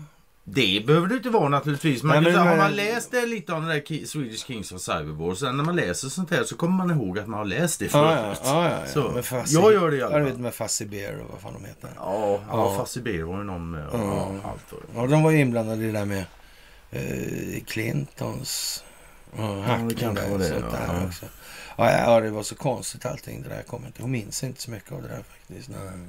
Det 0.48 0.86
behöver 0.86 1.08
det 1.08 1.14
inte 1.14 1.30
vara 1.30 1.48
naturligtvis. 1.48 2.02
Man 2.02 2.14
Nej, 2.14 2.22
men- 2.22 2.32
säga, 2.32 2.38
har 2.44 2.50
men- 2.50 2.58
man 2.58 2.76
läst 2.76 3.10
det 3.10 3.26
lite 3.26 3.52
om 3.52 3.60
den 3.66 3.68
där 3.68 4.06
Swedish 4.06 4.46
Kings 4.46 4.72
of 4.72 4.80
Cyberwar. 4.80 5.34
Sen 5.34 5.56
när 5.56 5.64
man 5.64 5.76
läser 5.76 6.08
sånt 6.08 6.30
här 6.30 6.44
så 6.44 6.56
kommer 6.56 6.84
man 6.86 6.90
ihåg 6.96 7.18
att 7.18 7.26
man 7.26 7.38
har 7.38 7.44
läst 7.44 7.78
det 7.78 7.84
Ja, 7.84 7.90
förut. 7.90 8.40
ja, 8.44 8.64
ja, 8.64 8.70
ja, 8.70 8.80
ja. 8.84 8.92
Så, 8.92 9.22
Fassi- 9.22 9.52
jag 9.54 9.72
gör 9.72 9.90
det 9.90 9.96
i 9.96 10.00
Ja, 10.00 10.06
alla 10.06 10.18
du 10.18 10.24
fall. 10.24 10.32
vet 10.32 10.40
med 10.40 10.54
Fassi 10.54 10.86
Bear 10.86 11.14
och 11.20 11.30
vad 11.30 11.40
fan 11.40 11.52
de 11.52 11.64
heter. 11.64 11.90
Ja, 11.96 12.30
ja, 12.30 12.40
Ja. 12.50 12.76
Fassi 12.76 13.00
Bear 13.00 13.22
var 13.22 13.38
ju 13.38 13.44
någon 13.44 13.70
med. 13.70 13.86
Ja, 13.92 13.98
Mm. 14.28 14.40
allt 14.44 14.70
det. 14.70 14.76
Ja, 15.00 15.06
de 15.06 15.22
var 15.22 15.30
ju 15.30 15.40
inblandade 15.40 15.82
i 15.84 15.86
det 15.86 15.92
där 15.98 16.04
med 16.04 16.24
eh, 16.90 17.62
Clintons 17.66 18.84
det 19.36 19.94
kanske 19.98 20.22
där 20.22 20.28
var 20.28 20.32
och 20.32 20.38
det, 20.38 20.48
sånt 20.48 20.64
ja. 20.72 20.78
där 20.78 21.00
Ja. 21.00 21.06
också. 21.06 21.26
Ja, 21.76 21.90
ja, 21.92 22.20
det 22.20 22.30
var 22.30 22.42
så 22.42 22.54
konstigt 22.54 23.06
allting 23.06 23.42
det 23.42 23.48
där. 23.48 23.56
Jag, 23.56 23.66
kommer 23.66 23.86
inte, 23.86 24.00
jag 24.02 24.08
minns 24.08 24.44
inte 24.44 24.62
så 24.62 24.70
mycket 24.70 24.92
av 24.92 25.02
det 25.02 25.08
där 25.08 25.22
faktiskt. 25.38 25.68
Nej. 25.68 26.08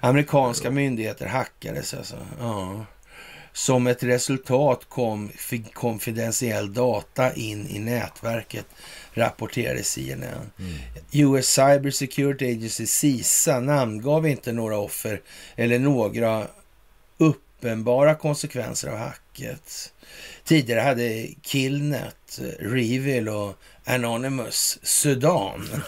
Amerikanska 0.00 0.70
myndigheter 0.70 1.26
hackades 1.26 1.94
alltså. 1.94 2.16
Ja. 2.40 2.84
Som 3.58 3.86
ett 3.86 4.02
resultat 4.02 4.80
kom 4.88 5.28
fi- 5.36 5.64
konfidentiell 5.72 6.72
data 6.74 7.34
in 7.34 7.68
i 7.68 7.78
nätverket, 7.78 8.66
rapporterade 9.12 9.82
CNN. 9.82 10.50
Mm. 10.58 10.74
US 11.12 11.48
Cyber 11.48 11.90
Security 11.90 12.44
Agency, 12.52 12.86
CISA, 12.86 13.60
namngav 13.60 14.26
inte 14.26 14.52
några 14.52 14.78
offer 14.78 15.20
eller 15.56 15.78
några 15.78 16.46
uppenbara 17.18 18.14
konsekvenser 18.14 18.88
av 18.88 18.98
hacket. 18.98 19.92
Tidigare 20.44 20.80
hade 20.80 21.28
Killnet, 21.42 22.40
Revil 22.58 23.28
och 23.28 23.54
Anonymous 23.84 24.78
Sudan 24.82 25.68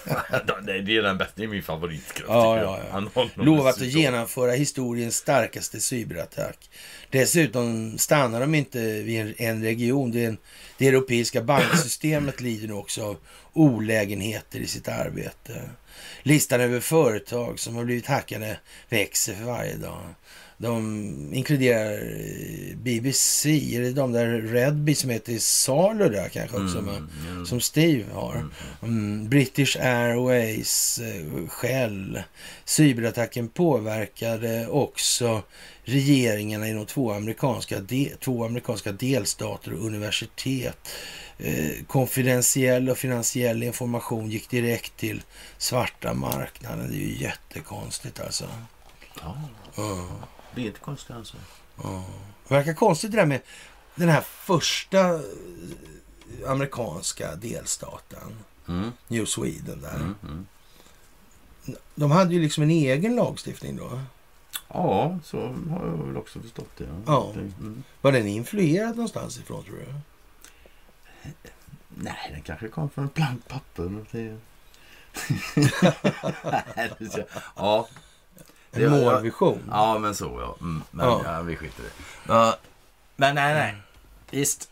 det 0.66 0.72
är 0.72 1.02
den 1.02 1.18
bästa. 1.18 1.32
Det 1.36 1.44
är 1.44 1.48
min 1.48 1.62
favoritgrupp. 1.62 2.28
Ja, 2.28 2.60
ja, 2.92 3.02
ja. 3.14 3.28
Lovat 3.34 3.74
att 3.74 3.86
genomföra 3.86 4.52
historiens 4.52 5.16
starkaste 5.16 5.80
cyberattack. 5.80 6.70
Dessutom 7.10 7.98
stannar 7.98 8.40
de 8.40 8.54
inte 8.54 8.80
vid 9.02 9.20
en, 9.20 9.34
en 9.38 9.62
region. 9.62 10.10
Det, 10.10 10.36
det 10.78 10.88
europeiska 10.88 11.42
banksystemet 11.42 12.40
lider 12.40 12.68
nu 12.68 12.74
också 12.74 13.04
av 13.04 13.16
olägenheter 13.52 14.58
i 14.58 14.66
sitt 14.66 14.88
arbete. 14.88 15.70
Listan 16.22 16.60
över 16.60 16.80
företag 16.80 17.60
som 17.60 17.76
har 17.76 17.84
blivit 17.84 18.06
hackade 18.06 18.58
växer 18.88 19.34
för 19.34 19.44
varje 19.44 19.76
dag. 19.76 20.02
De 20.62 21.34
inkluderar 21.34 21.92
eh, 21.92 22.76
BBC, 22.76 23.48
eller 23.76 23.92
de 23.92 24.12
där 24.12 24.26
Redby 24.26 24.94
som 24.94 25.10
heter 25.10 25.38
Salu 25.38 26.08
där 26.08 26.28
kanske 26.28 26.56
också, 26.56 26.80
va? 26.80 26.96
mm. 27.30 27.46
som 27.46 27.60
Steve 27.60 28.04
har. 28.12 28.48
Mm, 28.82 29.28
British 29.28 29.76
Airways, 29.80 30.98
eh, 30.98 31.48
Shell. 31.48 32.22
Cyberattacken 32.64 33.48
påverkade 33.48 34.66
också 34.66 35.42
regeringarna 35.84 36.68
i 36.68 36.72
de 36.72 36.86
två 36.86 37.12
amerikanska, 37.12 37.80
de, 37.80 38.12
två 38.20 38.44
amerikanska 38.44 38.92
delstater 38.92 39.72
och 39.72 39.86
universitet. 39.86 40.88
Eh, 41.38 41.84
konfidentiell 41.86 42.90
och 42.90 42.98
finansiell 42.98 43.62
information 43.62 44.30
gick 44.30 44.50
direkt 44.50 44.96
till 44.96 45.22
svarta 45.58 46.14
marknaden. 46.14 46.90
Det 46.90 46.96
är 46.96 47.06
ju 47.06 47.16
jättekonstigt 47.16 48.20
alltså. 48.20 48.44
Ja, 49.22 49.36
Ja, 49.76 50.06
det 50.54 50.60
är 50.60 50.66
inte 50.66 50.80
konstigt 50.80 51.16
alltså. 51.16 51.36
ja. 51.82 52.04
Det 52.48 52.54
verkar 52.54 52.74
konstigt 52.74 53.10
det 53.10 53.16
där 53.16 53.26
med 53.26 53.40
den 53.94 54.08
här 54.08 54.20
första 54.20 55.14
eh, 55.14 55.20
amerikanska 56.46 57.36
delstaten. 57.36 58.36
Mm. 58.68 58.92
New 59.08 59.24
Sweden 59.24 59.80
där. 59.80 59.96
Mm. 59.96 60.14
Mm. 60.22 60.46
De 61.94 62.10
hade 62.10 62.34
ju 62.34 62.42
liksom 62.42 62.62
en 62.62 62.70
egen 62.70 63.16
lagstiftning 63.16 63.76
då. 63.76 64.00
Ja, 64.68 65.18
så 65.24 65.40
har 65.70 65.86
jag 65.86 66.06
väl 66.06 66.16
också 66.16 66.40
förstått 66.40 66.76
det. 66.76 66.88
Ja. 67.06 67.32
Mm. 67.32 67.82
Var 68.00 68.12
den 68.12 68.26
influerad 68.26 68.96
någonstans 68.96 69.38
ifrån 69.38 69.64
tror 69.64 69.76
du? 69.76 69.94
Nej, 71.88 72.30
den 72.32 72.42
kanske 72.42 72.68
kom 72.68 72.90
från 72.90 73.04
ett 73.04 73.14
blankt 73.14 73.48
papper. 73.48 74.04
Det... 74.10 74.38
Ja. 77.56 77.88
En 78.72 78.80
Det- 78.82 78.90
målvision? 78.90 79.58
ja, 79.70 79.98
men 79.98 80.14
så 80.14 80.38
ja. 80.40 80.56
Mm. 80.60 80.82
Men 80.90 81.06
Ja. 81.06 81.20
ja. 81.24 81.42
vi 81.42 81.56
skiter 81.56 81.82
i 81.82 81.86
det. 81.86 82.32
Ja. 82.32 82.56
Men 83.16 83.34
nej, 83.34 83.54
nej. 83.54 83.74
Visst. 84.30 84.70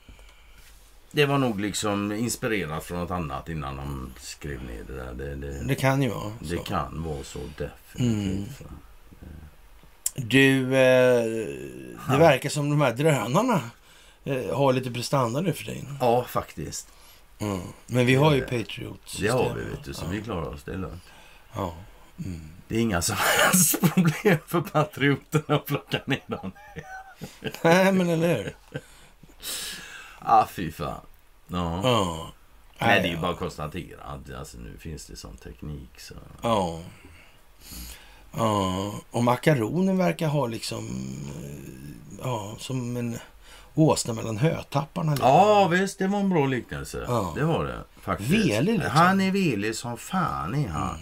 Det 1.11 1.27
var 1.27 1.39
nog 1.39 1.61
liksom 1.61 2.13
inspirerat 2.13 2.85
från 2.85 2.99
något 2.99 3.11
annat 3.11 3.49
innan 3.49 3.77
de 3.77 4.13
skrev 4.21 4.63
ner 4.63 4.85
det 4.87 4.97
där. 4.97 5.13
Det, 5.15 5.35
det, 5.37 5.65
Det 5.65 5.75
kan 5.75 6.03
ju 6.03 6.09
vara 6.09 6.33
det 6.41 6.57
så. 6.57 6.63
kan 6.63 7.03
vara 7.03 7.25
så 7.25 7.39
definitivt. 7.59 8.61
Mm. 8.61 8.79
Du, 10.15 10.63
eh, 10.65 11.25
det 11.25 11.59
Ja. 12.09 12.17
verkar 12.19 12.49
som 12.51 12.71
de 12.71 12.81
här 12.81 12.93
drönarna 12.93 13.61
eh, 14.25 14.57
har 14.57 14.73
lite 14.73 14.91
prestanda 14.91 15.41
nu 15.41 15.53
för 15.53 15.65
tiden. 15.65 15.99
Ja, 16.01 16.25
faktiskt. 16.25 16.89
Mm. 17.39 17.61
Men 17.87 18.07
vi 18.07 18.15
har 18.15 18.35
ju 18.35 18.41
Det- 18.41 18.47
Patriot. 18.47 19.17
Det 19.21 19.29
har 19.29 19.55
vi, 19.55 19.61
vet 19.65 19.85
du. 19.85 19.95
Så 19.95 20.05
ja. 20.05 20.09
vi 20.11 20.23
klarar 20.23 20.49
oss. 20.55 20.63
Det 20.65 20.73
är 20.73 20.77
lugnt. 20.79 21.03
Ja. 21.55 21.75
Mm. 22.25 22.41
Det 22.69 22.77
är 22.77 22.81
inga 22.81 23.03
som 23.03 23.17
helst 23.19 23.81
problem 23.95 24.39
för 24.47 24.61
patrioterna 24.61 25.57
att 25.57 25.67
plocka 25.67 26.01
ner 26.07 26.23
dem. 26.27 26.53
Nej, 27.63 27.93
men 27.93 28.09
eller 28.09 28.37
hur? 28.37 28.57
Ah, 30.19 30.47
fy 30.47 30.73
fan. 30.73 31.01
Ja. 31.47 31.81
Ja. 31.83 32.33
Nej, 32.79 33.03
det 33.03 33.09
är 33.09 33.11
ju 33.13 33.17
bara 33.19 33.33
att 33.33 33.39
konstatera 33.39 34.03
att 34.03 34.35
alltså, 34.35 34.59
nu 34.59 34.77
finns 34.79 35.07
det 35.07 35.17
sån 35.17 35.37
teknik. 35.37 36.01
Så. 36.01 36.15
Ja. 36.43 36.81
Ja, 38.37 38.95
och 39.11 39.25
makaronen 39.25 39.99
verkar 39.99 40.29
ha 40.29 40.47
liksom, 40.47 40.87
eh, 41.43 42.19
ja, 42.23 42.57
som 42.59 42.97
en 42.97 43.19
åsna 43.75 44.15
mellan 44.15 44.37
hötapparna. 44.37 45.13
lite. 45.13 45.27
Ja, 45.27 45.69
visst. 45.69 45.99
Det 45.99 46.07
var 46.07 46.19
en 46.19 46.31
bra 46.31 46.47
liknelse. 46.47 47.05
Ja. 47.09 47.33
Det 47.37 47.45
var 47.45 47.65
det 47.65 47.85
faktiskt. 48.01 48.31
Velig, 48.31 48.75
liksom. 48.75 48.91
Han 48.91 49.21
är 49.21 49.31
velig 49.31 49.77
som 49.77 49.97
fan 49.97 50.55
är 50.55 50.69
han. 50.69 50.99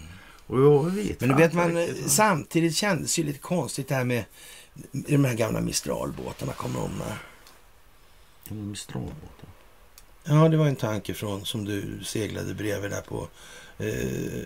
Och 0.47 0.99
vet 0.99 1.21
Men 1.21 1.29
du 1.29 1.35
vet, 1.35 1.53
man, 1.53 1.77
riktigt. 1.77 2.11
samtidigt 2.11 2.77
kändes 2.77 3.15
det 3.15 3.21
ju 3.21 3.27
lite 3.27 3.39
konstigt 3.39 3.89
det 3.89 3.95
här 3.95 4.05
med 4.05 4.25
de 4.93 5.25
här 5.25 5.35
gamla 5.35 5.61
Mistralbåtarna 5.61 6.53
kommer 6.53 6.81
om 6.81 6.91
när. 6.99 7.19
Är 8.51 8.55
Mistralbåtar. 8.63 9.49
Ja, 10.25 10.49
det 10.49 10.57
var 10.57 10.67
en 10.67 10.77
tanke 10.77 11.15
från 11.15 11.45
som 11.45 11.65
du 11.65 12.05
seglade 12.05 12.55
bredvid 12.55 12.91
där 12.91 13.01
på... 13.01 13.29
Eh, 13.79 14.43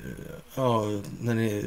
ja, 0.54 0.84
när 1.20 1.34
ni... 1.34 1.64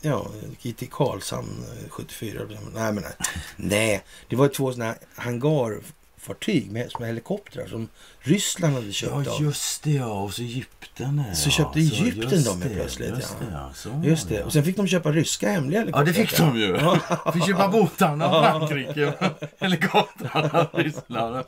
Ja, 0.00 0.30
gick 0.60 0.76
till 0.76 0.90
Karlshamn 0.90 1.64
eh, 1.82 1.88
74. 1.88 2.40
Nej, 2.74 2.92
men 2.92 2.94
nej. 2.94 3.12
nej. 3.56 4.04
Det 4.28 4.36
var 4.36 4.48
två 4.48 4.72
sådana 4.72 4.94
hangarfartyg 5.14 6.70
med, 6.70 6.90
med 6.98 7.08
helikoptrar 7.08 7.66
som 7.66 7.88
Ryssland 8.26 8.74
hade 8.74 8.92
köpt 8.92 9.12
Ja, 9.26 9.32
av. 9.32 9.42
just 9.42 9.82
det 9.82 9.90
ja. 9.92 10.06
Och 10.22 10.34
så 10.34 10.42
Egypten 10.42 11.22
Så 11.34 11.46
ja. 11.48 11.50
köpte 11.52 11.78
Egypten 11.78 12.42
dem 12.44 12.60
det, 12.60 12.68
plötsligt, 12.68 13.08
Just 13.08 13.36
ja. 13.40 13.46
det, 13.46 13.52
ja. 13.52 13.70
Så 13.74 14.02
Just 14.04 14.28
det. 14.28 14.42
Och 14.42 14.52
sen 14.52 14.64
fick 14.64 14.76
de 14.76 14.86
köpa 14.86 15.12
ryska 15.12 15.48
hemliga 15.50 15.80
Ja, 15.92 15.98
helikoptrar. 15.98 16.04
det 16.04 16.28
fick 16.28 16.38
de 16.38 16.58
ju. 16.58 16.78
Fick 17.32 17.46
köpa 17.46 17.68
båtarna 17.68 18.26
av 18.28 18.42
Frankrike. 18.42 19.12
Helikoptrarna 19.60 20.50
av 20.72 20.80
Ryssland. 20.80 21.44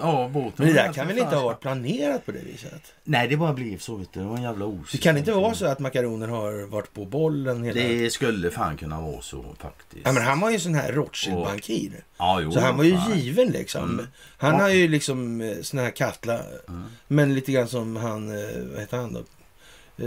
Ja, 0.00 0.30
båten 0.32 0.52
Men 0.56 0.66
det 0.66 0.72
där 0.72 0.92
kan 0.92 1.06
väl 1.08 1.18
inte 1.18 1.36
ha 1.36 1.42
varit 1.42 1.60
planerat 1.60 2.26
på 2.26 2.32
det 2.32 2.38
viset? 2.38 2.82
Nej, 3.04 3.28
det 3.28 3.36
bara 3.36 3.52
blev 3.52 3.78
så. 3.78 3.96
Vet 3.96 4.12
du. 4.12 4.20
Det 4.20 4.26
var 4.26 4.36
en 4.36 4.42
jävla 4.42 4.64
os. 4.64 4.92
Det 4.92 4.98
kan 4.98 5.16
inte 5.18 5.32
vara 5.32 5.54
så 5.54 5.66
att 5.66 5.78
makaroner 5.78 6.28
har 6.28 6.66
varit 6.66 6.94
på 6.94 7.04
bollen 7.04 7.64
hela... 7.64 7.80
Det 7.80 8.10
skulle 8.12 8.50
fan 8.50 8.76
kunna 8.76 9.00
vara 9.00 9.22
så 9.22 9.44
faktiskt. 9.58 10.02
Ja, 10.06 10.12
men 10.12 10.22
han 10.22 10.40
var 10.40 10.50
ju 10.50 10.54
en 10.54 10.60
sån 10.60 10.74
här 10.74 10.92
Rothschild-bankir. 10.92 11.92
Ja, 12.18 12.50
Så 12.52 12.60
han 12.60 12.76
var 12.76 12.84
ju 12.84 12.98
given 13.14 13.48
liksom. 13.48 13.82
Mm. 13.82 14.06
Han 14.38 14.52
Ja. 14.54 14.60
har 14.60 14.68
ju 14.68 14.88
liksom 14.88 15.40
eh, 15.40 15.56
sån 15.62 15.78
här 15.78 15.90
kattla. 15.90 16.38
Mm. 16.68 16.84
Men 17.08 17.34
lite 17.34 17.52
grann 17.52 17.68
som 17.68 17.96
han, 17.96 18.30
eh, 18.30 18.56
vad 18.72 18.80
heter 18.80 18.96
han 18.96 19.12
då? 19.12 19.20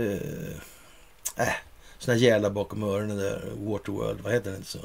Eh, 0.00 1.46
äh, 1.46 1.54
sån 1.98 2.14
här 2.14 2.20
jävla 2.20 2.50
bakom 2.50 2.82
öronen 2.82 3.16
där, 3.16 3.42
Waterworld, 3.56 4.20
vad 4.20 4.32
heter 4.32 4.50
den 4.50 4.64
så? 4.64 4.78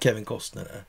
Kevin 0.00 0.24
Costner 0.24 0.64
där. 0.64 0.82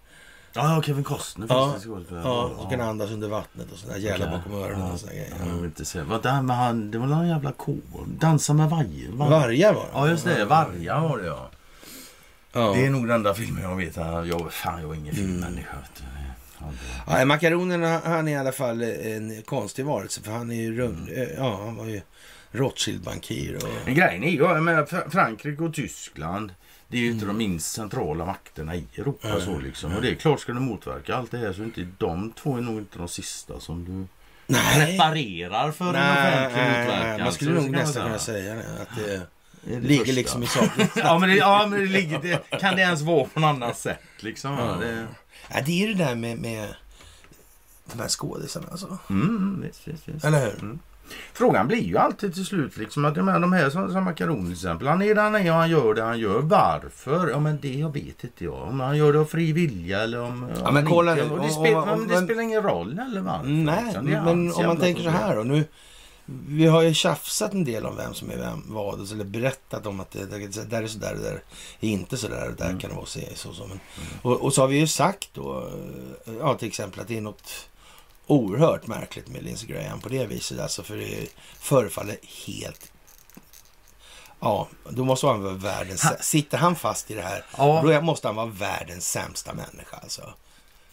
Ja, 0.55 0.81
Kevin 0.85 1.03
Costner 1.03 1.47
Ja, 1.49 1.71
finns 1.71 1.83
det 1.83 1.89
skådespelare. 1.89 2.23
Ja, 2.25 2.51
som 2.61 2.69
kan 2.69 2.81
andas 2.81 3.11
under 3.11 3.27
vattnet 3.27 3.71
och 3.71 3.77
sån 3.77 3.89
där 3.89 3.97
jävla 3.97 4.25
Okej. 4.25 4.37
bakom 4.37 4.53
öronen 4.63 4.79
Ja. 4.87 4.93
och 4.93 4.99
såna 4.99 5.11
grejer. 5.11 5.33
Jag 5.39 5.45
vill 5.45 5.59
Ja. 5.59 5.65
inte 5.65 5.85
säga. 5.85 6.03
Vad 6.03 6.23
där 6.23 6.41
med 6.41 6.55
han, 6.57 6.91
det 6.91 6.97
var 6.97 7.07
någon 7.07 7.27
jävla 7.27 7.51
ko. 7.51 7.77
Dansa 8.19 8.53
med 8.53 8.69
vargar. 8.69 9.11
Var- 9.11 9.29
Vargar 9.29 9.73
var 9.73 9.81
det. 9.83 9.89
Ja, 9.93 10.09
just 10.09 10.25
det. 10.25 10.45
Vargar 10.45 11.01
var 11.01 11.17
det 11.17 11.25
ja. 11.25 11.49
Ja. 12.53 12.73
Det 12.75 12.85
är 12.85 12.89
nog 12.89 13.01
den 13.07 13.15
enda 13.15 13.33
filmen 13.33 13.63
jag 13.63 13.75
vet. 13.75 13.95
Jag, 13.95 14.53
fan, 14.53 14.81
jag 14.81 14.91
är 14.91 14.95
ingen 14.95 15.15
filmmänniska. 15.15 15.75
vet 15.81 16.03
Ja, 17.07 17.25
makaronen 17.25 17.83
han 18.05 18.27
är 18.27 18.31
i 18.31 18.35
alla 18.35 18.51
fall 18.51 18.81
en 18.81 19.41
konstig 19.41 19.85
varelse 19.85 20.21
för 20.21 20.31
han 20.31 20.51
är 20.51 20.55
ju 20.55 20.77
rund. 20.77 21.09
Mm. 21.09 21.21
eh, 21.21 21.27
Ja, 21.37 21.61
han 21.65 21.75
var 21.75 21.85
ju 21.85 22.01
Rothschild-bankir 22.51 23.55
och... 23.55 23.91
Grejen 23.93 24.23
är 24.23 24.29
ju, 24.29 24.37
jag 24.37 24.63
menar, 24.63 24.85
Fr- 24.85 25.09
Frankrike 25.09 25.63
och 25.63 25.73
Tyskland. 25.73 26.53
Det 26.87 26.97
är 26.97 27.01
ju 27.01 27.11
inte 27.11 27.25
de 27.25 27.37
minst 27.37 27.71
centrala 27.73 28.25
makterna 28.25 28.75
i 28.75 28.85
Europa. 28.97 29.27
Mm. 29.27 29.41
så 29.41 29.59
liksom. 29.59 29.95
Och 29.95 30.01
det 30.01 30.09
är 30.09 30.15
klart, 30.15 30.39
ska 30.39 30.51
du 30.51 30.59
motverka 30.59 31.15
allt 31.15 31.31
det 31.31 31.37
här 31.37 31.53
så 31.53 31.63
inte 31.63 31.87
de 31.97 32.31
två 32.31 32.57
är 32.57 32.61
nog 32.61 32.77
inte 32.77 32.97
de 32.97 33.07
sista 33.07 33.59
som 33.59 33.85
du 33.85 34.07
Nej, 34.47 34.85
preparerar 34.97 35.71
för 35.71 35.85
en 35.85 35.91
nej, 35.93 36.47
offentlig 36.47 36.61
nej, 36.63 36.79
motverkan. 36.87 37.23
man 37.23 37.33
skulle 37.33 37.51
nog 37.53 37.69
nästan 37.69 38.03
kunna 38.03 38.19
säga. 38.19 38.53
det. 38.55 38.61
Att 38.81 38.95
det 38.97 39.21
det 39.65 39.79
ligger 39.79 39.97
första. 40.05 40.13
liksom 40.13 40.43
i 40.43 40.47
saken. 40.47 40.87
ja, 40.95 41.19
men 41.19 41.29
det, 41.29 41.35
ja, 41.35 41.67
men 41.69 41.79
det 41.79 41.85
ligger... 41.85 42.19
Det, 42.21 42.59
kan 42.59 42.75
det 42.75 42.81
ens 42.81 43.01
vara 43.01 43.25
på 43.25 43.39
något 43.39 43.47
annat 43.47 43.77
sätt 43.77 43.99
liksom? 44.19 44.53
Ja. 44.53 44.77
Det, 44.81 45.07
Ja, 45.53 45.59
det 45.65 45.83
är 45.83 45.87
det 45.87 45.93
där 46.05 46.15
med, 46.15 46.37
med 46.37 46.75
de 47.93 47.99
här 48.01 48.07
skådisarna 48.09 48.67
alltså. 48.71 48.97
mm, 49.09 49.61
visst, 49.67 49.87
visst, 49.87 50.07
visst. 50.07 50.25
Eller 50.25 50.39
hur? 50.45 50.59
Mm. 50.61 50.79
Frågan 51.33 51.67
blir 51.67 51.81
ju 51.83 51.97
alltid 51.97 52.33
till 52.33 52.45
slut 52.45 52.77
liksom 52.77 53.05
att 53.05 53.15
jag 53.15 53.25
menar, 53.25 53.39
de 53.39 53.53
här 53.53 53.69
som, 53.69 53.91
som 53.91 54.03
Makaron 54.03 54.43
till 54.43 54.53
exempel. 54.53 54.87
Han 54.87 55.01
är 55.01 55.15
där 55.15 55.23
han 55.23 55.35
är 55.35 55.51
och 55.51 55.57
han 55.57 55.69
gör 55.69 55.93
det 55.93 56.03
han 56.03 56.19
gör. 56.19 56.39
Varför? 56.41 57.29
Ja 57.29 57.39
men 57.39 57.59
det 57.61 57.73
jag 57.73 57.93
vet 57.93 58.23
inte 58.23 58.43
jag. 58.43 58.53
Om 58.61 58.79
han 58.79 58.97
gör 58.97 59.13
det 59.13 59.19
av 59.19 59.25
fri 59.25 59.51
vilja 59.51 60.01
eller 60.03 60.19
om... 60.21 60.49
om 60.65 60.73
men 60.73 60.85
kolla 60.85 61.11
inte- 61.11 61.25
nu, 61.25 61.31
om- 61.33 61.41
Det, 61.47 61.49
spel, 61.53 61.75
om- 61.75 61.89
men 61.99 62.07
det 62.07 62.21
spelar 62.21 62.41
ingen 62.41 62.61
roll 62.63 62.99
eller 62.99 63.21
varför. 63.21 63.47
Nej, 63.49 63.83
liksom. 63.85 64.05
Men 64.05 64.53
om 64.53 64.65
man 64.65 64.77
tänker 64.77 65.03
så 65.03 65.09
här 65.09 65.35
då. 65.35 65.43
Nu, 65.43 65.63
vi 66.25 66.65
har 66.65 66.81
ju 66.81 66.93
tjafsat 66.93 67.53
en 67.53 67.63
del 67.63 67.85
om 67.85 67.95
vem 67.95 68.13
som 68.13 68.31
är 68.31 68.37
vem, 68.37 68.63
vad, 68.67 69.11
eller 69.11 69.23
berättat 69.23 69.85
om 69.85 69.99
att 69.99 70.11
det, 70.11 70.25
det 70.25 70.63
där 70.63 70.83
är 70.83 70.87
så 70.87 70.97
där, 70.97 71.15
det 71.15 71.21
där 71.23 71.43
är 71.79 71.89
inte 71.89 72.17
så 72.17 72.27
där, 72.27 72.45
det 72.49 72.55
där 72.55 72.65
Mm. 72.65 72.79
kan 72.79 72.89
det 72.89 72.95
vara 72.95 73.05
så, 73.05 73.19
så, 73.35 73.53
så. 73.53 73.67
Men, 73.67 73.79
och, 74.21 74.41
och 74.41 74.53
så 74.53 74.61
har 74.61 74.67
vi 74.67 74.77
ju 74.77 74.87
sagt 74.87 75.29
då, 75.33 75.67
eh, 76.25 76.33
ja 76.39 76.55
till 76.57 76.67
exempel 76.67 76.99
att 76.99 77.07
det 77.07 77.17
är 77.17 77.21
något 77.21 77.51
oerhört 78.27 78.87
märkligt 78.87 79.27
med 79.27 79.43
Lindsey 79.43 79.67
Graham 79.67 79.99
på 80.01 80.09
det 80.09 80.25
viset. 80.25 80.59
Alltså 80.59 80.83
för 80.83 80.97
det 80.97 81.27
förefaller 81.59 82.17
helt... 82.47 82.91
Ja, 84.39 84.67
då 84.89 85.05
måste 85.05 85.27
han 85.27 85.43
vara 85.43 85.53
världens... 85.53 86.01
Han- 86.03 86.15
Sitter 86.21 86.57
han 86.57 86.75
fast 86.75 87.11
i 87.11 87.13
det 87.13 87.21
här, 87.21 87.45
Ja. 87.57 87.81
då 87.85 88.01
måste 88.01 88.27
han 88.27 88.35
vara 88.35 88.45
världens 88.45 89.09
sämsta 89.11 89.53
människa 89.53 89.97
alltså. 90.03 90.33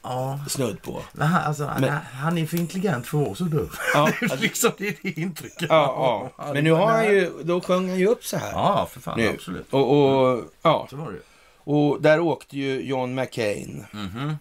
Ja. 0.03 0.41
Snudd 0.49 0.83
på. 0.83 1.03
Men 1.13 1.27
han, 1.29 1.43
alltså, 1.45 1.65
han, 1.67 1.81
Men- 1.81 1.93
han 2.15 2.39
är 2.39 2.47
för 2.47 2.57
intelligent 2.57 3.07
för 3.07 3.19
att 3.21 3.25
vara 3.27 3.35
så 3.35 3.45
dum. 3.45 3.71
Ja, 3.95 4.11
liksom 4.41 4.71
det 4.79 4.89
är 4.89 4.95
det 5.03 5.21
intrycket. 5.21 5.67
Ja, 5.69 6.31
ja. 6.39 6.53
Men 6.53 6.65
nu 6.65 6.73
har 6.73 6.87
han 6.87 7.05
ju, 7.07 7.31
då 7.43 7.61
sjöng 7.61 7.89
han 7.89 7.99
ju 7.99 8.07
upp 8.07 8.25
så 8.25 8.37
här. 8.37 8.53
Ja, 8.53 8.89
för 8.93 9.01
fan. 9.01 9.19
nu. 9.19 9.29
Absolut. 9.29 9.67
Och, 9.73 9.91
och, 10.33 10.45
ja. 10.63 10.87
Så 10.91 10.97
var 10.97 11.13
det 11.13 11.19
och 11.65 12.03
där 12.03 12.21
åkte 12.21 12.57
ju 12.59 12.81
John 12.83 13.15
McCain 13.15 13.85
Mhm. 13.93 14.37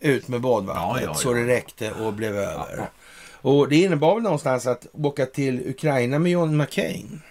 ut 0.00 0.28
med 0.28 0.40
badvattnet 0.40 1.02
Ja, 1.02 1.08
ja, 1.08 1.14
så 1.14 1.32
det 1.32 1.46
räckte 1.46 1.92
och 1.92 2.12
blev 2.12 2.36
över. 2.36 2.88
Och 3.40 3.68
det 3.68 3.76
innebar 3.76 4.14
väl 4.14 4.22
någonstans 4.22 4.66
att 4.66 4.86
åka 4.92 5.26
till 5.26 5.68
Ukraina 5.70 6.18
med 6.18 6.32
John 6.32 6.56
McCain. 6.56 7.22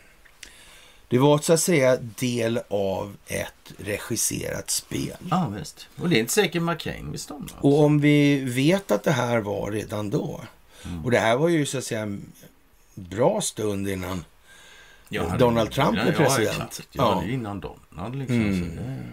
Det 1.12 1.18
var 1.18 1.38
så 1.38 1.54
att 1.54 1.60
säga 1.60 1.98
del 1.98 2.60
av 2.70 3.18
ett 3.28 3.74
regisserat 3.78 4.70
spel. 4.70 5.18
Ja, 5.30 5.52
visst. 5.58 5.88
Och 6.02 6.10
det 6.10 6.16
är 6.16 6.20
inte 6.20 6.34
säkert 6.34 6.62
McCain 6.62 7.12
visste 7.12 7.34
om 7.34 7.48
det. 7.48 7.54
Och 7.68 7.80
om 7.80 8.00
vi 8.00 8.40
vet 8.40 8.92
att 8.92 9.04
det 9.04 9.12
här 9.12 9.40
var 9.40 9.72
redan 9.72 10.10
då. 10.10 10.42
Mm. 10.86 11.06
Och 11.06 11.12
det 11.12 11.20
här 11.20 11.38
var 11.38 11.50
ju 11.50 11.66
så 11.66 11.78
att 11.78 11.84
säga 11.84 12.02
en 12.02 12.32
bra 12.96 13.42
stund 13.42 13.90
innan 13.90 14.26
Ja, 15.10 15.38
Donald 15.38 15.72
Trump 15.72 15.98
ja, 15.98 16.04
är 16.04 16.12
president. 16.12 16.58
Ja, 16.60 16.66
exakt. 16.66 16.90
Ja. 16.92 17.16
ja, 17.16 17.28
det 17.28 17.34
innan 17.34 17.60
Donald 17.60 18.16
liksom. 18.16 18.42
Mm. 18.42 18.60
Så 18.60 18.82
det, 18.82 19.04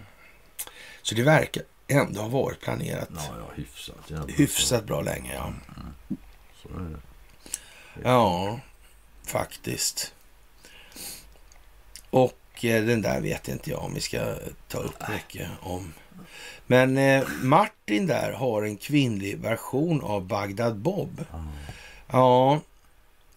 Så 1.01 1.15
det 1.15 1.23
verkar 1.23 1.63
ändå 1.87 2.21
ha 2.21 2.27
varit 2.27 2.59
planerat 2.59 3.09
ja, 3.15 3.21
ja, 3.39 3.51
hyfsat. 3.55 4.11
hyfsat 4.27 4.85
bra 4.85 5.01
länge. 5.01 5.33
Ja, 5.33 5.53
det. 6.63 6.97
ja 8.03 8.59
faktiskt. 9.23 10.13
Och 12.09 12.65
eh, 12.65 12.83
den 12.83 13.01
där 13.01 13.21
vet 13.21 13.47
inte 13.47 13.69
jag 13.69 13.83
om 13.83 13.93
vi 13.93 14.01
ska 14.01 14.19
ta 14.67 14.77
upp 14.77 15.09
mycket 15.09 15.47
om. 15.61 15.93
Men 16.67 16.97
eh, 16.97 17.23
Martin 17.41 18.07
där 18.07 18.31
har 18.31 18.63
en 18.63 18.77
kvinnlig 18.77 19.37
version 19.37 20.01
av 20.01 20.25
Bagdad 20.27 20.75
Bob. 20.75 21.25
Ja. 21.31 21.43
Ja, 22.11 22.61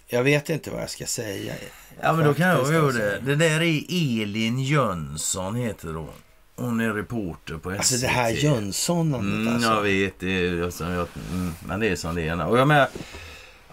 jag 0.07 0.23
vet 0.23 0.51
inte 0.51 0.71
vad 0.71 0.83
jag 0.83 0.91
ska 0.91 1.07
säga. 1.07 1.55
Ja, 2.01 2.13
men 2.13 2.27
då 2.27 2.35
kan 2.35 2.49
jag 2.49 2.73
göra 2.73 2.93
det. 2.93 3.19
Det 3.21 3.37
där 3.37 3.61
är 3.63 3.83
Elin 4.23 4.59
Jönsson 4.63 5.55
heter 5.57 5.89
hon. 5.95 6.09
Hon 6.57 6.81
är 6.81 6.93
reporter 6.93 7.55
på 7.55 7.71
SVT. 7.71 7.79
Alltså 7.79 7.97
det 7.97 8.07
här 8.07 8.31
Jönsson 8.31 9.15
Mm, 9.15 9.55
alltså. 9.55 9.71
jag 9.71 9.83
vet. 9.83 10.21
Det 10.21 10.47
är, 10.47 10.63
alltså, 10.63 10.85
jag, 10.85 11.09
mm, 11.33 11.53
men 11.67 11.81
det 11.81 11.89
är 11.89 11.97
som 11.97 12.15
det 12.15 12.29
är. 12.29 12.47
Och 12.47 12.59
jag 12.59 12.69
menar, 12.69 12.89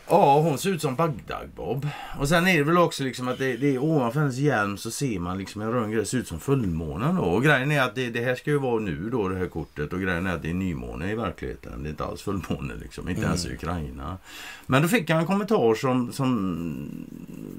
ja, 0.10 0.40
hon 0.42 0.58
ser 0.58 0.70
ut 0.70 0.82
som 0.82 0.96
Bagdad-Bob. 0.96 1.88
Och 2.20 2.30
sen 2.30 2.48
är 2.48 2.58
det 2.58 2.64
väl 2.64 2.78
också 2.78 3.04
liksom 3.04 3.28
att 3.28 3.38
det, 3.38 3.58
det 3.58 3.76
är 3.76 3.84
ovanför 3.84 4.20
hennes 4.20 4.38
hjälm 4.38 4.78
så 4.78 4.92
ser 4.92 5.20
man 5.20 5.38
liksom 5.38 5.62
en 5.62 5.72
rund 5.72 5.94
grej. 5.94 6.06
ser 6.06 6.18
ut 6.18 6.28
som 6.28 6.40
fullmånen 6.40 7.16
då. 7.16 7.22
Och 7.22 7.44
grejen 7.44 7.72
är 7.72 7.82
att 7.82 7.96
det, 7.96 8.10
det 8.10 8.22
här 8.24 8.36
ska 8.36 8.50
ju 8.52 8.60
vara 8.60 8.80
nu 8.80 9.10
då 9.10 9.28
det 9.30 9.38
här 9.38 9.48
kortet. 9.48 9.94
Och 9.94 10.02
grejen 10.02 10.28
är 10.28 10.36
att 10.36 10.42
det 10.42 10.50
är 10.50 10.54
nymåne 10.54 11.12
i 11.12 11.16
verkligheten. 11.16 11.84
Det 11.84 11.90
är 11.90 11.92
inte 11.92 12.06
alls 12.06 12.22
fullmåne 12.22 12.74
liksom. 12.82 13.10
Inte 13.10 13.22
ens 13.22 13.46
i 13.46 13.54
Ukraina. 13.54 14.18
Men 14.66 14.82
då 14.82 14.88
fick 14.88 15.10
jag 15.10 15.20
en 15.20 15.26
kommentar 15.26 15.76
som, 15.76 16.12
som, 16.12 16.90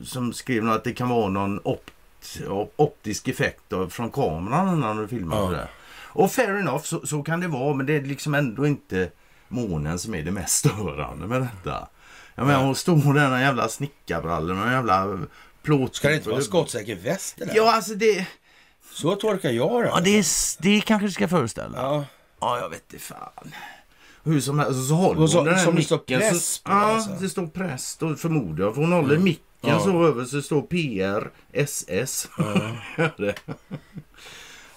som 0.05 0.33
skrev 0.33 0.69
att 0.71 0.85
det 0.85 0.93
kan 0.93 1.09
vara 1.09 1.29
någon 1.29 1.61
opt, 1.65 1.93
optisk 2.77 3.29
effekt 3.29 3.63
då, 3.69 3.89
från 3.89 4.11
kameran 4.11 4.81
när 4.81 4.95
du 4.95 5.09
filmar 5.09 5.37
Ja. 5.37 5.51
det. 5.51 5.69
Och 6.13 6.31
fair 6.31 6.57
enough, 6.57 6.83
så, 6.83 7.07
så 7.07 7.23
kan 7.23 7.41
det 7.41 7.49
vara. 7.49 7.75
Men 7.75 7.87
det 7.87 7.97
är 7.97 8.03
liksom 8.03 8.35
ändå 8.35 8.67
inte 8.67 9.11
månen 9.49 9.99
som 9.99 10.15
är 10.15 10.23
det 10.23 10.31
mest 10.31 10.55
störande 10.55 11.27
med 11.27 11.41
detta. 11.41 11.89
Jag 12.41 12.47
menar, 12.47 12.65
hon 12.65 12.75
står 12.75 13.15
där 13.15 13.31
med 13.31 13.41
jävla 13.41 13.69
snickarbrallor 13.69 14.57
en 14.67 14.73
jävla 14.73 15.19
plåt... 15.63 15.95
Ska 15.97 16.09
det 16.09 16.15
inte 16.17 16.31
vara 16.31 16.41
skottsäker 16.41 16.97
väst 16.97 17.35
där? 17.39 17.51
Ja, 17.55 17.75
alltså 17.75 17.95
det... 17.95 18.27
Så 18.93 19.15
tolkar 19.17 19.51
jag 19.51 19.83
det. 19.83 19.89
Ja, 19.89 20.01
det, 20.01 20.19
är, 20.19 20.25
det 20.63 20.81
kanske 20.81 21.07
det 21.07 21.13
ska 21.13 21.29
föreställa. 21.29 21.79
Ja, 21.79 22.05
Ja. 22.41 22.59
jag 22.59 22.69
vet 22.71 22.93
inte 22.93 23.05
fan. 23.05 23.55
Hur 24.25 24.41
som 24.41 24.59
helst, 24.59 24.89
så 24.89 24.95
håller 24.95 25.23
Och 25.23 25.31
så- 25.31 25.37
hon 25.39 25.47
den 25.47 25.55
här 25.55 25.65
som 25.65 25.75
det 25.77 25.83
står 25.83 25.99
micken. 26.09 26.41
så, 26.41 26.63
på, 26.63 26.71
Ja, 26.73 26.77
alltså. 26.77 27.11
det 27.21 27.29
står 27.29 27.47
press 27.47 27.97
då, 28.01 28.15
förmodar 28.15 28.65
jag. 28.65 28.75
För 28.75 28.83
hon 28.83 28.93
håller 28.93 29.19
micken 29.19 29.45
Ja. 29.61 29.81
så 29.81 30.07
över 30.07 30.25
så 30.25 30.43
står 30.43 30.63
PR 30.63 31.31
SS. 31.53 32.29
Det. 33.17 33.35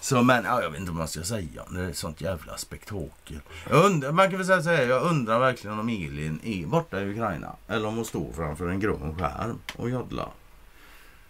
Så 0.04 0.22
men, 0.22 0.44
ja, 0.44 0.62
jag 0.62 0.70
vet 0.70 0.80
inte 0.80 0.92
vad 0.92 0.98
man 0.98 1.08
ska 1.08 1.22
säga. 1.22 1.62
Det 1.70 1.80
är 1.80 1.90
ett 1.90 1.96
sånt 1.96 2.20
jävla 2.20 2.56
spektakel. 2.56 3.40
Jag 3.70 3.84
undrar, 3.84 4.12
man 4.12 4.28
kan 4.30 4.38
väl 4.38 4.46
säga 4.46 4.62
så 4.62 4.70
här, 4.70 4.82
jag 4.82 5.02
undrar 5.02 5.38
verkligen 5.38 5.78
om 5.78 5.88
Elin 5.88 6.40
är 6.44 6.66
borta 6.66 7.00
i 7.00 7.10
Ukraina. 7.10 7.56
Eller 7.68 7.88
om 7.88 7.96
hon 7.96 8.04
står 8.04 8.32
framför 8.32 8.68
en 8.68 8.80
grön 8.80 9.18
skärm 9.18 9.58
och 9.76 9.90
joddlar. 9.90 10.28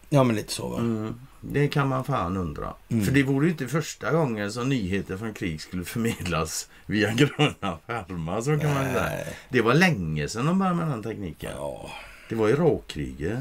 Ja, 0.09 0.25
men 0.25 0.37
lite 0.37 0.53
så 0.53 0.69
va. 0.69 0.79
Mm. 0.79 1.21
Det 1.41 1.69
kan 1.69 1.89
man 1.89 2.05
fan 2.05 2.37
undra. 2.37 2.75
Mm. 2.89 3.05
För 3.05 3.13
det 3.13 3.23
vore 3.23 3.47
ju 3.47 3.53
inte 3.53 3.69
första 3.69 4.13
gången 4.13 4.53
som 4.53 4.69
nyheter 4.69 5.17
från 5.17 5.35
krig 5.35 5.61
skulle 5.61 5.85
förmedlas 5.85 6.69
via 6.87 7.15
gröna 7.15 7.79
skärmar. 7.87 8.41
Så 8.41 8.59
kan 8.59 8.75
man 8.75 8.85
säga. 8.85 9.03
Nej. 9.03 9.37
Det 9.49 9.61
var 9.61 9.75
länge 9.75 10.29
sedan 10.29 10.47
de 10.47 10.59
började 10.59 10.77
med 10.77 10.89
den 10.89 11.03
tekniken. 11.03 11.53
Ja. 11.57 11.91
Det 12.29 12.35
var 12.35 12.49
Irakkriget. 12.49 13.39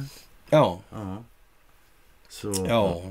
Ja. 0.50 0.80
Ja. 0.92 1.24
Så, 2.30 2.66
Ja. 2.68 3.02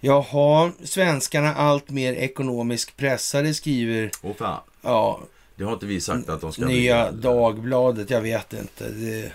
Jaha, 0.00 0.72
svenskarna 0.84 1.54
allt 1.54 1.90
mer 1.90 2.12
ekonomiskt 2.12 2.96
pressade 2.96 3.54
skriver 3.54 4.10
Och 4.22 4.36
fan, 4.36 4.60
ja, 4.82 5.20
det 5.56 5.64
har 5.64 5.72
inte 5.72 5.86
vi 5.86 6.00
sagt 6.00 6.28
att 6.28 6.40
de 6.40 6.52
ska 6.52 6.64
Nya 6.64 7.12
bli. 7.12 7.20
Dagbladet. 7.20 8.10
Jag 8.10 8.20
vet 8.20 8.52
inte. 8.52 8.88
Det, 8.88 9.32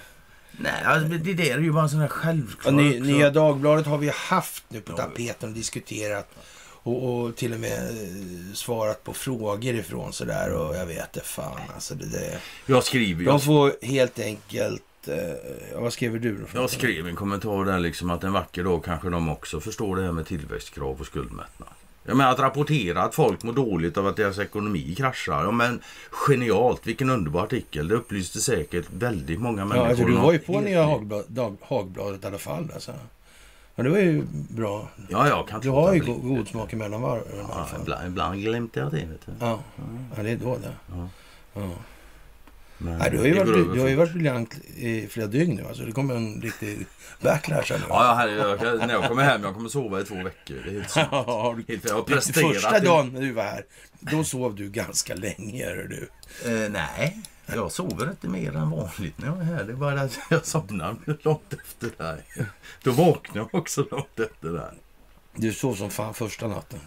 Nej, 0.52 0.84
alltså, 0.86 1.08
det 1.08 1.34
där 1.34 1.58
är 1.58 1.60
ju 1.60 1.72
bara 1.72 1.84
en 1.84 1.90
sån 1.90 2.00
här 2.00 2.08
självklar... 2.08 2.72
ny, 2.72 3.00
nya 3.00 3.30
Dagbladet 3.30 3.86
har 3.86 3.98
vi 3.98 4.12
haft 4.16 4.64
nu 4.68 4.82
på 4.82 4.98
tapeten 4.98 5.50
och 5.50 5.56
diskuterat. 5.56 6.30
Och, 6.84 7.14
och 7.14 7.36
till 7.36 7.54
och 7.54 7.60
med 7.60 7.80
eh, 7.80 8.54
svarat 8.54 9.04
på 9.04 9.14
frågor 9.14 9.76
ifrån 9.76 10.14
sådär. 10.14 10.54
Och 10.54 10.76
jag 10.76 10.86
vet 10.86 11.14
det 11.14 11.22
fan 11.24 11.60
alltså. 11.76 11.96
Det, 11.96 12.06
det. 12.06 12.40
Jag 12.66 12.84
skriver 12.84 13.26
De 13.26 13.32
jag, 13.32 13.44
får 13.44 13.74
helt 13.82 14.20
enkelt... 14.20 14.84
Eh, 15.08 15.82
vad 15.82 15.94
skriver 15.94 16.20
du 16.20 16.38
då? 16.38 16.46
jag 16.54 16.70
skrev 16.70 17.08
en 17.08 17.16
kommentar 17.16 17.66
där 17.66 17.80
liksom 17.80 18.10
att 18.10 18.24
en 18.24 18.34
vacker 18.34 18.64
dag 18.64 18.84
kanske 18.84 19.10
de 19.10 19.30
också 19.30 19.60
förstår 19.60 19.96
det 19.96 20.04
här 20.04 20.12
med 20.12 20.26
tillväxtkrav 20.26 21.00
och 21.00 21.06
skuldmättnad. 21.06 21.70
Jag 22.04 22.18
menar 22.18 22.32
att 22.32 22.40
rapportera 22.40 23.04
att 23.04 23.16
folk 23.16 23.44
mår 23.44 23.54
dåligt 23.54 23.98
av 23.98 24.08
att 24.08 24.16
deras 24.16 24.40
ekonomi 24.40 24.96
kraschar. 24.98 25.44
Ja, 25.44 25.52
men 25.52 25.82
genialt, 26.12 26.88
vilken 26.88 27.10
underbar 27.10 27.44
artikel. 27.44 27.88
Det 27.88 27.96
upplyste 27.96 28.40
säkert 28.42 28.86
väldigt 28.94 29.40
många 29.40 29.66
människor. 29.66 29.84
Ja, 29.84 29.90
alltså, 29.90 30.06
du 30.06 30.14
var 30.14 30.32
ju 30.34 30.40
på 30.40 30.60
Nya 30.60 30.82
nytt. 30.82 30.90
Hagblad, 30.92 31.24
dag, 31.28 31.58
Hagbladet 31.62 32.24
i 32.24 32.28
alla 32.28 32.38
fall. 32.38 32.72
Alltså. 32.74 32.92
Ja, 33.76 33.84
det 33.84 33.90
var 33.90 33.98
ju 33.98 34.24
bra. 34.32 34.88
Ja, 35.10 35.28
jag 35.28 35.48
kan 35.48 35.62
Du 35.62 35.70
har 35.70 35.94
ju 35.94 36.00
bli. 36.00 36.14
go- 36.14 36.20
god 36.36 36.48
smak 36.48 36.74
emellan 36.74 37.02
varven 37.02 37.26
Ja, 37.50 37.68
ibland, 37.82 38.08
ibland 38.08 38.42
glimtar 38.42 38.82
jag 38.82 38.92
till. 38.92 39.08
Vet 39.08 39.26
du. 39.26 39.32
Ja, 39.40 39.60
ja, 40.18 40.24
det 40.24 40.30
är 40.30 40.38
då 40.38 40.58
det. 40.58 40.74
Ja. 40.96 41.10
Ja. 41.54 41.70
Nej, 42.84 43.12
du 43.12 43.18
har 43.18 43.26
ju 43.26 43.34
varit, 43.34 43.74
du, 43.74 43.80
har 43.80 43.88
ju 43.88 43.96
varit 43.96 44.14
briljant 44.14 44.56
i 44.78 45.08
flera 45.08 45.28
dygn 45.28 45.56
nu. 45.56 45.66
Alltså, 45.68 45.84
det 45.84 45.92
kommer 45.92 46.16
en 46.16 46.42
riktig 46.42 46.86
backlash 47.22 47.64
här 47.70 47.78
nu. 47.80 47.86
Ja, 47.90 48.06
ja, 48.06 48.14
herre, 48.14 48.32
jag, 48.32 48.60
kan- 48.60 48.78
när 48.88 48.94
jag 48.94 49.08
kommer 49.08 49.24
hem 49.24 49.44
jag 49.44 49.54
kommer 49.54 49.70
sova 49.70 50.02
i 50.02 50.04
två 50.04 50.16
veckor. 50.16 50.56
Det 50.66 50.70
är 50.70 50.74
helt. 50.74 50.96
Ja, 51.12 51.56
du- 51.68 51.74
Helt- 51.74 51.86
Jag 51.90 51.96
har 51.96 52.02
presterat. 52.04 52.54
Första 52.54 52.80
dagen 52.80 53.14
när 53.14 53.22
du 53.22 53.32
var 53.32 53.44
här, 53.44 53.66
då 54.00 54.24
sov 54.24 54.56
du 54.56 54.70
ganska 54.70 55.16
länge. 55.16 55.66
Hör 55.66 55.88
du. 55.90 56.10
Eh, 56.64 56.70
nej, 56.72 57.22
jag 57.56 57.72
sover 57.72 58.10
inte 58.10 58.28
mer 58.28 58.56
än 58.56 58.70
vanligt 58.72 59.18
när 59.18 59.28
jag 59.28 59.38
är 59.40 59.44
här. 59.44 59.64
Det 59.64 59.72
är 59.72 59.76
bara 59.76 59.96
det 59.96 60.02
att 60.02 60.20
jag 60.30 60.46
somnar 60.46 60.96
långt 61.24 61.54
efter 61.54 61.90
det 61.98 62.04
här. 62.04 62.22
Då 62.84 62.92
vaknar 62.92 63.38
jag 63.42 63.56
också 63.56 63.86
långt 63.92 64.20
efter 64.20 64.50
det 64.50 64.60
här. 64.60 64.74
du 65.36 65.54
sov 65.54 65.76
som 65.76 65.90
fan 65.90 66.14
första 66.14 66.48
natten. 66.48 66.80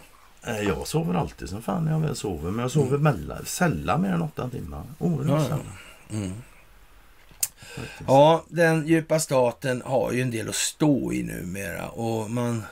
Eh, 0.47 0.61
Jag 0.61 0.87
sover 0.87 1.13
alltid 1.13 1.49
som 1.49 1.61
fan 1.61 1.85
när 1.85 1.91
jag 1.91 1.99
väl 1.99 2.15
sover. 2.15 2.51
Men 2.51 2.59
jag 2.59 2.71
sover 2.71 2.97
mellan, 2.97 3.45
sällan 3.45 4.01
mer 4.01 4.09
än 4.09 4.21
åtta 4.21 4.49
timmar. 4.49 4.83
Oerhört 4.99 5.41
Ja, 5.49 5.57
ja. 5.57 5.57
Mm. 6.09 6.33
Ja, 8.07 8.43
den 8.49 8.87
djupa 8.87 9.19
staten 9.19 9.81
har 9.85 10.11
ju 10.11 10.21
en 10.21 10.31
del 10.31 10.49
att 10.49 10.55
stå 10.55 11.13
i 11.13 11.23
numera. 11.23 11.89
Och 11.89 12.31
man 12.31 12.63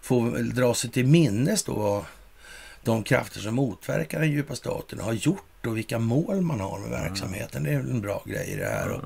får 0.00 0.30
väl 0.30 0.54
dra 0.54 0.74
sig 0.74 0.90
till 0.90 1.06
minnes 1.06 1.64
då 1.64 1.74
vad 1.74 2.04
de 2.84 3.02
krafter 3.02 3.40
som 3.40 3.54
motverkar 3.54 4.20
den 4.20 4.30
djupa 4.30 4.56
staten 4.56 5.00
har 5.00 5.12
gjort 5.12 5.66
och 5.66 5.76
vilka 5.76 5.98
mål 5.98 6.40
man 6.40 6.60
har 6.60 6.78
med 6.78 6.90
verksamheten. 6.90 7.62
Det 7.62 7.70
är 7.70 7.78
väl 7.78 7.90
en 7.90 8.00
bra 8.00 8.22
grej 8.26 8.48
i 8.48 8.56
det 8.56 8.68
här. 8.68 8.88
Och, 8.90 9.02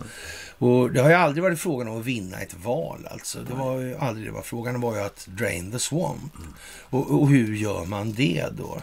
och 0.59 0.93
det 0.93 1.01
har 1.01 1.09
ju 1.09 1.15
aldrig 1.15 1.43
varit 1.43 1.61
frågan 1.61 1.89
om 1.89 2.01
att 2.01 2.07
vinna 2.07 2.41
ett 2.41 2.55
val. 2.55 3.09
Alltså. 3.11 3.39
Det 3.43 3.55
var 3.55 3.81
ju 3.81 3.97
aldrig 3.97 4.27
det 4.27 4.33
var. 4.33 4.43
Frågan 4.43 4.81
var 4.81 4.95
ju 4.95 5.01
att 5.01 5.27
drain 5.27 5.73
the 5.73 5.79
swamp. 5.79 6.33
Och, 6.81 7.11
och 7.11 7.29
hur 7.29 7.55
gör 7.55 7.85
man 7.85 8.13
det 8.13 8.47
då? 8.57 8.83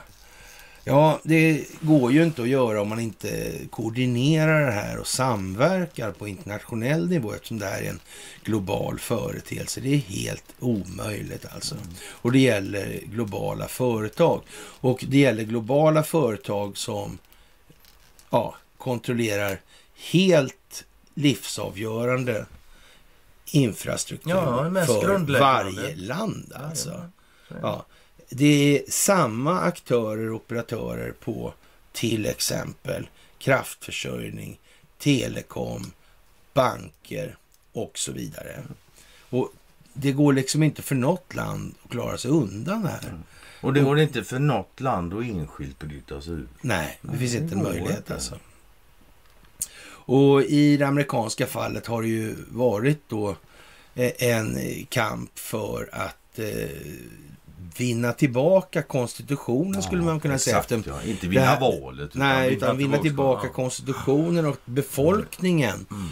Ja, 0.85 1.19
det 1.23 1.65
går 1.81 2.11
ju 2.11 2.23
inte 2.23 2.41
att 2.41 2.47
göra 2.47 2.81
om 2.81 2.89
man 2.89 2.99
inte 2.99 3.51
koordinerar 3.69 4.65
det 4.65 4.71
här 4.71 4.97
och 4.99 5.07
samverkar 5.07 6.11
på 6.11 6.27
internationell 6.27 7.09
nivå 7.09 7.33
eftersom 7.33 7.59
det 7.59 7.65
här 7.65 7.81
är 7.81 7.89
en 7.89 7.99
global 8.43 8.99
företeelse. 8.99 9.81
Det 9.81 9.93
är 9.93 9.97
helt 9.97 10.43
omöjligt 10.59 11.45
alltså. 11.53 11.75
Och 12.09 12.31
det 12.31 12.39
gäller 12.39 12.99
globala 13.05 13.67
företag. 13.67 14.41
Och 14.79 15.05
det 15.07 15.17
gäller 15.17 15.43
globala 15.43 16.03
företag 16.03 16.77
som 16.77 17.17
ja, 18.29 18.55
kontrollerar 18.77 19.59
helt 20.11 20.85
livsavgörande 21.13 22.45
infrastruktur 23.45 24.31
Ja, 24.31 24.71
för 24.85 25.39
varje 25.39 25.95
land 25.95 26.53
alltså. 26.55 27.09
Ja, 27.61 27.85
det 28.35 28.77
är 28.77 28.91
samma 28.91 29.59
aktörer 29.59 30.29
och 30.29 30.35
operatörer 30.35 31.11
på 31.11 31.53
till 31.91 32.25
exempel 32.25 33.07
kraftförsörjning, 33.37 34.59
telekom, 34.97 35.91
banker 36.53 37.37
och 37.71 37.97
så 37.97 38.11
vidare. 38.11 38.63
Och 39.29 39.53
det 39.93 40.11
går 40.11 40.33
liksom 40.33 40.63
inte 40.63 40.81
för 40.81 40.95
något 40.95 41.35
land 41.35 41.75
att 41.83 41.91
klara 41.91 42.17
sig 42.17 42.31
undan 42.31 42.81
det 42.81 42.89
här. 42.89 43.13
Och 43.61 43.73
det 43.73 43.79
går 43.79 43.99
inte 43.99 44.23
för 44.23 44.39
något 44.39 44.79
land 44.79 45.13
att 45.13 45.23
enskilt 45.23 45.79
bryta 45.79 46.21
sig 46.21 46.33
ur. 46.33 46.47
Nej, 46.61 46.99
det 47.01 47.17
finns 47.17 47.35
inte 47.35 47.55
en 47.55 47.63
möjlighet 47.63 48.11
alltså. 48.11 48.39
Och 50.05 50.43
i 50.43 50.77
det 50.77 50.87
amerikanska 50.87 51.47
fallet 51.47 51.87
har 51.87 52.01
det 52.01 52.07
ju 52.07 52.35
varit 52.49 52.99
då 53.07 53.35
eh, 53.95 54.11
en 54.17 54.59
kamp 54.89 55.39
för 55.39 55.89
att 55.91 56.39
eh, 56.39 56.45
vinna 57.79 58.13
tillbaka 58.13 58.81
konstitutionen 58.81 59.83
skulle 59.83 60.01
man 60.01 60.19
kunna 60.19 60.37
säga. 60.39 60.57
Exakt, 60.57 60.71
Efter, 60.71 60.91
ja. 60.91 61.03
Inte 61.03 61.27
vinna 61.27 61.41
här- 61.45 61.59
valet. 61.59 62.13
nej, 62.13 62.53
utan 62.53 62.77
vinna 62.77 62.97
tillbaka 62.97 63.47
ja. 63.47 63.53
konstitutionen 63.53 64.45
och 64.45 64.57
befolkningen 64.65 65.85
Mm. 65.91 66.09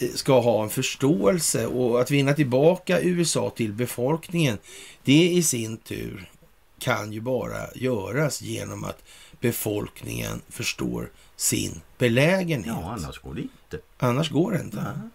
eh, 0.00 0.08
ska 0.14 0.40
ha 0.40 0.62
en 0.62 0.70
förståelse. 0.70 1.66
Och 1.66 2.00
att 2.00 2.10
vinna 2.10 2.32
tillbaka 2.34 3.00
USA 3.00 3.50
till 3.50 3.72
befolkningen, 3.72 4.58
det 5.04 5.28
i 5.30 5.42
sin 5.42 5.76
tur 5.76 6.30
kan 6.78 7.12
ju 7.12 7.20
bara 7.20 7.72
göras 7.74 8.42
genom 8.42 8.84
att 8.84 9.02
befolkningen 9.40 10.40
förstår 10.48 11.10
sin 11.36 11.80
belägenhet. 11.98 12.66
Ja, 12.82 12.90
annars 12.92 13.18
går 13.18 13.34
det 13.34 13.40
inte. 13.42 13.78
Annars 13.98 14.30
går 14.30 14.52
det 14.52 14.60
inte. 14.60 14.76
Nej. 14.76 15.08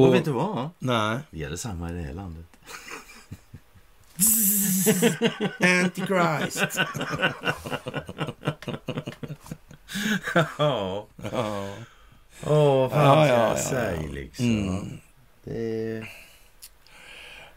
Och, 0.00 0.08
Och 0.08 0.14
vet 0.14 0.24
du 0.24 0.30
vad? 0.30 0.70
nej. 0.78 1.18
Det 1.30 1.38
gäller 1.38 1.56
samma 1.56 1.90
i 1.90 1.94
det 1.94 2.02
här 2.02 2.14
landet. 2.14 2.46
Antichrist. 5.60 6.78
Ja. 10.58 11.06
ja. 11.32 11.68
Åh, 12.46 12.80
vad 12.80 12.90
ska 12.90 13.00
ja, 13.00 13.28
jag 13.28 13.50
ja, 13.50 13.56
säga 13.56 14.02
ja. 14.02 14.12
liksom? 14.12 14.68
Mm. 14.68 14.98
Det... 15.44 16.06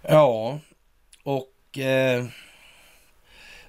ja, 0.02 0.60
och 1.24 1.78
eh, 1.80 2.26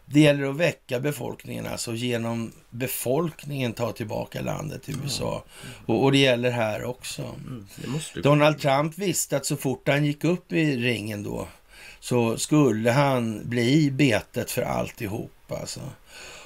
det 0.05 0.21
gäller 0.21 0.51
att 0.51 0.57
väcka 0.57 1.01
befolkningen, 1.01 1.67
alltså 1.67 1.95
genom 1.95 2.53
befolkningen 2.71 3.73
ta 3.73 3.93
tillbaka 3.93 4.41
landet 4.41 4.83
till 4.83 4.97
USA. 5.05 5.45
Och, 5.87 6.05
och 6.05 6.13
det 6.13 6.19
gäller 6.19 6.51
här 6.51 6.85
också. 6.85 7.23
Mm, 7.23 7.67
det 7.77 7.89
måste 7.89 8.21
Donald 8.21 8.59
Trump 8.59 8.99
visste 8.99 9.37
att 9.37 9.47
så 9.47 9.57
fort 9.57 9.89
han 9.89 10.05
gick 10.05 10.25
upp 10.25 10.53
i 10.53 10.77
ringen 10.77 11.23
då 11.23 11.49
så 12.01 12.39
skulle 12.39 12.91
han 12.91 13.49
bli 13.49 13.91
betet 13.91 14.51
för 14.51 14.63
alltihop 14.63 15.53
alltså. 15.53 15.81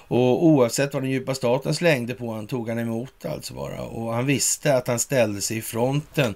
Och 0.08 0.44
oavsett 0.44 0.94
vad 0.94 1.02
den 1.02 1.10
djupa 1.10 1.34
staten 1.34 1.74
slängde 1.74 2.14
på 2.14 2.32
han 2.32 2.46
tog 2.46 2.68
han 2.68 2.78
emot 2.78 3.24
alltså 3.24 3.54
bara. 3.54 3.82
Och 3.82 4.14
han 4.14 4.26
visste 4.26 4.76
att 4.76 4.88
han 4.88 4.98
ställde 4.98 5.40
sig 5.40 5.56
i 5.56 5.62
fronten 5.62 6.34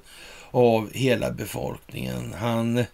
av 0.51 0.93
hela 0.93 1.31
befolkningen. 1.31 2.33
Han 2.33 2.85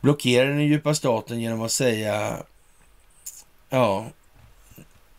blockerade 0.00 0.50
den 0.50 0.66
djupa 0.66 0.94
staten 0.94 1.40
genom 1.40 1.62
att 1.62 1.72
säga 1.72 2.36
ja, 3.68 4.06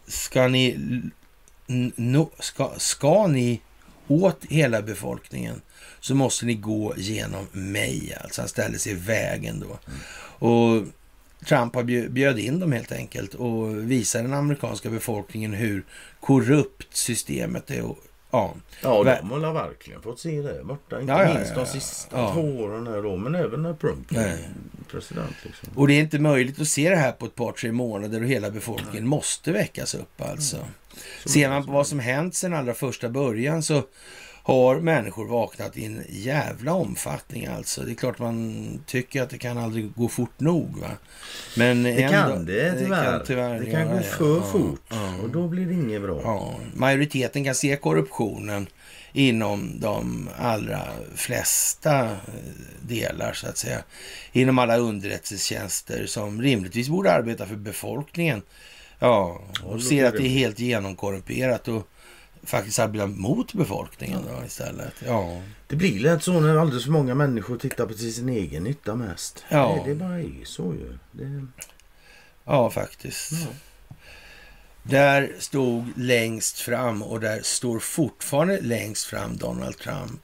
ska 0.07 0.47
ni 0.47 0.77
no, 1.95 2.29
ska, 2.39 2.71
ska 2.77 3.27
ni 3.27 3.61
åt 4.07 4.45
hela 4.49 4.81
befolkningen 4.81 5.61
så 6.03 6.15
måste 6.15 6.45
ni 6.45 6.53
gå 6.53 6.93
genom 6.97 7.47
mig. 7.51 8.17
Alltså 8.23 8.41
han 8.41 8.47
ställde 8.49 8.79
sig 8.79 8.91
i 8.91 8.95
vägen 8.95 9.59
då. 9.59 9.79
Och 10.47 10.83
Trump 11.47 11.75
har 11.75 11.83
bjö- 11.83 12.09
bjöd 12.09 12.39
in 12.39 12.59
dem 12.59 12.71
helt 12.71 12.91
enkelt 12.91 13.33
och 13.33 13.91
visar 13.91 14.21
den 14.21 14.33
amerikanska 14.33 14.89
befolkningen 14.89 15.53
hur 15.53 15.83
korrupt 16.19 16.97
systemet 16.97 17.71
är. 17.71 17.81
Och, 17.81 17.97
ja, 18.31 18.53
Ja, 18.81 19.03
de 19.03 19.31
har 19.31 19.53
verkligen 19.53 20.01
fått 20.01 20.19
se 20.19 20.41
det 20.41 20.63
borta. 20.63 21.01
Inte 21.01 21.13
Ja, 21.13 21.33
minst 21.33 21.49
ja, 21.49 21.55
de 21.55 21.59
ja. 21.59 21.65
sista 21.65 22.17
Ja. 22.17 22.33
två 22.33 22.41
åren 22.41 22.87
här 22.87 23.01
då. 23.01 23.17
Men 23.17 23.35
även 23.35 23.63
när 23.63 23.73
Trump, 23.73 24.11
Nej. 24.11 24.49
president. 24.91 25.35
Liksom. 25.43 25.69
Och 25.75 25.87
det 25.87 25.93
är 25.93 25.99
inte 25.99 26.19
möjligt 26.19 26.61
att 26.61 26.67
se 26.67 26.89
det 26.89 26.95
här 26.95 27.11
på 27.11 27.25
ett 27.25 27.35
par, 27.35 27.51
tre 27.51 27.71
månader 27.71 28.21
och 28.21 28.27
hela 28.27 28.49
befolkningen 28.49 29.07
måste 29.07 29.51
väckas 29.51 29.95
upp 29.95 30.21
alltså. 30.21 30.57
Ser 31.25 31.49
man 31.49 31.65
på 31.65 31.71
vad 31.71 31.87
som 31.87 31.99
hänt 31.99 32.35
sedan 32.35 32.53
allra 32.53 32.73
första 32.73 33.09
början 33.09 33.63
så 33.63 33.83
har 34.45 34.75
människor 34.79 35.25
vaknat 35.27 35.77
i 35.77 35.85
en 35.85 36.03
jävla 36.09 36.73
omfattning 36.73 37.45
alltså. 37.45 37.81
Det 37.81 37.91
är 37.91 37.95
klart 37.95 38.19
man 38.19 38.83
tycker 38.87 39.21
att 39.21 39.29
det 39.29 39.37
kan 39.37 39.57
aldrig 39.57 39.93
gå 39.93 40.07
fort 40.07 40.39
nog 40.39 40.77
va. 40.79 40.87
Men 41.57 41.83
Det 41.83 41.91
ändå- 42.03 42.17
kan 42.17 42.45
det 42.45 42.73
tyvärr. 42.79 43.03
kan 43.03 43.25
tyvärr 43.25 43.59
det 43.59 43.71
kan 43.71 43.87
gå 43.87 43.93
det. 43.97 44.03
för 44.03 44.35
Ja, 44.37 44.41
fort 44.43 44.81
ja. 44.89 45.13
och 45.23 45.29
då 45.29 45.47
blir 45.47 45.65
det 45.65 45.73
inget 45.73 46.01
bra. 46.01 46.21
Ja, 46.23 46.53
majoriteten 46.73 47.43
kan 47.43 47.55
se 47.55 47.75
korruptionen 47.75 48.67
inom 49.13 49.79
de 49.79 50.29
allra 50.39 50.81
flesta 51.15 51.99
eh, 52.05 52.17
delar 52.81 53.33
så 53.33 53.47
att 53.47 53.57
säga. 53.57 53.83
Inom 54.31 54.59
alla 54.59 54.77
underrättelsetjänster 54.77 56.05
som 56.05 56.41
rimligtvis 56.41 56.89
borde 56.89 57.13
arbeta 57.13 57.45
för 57.45 57.55
befolkningen. 57.55 58.41
Ja, 58.99 59.41
och 59.63 59.81
ser 59.83 60.05
att 60.05 60.11
det- 60.13 60.17
det 60.19 60.25
är 60.27 60.29
helt 60.29 60.59
genomkorrumperat 60.59 61.67
och 61.67 61.87
faktiskt 62.43 62.79
arbetar 62.79 63.07
mot 63.07 63.53
befolkningen 63.53 64.21
då 64.27 64.45
istället. 64.45 64.93
Ja, 65.05 65.41
Det 65.67 65.75
blir 65.75 65.99
lätt 65.99 66.23
så 66.23 66.39
när 66.39 66.57
alldeles 66.57 66.83
för 66.83 66.91
många 66.91 67.15
människor 67.15 67.57
tittar 67.57 67.85
på 67.85 67.93
sin 67.93 68.29
egen 68.29 68.63
nytta 68.63 68.95
mest. 68.95 69.43
Ja. 69.49 69.81
Det, 69.85 69.89
det 69.89 69.95
bara 69.95 70.19
är 70.19 70.45
så 70.45 70.73
ju. 70.73 70.97
Det, 71.11 71.47
ja 72.43 72.69
faktiskt. 72.69 73.31
Där 74.83 75.35
stod 75.39 75.85
längst 75.97 76.59
fram 76.59 77.03
och 77.03 77.19
där 77.19 77.39
står 77.43 77.79
fortfarande 77.79 78.61
längst 78.61 79.05
fram 79.05 79.37
Donald 79.37 79.77
Trump 79.77 80.21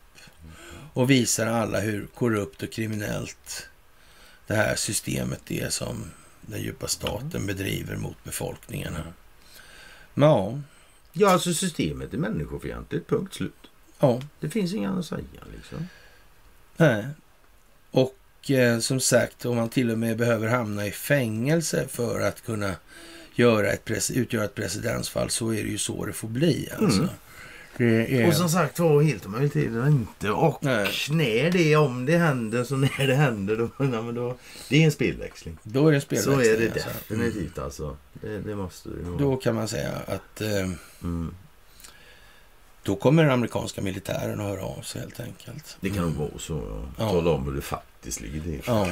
och 0.94 1.10
visar 1.10 1.48
alla 1.48 1.80
hur 1.80 2.08
korrupt 2.08 2.64
och 2.64 2.72
kriminellt 2.72 3.70
det 4.48 4.56
här 4.56 4.76
systemet 4.76 5.52
är 5.52 5.70
som 5.70 6.12
den 6.42 6.62
djupa 6.62 6.88
staten 6.88 7.46
bedriver 7.46 7.96
mot 7.96 8.24
befolkningarna. 8.24 9.04
Ja, 10.14 10.60
ja, 11.20 11.30
alltså 11.30 11.54
systemet 11.54 12.14
är 12.14 12.18
människofientligt. 12.18 13.08
Punkt 13.08 13.34
slut. 13.34 13.68
ja, 14.00 14.22
Det 14.40 14.50
finns 14.50 14.74
inget 14.74 14.90
annat 14.90 15.00
att 15.00 15.06
säga 15.06 15.44
liksom. 15.56 15.88
nej. 16.78 17.06
Och 17.92 18.52
eh, 18.52 18.80
som 18.80 19.00
sagt, 19.00 19.46
om 19.46 19.56
man 19.56 19.70
till 19.70 19.92
och 19.92 19.98
med 19.98 20.18
behöver 20.18 20.48
hamna 20.48 20.88
i 20.88 20.92
fängelse 20.92 21.88
för 21.88 22.22
att 22.22 22.46
kunna 22.46 22.76
göra 23.36 23.72
ett 23.72 24.10
utgöra 24.12 24.46
ett 24.46 24.56
presidentsfall 24.56 25.30
så 25.30 25.50
är 25.54 25.64
det 25.64 25.70
ju 25.70 25.78
så 25.78 26.06
det 26.06 26.14
får 26.14 26.28
bli. 26.28 26.70
Alltså. 26.78 27.02
Mm. 27.02 27.14
Det 27.80 28.22
är... 28.22 28.28
Och 28.28 28.34
som 28.34 28.50
sagt 28.50 28.80
var, 28.80 29.02
helt 29.02 29.26
om 29.26 29.32
majoriteten 29.32 29.88
inte. 29.88 30.30
Och 30.32 30.58
Nej. 30.64 30.90
när 31.10 31.52
det, 31.52 31.76
om 31.76 32.06
det 32.06 32.18
händer, 32.18 32.64
så 32.64 32.76
när 32.76 33.08
det 33.08 33.16
händer, 33.16 33.56
då, 33.58 33.70
nej, 33.86 34.14
då 34.14 34.36
det 34.70 34.82
är 34.82 34.86
en 34.86 34.92
spelväxling. 34.92 35.58
Då 35.64 35.88
är 35.88 35.92
det 35.92 36.02
Så 36.02 36.06
spelväxling. 36.06 36.54
är 36.54 36.58
det 36.60 36.72
alltså. 36.74 36.90
definitivt 37.10 37.60
alltså. 37.60 37.98
Det, 38.14 38.40
det 38.42 38.56
måste 38.56 38.90
det. 38.90 39.18
Då 39.20 39.36
kan 39.38 39.56
man 39.56 39.68
säga 39.68 39.92
att 40.08 40.42
eh, 40.42 40.70
Mm. 41.04 41.36
då 42.84 42.96
kommer 42.96 43.24
den 43.24 43.32
amerikanska 43.32 43.82
militären 43.82 44.40
att 44.40 44.46
höra 44.48 44.64
av 44.64 44.82
sig 44.82 45.02
helt 45.02 45.20
enkelt. 45.20 45.78
Det 45.82 45.90
kan 45.90 46.04
nog 46.04 46.14
vara 46.14 46.40
så. 46.40 46.54
Ja. 46.98 47.04
Ja. 47.06 47.12
Tala 47.12 47.32
om 47.32 47.46
hur 47.46 47.54
det 47.54 47.62
faktiskt 47.62 48.22
ligger 48.22 48.42
till. 48.42 48.62
Ja, 48.66 48.88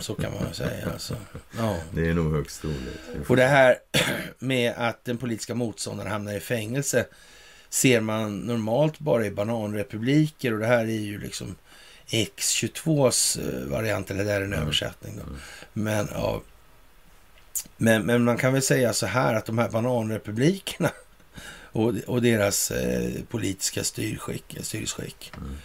så 0.00 0.14
kan 0.14 0.32
man 0.44 0.54
säga. 0.54 0.88
Alltså. 0.92 1.16
Ja. 1.58 1.76
Det 1.94 2.08
är 2.08 2.14
nog 2.14 2.32
högst 2.34 2.60
troligt. 2.60 3.28
Och 3.28 3.36
det 3.36 3.46
här 3.46 3.76
med 4.38 4.74
att 4.76 5.04
den 5.04 5.16
politiska 5.18 5.54
motståndaren 5.54 6.10
hamnar 6.12 6.32
i 6.32 6.40
fängelse 6.40 7.06
ser 7.70 8.00
man 8.00 8.38
normalt 8.40 8.98
bara 8.98 9.26
i 9.26 9.30
bananrepubliker 9.30 10.52
och 10.54 10.58
det 10.60 10.66
här 10.66 10.84
är 10.84 11.00
ju 11.00 11.18
liksom 11.20 11.56
X22s 12.08 13.40
eh, 13.40 13.68
variant, 13.70 14.10
eller 14.10 14.24
det 14.24 14.32
är 14.32 14.40
en 14.40 14.46
Mm. 14.52 14.62
översättning. 14.62 15.16
Då. 15.16 15.22
Mm. 15.22 15.36
Men, 15.72 16.08
ja, 16.14 16.40
men, 17.76 18.02
men 18.02 18.24
man 18.24 18.36
kan 18.36 18.52
väl 18.52 18.62
säga 18.62 18.92
så 18.92 19.06
här 19.06 19.34
att 19.34 19.46
de 19.46 19.58
här 19.58 19.68
bananrepublikerna 19.68 20.90
och, 21.72 21.94
och 22.06 22.22
deras 22.22 22.70
eh, 22.70 23.10
politiska 23.30 23.84
styrskick, 23.84 24.56
styrskick 24.60 25.32
Mm. 25.36 25.56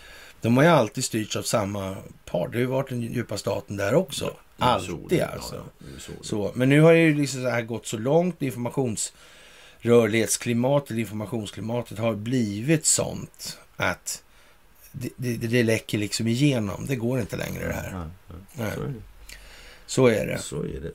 de 0.41 0.57
har 0.57 0.63
ju 0.63 0.69
alltid 0.69 1.03
styrts 1.05 1.35
av 1.35 1.43
samma 1.43 1.97
part. 2.25 2.51
Det 2.51 2.57
har 2.57 2.61
ju 2.61 2.65
varit 2.65 2.89
den 2.89 3.01
djupa 3.01 3.37
staten 3.37 3.77
där 3.77 3.95
också. 3.95 4.35
Alltid 4.57 5.21
alltså. 5.21 5.63
så 6.21 6.51
men 6.55 6.69
nu 6.69 6.81
har 6.81 6.93
det 6.93 6.99
ju 6.99 7.15
liksom 7.15 7.41
så 7.43 7.49
här 7.49 7.61
gått 7.61 7.87
så 7.87 7.97
långt. 7.97 8.39
Informationsrörlighetsklimatet, 9.85 10.97
informationsklimatet 10.97 11.97
har 11.97 12.15
blivit 12.15 12.85
sånt 12.85 13.59
att 13.77 14.23
det, 14.91 15.09
det, 15.17 15.37
det 15.37 15.63
läcker 15.63 15.97
liksom 15.97 16.27
igenom. 16.27 16.85
Det 16.87 16.95
går 16.95 17.19
inte 17.19 17.37
längre 17.37 17.67
det 17.67 17.73
här. 17.73 17.91
Ja, 17.93 18.09
ja. 18.27 18.35
Nej. 18.53 18.93
Så 19.85 20.07
är 20.07 20.25
det. 20.27 20.39
Så 20.39 20.61
är 20.61 20.61
det. 20.61 20.69
Så 20.69 20.77
är 20.77 20.79
det. 20.81 20.91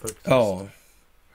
Faktiskt. 0.00 0.20
Ja, 0.24 0.66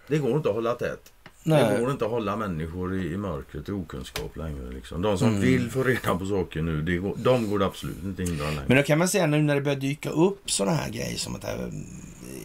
Det 0.08 0.18
går 0.18 0.38
inte 0.38 0.50
att 0.50 0.56
hålla 0.56 0.74
tätt. 0.76 1.12
Det 1.44 1.50
nej. 1.50 1.80
går 1.80 1.92
inte 1.92 2.06
att 2.06 2.12
hålla 2.12 2.36
människor 2.36 2.96
i, 2.96 3.14
i 3.14 3.18
mörkret 3.18 3.70
och 3.70 3.76
okunskap 3.76 4.38
längre. 4.38 4.72
Liksom. 4.72 5.02
De 5.02 5.18
som 5.18 5.28
Mm. 5.30 5.42
vill 5.42 5.72
få 5.72 5.84
reda 5.84 6.16
på 6.18 6.26
saker 6.26 6.62
nu, 6.62 6.82
det 6.82 6.98
går, 6.98 7.16
de 7.18 7.50
går 7.50 7.60
det 7.60 7.66
absolut 7.66 8.04
inte 8.04 8.24
hindra 8.24 8.46
längre. 8.46 8.64
Men 8.68 8.78
då 8.78 8.84
kan 8.84 9.00
man 9.00 9.08
säga 9.08 9.26
nu 9.28 9.42
när 9.42 9.56
det 9.56 9.62
börjar 9.62 9.80
dyka 9.80 10.10
upp 10.10 10.52
sådana 10.52 10.78
här 10.78 10.90
grejer 10.92 11.18
som 11.18 11.36
att 11.36 11.42
det 11.42 11.48
här, 11.48 11.72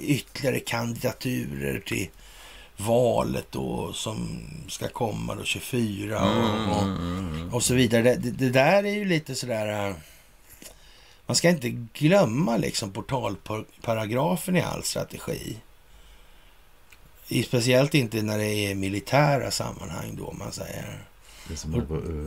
ytterligare 0.00 0.60
kandidaturer 0.60 1.80
till 1.86 2.08
valet 2.76 3.46
då 3.50 3.92
som 3.92 4.40
ska 4.68 4.88
komma 4.88 5.34
då 5.34 5.44
24 5.44 6.20
och, 6.20 6.76
och, 6.76 6.82
Mm, 6.82 6.96
mm, 6.96 7.34
mm. 7.34 7.54
och 7.54 7.62
så 7.62 7.74
vidare. 7.74 8.02
Det, 8.02 8.30
det, 8.30 8.50
där 8.50 8.84
är 8.84 8.94
ju 8.94 9.04
lite 9.04 9.34
sådär... 9.34 9.88
äh, 9.88 9.94
Man 11.26 11.36
ska 11.36 11.48
inte 11.48 11.70
glömma 11.92 12.56
liksom 12.56 12.92
portalparagrafen 12.92 14.56
i 14.56 14.62
all 14.62 14.82
strategi. 14.82 15.56
I, 17.28 17.42
speciellt 17.42 17.94
inte 17.94 18.22
när 18.22 18.38
det 18.38 18.48
är 18.70 18.74
militära 18.74 19.50
sammanhang 19.50 20.16
då, 20.16 20.32
man 20.32 20.52
säger. 20.52 21.04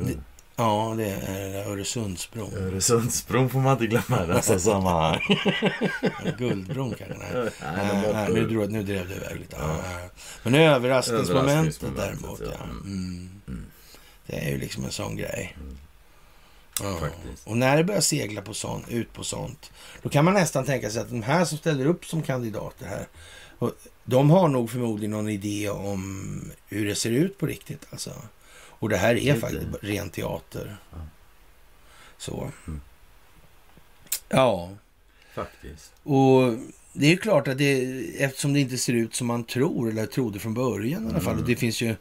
Det 0.08 0.20
Ja, 0.60 0.93
det 0.97 1.10
är 1.10 1.72
Öresundsbron. 1.72 2.53
Öresundsbron 2.57 3.49
får 3.49 3.60
man 3.60 3.72
inte 3.72 3.88
glömma 3.88 4.24
i 4.24 4.28
dessa 4.28 4.60
sammanhang. 4.60 5.22
Guldbron 6.38 6.93
kanske. 6.97 7.18
Nej. 7.34 7.49
Nej, 7.62 8.14
Nej, 8.14 8.30
nu, 8.34 8.47
drev, 8.47 8.72
nu 8.72 8.84
drev 8.84 9.07
du 9.07 9.16
iväg 9.16 9.39
lite. 9.39 9.55
Ja. 9.60 9.78
Men 10.43 10.55
överraskningsmomentet 10.55 11.84
Överraskningsmomentet, 11.84 12.22
däremot, 12.22 12.39
ja. 12.39 12.64
Mm. 12.64 12.82
Mm. 12.86 13.30
Mm. 13.47 13.66
Det 14.26 14.45
är 14.45 14.49
ju 14.49 14.57
liksom 14.57 14.86
en 14.86 14.91
sån 14.91 15.18
grej. 15.18 15.55
Mm. 15.60 15.78
Ja. 16.82 17.10
Och 17.43 17.57
när 17.57 17.78
det 17.78 17.84
börjar 17.84 18.01
segla 18.01 18.41
på 18.41 18.53
sånt, 18.53 18.89
ut 18.89 19.14
på 19.14 19.24
sånt, 19.24 19.72
då 20.01 20.10
kan 20.10 20.26
man 20.26 20.34
nästan 20.34 20.66
tänka 20.66 20.89
sig 20.89 21.01
att 21.01 21.10
de 21.10 21.24
här 21.24 21.45
som 21.45 21.57
ställer 21.57 21.86
upp 21.86 22.05
som 22.05 22.22
kandidater 22.22 22.86
här, 22.86 23.07
de 24.03 24.30
har 24.30 24.47
nog 24.47 24.70
förmodligen 24.70 25.12
någon 25.12 25.30
idé 25.30 25.70
om 25.70 26.51
hur 26.68 26.86
det 26.86 26.95
ser 26.95 27.12
ut 27.12 27.38
på 27.38 27.45
riktigt. 27.45 27.86
Alltså. 27.91 28.12
Och 28.80 28.90
det 28.90 28.98
här 28.98 29.16
är 29.16 29.36
faktiskt 29.36 29.66
ren 29.82 30.10
teater. 30.10 30.78
Så. 32.18 32.52
Mm. 32.68 32.82
Ja. 34.30 34.70
Faktiskt. 35.34 35.94
Och 36.04 36.54
det 36.94 37.06
är 37.06 37.10
ju 37.10 37.18
klart 37.18 37.48
att 37.48 37.58
det, 37.58 37.82
eftersom 38.20 38.54
det 38.54 38.60
inte 38.60 38.78
ser 38.78 38.94
ut 38.94 39.16
som 39.16 39.28
man 39.28 39.44
tror, 39.44 39.90
eller 39.90 40.06
trodde 40.06 40.40
från 40.40 40.54
början 40.54 41.06
i 41.06 41.10
alla 41.10 41.20
fall. 41.20 41.34
Mm. 41.34 41.44
Och 41.44 41.50
det 41.50 41.56
finns 41.56 41.82
ju, 41.82 41.96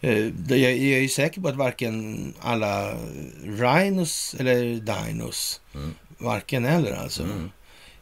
eh, 0.00 0.18
jag, 0.48 0.58
jag 0.58 0.72
är 0.72 1.00
ju 1.00 1.08
säker 1.08 1.40
på 1.40 1.48
att 1.48 1.56
varken 1.56 2.34
alla 2.40 2.94
rhinos 3.44 4.36
eller 4.38 4.64
dinos, 4.64 5.60
Mm. 5.74 5.94
varken 6.18 6.64
eller 6.64 6.92
alltså, 6.92 7.22
Mm. 7.22 7.50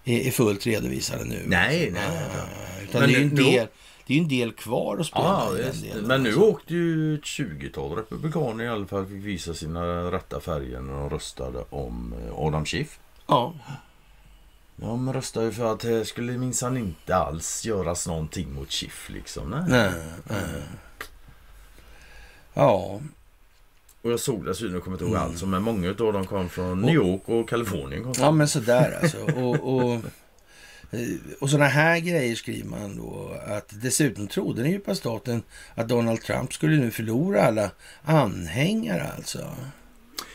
är, 0.05 0.19
är 0.21 0.31
fullt 0.31 0.67
redovisade 0.67 1.25
nu. 1.25 1.43
Nej, 1.47 1.87
alltså. 1.89 2.01
nej, 2.01 2.19
Ah, 2.25 2.47
nej. 2.75 2.85
Utan 2.89 3.01
Men 3.01 3.11
det 3.11 3.17
är 3.17 3.19
ju 3.19 3.25
en 3.25 3.35
del, 3.35 3.69
det 4.07 4.13
är 4.13 4.17
ju 4.17 4.23
en 4.23 4.29
del 4.29 4.53
kvar 4.53 4.99
att 4.99 5.07
spela 5.07 5.51
det. 5.51 5.83
delen, 5.83 6.07
men 6.07 6.23
nu 6.23 6.29
alltså. 6.29 6.45
åkte 6.45 6.75
ju 6.75 7.15
ett 7.15 7.23
20-tal 7.23 7.97
republikaner 7.97 8.65
i 8.65 8.69
alla 8.69 8.87
fall 8.87 9.07
fick 9.07 9.25
visa 9.25 9.55
sina 9.55 10.11
rätta 10.11 10.41
färger 10.41 10.81
när 10.81 10.93
de 10.95 11.11
röstade 11.11 11.65
om 11.71 12.15
eh, 12.27 12.39
Adam 12.39 12.65
Schiff. 12.67 12.99
Ja, 13.27 13.55
De 14.77 15.13
röstade 15.13 15.47
ju 15.47 15.53
för 15.53 15.73
att 15.73 15.81
det 15.81 16.05
skulle 16.05 16.33
minsann 16.39 16.77
inte 16.77 17.17
alls 17.17 17.65
göras 17.65 18.07
någonting 18.07 18.55
mot 18.55 18.73
Schiff 18.73 19.09
liksom. 19.11 19.51
Nej. 19.51 19.65
nej, 19.71 19.93
nej. 20.25 20.63
Ja, 22.55 23.01
Och 24.03 24.11
jag 24.13 24.21
såg 24.21 24.45
dessutom, 24.45 24.75
jag 24.75 24.85
kommer 24.85 24.95
inte 24.95 25.05
ihåg 25.05 25.15
Mm. 25.15 25.25
allt, 25.27 25.43
men 25.43 25.63
många 25.63 25.89
av 25.89 25.95
dem 26.13 26.27
kom 26.27 26.49
från 26.49 26.81
New 26.83 26.95
York 26.95 27.23
och 27.29 27.49
Kalifornien. 27.49 28.03
Kom 28.05 28.13
Ja, 28.19 28.31
men 28.31 28.49
sådär 28.49 28.99
alltså. 29.03 29.19
Och, 29.41 29.77
och, 29.77 30.01
och 31.41 31.51
sådana 31.51 31.69
här 31.69 31.99
grejer 31.99 32.35
skriver 32.35 32.69
man 32.69 32.97
då. 32.97 33.37
Att 33.47 33.69
dessutom 33.83 34.29
trodde 34.29 34.63
den 34.63 34.71
djupa 34.71 34.95
staten 34.95 35.43
att 35.75 35.89
Donald 35.89 36.21
Trump 36.23 36.53
skulle 36.55 36.77
nu 36.77 36.91
förlora 36.91 37.43
alla 37.43 37.71
anhängare 38.05 39.07
alltså. 39.17 39.51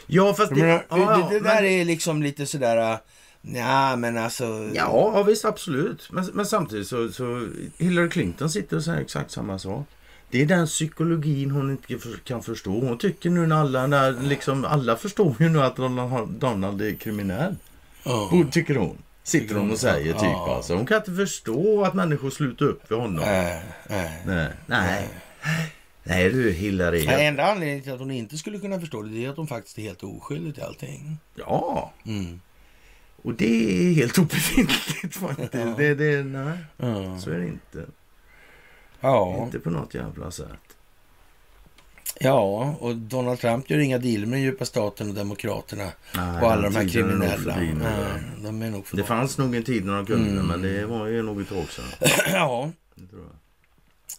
ja 0.07 0.33
fast 0.33 0.49
Jag 0.51 0.59
menar, 0.59 0.85
ja, 0.89 0.97
ja, 0.97 1.17
det, 1.17 1.35
det 1.35 1.41
men- 1.41 1.55
där 1.55 1.63
är 1.63 1.85
liksom 1.85 2.23
lite 2.23 2.45
sådär... 2.45 2.97
Ja, 3.43 3.95
men 3.95 4.17
alltså... 4.17 4.43
Ja, 4.73 5.11
ja 5.15 5.23
visst 5.23 5.45
absolut. 5.45 6.09
Men, 6.11 6.25
men 6.33 6.45
samtidigt 6.45 6.87
så, 6.87 7.09
så 7.11 7.47
Hillary 7.77 8.09
Clinton 8.09 8.49
sitter 8.49 8.77
och 8.77 8.83
säger 8.83 9.01
exakt 9.01 9.31
samma 9.31 9.59
sak. 9.59 9.87
Det 10.31 10.41
är 10.41 10.45
den 10.45 10.67
psykologin 10.67 11.51
hon 11.51 11.71
inte 11.71 11.93
kan 12.23 12.43
förstå. 12.43 12.71
Hon 12.71 12.97
tycker 12.97 13.29
nu 13.29 13.47
när 13.47 13.55
alla, 13.55 13.87
när 13.87 14.11
liksom, 14.11 14.65
alla 14.65 14.95
förstår 14.95 15.35
ju 15.39 15.49
nu 15.49 15.61
att 15.61 15.75
Donald, 15.75 16.29
Donald 16.29 16.81
är 16.81 16.93
kriminell. 16.95 17.55
Borde- 18.03 18.51
Tycker 18.51 18.75
hon. 18.75 18.97
Sitter 19.23 19.55
hon 19.55 19.71
och 19.71 19.77
säger 19.79 20.13
typ 20.13 20.21
Ja. 20.23 20.55
alltså. 20.55 20.75
Hon 20.75 20.85
kan 20.85 20.97
inte 20.97 21.11
förstå 21.13 21.83
att 21.83 21.93
människor 21.93 22.29
slutar 22.29 22.65
upp 22.65 22.87
för 22.87 22.95
honom. 22.95 23.25
Nej, 23.25 23.61
nej. 23.89 24.21
Nej. 24.25 24.49
Nej. 24.65 25.09
Nej 26.03 26.29
du 26.29 26.51
Hillary. 26.51 27.05
Den 27.05 27.19
enda 27.19 27.43
anledningen 27.45 27.83
till 27.83 27.91
att 27.93 27.99
hon 27.99 28.11
inte 28.11 28.37
skulle 28.37 28.59
kunna 28.59 28.79
förstå 28.79 29.01
det, 29.01 29.09
det 29.09 29.25
är 29.25 29.29
att 29.29 29.37
hon 29.37 29.47
faktiskt 29.47 29.77
är 29.77 29.81
helt 29.81 30.03
oskyldig 30.03 30.53
till 30.55 30.63
allting. 30.63 31.17
Ja. 31.35 31.93
Mm. 32.05 32.41
Och 33.23 33.33
det 33.33 33.89
är 33.89 33.93
helt 33.93 34.17
obefintligt 34.17 35.15
faktiskt. 35.19 35.53
Ja. 35.53 35.73
Det, 35.77 35.95
det, 35.95 36.23
nej, 36.23 36.57
Ja. 36.77 37.19
så 37.19 37.29
är 37.29 37.37
det 37.37 37.47
inte. 37.47 37.85
Ja. 39.01 39.43
Inte 39.43 39.59
på 39.59 39.69
något 39.69 39.93
jävla 39.93 40.31
sätt. 40.31 40.70
Ja, 42.19 42.75
och 42.79 42.95
Donald 42.95 43.39
Trump 43.39 43.69
gör 43.69 43.79
inga 43.79 43.97
dealer 43.97 44.25
med 44.27 44.41
djupa 44.41 44.65
staten 44.65 45.09
och 45.09 45.15
Demokraterna 45.15 45.91
Nej, 46.15 46.41
och 46.41 46.51
alla 46.51 46.61
de 46.69 46.75
här 46.75 46.87
kriminella. 46.89 47.55
Nej, 47.55 48.21
de 48.43 48.61
är 48.61 48.69
nog 48.69 48.85
Det 48.91 49.03
fanns 49.03 49.37
nog 49.37 49.55
en 49.55 49.63
tid 49.63 49.85
när 49.85 49.93
de 49.95 50.05
kunde, 50.05 50.31
Mm. 50.31 50.45
men 50.47 50.61
det 50.61 50.85
var 50.85 51.07
ju 51.07 51.21
nog 51.21 51.41
ett 51.41 51.49
tag 51.49 51.65
sedan. 51.69 52.09
Ja, 52.31 52.71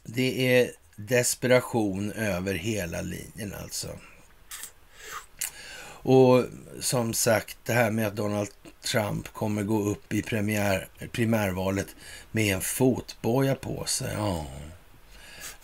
det 0.04 0.56
är 0.60 0.70
desperation 0.96 2.12
över 2.12 2.54
hela 2.54 3.00
linjen 3.00 3.54
alltså. 3.62 3.88
Och 6.04 6.44
som 6.80 7.14
sagt, 7.14 7.56
det 7.64 7.72
här 7.72 7.90
med 7.90 8.06
att 8.06 8.16
Donald 8.16 8.48
Trump 8.92 9.32
kommer 9.32 9.62
gå 9.62 9.82
upp 9.82 10.12
i 10.12 10.22
premiär, 10.22 10.88
primärvalet 11.12 11.86
med 12.32 12.54
en 12.54 12.60
fotboja 12.60 13.54
på 13.54 13.84
sig. 13.84 14.12
Ja. 14.16 14.46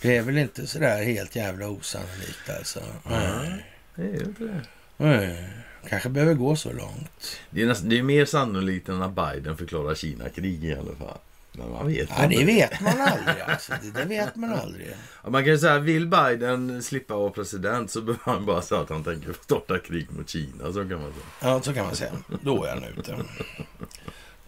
Det 0.01 0.17
är 0.17 0.21
väl 0.21 0.37
inte 0.37 0.67
sådär 0.67 1.03
helt 1.03 1.35
jävla 1.35 1.67
osannolikt 1.67 2.49
alltså. 2.59 2.79
Nej. 3.03 3.65
Det 3.95 4.01
är 4.03 4.23
inte 4.27 4.43
det. 4.43 4.61
Nej. 4.97 5.49
Kanske 5.89 6.09
behöver 6.09 6.33
gå 6.33 6.55
så 6.55 6.73
långt. 6.73 7.39
Det 7.49 7.61
är, 7.61 7.65
näst, 7.65 7.81
det 7.89 7.99
är 7.99 8.03
mer 8.03 8.25
sannolikt 8.25 8.89
än 8.89 9.01
att 9.01 9.11
Biden 9.11 9.57
förklarar 9.57 9.95
Kina 9.95 10.29
krig 10.29 10.63
i 10.65 10.73
alla 10.75 10.95
fall. 10.95 11.17
Men 11.51 11.69
man 11.69 11.87
vet 11.87 12.09
Ja, 12.17 12.27
det 12.27 12.43
vet 12.45 12.81
man 12.81 13.01
aldrig 13.01 13.41
alltså. 13.47 13.73
Det 13.81 13.91
där 13.91 14.05
vet 14.05 14.35
man 14.35 14.53
aldrig. 14.53 14.87
Ja, 15.23 15.29
Man 15.29 15.43
kan 15.43 15.51
ju 15.51 15.57
säga, 15.59 15.79
vill 15.79 16.07
Biden 16.07 16.83
slippa 16.83 17.15
vara 17.15 17.29
president 17.29 17.91
så 17.91 18.01
behöver 18.01 18.21
han 18.25 18.45
bara 18.45 18.61
säga 18.61 18.81
att 18.81 18.89
han 18.89 19.03
tänker 19.03 19.33
starta 19.43 19.79
krig 19.79 20.07
mot 20.11 20.29
Kina. 20.29 20.73
Så 20.73 20.89
kan 20.89 21.01
man 21.01 21.11
säga. 21.13 21.25
Ja, 21.41 21.61
så 21.61 21.73
kan 21.73 21.85
man 21.85 21.95
säga. 21.95 22.11
Då 22.41 22.63
är 22.63 22.69
han 22.69 22.83
ute. 22.83 23.15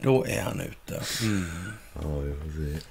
Då 0.01 0.25
är 0.25 0.41
han 0.41 0.59
ute. 0.61 1.01
Mm. 1.21 1.71
Ja, 1.93 2.19
vi 2.19 2.33
får 2.33 2.79
se. 2.79 2.85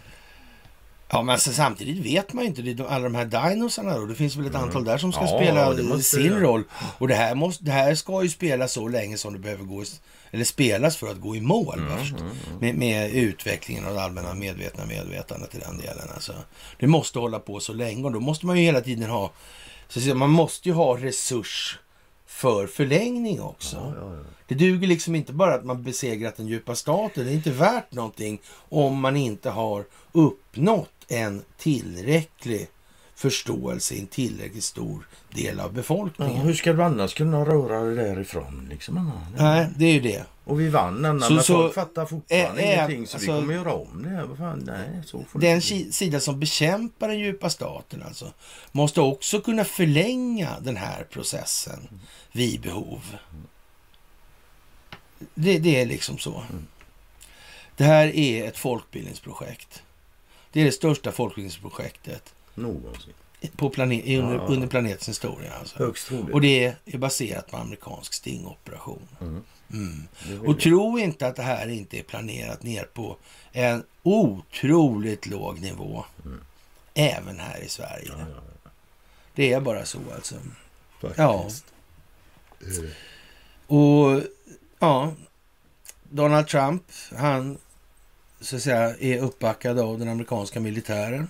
Ja, 1.12 1.22
men 1.22 1.32
alltså, 1.32 1.52
samtidigt 1.52 2.06
vet 2.06 2.32
man 2.32 2.44
ju 2.44 2.48
inte. 2.48 2.62
Det 2.62 2.86
Alla 2.88 3.04
de 3.04 3.14
här 3.14 3.24
dinosarna 3.24 3.98
då. 3.98 4.06
Det 4.06 4.14
finns 4.14 4.36
väl 4.36 4.46
ett 4.46 4.54
antal 4.54 4.84
där 4.84 4.98
som 4.98 5.12
ska 5.12 5.20
Ja, 5.20 5.36
spela 5.36 5.98
sin 5.98 6.22
det. 6.34 6.40
roll. 6.40 6.64
Och 6.98 7.08
det 7.08 7.14
här, 7.14 7.34
måste, 7.34 7.64
det 7.64 7.70
här 7.72 7.94
ska 7.94 8.22
ju 8.22 8.28
spelas 8.28 8.72
så 8.72 8.88
länge 8.88 9.16
som 9.18 9.32
det 9.32 9.38
behöver 9.38 9.64
gå 9.64 9.82
i, 9.82 9.86
eller 10.30 10.44
spelas 10.44 10.96
för 10.96 11.10
att 11.10 11.20
gå 11.20 11.36
i 11.36 11.40
mål 11.40 11.82
först. 11.98 12.14
Med, 12.60 12.74
med 12.74 13.10
utvecklingen 13.14 13.86
av 13.86 13.94
det 13.94 14.02
allmänna 14.02 14.34
medvetna 14.34 14.86
medvetandet 14.86 15.54
i 15.54 15.58
den 15.58 15.78
delen. 15.78 16.08
Alltså. 16.14 16.32
Det 16.78 16.86
måste 16.86 17.18
hålla 17.18 17.38
på 17.38 17.60
så 17.60 17.72
länge 17.72 18.04
och 18.04 18.12
då 18.12 18.20
måste 18.20 18.46
man 18.46 18.58
ju 18.58 18.64
hela 18.64 18.80
tiden 18.80 19.10
ha, 19.10 19.30
så 19.88 20.14
man 20.14 20.30
måste 20.30 20.68
ju 20.68 20.74
ha 20.74 20.96
resurs 20.96 21.78
för 22.26 22.66
förlängning 22.66 23.40
också. 23.40 23.76
Ja, 23.76 23.92
ja, 24.00 24.14
ja. 24.14 24.24
Det 24.48 24.54
duger 24.54 24.88
liksom 24.88 25.14
inte 25.14 25.32
bara 25.32 25.54
att 25.54 25.64
man 25.64 25.82
besegrat 25.82 26.36
den 26.36 26.46
djupa 26.46 26.74
staten. 26.74 27.24
Det 27.24 27.30
är 27.30 27.34
inte 27.34 27.50
värt 27.50 27.92
någonting 27.92 28.40
om 28.68 29.00
man 29.00 29.16
inte 29.16 29.50
har 29.50 29.84
uppnått 30.12 30.99
en 31.10 31.42
tillräcklig 31.58 32.68
förståelse 33.14 33.94
i 33.94 34.00
en 34.00 34.06
tillräckligt 34.06 34.64
stor 34.64 35.08
del 35.34 35.60
av 35.60 35.66
Ja, 35.66 35.72
befolkningen. 35.72 36.36
hur 36.36 36.54
ska 36.54 36.72
du 36.72 36.82
annars 36.82 37.14
kunna 37.14 37.44
röra 37.44 37.80
dig 37.84 37.96
därifrån? 37.96 38.66
Liksom, 38.70 38.96
Anna? 38.98 39.26
Nej, 39.38 39.68
det 39.76 39.84
är 39.84 39.92
ju 39.92 40.00
det. 40.00 40.24
Och 40.44 40.60
vi 40.60 40.68
vann 40.68 41.04
Anna, 41.04 41.26
Så- 41.26 41.32
men 41.34 41.44
så- 41.44 41.52
folk 41.54 41.74
fattar 41.74 42.06
fortfarande 42.06 42.62
Ä- 42.62 42.64
ä- 42.66 42.74
ingenting. 42.74 43.06
Så 43.06 43.16
alltså- 43.16 43.32
vi 43.32 43.38
kommer 43.40 43.54
göra 43.54 43.72
om 43.72 44.02
det 44.02 44.08
här. 44.08 44.24
Vad 44.24 44.38
fan, 44.38 44.58
nej, 44.66 45.02
så 45.06 45.24
får 45.24 45.40
Den 45.40 45.62
sida 45.92 46.20
som 46.20 46.40
bekämpar 46.40 47.08
den 47.08 47.18
djupa 47.18 47.50
staten 47.50 48.02
alltså, 48.02 48.32
måste 48.72 49.00
också 49.00 49.40
kunna 49.40 49.64
förlänga 49.64 50.60
den 50.60 50.76
här 50.76 51.04
processen 51.10 51.88
vid 52.32 52.60
behov. 52.60 53.16
Det, 55.34 55.58
det 55.58 55.80
är 55.80 55.86
liksom 55.86 56.18
så. 56.18 56.42
Det 57.76 57.84
här 57.84 58.06
är 58.16 58.48
ett 58.48 58.58
folkbildningsprojekt. 58.58 59.82
Det 60.52 60.60
är 60.60 60.64
det 60.64 60.72
största 60.72 61.12
folkbildningsprojektet 61.12 62.34
Någonsin. 62.54 63.12
på 63.56 63.70
plane- 63.70 63.94
i- 64.04 64.16
under, 64.18 64.34
Ja. 64.34 64.40
under 64.42 64.66
planetens 64.68 65.08
historia. 65.08 65.52
Alltså. 65.54 65.78
Högst 65.78 66.06
troligt. 66.08 66.34
Och 66.34 66.40
det 66.40 66.76
är 66.84 66.98
baserat 66.98 67.50
på 67.50 67.56
amerikansk 67.56 68.14
stingoperation. 68.14 69.08
Mm. 69.20 69.42
Mm. 69.72 70.08
Och 70.46 70.60
tro 70.60 70.98
inte 70.98 71.26
att 71.26 71.36
det 71.36 71.42
här 71.42 71.68
inte 71.68 71.98
är 71.98 72.02
planerat 72.02 72.62
ner 72.62 72.84
på 72.84 73.16
en 73.52 73.84
otroligt 74.02 75.26
låg 75.26 75.60
nivå. 75.60 76.04
Även 76.94 77.40
här 77.40 77.60
i 77.64 77.68
Sverige. 77.68 78.08
Ja, 78.08 78.14
ja, 78.18 78.26
ja. 78.64 78.70
Det 79.34 79.52
är 79.52 79.60
bara 79.60 79.84
så 79.84 79.98
alltså. 80.14 80.34
Faktiskt. 81.00 81.64
Eh, 82.60 83.76
Och 83.76 84.22
ja, 84.78 85.12
Donald 86.10 86.46
Trump, 86.48 86.82
han 87.16 87.58
så 88.40 88.56
att 88.56 88.62
säga 88.62 88.96
är 89.00 89.18
uppbackad 89.18 89.78
av 89.78 89.98
den 89.98 90.08
amerikanska 90.08 90.60
militären. 90.60 91.28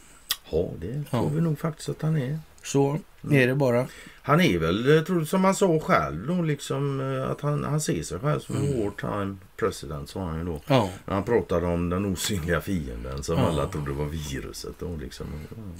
Ja, 0.50 0.68
det 0.80 0.92
tror 0.92 1.06
Ja. 1.10 1.28
vi 1.28 1.40
nog 1.40 1.58
faktiskt 1.58 1.88
att 1.88 2.02
han 2.02 2.16
är. 2.16 2.38
Så 2.62 2.98
är 3.30 3.46
det 3.46 3.54
bara. 3.54 3.86
Han 4.22 4.40
är 4.40 4.58
väl, 4.58 5.04
tror, 5.06 5.24
som 5.24 5.44
han 5.44 5.54
sa 5.54 5.80
själv 5.80 6.26
då, 6.26 6.42
liksom, 6.42 7.00
eh, 7.00 7.30
att 7.30 7.40
han, 7.40 7.64
han 7.64 7.80
ser 7.80 8.02
sig 8.02 8.18
själv 8.18 8.40
som 8.40 8.56
en 8.56 8.84
wartime 8.84 9.36
president, 9.56 10.08
sa 10.10 10.24
han 10.24 10.38
ju 10.38 10.44
då. 10.44 10.60
Ja. 10.66 10.90
Han 11.06 11.24
pratade 11.24 11.66
om 11.66 11.90
den 11.90 12.04
osynliga 12.06 12.60
fienden 12.60 13.22
som 13.22 13.38
Ja. 13.38 13.46
alla 13.48 13.66
trodde 13.66 13.90
var 13.92 14.04
viruset. 14.06 14.74
Då, 14.78 14.96
liksom. 14.96 15.26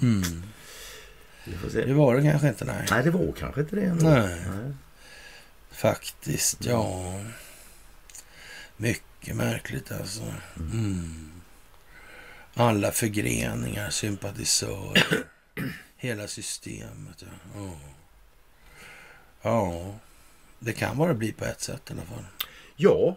Mm. 0.02 0.22
Vi 1.44 1.52
får 1.56 1.68
se. 1.70 1.84
Det 1.84 1.94
var 1.94 2.14
det 2.16 2.22
kanske 2.22 2.48
inte, 2.48 2.64
nej. 2.64 2.86
Nej, 2.90 3.02
det 3.04 3.10
var 3.10 3.32
kanske 3.38 3.60
inte 3.60 3.76
det 3.76 3.82
ändå. 3.82 4.08
Nej. 4.08 4.40
Faktiskt, 5.70 6.64
ja. 6.64 7.14
Mycket 8.76 9.04
märkligt 9.28 9.92
alltså. 9.92 10.22
Mm. 10.56 11.30
Alla 12.54 12.92
förgreningar, 12.92 13.90
sympatisörer. 13.90 15.24
Hela 15.96 16.26
systemet. 16.28 17.22
Ja. 17.22 17.28
Ja. 17.56 17.70
ja, 19.42 19.94
det 20.58 20.72
kan 20.72 20.98
bara 20.98 21.14
bli 21.14 21.32
på 21.32 21.44
ett 21.44 21.60
sätt 21.60 21.82
i 21.90 21.92
alla 21.92 22.02
fall. 22.02 22.24
Ja, 22.76 23.16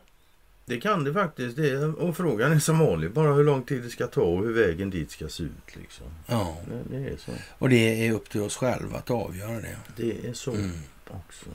det 0.65 0.79
kan 0.81 1.03
det 1.03 1.13
faktiskt. 1.13 1.55
Det, 1.57 1.77
och 1.85 2.17
frågan 2.17 2.51
är 2.51 2.59
som 2.59 2.79
vanligt 2.79 3.13
bara 3.13 3.33
hur 3.33 3.43
lång 3.43 3.63
tid 3.63 3.83
det 3.83 3.89
ska 3.89 4.07
ta 4.07 4.21
och 4.21 4.43
hur 4.45 4.53
vägen 4.53 4.89
dit 4.89 5.11
ska 5.11 5.27
se 5.29 5.43
ut. 5.43 5.75
Liksom. 5.75 6.05
Ja, 6.27 6.57
Det, 6.67 6.97
det 6.97 7.09
är 7.09 7.17
så. 7.17 7.31
och 7.57 7.69
det 7.69 8.07
är 8.07 8.11
upp 8.11 8.29
till 8.29 8.41
oss 8.41 8.55
själva 8.57 8.97
att 8.97 9.11
avgöra 9.11 9.61
det. 9.61 9.77
Det 9.95 10.27
är 10.27 10.33
så 10.33 10.51
Mm. 10.51 10.79
också. 11.07 11.45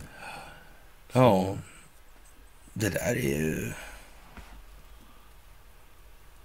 Ja, 1.12 1.58
det 2.72 2.88
där 2.88 3.16
är 3.16 3.38
ju... 3.38 3.72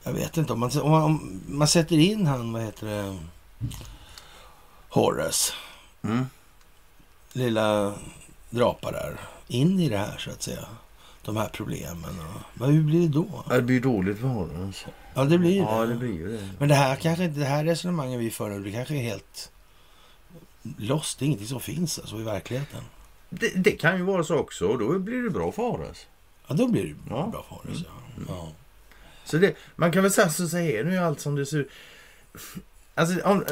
Jag 0.04 0.14
vet 0.14 0.38
inte 0.38 0.54
om 0.54 0.60
man, 0.60 0.72
om 0.82 0.92
man, 0.92 1.04
om 1.04 1.42
man 1.48 1.68
sätter 1.68 1.98
in 1.98 2.28
han, 2.28 2.54
vad 2.54 2.62
heter 2.62 2.88
det, 2.88 3.18
Horace, 4.90 5.54
Mm. 6.02 6.26
lilla 7.34 7.94
drapa 8.50 8.92
där, 8.92 9.20
in 9.48 9.80
i 9.80 9.90
det 9.90 9.98
här 9.98 10.18
så 10.18 10.30
att 10.30 10.42
säga. 10.42 10.66
De 11.26 11.38
här 11.38 11.50
problemen. 11.54 12.20
Och, 12.60 12.68
hur 12.68 12.84
blir 12.84 13.02
det 13.02 13.08
då? 13.08 13.44
Det 13.50 13.62
blir 13.62 13.82
dåligt 13.82 14.20
för 14.20 14.28
honom. 14.28 14.74
Ja, 15.14 15.24
det 15.26 15.38
blir 15.38 15.52
ju 15.52 15.58
Ja, 15.58 15.80
det. 15.82 15.88
det 15.88 15.96
blir 15.96 16.28
det. 16.28 16.50
Men 16.60 16.70
det 16.70 16.76
här 16.76 16.96
kanske 16.96 17.28
det 17.28 17.46
här 17.46 17.64
resonemanget 17.66 18.20
vi 18.20 18.32
för 18.32 18.50
nu, 18.50 18.64
det 18.64 18.72
kanske 18.72 18.96
är 18.96 19.02
helt 19.02 19.52
lost. 20.78 21.20
Det 21.20 21.26
är 21.26 21.28
ingenting 21.28 21.48
som 21.48 21.60
finns 21.60 22.00
alltså 22.00 22.20
i 22.20 22.24
verkligheten. 22.24 22.82
det. 23.30 23.50
Det 23.56 23.72
kan 23.72 23.98
ju 23.98 24.04
vara 24.04 24.24
så 24.24 24.36
också 24.38 24.68
och 24.68 24.80
då 24.80 25.00
blir 25.00 25.24
det 25.24 25.30
bra 25.30 25.52
för 25.52 25.64
Horace. 25.64 26.06
Ja, 26.48 26.56
då 26.56 26.68
blir 26.68 26.84
det 26.84 26.96
Ja. 27.10 27.28
bra 27.32 27.46
för 27.50 27.72
oss. 27.72 27.84
Ja. 27.86 28.24
Ja. 28.28 28.52
Så 29.26 29.38
det, 29.38 29.56
man 29.76 29.92
kan 29.92 30.04
väl 30.04 30.12
säga 30.12 30.30
så 30.30 30.48
så 30.48 30.58
är 30.58 31.00
allt 31.00 31.20
som 31.20 31.36
det 31.36 31.46
ser 31.46 31.58
ut. 31.58 31.70
Alltså, 32.96 33.22
om, 33.24 33.44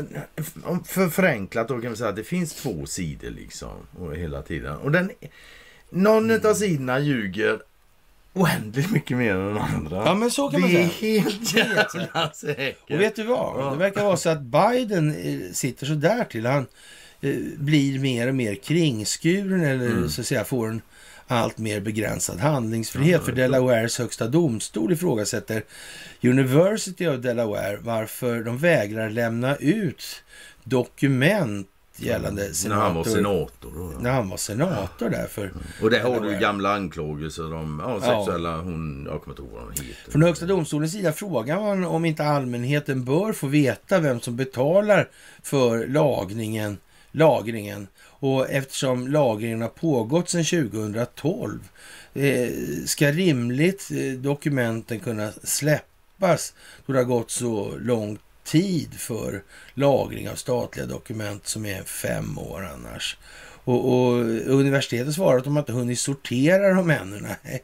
om 0.63 0.83
för 0.83 1.09
förenklat 1.09 1.67
då 1.67 1.81
kan 1.81 1.91
vi 1.91 1.97
säga 1.97 2.09
att 2.09 2.15
det 2.15 2.23
finns 2.23 2.53
två 2.53 2.85
sidor 2.85 3.29
liksom 3.29 3.69
och 3.99 4.15
hela 4.15 4.41
tiden. 4.41 4.75
Och 4.77 4.91
den, 4.91 5.11
någon 5.89 6.45
av 6.45 6.53
sidorna 6.53 6.99
ljuger 6.99 7.61
oändligt 8.33 8.91
mycket 8.91 9.17
mer 9.17 9.35
än 9.35 9.45
den 9.47 9.57
andra. 9.57 9.95
Ja, 10.05 10.15
men 10.15 10.31
så 10.31 10.49
kan 10.49 10.61
man 10.61 10.69
det 10.69 10.81
är 10.83 10.89
säga. 10.89 11.21
helt 11.21 11.53
jävla 11.55 12.31
säkert. 12.33 12.91
Och 12.91 12.99
vet 13.01 13.15
du 13.15 13.23
vad? 13.23 13.61
Ja. 13.61 13.69
Det 13.71 13.77
verkar 13.77 14.03
vara 14.03 14.17
så 14.17 14.29
att 14.29 14.41
Biden 14.41 15.15
eh, 15.15 15.51
sitter 15.53 15.85
så 15.85 15.93
där 15.93 16.23
till. 16.23 16.45
Han 16.45 16.65
eh, 17.21 17.35
blir 17.57 17.99
mer 17.99 18.27
och 18.27 18.35
mer 18.35 18.55
kringskuren 18.55 19.63
eller 19.63 19.85
Mm. 19.91 20.09
så 20.09 20.21
att 20.21 20.27
säga 20.27 20.43
får 20.43 20.67
en 20.69 20.81
allt 21.31 21.57
mer 21.57 21.79
begränsad 21.79 22.39
handlingsfrihet. 22.39 23.23
För 23.23 23.31
Delawares 23.31 23.99
högsta 23.99 24.27
domstol 24.27 24.91
ifrågasätter 24.91 25.63
University 26.23 27.07
of 27.07 27.21
Delaware 27.21 27.77
varför 27.81 28.43
de 28.43 28.57
vägrar 28.57 29.09
lämna 29.09 29.55
ut 29.55 30.23
dokument 30.63 31.67
gällande 31.97 32.49
När 32.67 32.75
han 32.75 32.95
var 32.95 33.03
senator. 33.03 33.15
senator. 33.15 33.71
Då, 33.75 33.93
ja. 33.93 33.99
När 34.01 34.11
han 34.11 34.29
var 34.29 34.37
senator 34.37 35.09
där 35.09 35.27
för, 35.27 35.51
Och 35.81 35.89
där 35.89 35.99
har 36.03 36.19
du 36.19 36.39
gamla 36.39 36.73
anklagelser 36.73 37.53
om 37.53 37.81
ja, 37.85 37.99
Ja. 38.01 38.25
sexuella... 38.25 38.57
Hon, 38.57 39.07
jag 39.09 39.21
kommer 39.21 39.33
inte 39.33 39.41
ihåg 39.41 39.51
vad 39.51 39.61
hon 39.63 39.71
heter. 39.71 40.11
Från 40.11 40.21
Högsta 40.23 40.45
domstolens 40.45 40.91
sida 40.91 41.13
frågar 41.13 41.59
man 41.59 41.85
om 41.85 42.05
inte 42.05 42.23
allmänheten 42.25 43.05
bör 43.05 43.33
få 43.33 43.47
veta 43.47 43.99
vem 43.99 44.19
som 44.19 44.35
betalar 44.35 45.09
för 45.43 45.87
lagringen, 45.87 46.77
lagringen. 47.11 47.87
Och 47.97 48.49
eftersom 48.49 49.07
lagringen 49.07 49.61
har 49.61 49.69
pågått 49.69 50.29
sedan 50.29 50.45
2012 50.45 51.59
eh, 52.13 52.49
ska 52.85 53.11
rimligt 53.11 53.89
eh, 53.91 54.13
dokumenten 54.13 54.99
kunna 54.99 55.31
släppas 55.43 56.53
då 56.85 56.93
det 56.93 56.99
har 56.99 57.05
gått 57.05 57.31
så 57.31 57.77
lång 57.77 58.17
tid 58.43 58.93
för 58.93 59.43
lagring 59.73 60.29
av 60.29 60.35
statliga 60.35 60.85
dokument 60.85 61.47
som 61.47 61.65
är 61.65 61.83
fem 61.83 62.37
år 62.37 62.69
annars. 62.73 63.17
Och, 63.63 63.93
och 63.93 64.17
universitetet 64.47 65.13
svarar 65.13 65.37
att 65.37 65.43
de 65.43 65.57
inte 65.57 65.71
hunnit 65.71 65.99
sortera 65.99 66.73
dem 66.73 66.89
ännu. 66.89 67.19
Nej. 67.21 67.63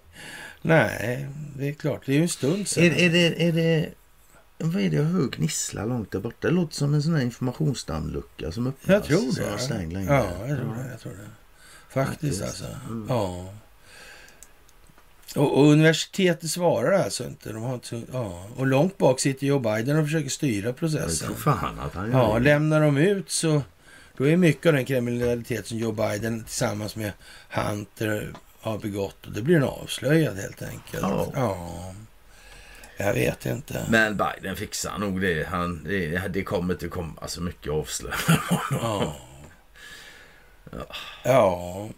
Nej, 0.62 1.28
det 1.58 1.68
är 1.68 1.74
klart. 1.74 2.02
Det 2.06 2.12
är 2.12 2.16
ju 2.16 2.22
en 2.22 2.30
stund 2.30 2.68
sedan. 2.68 2.84
Är, 2.84 2.92
är, 2.92 3.10
det, 3.10 3.44
är 3.48 3.52
det... 3.52 3.90
Vad 4.58 4.82
är 4.82 4.90
det 4.90 4.96
jag 4.96 5.04
hör 5.04 5.28
gnissla 5.28 5.86
långt 5.86 6.12
där 6.12 6.20
borta? 6.20 6.48
Det 6.48 6.54
låter 6.54 6.76
som 6.76 6.94
en 6.94 7.04
sån 7.04 7.14
här 7.14 7.22
informationsdammlucka 7.22 8.52
som 8.52 8.68
öppnas. 8.68 8.90
Jag 8.90 9.04
tror 9.04 9.68
det. 9.70 9.94
länge. 9.94 10.14
Ja, 10.14 10.48
jag 10.48 10.58
tror 10.58 10.76
det. 10.76 10.90
Jag 10.92 11.00
tror 11.00 11.12
det. 11.14 11.30
Faktiskt 11.90 12.40
Faktiskt. 12.42 12.64
alltså. 12.64 12.66
Mm. 12.90 13.06
Ja. 13.10 13.54
Och, 15.36 15.58
och 15.58 15.68
universitetet 15.72 16.50
svarar 16.50 16.92
alltså 17.04 17.24
inte. 17.24 17.54
De 17.54 17.62
har 17.64 17.74
inte 17.74 18.02
ja. 18.12 18.46
Och 18.58 18.68
långt 18.68 18.98
bak 18.98 19.20
sitter 19.20 19.48
Joe 19.48 19.60
Biden 19.60 19.98
och 19.98 20.06
försöker 20.06 20.30
styra 20.30 20.66
Jag 20.68 20.76
processen. 20.78 21.28
tror 21.28 21.36
fan 21.38 21.80
att 21.80 21.94
han 21.94 22.12
gör 22.12 22.20
Ja, 22.20 22.34
det. 22.34 22.40
lämnar 22.40 22.82
de 22.82 22.98
ut 22.98 23.32
så 23.32 23.62
då 24.18 24.28
är 24.28 24.38
mycket 24.38 24.66
av 24.66 24.74
den 24.74 24.86
kriminalitet 24.86 25.68
som 25.68 25.78
Joe 25.78 25.92
Biden 25.92 26.44
tillsammans 26.44 26.96
med 26.96 27.12
Hunter 27.50 28.34
har 28.60 28.78
begått. 28.80 29.26
Och 29.26 29.32
det 29.32 29.42
blir 29.42 29.56
en 29.56 29.64
avslöjad 29.64 30.38
helt 30.38 30.62
enkelt. 30.62 31.02
Ja. 31.02 31.28
ja. 31.36 31.94
Jag 32.98 33.14
vet 33.14 33.46
inte. 33.46 33.86
Men 33.90 34.18
Biden 34.18 34.56
fixar 34.56 34.98
nog 34.98 35.22
det. 35.22 35.48
Han, 35.48 35.84
det, 35.84 36.28
det 36.28 36.44
kommer 36.44 36.74
inte 36.74 36.88
komma 36.88 37.28
så 37.28 37.42
mycket 37.42 37.72
avslöjanden. 37.72 38.38
Ja. 38.72 39.16
Ja. 41.24 41.90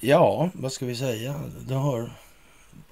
Ja, 0.00 0.50
vad 0.54 0.72
ska 0.72 0.86
vi 0.86 0.96
säga? 0.96 1.40
Det 1.66 1.74
har 1.74 2.10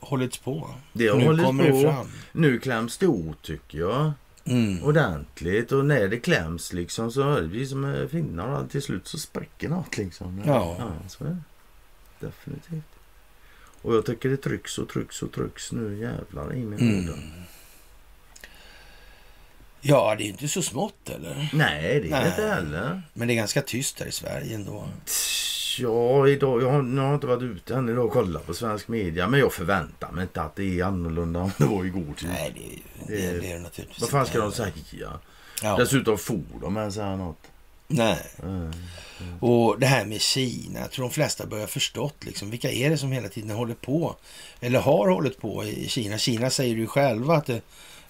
hållits 0.00 0.38
på. 0.38 0.70
Det 0.92 1.08
har 1.08 1.18
nu 1.18 1.24
hållit 1.24 1.46
kommer 1.46 1.70
på. 1.70 1.76
det 1.76 1.82
fram. 1.82 2.10
Nu 2.32 2.58
kläms 2.58 2.98
det 2.98 3.06
åt 3.06 3.42
tycker 3.42 3.78
jag. 3.78 4.12
Mm. 4.44 4.84
Ordentligt. 4.84 5.72
Och 5.72 5.84
när 5.84 6.08
det 6.08 6.18
kläms 6.18 6.72
liksom 6.72 7.12
så 7.12 7.32
är 7.32 7.48
precis 7.48 7.70
som 7.70 8.08
finnar. 8.10 8.66
Till 8.66 8.82
slut 8.82 9.08
så 9.08 9.18
spräcker 9.18 9.68
något 9.68 9.96
liksom. 9.96 10.42
Ja. 10.46 10.76
så 11.08 11.24
är 11.24 11.28
det. 11.28 11.36
Definitivt. 12.26 12.91
Och 13.82 13.94
jag 13.94 14.06
tycker 14.06 14.28
det 14.28 14.36
trycks 14.36 14.78
och 14.78 14.88
trycks 14.88 15.22
och 15.22 15.32
trycks 15.32 15.72
nu 15.72 15.96
jävlar 15.98 16.54
i 16.54 16.64
min 16.64 16.78
Mm. 17.08 17.14
Ja, 19.80 20.14
det 20.18 20.24
är 20.24 20.28
inte 20.28 20.48
så 20.48 20.62
smått 20.62 21.08
eller? 21.10 21.50
Nej, 21.52 22.00
det 22.00 22.06
är 22.06 22.10
Nej. 22.10 22.28
inte 22.28 22.42
heller. 22.42 23.02
Men 23.14 23.28
det 23.28 23.34
är 23.34 23.36
ganska 23.36 23.62
tyst 23.62 24.00
här 24.00 24.06
i 24.06 24.12
Sverige 24.12 24.54
ändå. 24.54 24.88
Ja, 25.78 26.28
idag, 26.28 26.62
jag, 26.62 26.70
har, 26.70 26.96
jag 26.96 27.02
har 27.02 27.14
inte 27.14 27.26
varit 27.26 27.42
ute 27.42 27.74
än 27.74 27.88
idag 27.88 28.04
och 28.06 28.12
kollat 28.12 28.46
på 28.46 28.54
svensk 28.54 28.88
media. 28.88 29.28
Men 29.28 29.40
jag 29.40 29.52
förväntar 29.52 30.12
mig 30.12 30.22
inte 30.22 30.42
att 30.42 30.56
det 30.56 30.80
är 30.80 30.84
annorlunda 30.84 31.40
än 31.40 31.50
det 31.58 31.64
var 31.64 31.84
igår. 31.84 32.14
Typ. 32.16 32.28
Nej, 32.28 32.52
det, 32.56 33.14
det, 33.14 33.16
Det- 33.32 33.38
det 33.40 33.50
är 33.50 33.54
det 33.56 33.60
naturligtvis 33.62 34.00
Vad 34.00 34.10
fan 34.10 34.26
ska 34.26 34.38
de 34.40 34.52
säga? 34.52 34.72
Ja. 35.62 35.76
Dessutom 35.76 36.18
får 36.18 36.40
de 36.60 36.76
ens 36.76 36.94
säga 36.94 37.16
något. 37.16 37.50
Nej. 37.92 38.26
Mm. 38.42 38.72
Och 39.40 39.78
det 39.80 39.86
här 39.86 40.04
med 40.04 40.20
Kina, 40.20 40.80
jag 40.80 40.90
tror 40.90 41.04
de 41.04 41.10
flesta 41.10 41.46
börjar 41.46 41.66
förstått 41.66 42.24
liksom, 42.24 42.50
vilka 42.50 42.70
är 42.70 42.90
det 42.90 42.98
som 42.98 43.12
hela 43.12 43.28
tiden 43.28 43.50
håller 43.50 43.74
på, 43.74 44.16
eller 44.60 44.80
har 44.80 45.08
hållit 45.08 45.40
på 45.40 45.64
i 45.64 45.88
Kina. 45.88 46.18
Kina 46.18 46.50
säger 46.50 46.76
ju 46.76 46.86
själva 46.86 47.34
att 47.36 47.46
det 47.46 47.60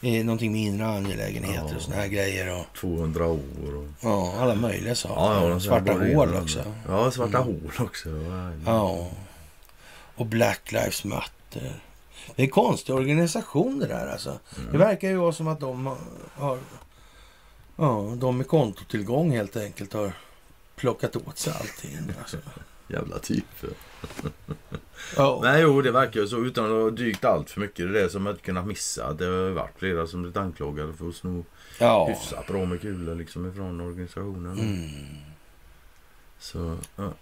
är 0.00 0.24
någonting 0.24 0.52
med 0.52 0.60
inre 0.60 0.86
angelägenheter 0.86 1.66
Ja. 1.70 1.76
och 1.76 1.82
såna 1.82 1.96
här 1.96 2.06
grejer. 2.06 2.58
Och, 2.58 2.66
200 2.80 3.26
år 3.26 3.38
och... 3.76 3.84
ja, 4.00 4.34
alla 4.38 4.54
möjliga 4.54 4.94
saker. 4.94 5.14
Ja, 5.14 5.48
ja, 5.48 5.60
Svarta 5.60 5.92
hål 5.92 6.34
också. 6.34 6.64
Ja, 6.88 7.10
svarta 7.10 7.38
hål 7.38 7.72
också. 7.78 8.08
Ja. 8.66 9.10
Och 10.14 10.26
Black 10.26 10.72
Lives 10.72 11.04
Matter. 11.04 11.80
Det 12.36 12.42
är 12.42 12.46
en 12.46 12.50
konstig 12.50 12.94
organisation 12.94 13.78
det 13.78 13.86
där 13.86 14.06
alltså. 14.12 14.38
Mm. 14.58 14.72
Det 14.72 14.78
verkar 14.78 15.08
ju 15.08 15.16
vara 15.16 15.32
som 15.32 15.48
att 15.48 15.60
de 15.60 15.96
har... 16.34 16.58
Ja, 17.76 18.14
de 18.16 18.38
med 18.38 18.46
kontotillgång 18.48 19.30
helt 19.30 19.56
enkelt 19.56 19.92
har 19.92 20.12
plockat 20.76 21.16
åt 21.16 21.38
sig 21.38 21.52
allting. 21.60 21.98
Alltså. 22.20 22.36
Jävla 22.88 23.18
typer. 23.18 23.70
Ja. 25.16 25.40
Nej, 25.42 25.62
jo, 25.62 25.82
det 25.82 25.90
verkar 25.90 26.20
ju 26.20 26.28
så. 26.28 26.36
Utan 26.44 26.64
att 26.64 26.70
ha 26.70 26.90
dykt 26.90 27.24
allt 27.24 27.50
för 27.50 27.60
mycket. 27.60 27.76
Det 27.92 27.98
är 27.98 28.02
det 28.02 28.08
som 28.10 28.26
jag 28.26 28.32
inte 28.32 28.44
kunnat 28.44 28.66
missa. 28.66 29.12
Det 29.12 29.24
har 29.24 29.50
varit 29.50 29.78
flera 29.78 30.06
som 30.06 30.22
blivit 30.22 30.36
anklagade 30.36 30.92
för 30.92 31.08
att 31.08 31.14
sno 31.14 31.44
ja. 31.78 32.06
hyfsat 32.08 32.46
bra 32.46 32.64
med 32.64 32.80
kulor 32.80 33.14
liksom 33.14 33.48
ifrån 33.48 33.80
organisationen. 33.80 34.58
Mm. 34.58 34.88
Så, 36.38 36.76
ja. 36.96 37.12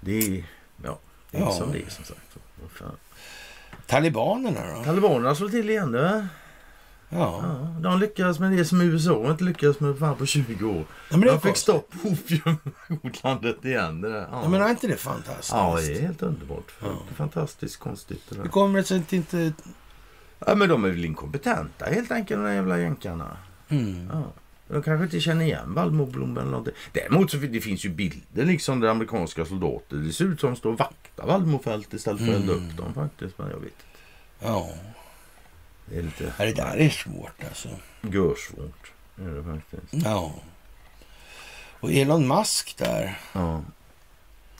Det 0.00 0.18
är, 0.18 0.44
ja, 0.84 0.98
det 1.30 1.38
är 1.38 1.40
Ja. 1.40 1.52
som 1.52 1.72
det 1.72 1.82
är 1.82 1.90
som 1.90 2.04
sagt. 2.04 2.36
Talibanerna 3.86 4.74
då? 4.76 4.84
Talibanerna 4.84 5.34
slår 5.34 5.48
till 5.48 5.70
igen 5.70 5.92
du. 5.92 6.26
Ja. 7.10 7.40
Ja, 7.42 7.80
de 7.80 7.98
lyckades 8.00 8.38
med 8.38 8.52
det 8.52 8.64
som 8.64 8.80
USA 8.80 9.30
inte 9.30 9.44
lyckades 9.44 9.80
med 9.80 9.98
fan 9.98 10.16
på 10.16 10.26
20 10.26 10.64
år. 10.64 10.84
ja 11.10 11.16
men 11.16 11.28
De 11.28 11.40
fick 11.40 11.56
stopp 11.56 11.92
på 12.02 12.08
opiumadlandet 12.08 13.64
igen. 13.64 14.00
Det. 14.00 14.08
Ja. 14.10 14.26
Ja, 14.42 14.48
men 14.48 14.60
är 14.62 14.70
inte 14.70 14.86
det 14.86 14.96
fantastiskt? 14.96 15.50
ja, 15.52 15.76
det 15.80 15.96
är 15.98 16.00
helt 16.02 16.22
underbart. 16.22 16.72
Ja. 16.82 16.88
Fantastiskt 17.16 17.76
konstigt 17.76 18.22
det 18.28 18.36
där. 18.36 18.48
kommer 18.48 18.78
det 18.78 18.84
sig 18.84 18.98
att 18.98 19.12
inte... 19.12 19.52
Ja, 20.46 20.54
men 20.54 20.68
de 20.68 20.84
är 20.84 20.88
väl 20.88 21.04
inkompetenta 21.04 21.84
helt 21.84 22.10
enkelt 22.10 22.42
de 22.42 22.54
jävla 22.54 22.78
jänkarna. 22.78 23.36
Mm. 23.68 24.10
Ja. 24.12 24.22
De 24.68 24.82
kanske 24.82 25.04
inte 25.04 25.20
känner 25.20 25.44
igen 25.44 25.74
vallmoblom 25.74 26.38
eller 26.38 26.50
någonting. 26.50 26.74
Däremot 26.92 27.30
så 27.30 27.36
det 27.36 27.60
finns 27.60 27.84
ju 27.84 27.88
bilder 27.88 28.44
liksom 28.44 28.80
där 28.80 28.88
amerikanska 28.88 29.44
soldater. 29.44 29.96
Det 29.96 30.12
ser 30.12 30.24
ut 30.24 30.40
som 30.40 30.50
de 30.50 30.56
står 30.56 30.72
och 30.72 30.78
vaktar 30.78 31.26
vallmofält 31.26 31.94
istället 31.94 32.20
för 32.20 32.28
att 32.28 32.34
elda 32.40 32.52
Mm. 32.52 32.68
upp 32.70 32.76
dem 32.76 32.94
faktiskt. 32.94 33.38
Men 33.38 33.48
jag 33.48 33.56
vet 33.56 33.64
inte. 33.64 33.84
Ja. 34.40 34.68
Det 35.90 35.98
är 35.98 36.02
lite 36.02 36.32
ja, 36.38 36.44
det 36.44 36.52
där 36.52 36.76
är 36.76 36.88
svårt 36.90 37.44
alltså. 37.48 37.68
görsvårt. 38.02 38.92
Är 39.20 39.28
det 39.30 39.44
faktiskt. 39.44 40.04
Ja. 40.04 40.32
Och 41.80 41.92
Elon 41.92 42.28
Musk 42.28 42.76
där. 42.78 43.18
Ja. 43.32 43.62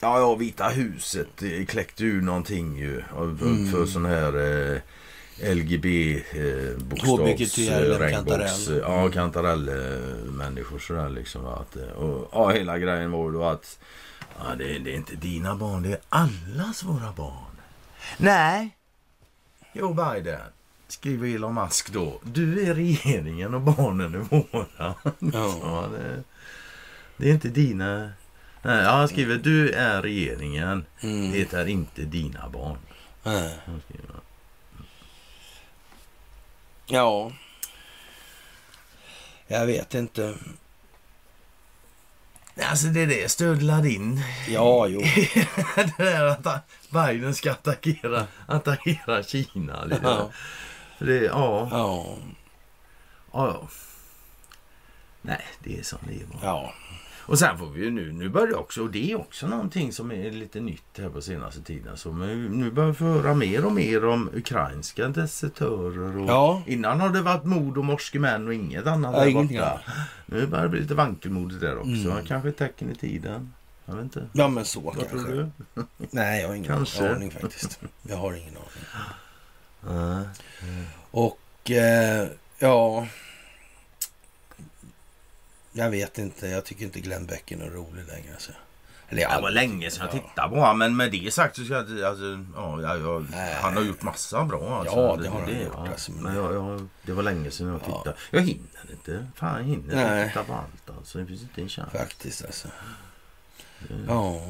Ja, 0.01 0.19
ja, 0.19 0.35
Vita 0.35 0.67
huset 0.67 1.27
kläckte 1.67 2.03
ur 2.03 2.21
någonting 2.21 2.77
ju. 2.77 3.03
av- 3.17 3.39
Mm. 3.41 3.71
För 3.71 3.85
sån 3.85 4.05
här 4.05 4.33
eh, 4.73 4.81
LGB 5.55 6.15
eh, 6.15 6.77
bokstavs... 6.77 7.59
Eh, 7.59 7.99
regnbågs- 7.99 8.69
eh, 8.71 8.77
Ja, 8.77 9.09
kantarell-människor 9.09 10.79
sådär 10.79 11.09
liksom. 11.09 11.45
Att, 11.45 11.75
eh, 11.75 11.83
och, 11.87 12.29
ja, 12.31 12.49
hela 12.49 12.77
grejen 12.79 13.11
var 13.11 13.25
ju 13.25 13.31
då 13.37 13.43
att 13.43 13.79
ja, 14.37 14.55
det, 14.57 14.79
det 14.79 14.91
är 14.91 14.95
inte 14.95 15.15
dina 15.15 15.55
barn, 15.55 15.83
det 15.83 15.89
är 15.91 15.99
allas 16.09 16.83
våra 16.83 17.11
barn. 17.11 17.57
Nej, 18.17 18.69
Joe 19.73 19.93
Biden, 19.93 20.39
skriver 20.91 21.35
Elon 21.35 21.53
Musk 21.53 21.89
då. 21.89 22.19
Du 22.23 22.69
är 22.69 22.73
regeringen 22.73 23.53
och 23.53 23.61
barnen 23.61 24.15
är 24.15 24.19
våra. 24.19 24.95
Ja. 25.33 25.89
Det, 25.91 26.23
det 27.17 27.29
är 27.29 27.33
inte 27.33 27.49
dina... 27.49 28.11
Nej, 28.61 28.85
han 28.85 29.07
skriver 29.07 29.37
du 29.37 29.71
är 29.71 30.01
regeringen. 30.01 30.85
Mm. 31.01 31.31
Det 31.31 31.53
är 31.53 31.67
inte 31.67 32.01
dina 32.01 32.49
barn. 32.49 32.77
Nej. 33.23 33.59
Ja. 36.85 37.31
Jag 39.47 39.65
vet 39.65 39.93
inte. 39.93 40.35
Alltså 42.63 42.87
det 42.87 43.01
är 43.01 43.07
det 43.07 43.31
stödlar 43.31 43.85
in. 43.85 44.23
Ja, 44.47 44.87
jo. 44.87 44.99
det 45.75 45.93
där 45.97 46.25
att 46.25 46.69
Biden 46.89 47.35
ska 47.35 47.51
attackera, 47.51 48.27
attackera 48.47 49.23
Kina. 49.23 49.99
Ja. 50.03 50.31
Det, 51.05 51.23
ja, 51.23 51.67
Ja. 51.71 52.15
ja. 53.31 53.67
Nej, 55.21 55.41
det 55.63 55.79
är 55.79 55.83
som 55.83 55.99
det 56.07 56.13
är. 56.13 56.19
Ja. 56.43 56.73
Och 57.21 57.39
sen 57.39 57.57
får 57.57 57.67
vi 57.69 57.83
ju 57.83 57.91
nu, 57.91 58.11
nu 58.11 58.29
börjar 58.29 58.57
också, 58.59 58.81
och 58.83 58.89
det 58.91 59.11
är 59.11 59.19
också 59.19 59.47
någonting 59.47 59.93
som 59.93 60.11
är 60.11 60.31
lite 60.31 60.59
nytt 60.59 60.97
här 60.97 61.09
på 61.09 61.21
senaste 61.21 61.61
tiden. 61.61 61.97
Så 61.97 62.11
nu 62.13 62.71
börjar 62.71 62.89
vi 62.89 62.95
få 62.95 63.05
höra 63.05 63.33
mer 63.33 63.65
och 63.65 63.71
mer 63.71 64.05
om 64.05 64.29
ukrainska 64.33 65.07
desertörer. 65.07 66.17
Och 66.17 66.29
Ja. 66.29 66.61
Innan 66.67 66.99
har 67.01 67.09
det 67.09 67.21
varit 67.21 67.43
mord 67.43 67.77
och 67.77 67.85
morske 67.85 68.19
män 68.19 68.47
och 68.47 68.53
inget 68.53 68.87
annat 68.87 69.13
Ja, 69.15 69.19
där 69.19 69.27
ingenting 69.29 69.57
borta. 69.57 69.69
annat. 69.71 69.83
Nu 70.25 70.47
börjar 70.47 70.63
det 70.63 70.69
bli 70.69 70.79
lite 70.81 70.93
vankelmodigt 70.95 71.61
där 71.61 71.77
också. 71.77 71.89
Mm. 72.11 72.25
Kanske 72.25 72.51
tecken 72.51 72.91
i 72.91 72.95
tiden. 72.95 73.53
Jag 73.85 73.93
vet 73.95 74.03
inte. 74.03 74.29
Ja, 74.33 74.47
men 74.47 74.65
så 74.65 74.79
Vad 74.79 74.93
kanske. 74.95 75.17
tror 75.17 75.51
du? 75.75 75.83
Nej, 76.11 76.41
jag 76.41 76.47
har 76.47 76.55
ingen 76.55 76.67
Kanske. 76.67 77.09
aning 77.15 77.31
faktiskt. 77.31 77.79
Jag 78.01 78.17
har 78.17 78.33
ingen 78.33 78.53
aning. 78.57 78.85
Och 81.11 81.71
eh, 81.71 82.27
ja... 82.59 83.07
Jag 85.71 85.89
vet 85.89 86.17
inte. 86.17 86.47
Jag 86.47 86.65
tycker 86.65 86.85
inte 86.85 86.99
Glenn 86.99 87.25
Beck 87.25 87.51
är 87.51 87.57
någon 87.57 87.69
rolig 87.69 88.07
längre. 88.07 88.33
Alltså. 88.33 88.51
Eller 89.09 89.21
jag 89.21 89.37
Det 89.37 89.41
var 89.41 89.51
länge 89.51 89.91
sedan 89.91 90.07
jag 90.11 90.11
tittade 90.11 90.49
på 90.49 90.55
honom. 90.55 90.77
Men 90.77 90.97
med 90.97 91.11
det 91.11 91.33
sagt 91.33 91.55
så 91.55 91.65
ska 91.65 91.73
jag. 91.73 92.03
Alltså, 92.03 92.45
ja, 92.55 92.81
jag, 92.81 93.01
jag, 93.01 93.25
han 93.61 93.77
har 93.77 93.83
gjort 93.83 94.01
massa 94.01 94.45
bra. 94.45 94.79
Alltså. 94.79 94.95
Ja, 94.95 95.15
det 95.15 95.29
har 95.29 95.41
han 95.41 95.49
gjort, 95.49 95.73
ja. 95.73 95.87
alltså, 95.91 96.11
Men 96.11 96.35
jag, 96.35 96.53
jag, 96.53 96.87
det 97.01 97.11
var 97.11 97.23
länge 97.23 97.51
sedan 97.51 97.67
jag 97.67 97.83
tittade. 97.83 98.13
Jag 98.31 98.41
hinner 98.41 98.91
inte. 98.91 99.27
Fan, 99.35 99.57
jag 99.57 99.63
hinner 99.63 99.95
Nej. 99.95 100.23
inte 100.23 100.27
titta 100.29 100.43
på 100.43 100.53
allt. 100.53 100.97
Alltså. 100.97 101.17
Det 101.17 101.25
finns 101.25 101.41
inte 101.41 101.61
en 101.61 101.69
chans. 101.69 101.91
Faktiskt 101.91 102.45
alltså. 102.45 102.67
Ja. 104.07 104.41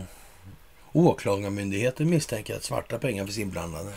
Åklagarmyndigheten 0.91 2.10
misstänker 2.10 2.56
att 2.56 2.64
svarta 2.64 2.99
pengar 2.99 3.26
finns 3.26 3.38
inblandade. 3.38 3.93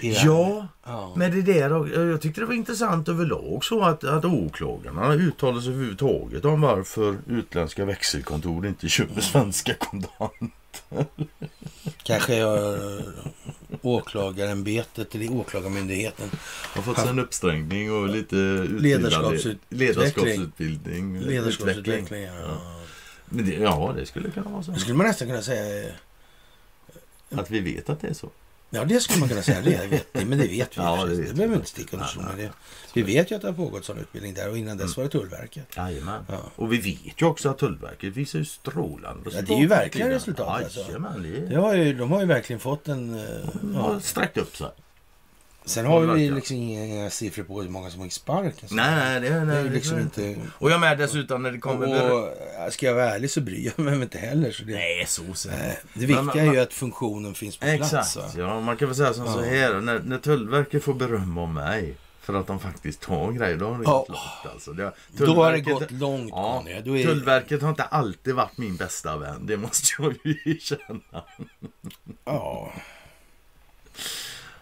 Ja, 0.00 0.68
ja. 0.84 1.12
men 1.16 1.30
det 1.30 1.52
där, 1.52 1.72
och- 1.72 1.88
jag 1.88 2.20
tyckte 2.20 2.40
det 2.40 2.46
var 2.46 2.54
intressant 2.54 3.08
överlag 3.08 3.64
så 3.64 3.82
att, 3.82 4.04
att 4.04 4.24
åklagarna 4.24 5.14
uttalade 5.14 5.62
sig 5.62 5.70
överhuvudtaget 5.72 6.44
om 6.44 6.60
varför 6.60 7.16
utländska 7.28 7.84
växelkontor 7.84 8.66
inte 8.66 8.88
köper 8.88 9.20
svenska 9.20 9.74
kontanter. 9.74 10.48
Kanske 12.02 12.36
jag, 12.36 12.78
åklagarämbetet 13.82 15.14
eller 15.14 15.32
åklagarmyndigheten. 15.32 16.30
har 16.74 16.82
fått 16.82 16.98
sig 16.98 17.08
en 17.08 17.18
uppsträngning 17.18 17.92
och 17.92 18.08
lite 18.08 18.36
Ledarskapsut- 18.36 19.58
ledarskapsutbildning. 19.68 21.16
utveckling. 21.16 21.20
Ledarskapsutveckling. 21.20 22.22
Ja. 22.22 22.58
Men 23.26 23.46
det, 23.46 23.54
ja, 23.54 23.92
det 23.96 24.06
skulle 24.06 24.30
kunna 24.30 24.50
vara 24.50 24.62
så. 24.62 24.70
Det 24.70 24.78
skulle 24.80 24.96
man 24.96 25.06
nästan 25.06 25.28
kunna 25.28 25.42
säga. 25.42 25.92
Att 27.30 27.50
vi 27.50 27.60
vet 27.60 27.90
att 27.90 28.00
det 28.00 28.08
är 28.08 28.14
så. 28.14 28.30
Ja, 28.70 28.84
det 28.84 29.00
skulle 29.00 29.20
man 29.20 29.28
kunna 29.28 29.42
säga. 29.42 29.60
Det 29.60 29.86
vet 29.86 30.06
vi, 30.12 30.24
men 30.24 30.38
det 30.38 30.46
vet 30.48 30.78
vi. 30.78 30.82
Ja, 30.82 31.04
det 31.04 31.16
det, 31.16 31.22
vet 31.22 31.32
behöver 31.34 31.48
vi 31.54 31.56
inte 31.56 31.68
sticka 31.68 31.96
under 31.96 32.06
stol 32.08 32.22
med. 32.24 32.36
Det. 32.38 32.50
Vi 32.94 33.02
vet 33.02 33.30
ju 33.30 33.34
att 33.34 33.42
det 33.42 33.48
har 33.48 33.54
pågått 33.54 33.84
sån 33.84 33.98
utbildning 33.98 34.34
där 34.34 34.50
och 34.50 34.58
innan 34.58 34.76
dess 34.76 34.96
var 34.96 35.04
det 35.04 35.10
Tullverket. 35.10 35.76
Jajamän. 35.76 36.24
Ja. 36.28 36.38
Och 36.56 36.72
vi 36.72 36.76
vet 36.78 37.22
ju 37.22 37.26
också 37.26 37.48
att 37.48 37.58
Tullverket 37.58 38.16
visar 38.16 38.38
ju 38.38 38.44
strålande 38.44 39.30
Ja, 39.34 39.42
det 39.42 39.54
är 39.54 39.58
ju 39.60 39.66
verkliga 39.66 40.10
resultat, 40.10 40.48
alltså. 40.64 40.80
Jajamän, 40.80 41.22
det 41.22 41.28
är... 41.38 41.46
Det 41.46 41.56
har 41.56 41.74
ju, 41.74 41.94
de 41.94 42.10
har 42.12 42.20
ju 42.20 42.26
verkligen 42.26 42.60
fått 42.60 42.88
en... 42.88 43.14
eh, 43.14 43.24
Ja. 43.74 44.00
sträckt 44.00 44.36
upp 44.38 44.56
sig. 44.56 44.68
Sen 45.66 45.86
har 45.86 46.00
vi 46.00 46.30
liksom 46.30 46.56
inga 46.56 47.10
siffror 47.10 47.42
på 47.44 47.62
hur 47.62 47.68
många 47.68 47.90
som 47.90 48.00
har 48.00 48.08
sparken. 48.08 48.68
Nej, 48.70 48.96
nej, 48.96 49.20
det, 49.30 49.44
nej, 49.44 49.46
Det 49.46 49.60
är 49.60 49.64
ju 49.64 49.70
liksom 49.70 49.98
inte... 49.98 50.36
Och 50.58 50.70
jag 50.70 50.80
med 50.80 50.98
dessutom 50.98 51.42
när 51.42 51.52
det 51.52 51.58
kommer... 51.58 52.12
Och, 52.12 52.22
och 52.66 52.72
ska 52.72 52.86
jag 52.86 52.94
vara 52.94 53.14
ärlig 53.14 53.30
så 53.30 53.40
bryr 53.40 53.72
jag 53.76 53.84
mig 53.84 53.94
inte 54.02 54.18
heller. 54.18 54.50
Så 54.52 54.64
det, 54.64 54.72
Nej, 54.72 55.04
så 55.06 55.22
Nej, 55.22 55.32
jag. 55.48 56.00
det 56.00 56.06
viktiga 56.06 56.24
Men- 56.24 56.48
är 56.48 56.52
ju 56.52 56.60
att 56.60 56.72
funktionen 56.72 57.34
finns 57.34 57.56
på 57.56 57.66
Exakt. 57.66 57.90
plats. 57.90 58.16
Va? 58.16 58.22
Ja, 58.36 58.60
man 58.60 58.76
kan 58.76 58.88
väl 58.88 58.96
säga 58.96 59.14
som 59.14 59.26
så 59.32 59.40
Ja. 59.40 59.44
här. 59.50 59.80
När, 59.80 59.98
när 59.98 60.18
Tullverket 60.18 60.84
får 60.84 60.94
beröm 60.94 61.38
av 61.38 61.48
mig 61.48 61.94
för 62.20 62.34
att 62.34 62.46
de 62.46 62.60
faktiskt 62.60 63.00
tar 63.00 63.32
grejer, 63.32 63.56
då 63.56 63.66
har 63.66 63.78
det 63.78 63.84
gått 63.84 64.08
långt. 64.08 64.54
Alltså. 64.54 64.72
Det, 64.72 64.92
Då 65.08 65.34
har 65.34 65.52
det 65.52 65.60
gått 65.60 65.90
långt 65.90 66.30
Ja, 66.30 66.64
är, 66.68 66.82
Tullverket 67.04 67.62
har 67.62 67.68
inte 67.70 67.84
alltid 67.84 68.34
varit 68.34 68.58
min 68.58 68.76
bästa 68.76 69.16
vän. 69.16 69.46
Det 69.46 69.56
måste 69.56 70.02
jag 70.02 70.14
ju 70.24 70.36
erkänna. 70.44 71.24
ja, 72.24 72.72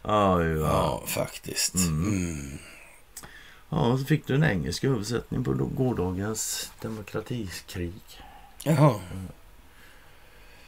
Ja, 0.07 0.45
ja. 0.45 0.59
ja, 0.59 1.03
faktiskt. 1.07 1.75
Mm. 1.75 2.59
ja, 3.69 3.99
så 3.99 4.05
fick 4.05 4.27
du 4.27 4.35
en 4.35 4.43
engelsk 4.43 4.85
översättning 4.85 5.45
på 5.45 5.53
gårdagens 5.53 6.73
demokratikrig. 6.83 7.93
Jaha. 8.63 9.01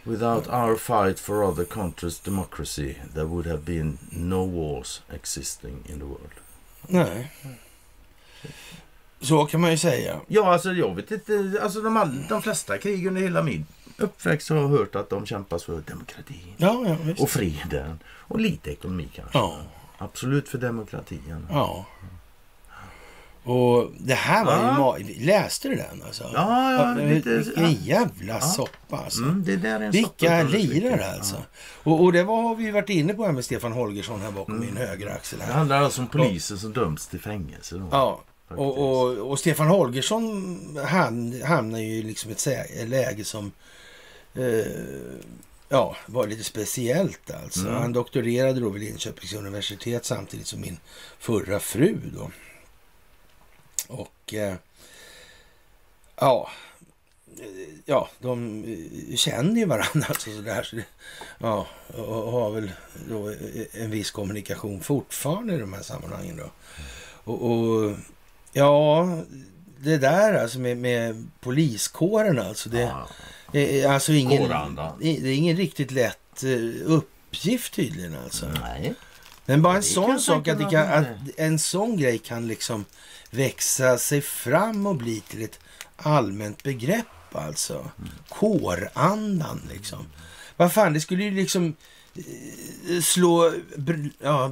Without 0.05 0.49
our 0.49 0.77
fight 0.77 1.21
for 1.21 1.43
other 1.43 1.65
countries' 1.65 2.25
democracy 2.25 2.95
there 3.15 3.25
would 3.25 3.47
have 3.47 3.63
been 3.63 3.99
no 4.11 4.45
wars 4.45 5.03
existing 5.15 5.83
in 5.87 5.99
the 5.99 6.05
world. 6.05 6.35
Nej. 6.87 7.33
Så 9.21 9.47
kan 9.47 9.61
man 9.61 9.71
ju 9.71 9.79
säga. 9.79 10.21
Ja, 10.27 10.53
alltså 10.53 10.73
jag 10.73 10.95
vet 10.95 11.11
inte. 11.11 11.59
Alltså 11.63 11.81
de, 11.81 11.97
all, 11.97 12.27
de 12.29 12.43
flesta 12.43 12.79
krig 12.79 13.07
under 13.07 13.23
hela 13.23 13.43
min 13.43 13.67
uppväxt 13.99 14.49
har 14.49 14.57
jag 14.57 14.69
hört 14.69 14.95
att 14.95 15.11
de 15.11 15.27
kämpas 15.27 15.65
för 15.65 15.81
demokratin 15.87 16.55
Ja, 16.57 16.85
ja, 16.87 16.97
visst. 17.03 17.21
och 17.21 17.31
freden 17.31 17.99
och 18.09 18.41
lite 18.41 18.71
ekonomi 18.71 19.09
kanske. 19.15 19.39
Ja, 19.39 19.57
Absolut 19.99 20.49
för 20.49 20.59
demokratin. 20.59 21.47
ja. 21.51 21.87
Och 23.45 23.91
det 23.99 24.15
här 24.15 24.45
var 24.45 24.53
ju... 24.57 24.59
Ja. 24.63 24.75
ma- 25.19 25.25
Läste 25.27 25.69
du 25.69 25.75
den 25.75 26.03
alltså? 26.07 26.31
Ja, 26.35 26.73
ja, 26.73 26.95
lite- 26.95 27.31
Vilken 27.39 27.63
ja. 27.65 27.69
jävla 27.83 28.41
soppa 28.41 28.97
alltså. 28.97 29.23
Mm, 29.23 29.45
det 29.45 29.57
där 29.57 29.81
är 29.81 29.85
en 29.85 29.91
Vilka 29.91 30.43
lirare 30.43 31.13
alltså. 31.13 31.37
Och, 31.83 32.03
och 32.03 32.13
det 32.13 32.23
var, 32.25 32.43
har 32.43 32.55
vi 32.57 32.65
ju 32.65 32.71
varit 32.71 32.89
inne 32.91 33.15
på 33.15 33.25
här 33.25 33.33
med 33.33 33.45
Stefan 33.45 33.73
Holgersson 33.73 34.21
här 34.21 34.31
bakom 34.31 34.55
Mm. 34.55 34.67
min 34.67 34.77
högra 34.77 35.13
axel. 35.13 35.39
Det 35.39 35.45
Här. 35.45 35.53
handlar 35.53 35.83
alltså 35.83 36.01
om 36.01 36.07
poliser 36.07 36.57
som 36.57 36.73
döms 36.73 37.07
till 37.07 37.21
fängelse. 37.21 37.75
Då. 37.77 37.89
Ja, 37.93 38.21
och, 38.49 38.79
och, 38.79 39.31
och 39.31 39.39
Stefan 39.39 39.67
Holgersson 39.67 40.79
han, 40.87 41.43
hamnar 41.43 41.79
ju 41.79 41.87
i 41.95 42.03
liksom 42.03 42.31
ett 42.31 42.47
läge 42.89 43.25
som 43.25 43.53
ja, 45.69 45.97
var 46.07 46.27
lite 46.27 46.45
speciellt 46.45 47.31
alltså. 47.31 47.61
Mm. 47.61 47.75
Han 47.75 47.93
doktorerade 47.93 48.61
då 48.61 48.69
vid 48.69 48.83
Linköpings 48.83 49.33
universitet 49.33 50.05
samtidigt 50.05 50.47
som 50.47 50.61
min 50.61 50.79
förra 51.19 51.61
fru 51.61 51.99
då. 52.15 52.31
Och 53.89 54.35
eh, 54.35 54.55
ja, 56.17 56.51
eh, 57.39 57.75
ja, 57.85 58.09
de 58.19 58.65
eh, 58.65 59.17
känner 59.17 59.61
ju 59.61 59.65
varandra 59.65 60.07
alltså 60.09 60.31
sådär. 60.31 60.63
Så 60.63 60.77
det, 60.77 60.85
ja, 61.39 61.67
och 61.97 62.33
har 62.33 62.51
väl 62.51 62.73
då 63.09 63.35
en 63.73 63.91
viss 63.91 64.11
kommunikation 64.11 64.81
fortfarande 64.81 65.55
i 65.55 65.59
de 65.59 65.73
här 65.73 65.83
sammanhangen 65.83 66.37
då. 66.37 66.51
Och, 67.25 67.51
och 67.51 67.97
ja, 68.53 69.09
det 69.79 69.99
där 69.99 70.35
alltså 70.35 70.59
med, 70.59 70.77
med 70.77 71.31
poliskåren 71.41 72.39
alltså. 72.39 72.69
Det 72.69 72.81
Ja. 72.81 73.09
Är 73.53 73.89
alltså 73.89 74.13
ingen, 74.13 74.77
det 74.99 75.09
är 75.09 75.35
ingen 75.35 75.57
riktigt 75.57 75.91
lätt 75.91 76.43
eh, 76.45 76.51
uppgift 76.85 77.75
tydligen 77.75 78.17
alltså. 78.25 78.47
Nej. 78.47 78.95
Men 79.47 79.63
bara 79.63 79.75
en 79.75 79.81
Det 79.81 79.87
sån 79.87 80.21
sak 80.21 80.49
att, 80.49 80.71
kan, 80.71 80.93
att 80.93 81.07
en 81.37 81.59
sån 81.59 81.97
grej 81.97 82.19
kan 82.19 82.49
liksom 82.49 82.85
växa 83.31 83.99
sig 83.99 84.21
fram 84.21 84.87
och 84.87 84.97
bli 84.97 85.21
till 85.21 85.43
ett 85.43 85.59
allmänt 85.97 86.63
begrepp 86.63 87.07
alltså. 87.33 87.91
Kårandan 88.29 89.69
liksom. 89.73 90.07
Vad 90.57 90.73
fan, 90.73 90.93
det 90.93 91.01
skulle 91.01 91.25
ju 91.25 91.31
liksom 91.31 91.75
eh, 92.15 93.01
slå 93.03 93.53
ja, 94.23 94.51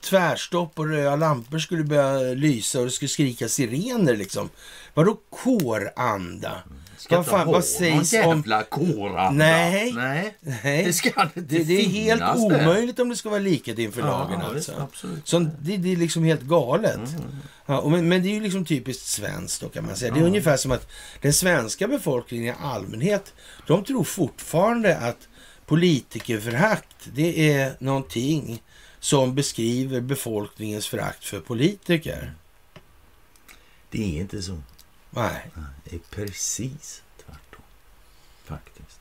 tvärstopp 0.00 0.78
och 0.78 0.88
röda 0.88 1.16
lampor 1.16 1.58
skulle 1.58 1.84
börja 1.84 2.34
lysa 2.34 2.78
och 2.78 2.84
det 2.84 2.90
skulle 2.90 3.08
skrika 3.08 3.48
sirener 3.48 4.16
liksom. 4.16 4.50
Vadå 4.94 5.20
kåranda? 5.30 6.62
Ska 7.00 7.16
Vad 7.16 7.26
fan, 7.26 7.46
ha 7.46 7.52
vad 7.52 7.64
sägs 7.64 8.12
om... 8.12 8.18
jävla 8.18 8.62
kåranda. 8.62 9.30
Nej. 9.30 9.92
Nej. 9.92 10.34
Nej. 10.40 10.84
Det 10.84 10.92
ska 10.92 11.10
det 11.34 11.40
Det, 11.40 11.64
det 11.64 11.80
är 11.84 11.88
helt 11.88 12.20
det. 12.20 12.34
omöjligt 12.36 12.98
om 12.98 13.08
det 13.08 13.16
ska 13.16 13.28
vara 13.28 13.40
likhet 13.40 13.78
inför 13.78 14.02
lagen 14.02 14.40
Ja, 14.42 14.48
visst, 14.50 14.68
alltså. 14.68 14.82
absolut. 14.82 15.28
Så 15.28 15.38
det, 15.38 15.76
det 15.76 15.92
är 15.92 15.96
liksom 15.96 16.24
helt 16.24 16.42
galet. 16.42 16.96
Mm. 16.96 17.36
Ja, 17.66 17.88
men, 17.88 18.08
men 18.08 18.22
det 18.22 18.28
är 18.28 18.34
ju 18.34 18.40
liksom 18.40 18.64
typiskt 18.64 19.06
svenskt 19.06 19.60
då 19.60 19.68
kan 19.68 19.86
man 19.86 19.96
säga. 19.96 20.14
Det 20.14 20.20
är 20.20 20.24
ungefär 20.24 20.56
som 20.56 20.70
att 20.72 20.90
den 21.22 21.32
svenska 21.32 21.88
befolkningen 21.88 22.54
i 22.54 22.58
allmänhet, 22.62 23.34
de 23.66 23.84
tror 23.84 24.04
fortfarande 24.04 24.96
att 24.98 25.28
politikerförakt, 25.66 27.08
det 27.14 27.52
är 27.52 27.72
någonting 27.78 28.62
som 29.00 29.34
beskriver 29.34 30.00
befolkningens 30.00 30.86
förakt 30.86 31.24
för 31.24 31.40
politiker. 31.40 32.32
Det 33.90 34.16
är 34.16 34.20
inte 34.20 34.42
så. 34.42 34.58
Nej, 35.10 35.50
Det 35.84 35.94
är 35.96 36.00
precis 36.10 37.02
tvärtom. 37.26 37.62
Faktiskt. 38.44 39.00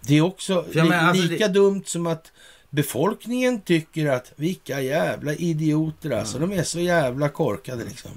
det 0.00 0.14
är 0.16 0.20
också 0.20 0.64
li, 0.72 0.82
menar, 0.82 0.96
alltså 0.96 1.24
lika 1.24 1.48
dumt 1.48 1.82
som 1.86 2.06
att 2.06 2.32
befolkningen 2.70 3.60
tycker 3.60 4.10
att 4.10 4.32
vilka 4.36 4.80
jävla 4.80 5.34
idioter 5.34 6.10
alltså. 6.10 6.38
De 6.38 6.52
är 6.52 6.62
så 6.62 6.80
jävla 6.80 7.28
korkade 7.28 7.84
liksom. 7.84 8.10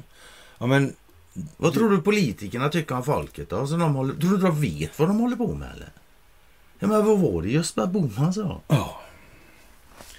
Ja 0.58 0.66
men 0.66 0.96
Vad 1.58 1.74
tror 1.74 1.90
du 1.90 2.02
politikerna 2.02 2.70
tycker 2.70 2.96
om 2.96 3.04
folket 3.04 3.50
då? 3.50 3.68
Så 3.68 3.78
de 3.78 3.96
håller, 3.96 4.14
tror 4.16 4.32
du 4.32 4.38
de 4.38 4.62
vet 4.62 5.00
vad 5.00 5.10
de 5.10 5.20
håller 5.20 5.36
på 5.36 5.54
med 5.54 5.72
eller? 5.76 5.90
Ja 6.80 6.88
men 6.88 7.06
vad 7.06 7.20
var 7.20 7.42
det 7.42 7.50
just 7.50 7.78
vad 7.78 7.92
Bohman 7.92 8.34
sa? 8.34 8.62
Ja. 8.68 9.02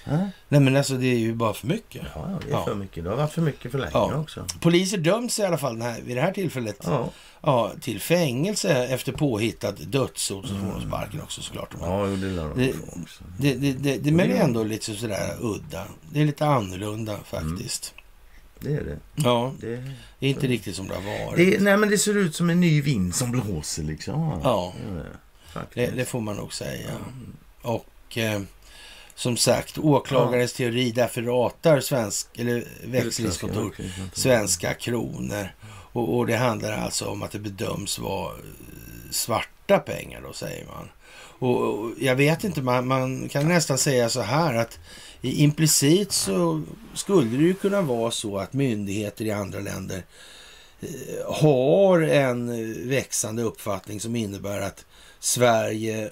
Ja, 0.05 0.29
Nej 0.49 0.59
men 0.61 0.75
alltså 0.75 0.97
det 0.97 1.07
är 1.07 1.17
ju 1.17 1.33
bara 1.35 1.53
för 1.53 1.67
mycket. 1.67 2.01
ja 2.15 2.39
det 2.41 2.47
är 2.47 2.51
Ja. 2.51 2.65
för 2.65 2.75
mycket. 2.75 3.03
Det 3.03 3.09
har 3.09 3.17
varit 3.17 3.31
för 3.31 3.41
mycket 3.41 3.71
för 3.71 3.79
länge 3.79 3.91
Ja. 3.93 4.15
också. 4.15 4.45
Poliser 4.59 4.97
döms 4.97 5.39
i 5.39 5.43
alla 5.43 5.57
fall 5.57 5.81
här, 5.81 6.01
vid 6.01 6.17
det 6.17 6.21
här 6.21 6.31
tillfället 6.31 6.77
Ja. 6.83 7.09
ja, 7.41 7.71
till 7.81 7.99
fängelse 8.01 8.87
efter 8.87 9.11
påhittat 9.11 9.75
dödshot. 9.91 10.47
Så 10.47 10.55
får 10.55 10.67
de 10.79 10.81
sparken 10.87 11.21
också 11.21 11.41
såklart. 11.41 11.69
Ja, 11.81 12.07
jo, 12.07 12.15
det 12.15 12.27
lär 12.27 12.49
de 12.49 12.57
Det- 12.57 12.73
också. 13.01 13.23
det, 13.39 13.53
det, 13.53 13.73
det, 13.73 13.97
det, 13.97 14.11
men 14.11 14.29
det 14.29 14.37
är 14.37 14.43
ändå 14.43 14.63
lite 14.63 14.95
sådär 14.95 15.35
udda. 15.41 15.85
Det 16.11 16.21
är 16.21 16.25
lite 16.25 16.45
annorlunda 16.45 17.17
faktiskt. 17.25 17.93
Det 18.59 18.73
är 18.73 18.83
det. 18.83 18.97
Ja, 19.15 19.53
Det, 19.59 19.67
det 20.19 20.25
är 20.27 20.29
inte 20.29 20.47
riktigt 20.47 20.75
som 20.75 20.87
det 20.87 20.95
har 20.95 21.25
varit. 21.25 21.37
det, 21.37 21.61
nej 21.63 21.77
men 21.77 21.89
det 21.89 21.97
ser 21.97 22.17
ut 22.17 22.35
som 22.35 22.49
en 22.49 22.59
ny 22.59 22.81
vind 22.81 23.15
som 23.15 23.31
blåser 23.31 23.83
liksom. 23.83 24.39
Ja. 24.43 24.73
Är 25.55 25.65
det. 25.73 25.91
Det 25.95 26.05
får 26.05 26.21
man 26.21 26.35
nog 26.35 26.53
säga. 26.53 26.89
Och 27.61 28.17
eh, 28.17 28.41
som 29.15 29.37
sagt, 29.37 29.77
åklagarens 29.77 30.53
teori 30.53 30.91
därför 30.91 31.21
ratar 31.21 31.79
svensk, 31.79 32.27
eller 32.39 32.63
växlingskontor 32.83 33.75
svenska 34.13 34.73
kronor. 34.73 35.49
Och, 35.93 36.17
och 36.17 36.27
det 36.27 36.35
handlar 36.35 36.71
alltså 36.71 37.05
om 37.05 37.23
att 37.23 37.31
det 37.31 37.39
bedöms 37.39 37.99
vara 37.99 38.33
eh, 38.33 38.39
svarta 39.11 39.79
pengar 39.79 40.21
då, 40.21 40.33
säger 40.33 40.65
man. 40.65 40.89
Och, 41.39 41.61
och 41.61 41.91
jag 41.99 42.15
vet 42.15 42.43
inte, 42.43 42.61
man, 42.61 42.87
man 42.87 43.29
kan 43.29 43.47
nästan 43.47 43.77
säga 43.77 44.09
så 44.09 44.21
här 44.21 44.55
att 44.55 44.79
implicit 45.21 46.11
så 46.11 46.63
skulle 46.93 47.37
det 47.37 47.43
ju 47.43 47.53
kunna 47.53 47.81
vara 47.81 48.11
så 48.11 48.37
att 48.37 48.53
myndigheter 48.53 49.25
i 49.25 49.31
andra 49.31 49.59
länder 49.59 50.03
eh, 50.81 51.33
har 51.33 52.01
en 52.01 52.49
eh, 52.49 52.87
växande 52.87 53.41
uppfattning 53.41 53.99
som 53.99 54.15
innebär 54.15 54.61
att 54.61 54.85
Sverige 55.19 56.11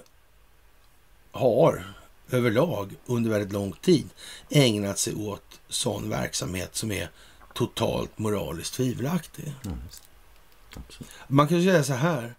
har 1.32 1.84
överlag 2.30 2.94
under 3.06 3.30
väldigt 3.30 3.52
lång 3.52 3.72
tid 3.72 4.08
ägnat 4.50 4.98
sig 4.98 5.14
åt 5.14 5.60
sån 5.68 6.10
verksamhet 6.10 6.74
som 6.74 6.92
är 6.92 7.10
totalt 7.54 8.18
moraliskt 8.18 8.74
tvivelaktig. 8.74 9.52
Absolut. 10.76 11.12
Man 11.28 11.48
kan 11.48 11.62
säga 11.62 11.84
så 11.84 11.92
här. 11.92 12.34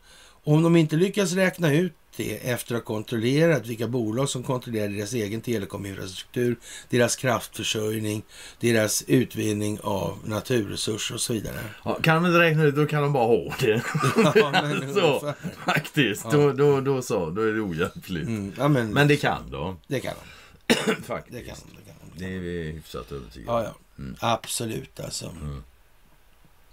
Om 0.46 0.64
de 0.64 0.76
inte 0.76 0.96
lyckas 0.96 1.34
räkna 1.34 1.74
ut 1.74 1.94
det 2.18 2.50
efter 2.50 2.76
att 2.76 2.82
ha 2.82 2.86
kontrollerat 2.86 3.68
vilka 3.68 3.88
bolag 3.88 4.30
som 4.30 4.44
kontrollerar 4.44 4.88
deras 4.88 5.14
egen 5.14 5.42
telekominfrastruktur, 5.42 6.56
deras 6.90 7.16
kraftförsörjning, 7.16 8.24
deras 8.60 9.04
utvinning 9.08 9.80
av 9.84 10.20
naturresurser 10.26 11.16
och 11.16 11.22
så 11.22 11.34
vidare. 11.34 11.60
Ja, 11.86 12.00
kan 12.02 12.16
de 12.16 12.26
inte 12.26 12.40
räkna 12.40 12.64
ut, 12.64 12.76
då 12.76 12.86
kan 12.86 13.04
de 13.04 13.14
bara 13.14 13.28
ha 13.28 13.56
det. 13.60 13.84
Ja, 14.36 14.52
men 14.52 14.94
så, 14.94 15.34
faktiskt. 15.66 16.24
Ja. 16.24 16.32
Då, 16.32 16.54
då, 16.54 16.82
då 16.82 17.02
så, 17.02 17.30
då 17.30 17.42
är 17.42 17.54
det 17.54 17.62
ohjälpligt. 17.62 18.28
Mm, 18.28 18.54
ja, 18.58 18.68
men, 18.68 18.90
Men 18.90 19.08
det 19.08 19.18
kan 19.18 19.52
de. 19.52 19.78
det 19.88 20.00
kan 20.00 20.14
de. 20.14 20.74
Faktiskt. 21.04 21.36
Det 21.38 21.44
kan 21.44 21.56
de. 21.56 21.78
Det 21.78 21.86
kan 21.86 21.96
de. 22.16 22.26
Det 22.26 22.36
är 22.36 22.40
vi 22.40 22.72
hyfsat 22.72 23.12
övertygade 23.12 23.64
Ja, 23.64 23.74
ja. 23.98 24.04
Absolut 24.20 25.00
alltså. 25.00 25.36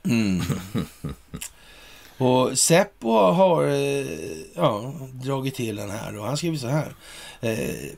Mm. 0.05 0.43
Och 2.21 2.59
Seppo 2.59 3.13
har 3.13 3.67
eh, 3.67 4.07
ja, 4.55 4.93
dragit 5.13 5.55
till 5.55 5.77
den 5.77 5.91
här 5.91 6.19
och 6.19 6.27
han 6.27 6.37
skriver 6.37 6.57
så 6.57 6.69
här. 6.69 6.95
Eh, 7.41 7.91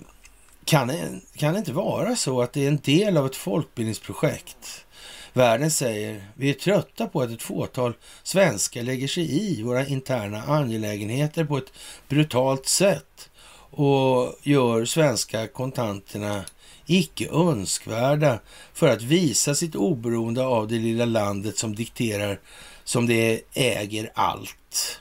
kan, 0.64 0.92
kan 1.36 1.52
det 1.52 1.58
inte 1.58 1.72
vara 1.72 2.16
så 2.16 2.42
att 2.42 2.52
det 2.52 2.64
är 2.64 2.68
en 2.68 2.80
del 2.84 3.16
av 3.16 3.26
ett 3.26 3.36
folkbildningsprojekt? 3.36 4.84
Världen 5.32 5.70
säger 5.70 6.24
vi 6.34 6.50
är 6.50 6.54
trötta 6.54 7.06
på 7.06 7.22
att 7.22 7.30
ett 7.30 7.42
fåtal 7.42 7.94
svenskar 8.22 8.82
lägger 8.82 9.08
sig 9.08 9.42
i 9.42 9.62
våra 9.62 9.86
interna 9.86 10.42
angelägenheter 10.42 11.44
på 11.44 11.58
ett 11.58 11.72
brutalt 12.08 12.66
sätt 12.66 13.30
och 13.70 14.34
gör 14.42 14.84
svenska 14.84 15.46
kontanterna 15.46 16.44
icke 16.86 17.28
önskvärda 17.28 18.38
för 18.72 18.88
att 18.88 19.02
visa 19.02 19.54
sitt 19.54 19.74
oberoende 19.74 20.44
av 20.44 20.68
det 20.68 20.78
lilla 20.78 21.04
landet 21.04 21.58
som 21.58 21.74
dikterar 21.74 22.40
som 22.84 23.06
det 23.06 23.40
äger 23.54 24.10
allt. 24.14 25.00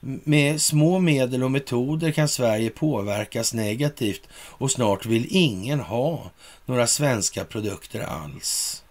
Med 0.00 0.60
små 0.62 0.98
medel 0.98 1.42
och 1.44 1.50
metoder 1.50 2.10
kan 2.12 2.28
Sverige 2.28 2.70
påverkas 2.70 3.54
negativt 3.54 4.28
och 4.34 4.70
snart 4.70 5.06
vill 5.06 5.26
ingen 5.30 5.80
ha 5.80 6.30
några 6.66 6.86
svenska 6.86 7.44
produkter 7.44 8.00
alls. 8.00 8.82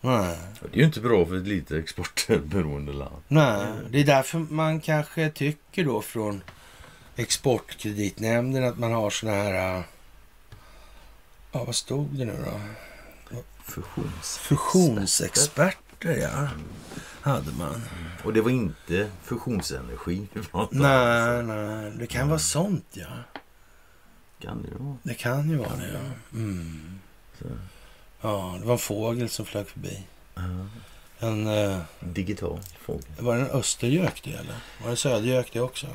Nej, 0.00 0.36
Det 0.60 0.76
är 0.76 0.78
ju 0.78 0.84
inte 0.84 1.00
bra 1.00 1.26
för 1.26 1.36
ett 1.36 1.46
litet 1.46 1.84
exportberoende 1.84 2.92
land. 2.92 3.22
nej. 3.28 3.66
det 3.90 4.00
är 4.00 4.04
därför 4.04 4.38
man 4.38 4.80
kanske 4.80 5.30
tycker 5.30 5.84
då 5.84 6.02
från 6.02 6.42
Exportkreditnämnden 7.16 8.64
att 8.64 8.78
man 8.78 8.92
har 8.92 9.10
såna 9.10 9.32
här... 9.32 9.76
äh, 9.78 9.82
Ja, 11.52 11.64
vad 11.64 11.74
stod 11.74 12.18
det 12.18 12.24
nu 12.24 12.44
då? 12.44 12.60
Fusions. 13.64 14.38
Fusionsexperter, 14.38 16.16
ja. 16.16 16.48
Hade 17.22 17.52
man. 17.58 17.82
Och 18.24 18.32
det 18.32 18.40
var 18.40 18.50
inte 18.50 19.10
fusionsenergi 19.22 20.26
vi 20.32 20.42
pratade. 20.42 20.80
Nej, 20.82 21.42
nej. 21.42 21.90
Det 21.98 22.06
kan 22.06 22.28
vara 22.28 22.38
sånt, 22.38 22.86
ja. 22.92 23.06
Kan 24.40 24.62
det 24.62 24.84
vara. 24.84 24.96
Det 25.02 25.14
kan 25.14 25.50
ju 25.50 25.56
vara 25.56 25.76
det, 25.76 25.92
ja. 25.92 26.38
Mm. 26.38 26.98
Ja, 28.20 28.56
det 28.60 28.66
var 28.66 28.72
en 28.72 28.78
fågel 28.78 29.28
som 29.28 29.46
flög 29.46 29.68
förbi. 29.68 30.06
Ja. 30.34 30.42
En, 31.18 31.46
eh, 31.46 31.78
Digital 32.00 32.60
fågel. 32.80 33.04
var 33.18 33.36
det 33.36 33.40
en 33.40 33.50
östergök 33.50 34.20
det, 34.24 34.32
eller? 34.32 34.54
Var 34.82 34.90
det 34.90 34.96
södergök 34.96 35.52
det 35.52 35.60
också? 35.60 35.86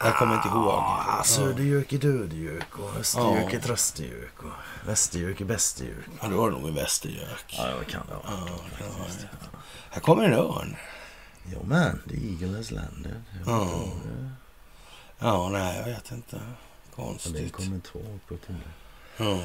Jag 0.00 0.16
kommer 0.16 0.34
inte 0.34 0.48
ihåg. 0.48 0.68
Ah, 0.68 1.22
södergök 1.24 1.92
är 1.92 1.98
dödgök 1.98 2.78
och 2.78 2.96
östergök 2.96 3.52
är 3.54 3.60
tröstgök 3.60 4.42
och 4.42 4.88
västergök 4.88 5.40
är 5.40 5.44
bästergök. 5.44 6.04
Ja, 6.22 6.28
då 6.28 6.36
var 6.36 6.50
det 6.50 6.56
nog 6.56 6.68
en 6.68 6.74
västergök. 6.74 7.54
Ja, 7.58 7.64
det 7.78 7.92
kan 7.92 8.06
det 8.06 8.14
vara. 8.14 8.48
Ja, 8.80 8.86
det 10.00 10.00
det. 10.00 10.06
Här 10.06 10.14
kommer 10.14 10.24
en 10.24 10.32
örn. 10.32 10.76
Ja, 11.52 11.58
men 11.64 12.02
det 12.04 12.14
är 12.14 12.30
Eagles 12.30 12.70
länder. 12.70 13.22
Ja. 13.46 13.92
Ja, 15.18 15.48
nej, 15.48 15.76
jag 15.78 15.84
vet 15.84 16.12
inte. 16.12 16.36
Och 16.94 17.14
det 17.24 17.38
är 17.38 17.42
en 17.42 17.50
Konstigt. 17.50 17.52
kommentar 17.52 18.18
på 18.28 18.34
det. 18.46 18.54
Ja. 19.16 19.42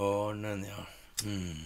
Örnen, 0.00 0.66
ja. 0.68 0.86
Mm. 1.24 1.56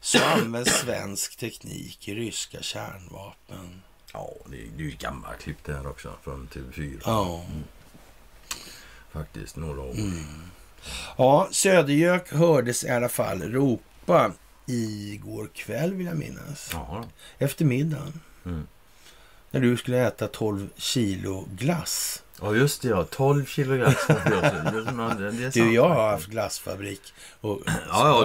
Så 0.00 0.24
används 0.24 0.70
svensk 0.70 1.36
teknik 1.36 2.08
i 2.08 2.14
ryska 2.14 2.62
kärnvapen. 2.62 3.82
Ja, 4.12 4.30
det 4.46 4.56
är 4.56 4.68
det 4.76 4.82
ju 4.82 4.90
gammalt 4.90 5.40
klipp 5.40 5.64
där 5.64 5.86
också 5.86 6.12
från 6.22 6.48
TV4. 6.48 7.00
Ja. 7.04 7.44
Faktiskt, 9.12 9.56
några 9.56 9.80
år. 9.80 9.94
Mm. 9.94 10.50
Ja, 11.16 11.48
Södergök 11.50 12.32
hördes 12.32 12.84
i 12.84 12.88
alla 12.90 13.08
fall 13.08 13.42
ropa 13.42 14.32
igår 14.68 15.48
kväll 15.54 15.94
vill 15.94 16.06
jag 16.06 16.16
minnas. 16.16 16.70
Ja, 16.72 17.04
Efter 17.38 17.64
middagen. 17.64 18.20
Mm. 18.44 18.66
När 19.50 19.60
du 19.60 19.76
skulle 19.76 20.06
äta 20.06 20.26
12 20.26 20.68
kilo 20.76 21.48
glass. 21.58 22.22
ja 22.40 22.54
just 22.54 22.82
det 22.82 22.88
ja. 22.88 23.04
12 23.10 23.44
kilo 23.46 23.76
glass. 23.76 24.06
Du, 25.54 25.74
jag 25.74 25.88
har 25.88 26.10
haft 26.10 26.26
glassfabrik. 26.26 27.00
Och, 27.40 27.62
Ja, 27.66 27.72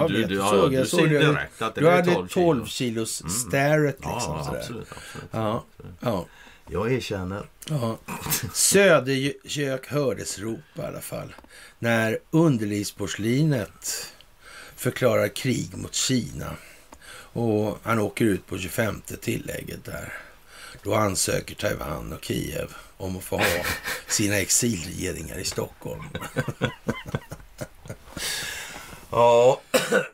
ja, 0.00 0.08
du, 0.08 0.24
du, 0.24 0.34
jag 0.34 0.44
ja, 0.44 0.50
såg- 0.50 0.70
du 0.72 0.86
såg 0.86 1.08
direkt 1.08 1.62
att 1.62 1.74
det 1.74 1.80
Du 1.80 1.90
hade 1.90 2.14
12 2.14 2.28
12 2.28 2.66
kilo. 2.66 2.66
kilos 2.66 3.20
Mm. 3.20 3.32
starret 3.32 3.96
liksom. 4.00 4.12
Ja, 4.36 4.54
absolut. 4.58 4.86
absolut. 4.90 5.28
Ja. 5.30 5.64
Ja. 6.00 6.26
Jag 6.70 6.92
erkänner. 6.92 7.46
Ja. 7.68 7.98
Söderkök 8.52 9.86
hördes 9.86 10.38
ropa 10.38 10.82
i 10.82 10.86
alla 10.86 11.00
fall. 11.00 11.34
När 11.78 12.18
underlivsporslinet 12.30 14.13
förklarar 14.84 15.28
krig 15.28 15.76
mot 15.76 15.94
Kina. 15.94 16.56
Och 17.32 17.78
han 17.82 17.98
åker 17.98 18.24
ut 18.24 18.46
på 18.46 18.58
25 18.58 19.02
tillägget 19.20 19.84
där. 19.84 20.12
Då 20.82 20.94
ansöker 20.94 21.54
Taiwan 21.54 22.12
och 22.12 22.24
Kiev 22.24 22.74
om 22.96 23.16
att 23.16 23.24
få 23.24 23.36
ha 23.36 23.64
sina 24.08 24.36
exilregeringar 24.36 25.38
i 25.38 25.44
Stockholm. 25.44 26.04
Ja. 29.14 29.60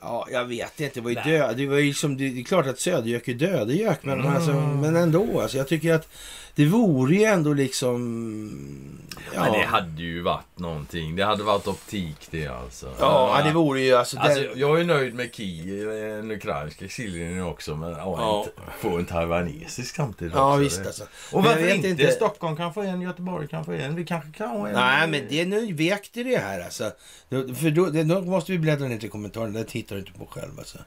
Ja, 0.01 0.27
jag 0.33 0.45
vet 0.45 0.81
inte. 0.81 0.95
Det 0.95 1.01
var 1.01 1.11
ju, 1.11 1.17
död, 1.17 1.57
det 1.57 1.67
var 1.67 1.77
ju 1.77 1.95
som, 1.95 2.17
det 2.17 2.25
är 2.25 2.45
klart 2.45 2.67
att 2.67 2.79
Södergök 2.81 3.29
är 3.29 3.35
dödegök, 3.35 3.99
men, 4.03 4.27
alltså, 4.27 4.53
men 4.53 4.97
ändå. 4.97 5.41
Alltså, 5.41 5.57
jag 5.57 5.69
tycker 5.69 5.95
att 5.95 6.09
det 6.55 6.67
vore 6.67 7.15
ju 7.15 7.25
ändå 7.25 7.53
liksom... 7.53 7.91
Ja, 9.35 9.43
Men 9.43 9.53
det 9.53 9.67
hade 9.67 10.03
ju 10.03 10.23
varit 10.23 10.59
någonting. 10.59 11.17
Det 11.17 11.25
hade 11.25 11.43
varit 11.43 11.67
optik 11.69 12.29
det 12.31 12.47
alltså. 12.47 12.95
ja, 13.01 13.41
det 13.45 13.53
vore 13.53 13.81
ju 13.81 13.95
alltså... 13.95 14.19
Alltså, 14.19 14.41
det, 14.41 14.51
jag 14.55 14.81
är 14.81 14.85
nöjd 14.85 15.15
med 15.15 15.35
Kiev, 15.35 15.89
den 15.89 16.31
ukrainska 16.31 16.85
exillinjen 16.85 17.43
också. 17.43 17.77
Men 17.77 17.91
ja, 17.91 17.97
Ja. 18.19 18.45
inte 18.47 18.73
få 18.81 18.99
en 18.99 19.05
taiwanesisk 19.07 19.95
samtidigt 19.95 20.35
ja, 20.35 20.51
också. 20.51 20.61
visst 20.63 20.87
alltså. 20.87 21.05
Och 21.33 21.45
varför 21.45 21.63
vet 21.63 21.85
inte? 21.85 22.13
Stockholm 22.13 22.57
kan 22.57 22.75
få 22.75 22.83
en, 22.83 23.03
Göteborg 23.03 23.49
kan 23.49 23.65
få 23.65 23.73
en. 23.73 23.95
Vi 23.95 24.05
kanske 24.05 24.33
kan 24.33 24.49
ha 24.49 24.69
en. 24.69 24.75
Nej, 24.75 25.09
men 25.09 25.27
det, 25.29 25.45
nu 25.45 25.73
vek 25.73 26.11
det 26.13 26.23
det 26.23 26.39
här 26.39 26.61
alltså. 26.61 26.91
För 27.31 27.71
då, 27.71 27.87
det, 27.87 28.05
då 28.05 28.21
måste 28.21 28.53
vi 28.53 28.59
bläddra 28.59 28.89
ner 28.91 28.99
till 28.99 29.11
kommentaren. 29.11 29.53
Det 29.53 29.65
tittar 29.65 29.97
du 29.97 30.01
inte 30.01 30.13
på 30.13 30.27
själv 30.27 30.59
alltså. 30.59 30.79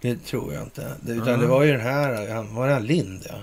Det 0.00 0.16
tror 0.16 0.54
jag 0.54 0.62
inte. 0.62 0.94
Det, 1.00 1.12
utan 1.12 1.28
Mm. 1.28 1.40
det 1.40 1.46
var 1.46 1.62
ju 1.62 1.72
den 1.72 1.80
här, 1.80 2.34
han, 2.34 2.54
var 2.54 2.66
det 2.66 2.72
han 2.72 2.86
Lind 2.86 3.26
ja? 3.28 3.34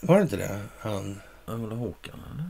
Var 0.00 0.16
det 0.16 0.22
inte 0.22 0.36
det? 0.36 0.60
Han... 0.78 1.20
Ja, 1.46 1.56
var 1.56 1.68
det 1.68 1.76
Håkan 1.76 2.20
eller? 2.34 2.44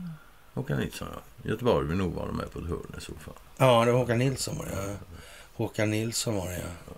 Håkan 0.53 0.77
Nilsson 0.79 1.07
ja. 1.13 1.49
Göteborg 1.49 1.87
vill 1.87 1.97
nog 1.97 2.13
vara 2.13 2.31
med 2.31 2.51
på 2.51 2.59
ett 2.59 2.65
hörn 2.67 2.95
i 2.97 3.01
så 3.01 3.11
fall. 3.13 3.33
Ja, 3.57 3.85
det 3.85 3.91
var 3.91 3.99
Håkan 3.99 4.17
Nilsson 4.17 4.57
var 4.57 4.65
det 4.65 4.71
ja. 4.71 4.95
Håkan 5.53 5.89
Nilsson 5.89 6.35
var 6.35 6.47
det 6.47 6.61
ja. 6.61 6.93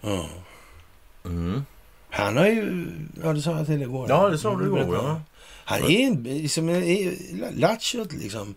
ja. 0.00 0.28
Mm. 1.24 1.64
Han 2.10 2.36
har 2.36 2.46
ju, 2.46 2.86
ja 3.22 3.32
det 3.32 3.42
sa 3.42 3.56
jag 3.56 3.66
till 3.66 3.82
igår. 3.82 4.06
Ja, 4.08 4.28
det 4.28 4.38
sa 4.38 4.56
du 4.56 4.64
igår 4.64 4.94
ja. 4.96 5.20
Han 5.64 5.82
är 5.84 6.22
liksom, 6.24 6.68
en, 6.68 7.16
latchot 7.56 8.12
liksom. 8.12 8.54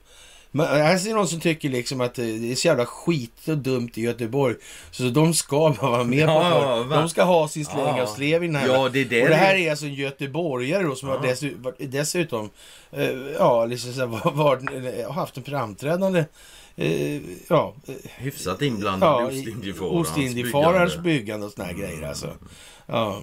Men 0.55 0.79
jag 0.79 1.01
ser 1.01 1.13
någon 1.13 1.27
som 1.27 1.39
tycker 1.39 1.69
liksom 1.69 2.01
att 2.01 2.13
det 2.15 2.51
är 2.51 2.55
så 2.55 2.67
jävla 2.67 2.85
skit 2.85 3.47
och 3.47 3.57
dumt 3.57 3.89
i 3.95 4.01
Göteborg. 4.01 4.55
Så 4.91 5.03
de 5.03 5.33
ska 5.33 5.75
bara 5.81 5.91
vara 5.91 6.03
med 6.03 6.25
på 6.27 6.33
Ja, 6.33 6.43
det. 6.89 6.95
ja? 6.95 6.99
De 7.01 7.09
ska 7.09 7.23
ha 7.23 7.47
sin 7.47 7.65
släng 7.65 7.97
Ja. 7.97 8.01
av 8.03 8.05
slev 8.07 8.43
i 8.43 8.47
den 8.47 8.55
här. 8.55 8.67
Ja, 8.67 8.89
det 8.89 8.99
är 9.01 9.05
det 9.05 9.23
och 9.23 9.29
det 9.29 9.35
här 9.35 9.55
är 9.55 9.69
alltså 9.69 9.85
en 9.85 9.93
göteborgare 9.93 10.83
då 10.83 10.95
som 10.95 11.09
Ja. 11.09 11.15
har 11.17 11.27
dessutom, 11.27 11.73
dessutom 11.79 12.49
eh, 12.91 13.09
ja, 13.39 13.65
liksom 13.65 13.93
så 13.93 13.99
här, 13.99 14.07
var, 14.31 15.11
haft 15.13 15.37
en 15.37 15.43
framträdande 15.43 16.25
eh, 16.75 17.21
ja, 17.47 17.73
eh, 17.87 17.93
Hyfsat 18.17 18.61
inblandad 18.61 19.23
ja, 19.23 19.31
i 19.31 19.53
Ostindiefararens 19.81 20.91
byggande. 20.97 21.09
byggande 21.19 21.45
och 21.45 21.51
såna 21.51 21.67
här 21.67 21.73
grejer 21.73 22.07
alltså. 22.07 22.27
Ja. 22.85 23.21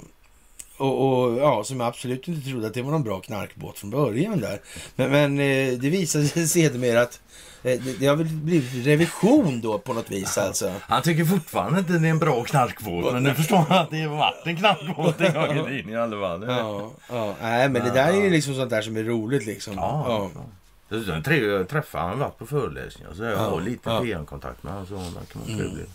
Och, 0.82 1.22
och 1.24 1.38
ja, 1.38 1.64
som 1.64 1.80
jag 1.80 1.88
absolut 1.88 2.28
inte 2.28 2.48
trodde 2.50 2.66
att 2.66 2.74
det 2.74 2.82
var 2.82 2.90
någon 2.90 3.02
bra 3.02 3.20
knarkbåt 3.20 3.78
från 3.78 3.90
början 3.90 4.40
där. 4.40 4.60
Men, 4.96 5.10
men 5.10 5.38
eh, 5.40 5.78
det 5.78 5.90
visade 5.90 6.24
sig 6.24 6.48
sedermera 6.48 7.02
att 7.02 7.20
eh, 7.62 7.80
det, 7.80 7.98
det 8.00 8.06
har 8.06 8.16
väl 8.16 8.26
blivit 8.26 8.86
revision 8.86 9.60
då 9.60 9.78
på 9.78 9.92
något 9.92 10.10
vis 10.10 10.38
alltså. 10.38 10.72
Han 10.80 11.02
tycker 11.02 11.24
fortfarande 11.24 11.78
inte 11.78 11.92
det 11.92 12.06
är 12.06 12.10
en 12.10 12.18
bra 12.18 12.44
knarkbåt. 12.44 13.12
Men 13.12 13.22
nu 13.22 13.34
förstår 13.34 13.56
han 13.56 13.78
att 13.78 13.90
det 13.90 14.06
varit 14.06 14.46
en 14.46 14.56
knarkbåt 14.56 15.20
en 15.20 15.34
gång 15.34 15.68
i 15.68 15.70
tiden 15.82 15.92
i 15.92 15.96
alla 15.96 16.20
fall. 16.20 16.44
Ja, 16.48 16.90
ja. 17.08 17.34
Nej, 17.42 17.68
men 17.68 17.84
det 17.84 17.90
där 17.90 18.12
är 18.12 18.22
ju 18.24 18.30
liksom 18.30 18.54
sånt 18.54 18.70
där 18.70 18.82
som 18.82 18.96
är 18.96 19.04
roligt 19.04 19.46
liksom. 19.46 19.74
Ja, 19.76 20.30
Ja. 20.34 20.42
Dessutom 20.88 21.22
träffade 21.66 22.04
han 22.04 22.18
varit 22.18 22.38
på 22.38 22.46
föreläsningar. 22.46 23.10
Så 23.14 23.22
jag 23.22 23.32
Ja, 23.32 23.36
har 23.38 23.60
lite 23.60 23.90
ja. 23.90 24.00
PM-kontakt 24.00 24.62
med 24.62 24.72
honom. 24.72 24.86
Så 24.86 24.94
verkar 24.94 25.40
vara 25.40 25.58
trevlig. 25.58 25.86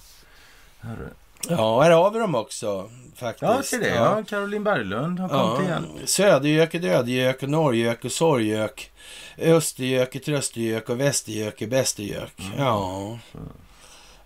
Herre. 0.79 1.09
Ja, 1.49 1.81
här 1.81 1.91
har 1.91 2.11
vi 2.11 2.19
dem 2.19 2.35
också 2.35 2.89
faktiskt. 3.15 3.51
Ja, 3.51 3.63
se 3.63 3.77
det. 3.77 3.95
Ja. 3.95 4.23
Caroline 4.23 4.63
Berglund 4.63 5.19
har 5.19 5.29
kommit 5.29 5.67
igen. 5.67 5.85
Södergök 6.05 6.73
är 6.73 6.79
dödgök 6.79 7.43
och 7.43 7.49
norrgök 7.49 8.05
och 8.05 8.11
sorggök. 8.11 8.91
Östergök 9.37 10.15
är 10.15 10.19
tröstergök 10.19 10.89
och 10.89 10.99
västergök 10.99 11.61
är 11.61 11.67
bästergök. 11.67 12.33
Ja. 12.57 13.19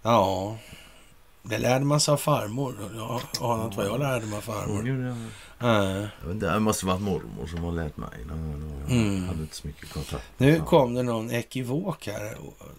Ja. 0.01 0.57
Det 1.43 1.57
lärde 1.57 1.85
man 1.85 1.99
sig 1.99 2.11
av 2.11 2.17
farmor. 2.17 2.75
Jag 2.95 3.21
anar 3.41 3.65
inte 3.65 3.77
vad 3.77 3.85
jag 3.85 3.99
lärde 3.99 4.25
mig 4.25 4.37
av 4.37 4.41
farmor. 4.41 5.15
Nej. 5.61 6.07
Det 6.33 6.59
måste 6.59 6.85
varit 6.85 7.01
mormor 7.01 7.47
som 7.47 7.63
har 7.63 7.71
lärt 7.71 7.97
mig. 7.97 8.09
Jag 8.27 8.37
Mm. 8.97 9.23
hade 9.27 9.41
inte 9.41 9.55
så 9.55 9.67
mycket 9.67 9.89
kontakt. 9.93 10.23
Nu 10.37 10.55
Ja. 10.57 10.65
kom 10.65 10.93
det 10.93 11.03
någon 11.03 11.31
ekivok 11.31 12.07
här, 12.07 12.37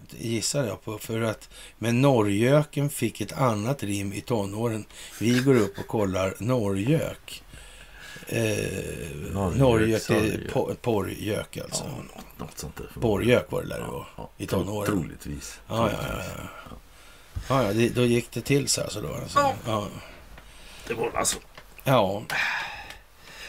gissar 0.09 0.63
jag 0.65 0.83
på. 0.83 0.97
För 0.97 1.21
att 1.21 1.49
men 1.77 2.01
norrgöken 2.01 2.89
fick 2.89 3.21
ett 3.21 3.33
annat 3.33 3.83
rim 3.83 4.13
i 4.13 4.21
tonåren. 4.21 4.85
Vi 5.19 5.39
går 5.39 5.55
upp 5.55 5.79
och 5.79 5.87
kollar 5.87 6.33
norrgök. 6.39 7.43
Eh, 8.27 8.41
Norrgök, 9.31 9.59
norrgök 9.59 9.95
är 10.01 10.05
sorgök. 10.05 10.51
po- 10.51 10.75
porrgök 10.81 11.57
alltså. 11.57 11.83
Ja, 11.83 11.89
något, 12.15 12.39
något 12.39 12.57
sånt 12.59 12.75
där. 12.75 12.89
Borgök 13.01 13.51
var 13.51 13.61
det 13.61 13.67
där 13.69 13.79
det 13.79 13.87
var. 13.87 14.07
Ja, 14.17 14.29
i 14.37 14.47
tonåren. 14.47 14.85
Troligtvis. 14.91 15.59
Ja, 15.67 15.89
ja, 15.91 15.97
ja. 16.09 16.23
ja. 16.37 16.75
ja, 17.49 17.63
ja 17.63 17.73
det, 17.73 17.89
då 17.89 18.01
gick 18.05 18.31
det 18.31 18.41
till 18.41 18.67
så 18.67 18.81
alltså 18.81 19.01
då. 19.01 19.13
Alltså. 19.13 19.39
Ja. 19.65 19.87
Det 20.87 20.93
var 20.93 21.11
alltså. 21.15 21.37
ja. 21.83 22.23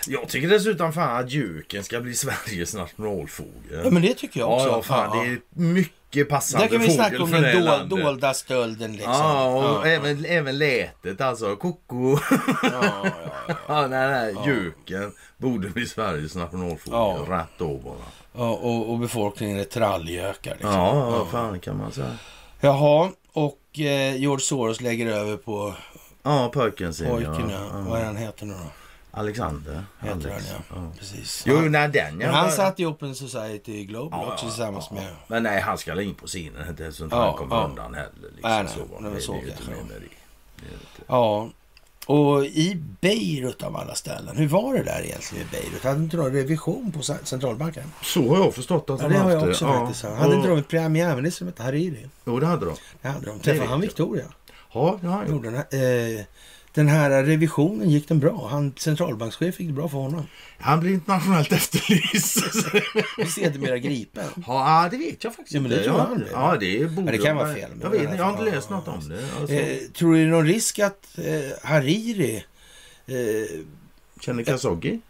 Jag 0.09 0.29
tycker 0.29 0.49
dessutom 0.49 0.93
fan 0.93 1.25
att 1.25 1.31
juken 1.31 1.85
ska 1.85 2.01
bli 2.01 2.15
Sveriges 2.15 2.75
nationalfågel. 2.75 3.81
ja, 3.85 3.91
men 3.91 4.03
det 4.03 4.15
tycker 4.15 4.41
jag 4.41 4.51
Ja, 4.51 4.55
också. 4.57 4.69
ja, 4.69 4.83
fan, 4.83 5.19
det 5.19 5.33
är 5.33 5.41
mycket 5.63 6.29
passande 6.29 6.65
Där 6.65 6.71
kan 6.73 6.81
vi 6.81 6.87
fågel 6.87 6.97
snacka 6.97 7.23
om 7.23 7.31
den 7.31 7.89
dol, 7.89 8.03
dolda 8.03 8.35
stölden 8.35 8.93
liksom. 8.93 9.13
Ja, 9.13 9.47
och 9.47 9.65
ja, 9.65 9.87
även, 9.87 10.25
även 10.25 10.59
lätet 10.59 11.21
alltså. 11.21 11.57
Koko. 11.57 12.19
ja, 12.63 12.69
ja, 12.73 13.07
ja. 13.49 13.55
ja, 13.69 13.87
nej, 13.91 14.11
nej. 14.11 14.37
Juken 14.47 15.13
borde 15.37 15.69
bli 15.69 15.87
Sveriges 15.87 16.35
nationalfågel. 16.35 16.93
Ja. 17.29 17.39
Rätt 17.39 17.59
då 17.59 17.79
bara. 17.79 17.95
Ja, 18.37 18.51
och, 18.51 18.91
och 18.91 18.99
befolkningen 18.99 19.59
är 19.61 19.65
trallgökar. 19.65 20.53
Liksom. 20.53 20.71
Ja, 20.73 21.11
vad 21.11 21.29
fan 21.29 21.61
kan 21.61 21.77
man 21.79 21.93
säga. 21.93 22.17
Jaha, 22.61 23.11
och 23.33 23.81
eh, 23.81 24.17
George 24.17 24.43
Soros 24.45 24.81
lägger 24.81 25.07
över 25.07 25.37
på 25.37 25.75
Ja, 26.23 26.53
sin. 26.93 27.09
pojken. 27.09 27.35
ja. 27.35 27.47
Ja. 27.51 27.59
Ja. 27.73 27.85
Vad 27.89 28.01
är 28.01 28.05
han 28.05 28.17
heter 28.17 28.47
nu 28.47 28.53
då? 28.55 28.71
Alexander. 29.17 29.85
Alex. 30.01 30.27
han 30.51 30.65
ja. 30.71 30.93
Precis. 30.99 31.43
Jo, 31.47 31.61
nej, 31.61 31.89
den 31.89 32.17
men 32.17 32.29
han 32.35 32.51
satte 32.53 32.83
ihop 32.83 33.03
en 33.03 33.15
Society 33.15 33.85
Global 33.85 34.21
Ja, 34.27 34.33
också 34.33 34.47
tillsammans 34.47 34.87
ja. 34.91 34.95
med... 34.97 35.09
Men 35.27 35.43
nej, 35.43 35.61
han 35.61 35.79
ska 35.79 35.95
in 36.03 36.15
på 36.15 36.27
scenen. 36.27 36.65
inte 36.69 37.05
inte 37.05 37.17
Ja, 37.17 37.25
han 37.25 37.35
kommer 37.35 37.57
ja. 37.57 37.65
undan 37.65 37.95
heller. 37.95 38.11
Liksom, 38.35 38.51
Nej, 38.51 38.63
nej, 38.65 38.73
så. 38.73 38.79
det 38.99 39.05
var 39.05 39.11
det, 39.15 39.21
så 39.21 39.33
det 39.33 39.39
inte 39.51 39.71
mer 39.71 39.77
med 39.77 39.87
det. 39.89 39.99
det. 40.01 40.07
det. 40.97 41.03
Ja. 41.07 41.51
Och 42.07 42.45
i 42.45 42.75
Beirut 43.01 43.63
av 43.63 43.77
alla 43.77 43.95
ställen, 43.95 44.37
hur 44.37 44.49
var 44.49 44.75
det 44.75 44.83
där 44.83 45.03
egentligen 45.05 45.47
i 45.47 45.51
Beirut? 45.51 45.85
Hade 45.85 46.03
inte 46.03 46.17
de 46.17 46.31
revision 46.31 46.93
på 46.93 46.99
cen- 47.03 47.25
centralbanken? 47.25 47.93
Så 48.03 48.29
har 48.29 48.37
jag 48.45 48.55
förstått 48.55 48.91
att 48.91 49.01
Ja, 49.03 49.09
de 49.09 49.15
det 49.15 49.19
har 49.21 49.25
haft 49.31 49.43
jag 49.43 49.51
också 49.51 49.65
Ja. 49.65 49.73
faktiskt. 49.81 50.05
Hade 50.05 50.27
Och- 50.29 50.35
inte 50.35 50.49
de 50.49 50.59
en 50.59 50.65
premiärminister 50.65 51.39
som 51.39 51.47
hette 51.47 51.63
Hariri? 51.63 52.07
Jo, 52.25 52.41
det 52.41 52.47
hade 52.47 52.67
de. 52.67 52.75
Det 53.03 53.09
hade 53.09 53.27
de. 53.27 53.39
Det 53.39 53.45
Träffade 53.45 53.69
han 53.69 53.81
jag. 53.81 53.87
Victoria? 53.87 54.25
Ja, 54.73 54.99
det 55.01 55.07
har 55.07 55.17
han 55.17 55.31
gjort. 55.31 55.45
Den, 56.75 56.89
här 56.89 57.23
revisionen, 57.25 57.91
gick 57.91 58.09
den 58.09 58.19
bra? 58.19 58.49
Han, 58.51 58.73
centralbankschef 58.77 59.61
gick 59.61 59.69
det 59.69 59.75
bra 59.75 59.89
för 59.89 59.99
honom? 59.99 60.27
Han 60.59 60.81
blir 60.81 60.91
internationellt 60.93 61.53
efterlyst. 61.53 62.37
Och 63.19 63.29
sedermera 63.29 63.79
gripen. 63.79 64.25
ja, 64.47 64.89
det 64.91 64.97
vet 64.97 65.25
jag 65.25 65.35
faktiskt 65.35 65.55
Ja, 65.55 65.61
men 65.61 65.71
det 65.71 65.77
inte. 65.77 65.89
tror 65.89 65.99
Ja, 66.01 66.09
jag 66.11 66.19
det. 66.21 66.31
Ja, 66.33 66.57
det 66.81 66.91
borde 66.91 67.07
Ja, 67.13 67.19
det 67.19 67.25
kan 67.27 67.37
vara 67.37 67.55
fel, 67.55 67.71
men 67.71 67.81
Jag 67.81 67.91
vet 67.91 68.17
jag 68.19 68.25
har 68.25 68.31
inte 68.31 68.45
läst 68.57 68.71
något 68.71 68.89
om 68.89 69.09
det. 69.09 69.29
Alltså, 69.41 69.55
Eh, 69.57 69.79
tror 69.79 70.13
du 70.13 70.19
det 70.19 70.25
är 70.25 70.31
någon 70.31 70.47
risk 70.47 70.79
att 70.79 71.19
eh, 71.19 71.69
Hariri... 71.69 72.45
Eh, 73.07 73.15
Känner 74.21 74.43
Khashoggi? 74.45 75.01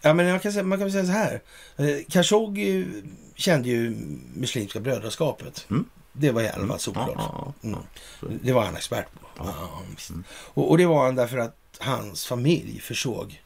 ja, 0.00 0.14
men 0.14 0.26
jag 0.26 0.42
kan 0.42 0.52
säga, 0.52 0.62
man 0.64 0.78
kan 0.78 0.84
väl 0.84 0.92
säga 0.92 1.04
så 1.06 1.12
här. 1.12 1.40
Eh, 1.76 2.04
Khashoggi 2.08 2.86
kände 3.34 3.68
ju 3.68 3.90
Muslimska 4.34 4.80
brödraskapet. 4.80 5.66
Mm. 5.70 5.84
Det 6.12 6.30
var 6.30 6.42
i 6.42 6.48
alla 6.48 6.78
fall. 6.78 6.94
Ja, 6.94 7.54
ja, 7.62 7.78
Mm. 8.22 8.38
Det 8.42 8.52
var 8.52 8.64
han 8.64 8.76
expert 8.76 9.06
på. 9.12 9.42
Mm. 9.42 10.24
och, 10.30 10.70
och 10.70 10.78
det 10.78 10.86
var 10.86 11.04
han 11.04 11.14
därför 11.14 11.38
att 11.38 11.56
hans 11.78 12.26
familj 12.26 12.80
försåg 12.80 13.42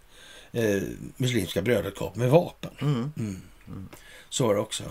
eh, 0.52 0.82
Muslimska 1.16 1.62
brödraskapet 1.62 2.16
med 2.16 2.30
vapen. 2.30 2.70
Mm. 2.80 3.12
Mm. 3.18 3.88
Så 4.28 4.46
var 4.46 4.54
det 4.54 4.60
också. 4.60 4.84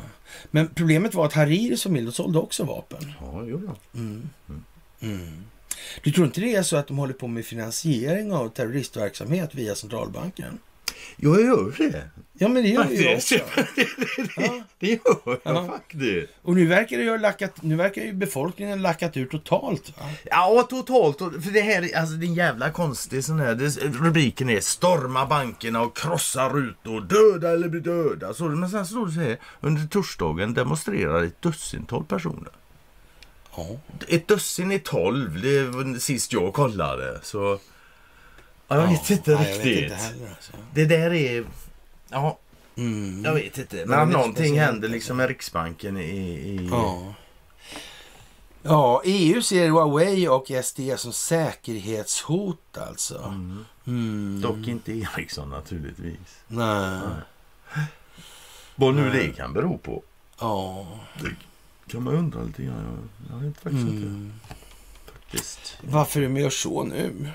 Men 0.51 0.67
problemet 0.67 1.13
var 1.13 1.25
att 1.25 1.33
Hariris 1.33 1.83
familj 1.83 2.05
de 2.05 2.11
sålde 2.11 2.39
också 2.39 2.63
vapen. 2.63 3.13
Ja, 3.21 3.43
jo. 3.45 3.57
Mm. 3.93 4.29
Mm. 4.49 4.63
Mm. 4.99 5.43
Du 6.03 6.11
tror 6.11 6.27
inte 6.27 6.41
det 6.41 6.55
är 6.55 6.63
så 6.63 6.77
att 6.77 6.87
de 6.87 6.97
håller 6.97 7.13
på 7.13 7.27
med 7.27 7.45
finansiering 7.45 8.33
av 8.33 8.49
terroristverksamhet 8.49 9.55
via 9.55 9.75
centralbanken? 9.75 10.59
Jo, 11.17 11.35
jag 11.39 11.45
gör 11.45 11.75
det. 11.91 12.09
Ja, 12.37 12.47
men 12.47 12.63
det 12.63 12.69
gör 12.69 12.89
ju 12.89 12.95
jag 13.03 13.13
Faktiskt. 13.21 13.41
också. 13.41 13.63
Ja. 14.41 14.63
Det 14.79 14.87
gör 14.87 14.99
jag 15.25 15.39
Ja. 15.43 15.67
faktiskt. 15.67 16.31
Och 16.41 16.53
nu 16.55 16.65
verkar, 16.65 16.97
det 16.97 17.03
ju 17.03 17.17
lackat, 17.17 17.63
nu 17.63 17.75
verkar 17.75 18.01
ju 18.01 18.13
befolkningen 18.13 18.81
lackat 18.81 19.17
ur 19.17 19.25
totalt. 19.25 19.97
Va? 19.99 20.05
Ja, 20.23 20.67
totalt. 20.69 21.17
För 21.17 21.51
det 21.53 21.61
här 21.61 21.81
är- 21.83 21.97
alltså, 21.97 22.15
det 22.15 22.25
är 22.25 22.27
en 22.27 22.33
jävla 22.33 22.69
konstig 22.71 23.23
sån 23.23 23.39
här. 23.39 23.55
Det, 23.55 23.77
rubriken 23.77 24.49
är 24.49 24.59
Storma 24.59 25.25
bankerna 25.25 25.81
och 25.81 25.97
krossa 25.97 26.49
rutor. 26.49 27.01
Döda 27.01 27.51
eller 27.51 27.67
bli 27.69 27.79
döda. 27.79 28.33
Så, 28.33 28.43
men 28.43 28.69
sen 28.69 28.85
står 28.85 29.05
det 29.05 29.11
så 29.11 29.19
här. 29.19 29.37
Under 29.61 29.87
torsdagen 29.87 30.53
demonstrerar 30.53 31.23
ett 31.23 31.41
dussintal 31.41 32.03
personer. 32.05 32.51
Ja. 33.55 33.67
Ett 34.07 34.27
dussin 34.27 34.71
är 34.71 34.79
tolv. 34.79 35.41
Det 35.41 35.63
var 35.63 35.99
sist 35.99 36.33
jag 36.33 36.53
kollade. 36.53 37.19
Så... 37.23 37.59
Ja, 38.67 38.75
jag 38.75 38.85
Ja. 38.85 38.89
vet 38.91 39.09
inte 39.09 39.35
riktigt. 39.35 39.65
vet 39.65 39.83
inte 39.83 39.95
heller. 39.95 40.27
Alltså. 40.29 40.51
Det 40.73 40.85
där 40.85 41.13
är... 41.13 41.43
Ja, 42.13 42.39
Mm. 42.75 43.23
jag 43.25 43.33
vet 43.33 43.57
inte. 43.57 43.75
Men 43.75 43.87
det 43.99 44.05
lite 44.05 44.17
någonting 44.17 44.59
händer 44.59 44.89
liksom 44.89 45.17
med 45.17 45.27
Riksbanken 45.27 45.97
i... 45.97 46.01
i 46.03 46.67
Ja. 46.71 47.13
Ja, 48.63 49.01
EU 49.05 49.41
ser 49.41 49.69
Huawei 49.69 50.27
och 50.27 50.51
SD 50.63 50.79
som 50.97 51.13
säkerhetshot 51.13 52.77
alltså. 52.77 53.17
Mm. 53.23 53.65
Mm. 53.87 54.41
Dock 54.41 54.67
inte 54.67 54.91
Ericsson 54.91 55.49
naturligtvis. 55.49 56.43
Nej. 56.47 56.99
Vad 58.75 58.93
nu 58.95 59.01
Nej. 59.09 59.27
det 59.27 59.33
kan 59.33 59.53
bero 59.53 59.77
på. 59.77 60.03
Ja. 60.39 60.87
Kan 61.87 62.03
man 62.03 62.13
undra 62.15 62.43
lite 62.43 62.63
grann. 62.63 63.07
Jag, 63.29 63.35
jag 63.37 63.45
vet 63.47 63.57
faktiskt 63.57 63.87
inte. 63.87 64.07
Mm. 64.07 64.33
Faktiskt. 65.13 65.77
Varför 65.81 66.21
de 66.21 66.37
gör 66.37 66.49
så 66.49 66.83
nu? 66.83 67.11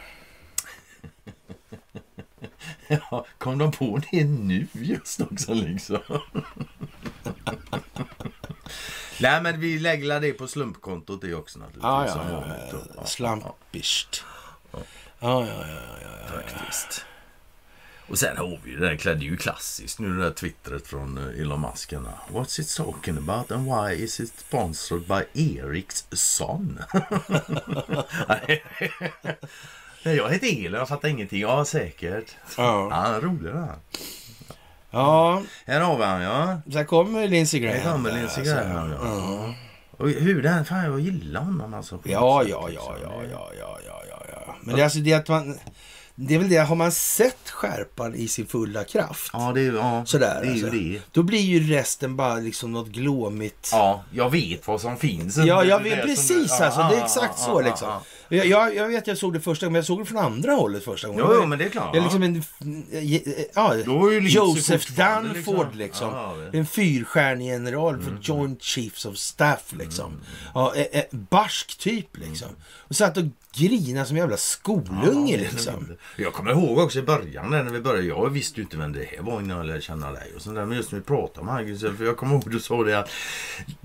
Ja, 3.11 3.27
kom 3.39 3.59
de 3.59 3.73
på 3.73 4.01
det 4.11 4.25
nu 4.25 4.67
just 4.73 5.21
också 5.21 5.55
liksom? 5.55 5.99
Nej 9.21 9.43
men 9.43 9.61
vi 9.61 9.79
lägger 9.79 10.21
det 10.21 10.33
på 10.33 10.49
slumpkontot 10.49 11.21
det 11.21 11.35
också 11.35 11.59
naturligtvis. 11.59 11.83
Ja, 11.85 12.07
ja, 12.07 12.25
ja. 12.31 12.45
ja. 12.95 13.05
Ja, 15.21 15.47
ja, 15.47 15.47
ja, 15.47 15.65
ja, 15.69 15.99
ja, 16.03 16.11
ja. 16.21 16.43
Faktiskt. 16.43 17.05
Och 18.09 18.19
sen 18.19 18.37
har 18.37 18.61
vi 18.65 18.71
ju 18.71 18.79
det 18.79 19.07
är 19.07 19.17
ju 19.17 19.37
klassiskt 19.37 19.99
nu 19.99 20.15
det 20.15 20.23
där 20.23 20.31
twittret 20.31 20.87
från 20.87 21.19
eh, 21.19 21.41
Elon 21.41 21.61
Musk. 21.61 21.93
What's 22.29 22.61
it 22.61 22.77
talking 22.77 23.17
about 23.17 23.51
and 23.51 23.67
why 23.67 24.05
is 24.05 24.21
it 24.21 24.39
sponsored 24.39 25.03
by 25.03 25.23
Ericsson? 25.59 26.79
Nej, 30.03 30.17
jag 30.17 30.31
heter 30.31 30.67
Elon, 30.67 30.79
jag 30.79 30.89
fattar 30.89 31.09
ingenting. 31.09 31.41
Ja, 31.41 31.65
säkert. 31.65 32.37
Ja, 32.57 32.89
Ja, 32.91 33.21
rolig 33.23 33.51
här. 33.53 33.75
ja. 34.91 35.43
Här 35.67 35.81
har 35.81 35.99
vi 35.99 36.05
han 36.05 36.23
ja. 36.23 36.61
Sen 36.73 36.87
kommer 36.87 37.29
Lindsey 37.29 37.61
Graham. 37.61 37.81
Här 37.83 37.93
kommer 37.93 38.13
Lindsey. 38.13 38.45
Graham 38.45 38.91
ja. 38.93 38.99
Ja. 39.03 39.55
Och 39.91 40.09
hur 40.11 40.43
den, 40.43 40.65
fan 40.65 40.85
jag 40.85 41.01
gillar 41.01 41.41
honom 41.41 41.75
alltså. 41.75 41.99
Ja, 42.05 42.43
liksom. 42.43 42.61
ja, 42.63 42.69
ja, 42.75 42.97
ja, 43.03 43.19
ja, 43.59 43.79
ja, 43.87 44.01
ja, 44.11 44.23
ja. 44.33 44.55
Men 44.63 44.75
det 44.75 44.81
är 44.81 44.85
alltså 44.85 44.99
det 44.99 45.15
att 45.15 45.29
man... 45.29 45.59
det 46.15 46.35
är 46.35 46.39
väl 46.39 46.49
det, 46.49 46.57
har 46.57 46.77
man 46.77 46.93
sett 46.93 47.51
skärpan 47.51 48.15
i 48.15 48.29
sin 48.29 48.47
fulla 48.47 48.85
kraft, 48.85 49.31
Ja, 49.33 49.53
det 49.55 49.61
är, 49.61 49.73
ja, 49.73 50.05
sådär, 50.07 50.39
det 50.43 50.47
är 50.49 50.51
alltså, 50.53 50.67
ju 50.75 50.93
det. 50.95 51.01
då 51.13 51.23
blir 51.23 51.41
ju 51.41 51.75
resten 51.75 52.17
bara 52.17 52.35
liksom 52.35 52.73
något 52.73 52.89
glåmigt. 52.89 53.69
Ja, 53.73 54.03
jag 54.13 54.31
vet 54.31 54.67
vad 54.67 54.81
som 54.81 54.97
finns. 54.97 55.37
Ja, 55.37 55.61
Det 55.63 55.69
jag 55.69 55.85
det 55.85 55.91
vet 55.91 56.03
precis 56.03 56.59
du- 56.59 56.65
alltså. 56.65 56.81
ja, 56.81 56.89
Det 56.91 56.97
är 56.97 57.05
exakt 57.05 57.39
så 57.39 57.61
liksom. 57.61 57.89
Ja. 58.29 58.45
Jag, 58.45 58.75
jag, 58.77 58.89
vet 58.89 59.07
jag 59.07 59.19
såg 59.19 59.33
det 59.33 59.41
första 59.41 59.67
gången, 59.67 59.73
men 59.73 59.79
jag 59.79 59.87
såg 59.87 59.99
det 59.99 60.05
från 60.05 60.19
andra 60.19 60.53
hållet 60.53 60.85
första 60.85 61.09
gången. 61.09 61.25
Jo, 61.29 61.33
jo, 61.41 61.47
men 61.47 61.59
det 61.59 61.65
är 61.65 61.69
klart. 61.69 61.93
Det 61.93 61.99
är 61.99 62.03
liksom 62.03 62.23
en... 62.23 62.43
Ja, 63.55 63.75
är 63.75 64.13
ju 64.13 64.21
Lindsey 64.21 64.37
Joseph 64.39 64.93
Dunford 64.97 65.75
liksom- 65.75 65.79
liksom. 65.79 66.11
Ja, 66.15 66.35
det- 66.53 66.59
En 66.59 66.67
fyrstjärnig 66.67 67.47
general 67.47 68.03
för 68.03 68.19
Joint 68.23 68.63
Chiefs 68.63 69.05
of 69.05 69.17
Staff 69.17 69.73
liksom. 69.79 70.21
Ja, 70.55 70.73
e- 70.77 70.89
e- 70.99 71.07
barsk 71.11 71.79
typ 71.79 72.17
liksom. 72.17 72.49
Och 72.89 72.97
satt 72.97 73.17
och 73.17 73.25
grinade 73.57 74.07
som 74.07 74.17
en 74.17 74.21
jävla 74.21 74.37
skolunge 74.37 75.33
Ja, 75.37 75.39
liksom. 75.53 75.97
Jag 76.17 76.33
kommer 76.33 76.51
ihåg 76.51 76.79
också 76.79 76.99
i 76.99 77.03
början 77.03 77.51
när 77.51 77.65
vi 77.65 77.81
började. 77.81 78.07
Jag 78.07 78.31
visste 78.31 78.57
ju 78.57 78.63
inte 78.63 78.77
vem 78.77 78.93
det 78.93 79.05
här 79.05 79.23
var 79.23 79.41
innan 79.41 79.57
jag 79.57 79.67
lärde 79.67 79.81
känna 79.81 80.13
dig. 80.13 80.33
Och 80.37 80.43
så 80.43 80.51
där, 80.51 80.65
men 80.67 80.77
just 80.77 80.93
när 80.93 80.99
vi 80.99 81.05
pratade 81.05 81.47
med 81.47 81.55
Haggis. 81.55 81.81
För 81.81 82.05
jag 82.05 82.17
kommer 82.17 82.33
ihåg 82.35 82.51
du 82.51 82.61
sa 82.61 82.83
det 82.85 82.99
att 82.99 83.11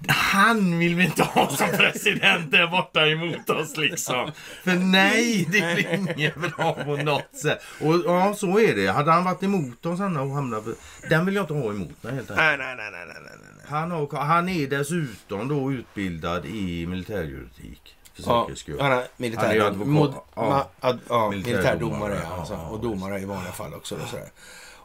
han 0.08 0.80
vill 0.80 0.96
vi 0.96 1.04
inte 1.06 1.24
ha 1.24 1.50
som 1.50 1.68
president 1.78 2.52
där 2.52 2.68
borta 2.68 3.08
emot 3.08 3.50
oss 3.50 3.78
liksom. 3.78 4.32
För 4.64 4.74
nej, 4.74 5.48
det 5.52 5.76
blir 5.76 5.94
inget 5.94 6.36
bra 6.36 6.74
på 6.74 6.96
något 6.96 7.36
sätt. 7.42 7.60
Och 7.82 7.96
ja, 8.06 8.34
så 8.38 8.60
är 8.60 8.76
det. 8.76 8.88
Hade 8.88 9.12
han 9.12 9.24
varit 9.24 9.44
emot 9.44 9.86
oss 9.86 10.00
Anna, 10.00 10.22
och 10.22 10.30
hamnat 10.30 10.64
Den 11.10 11.26
vill 11.26 11.36
jag 11.36 11.44
inte 11.44 11.54
ha 11.54 11.70
emot 11.70 12.04
mig 12.04 12.14
helt 12.14 12.32
enkelt. 12.32 12.38
Nej, 12.48 12.58
nej, 12.58 12.76
nej, 12.76 12.92
nej, 12.92 13.06
nej, 13.08 13.24
nej. 13.58 13.66
Han, 13.68 13.92
har, 13.92 14.18
han 14.18 14.50
är 14.50 14.68
dessutom 14.68 15.48
då 15.48 15.72
utbildad 15.72 16.46
i 16.46 16.86
militärjuridik. 16.88 17.96
För 18.14 18.24
Ja, 18.26 18.42
säkerhets 18.42 18.62
skull. 18.62 18.80
han 18.80 18.92
är 18.92 18.96
Han 18.96 19.04
är 19.06 19.10
militär, 19.18 19.72
mod, 19.72 20.14
Ja. 20.36 20.70
ad, 20.80 21.00
ja, 21.10 21.30
Militärdomare, 21.30 22.20
ja, 22.24 22.36
alltså, 22.40 22.54
och 22.56 22.80
domare 22.80 23.20
i 23.20 23.26
vanliga 23.26 23.52
fall 23.52 23.74
också. 23.74 23.96
Och 23.96 24.10
sådär. 24.10 24.26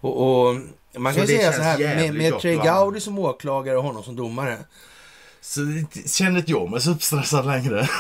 Och, 0.01 0.49
och 0.49 0.57
man 0.97 1.13
Så 1.13 1.19
kan 1.19 1.27
säga 1.27 1.53
så 1.53 1.63
här 1.63 1.79
med, 1.79 2.15
med 2.15 2.39
Trey? 2.41 2.57
Gowdy 2.57 3.01
som 3.01 3.19
åklagare 3.19 3.77
och 3.77 3.83
honom 3.83 4.03
som 4.03 4.17
domare. 4.17 4.57
Så 5.41 5.61
känner 6.07 6.39
inte 6.39 6.51
jag 6.51 6.71
mig 6.71 6.81
så 6.81 6.91
uppstressad 6.91 7.47
längre. 7.47 7.89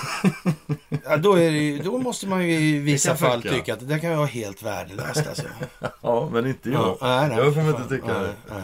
Ja, 1.04 1.16
då, 1.16 1.34
det, 1.34 1.78
då 1.78 1.98
måste 1.98 2.26
man 2.26 2.46
ju 2.48 2.52
i 2.54 2.78
vissa 2.78 3.16
fall 3.16 3.42
funka. 3.42 3.56
tycka 3.56 3.72
att 3.74 3.88
det 3.88 3.98
kan 3.98 4.16
vara 4.16 4.26
helt 4.26 4.62
värdelöst. 4.62 5.26
Alltså. 5.28 5.42
ja, 6.02 6.28
men 6.32 6.46
inte 6.46 6.70
jag. 6.70 6.98
nej, 7.00 7.28
nej, 7.28 7.38
jag 7.38 7.54
kommer 7.54 7.68
inte 7.70 7.88
tycka 7.88 8.06
nej, 8.06 8.22
det. 8.22 8.54
nej. 8.54 8.62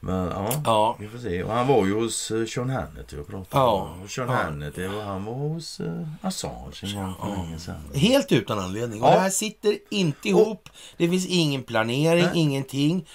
Men 0.00 0.26
ja, 0.28 0.52
Ja, 0.64 0.96
vi 1.00 1.08
får 1.08 1.18
se. 1.18 1.42
Och 1.42 1.52
han 1.52 1.66
var 1.66 1.86
ju 1.86 1.94
hos 1.94 2.30
uh, 2.30 2.46
Sean 2.46 2.70
Hannity 2.70 3.16
och 3.16 3.26
pratade. 3.26 3.46
Ja. 3.64 3.96
Och 4.04 4.10
Sean 4.10 4.28
Ja. 4.28 4.34
Hannity 4.34 4.86
och 4.86 5.02
han 5.02 5.24
var 5.24 5.34
hos 5.34 5.80
uh, 5.80 6.06
Assange 6.22 6.82
länge 6.82 7.58
sedan. 7.58 7.74
helt 7.94 8.32
utan 8.32 8.58
anledning. 8.58 9.02
Och 9.02 9.08
Ja. 9.08 9.14
det 9.14 9.20
här 9.20 9.30
sitter 9.30 9.78
inte 9.90 10.28
ihop. 10.28 10.68
Det 10.96 11.08
finns 11.08 11.26
ingen 11.26 11.62
planering, 11.62 12.24
Nej. 12.24 12.32
ingenting. 12.38 13.06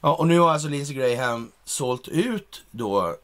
Ja, 0.00 0.14
och 0.14 0.26
nu 0.26 0.38
har 0.38 0.50
alltså 0.50 0.68
Lindsey 0.68 0.94
Graham 0.96 1.50
sålt 1.64 2.08
ut 2.08 2.62
då 2.70 3.16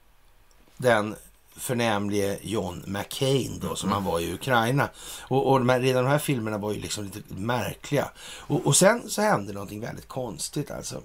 den 0.76 1.14
förnämlige 1.56 2.38
John 2.42 2.84
McCain 2.86 3.58
då, 3.58 3.76
som 3.76 3.92
han 3.92 4.04
var 4.04 4.20
i 4.20 4.32
Ukraina. 4.32 4.88
Och, 5.20 5.50
och 5.50 5.58
de 5.58 5.68
här, 5.68 5.80
redan 5.80 6.04
de 6.04 6.10
här 6.10 6.18
filmerna 6.18 6.58
var 6.58 6.72
ju 6.72 6.80
liksom 6.80 7.04
lite 7.04 7.20
märkliga. 7.28 8.10
Och, 8.20 8.66
och 8.66 8.76
sen 8.76 9.10
så 9.10 9.22
hände 9.22 9.52
någonting 9.52 9.80
väldigt 9.80 10.08
konstigt 10.08 10.70
alltså. 10.70 11.02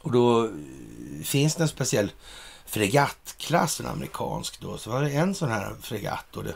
Och 0.00 0.12
då 0.12 0.44
eh, 0.44 0.50
finns 1.24 1.54
det 1.54 1.62
en 1.62 1.68
speciell 1.68 2.12
fregattklass, 2.66 3.80
en 3.80 3.86
amerikansk 3.86 4.60
då. 4.60 4.78
Så 4.78 4.90
var 4.90 5.02
det 5.02 5.10
en 5.10 5.34
sån 5.34 5.50
här 5.50 5.74
fregatt 5.82 6.26
då. 6.30 6.42
Det, 6.42 6.54